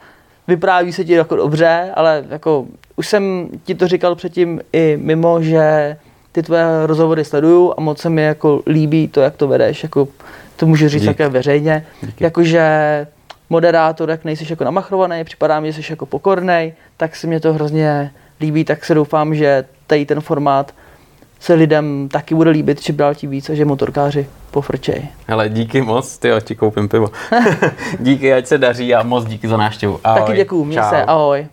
vypráví 0.48 0.94
se 0.94 1.06
ti 1.06 1.14
jako 1.14 1.36
dobře, 1.36 1.91
ale 1.95 2.24
jako 2.30 2.65
už 2.95 3.07
jsem 3.07 3.49
ti 3.64 3.76
to 3.76 3.88
říkal 3.88 4.15
předtím 4.15 4.61
i 4.74 4.98
mimo, 5.02 5.41
že 5.41 5.98
ty 6.32 6.44
tvoje 6.44 6.64
rozhovory 6.86 7.26
sleduju 7.26 7.74
a 7.78 7.82
moc 7.82 8.02
se 8.02 8.10
mi 8.10 8.24
jako 8.24 8.61
líbí 8.68 9.07
to, 9.07 9.22
jak 9.22 9.36
to 9.36 9.48
vedeš, 9.48 9.84
jako 9.84 10.07
to 10.56 10.65
můžu 10.65 10.88
říct 10.88 11.02
Dík. 11.02 11.10
také 11.11 11.30
veřejně, 11.30 11.86
Díky. 12.02 12.24
jakože 12.24 12.68
moderátor, 13.49 14.10
jak 14.10 14.26
nejsi 14.26 14.45
jako 14.49 14.64
namachrovaný, 14.64 15.24
připadá 15.24 15.60
mi, 15.60 15.72
že 15.72 15.84
jsi 15.84 15.91
jako 15.91 16.06
pokorný, 16.06 16.74
tak 16.98 17.15
se 17.15 17.28
mě 17.28 17.40
to 17.40 17.53
hrozně 17.53 18.11
líbí, 18.41 18.64
tak 18.65 18.86
se 18.86 18.94
doufám, 18.94 19.36
že 19.36 19.65
tady 19.88 20.06
ten 20.06 20.22
formát 20.22 20.74
se 21.44 21.53
lidem 21.53 22.10
taky 22.11 22.36
bude 22.36 22.49
líbit, 22.49 22.82
či 22.82 22.94
dál 22.94 23.15
tím 23.15 23.30
víc 23.30 23.49
a 23.49 23.53
že 23.53 23.65
motorkáři 23.65 24.28
pofrčej. 24.52 25.07
Hele, 25.28 25.49
díky 25.49 25.82
moc, 25.82 26.18
ty 26.18 26.30
ti 26.41 26.56
koupím 26.56 26.90
pivo. 26.90 27.07
díky, 27.99 28.34
ať 28.34 28.48
se 28.48 28.57
daří 28.57 28.95
a 28.95 29.03
moc 29.03 29.26
díky 29.26 29.48
za 29.48 29.57
návštěvu. 29.57 29.99
Ahoj. 30.03 30.22
Taky 30.22 30.38
děkuju, 30.38 30.65
mě 30.65 30.84
se, 30.84 31.03
ahoj. 31.03 31.48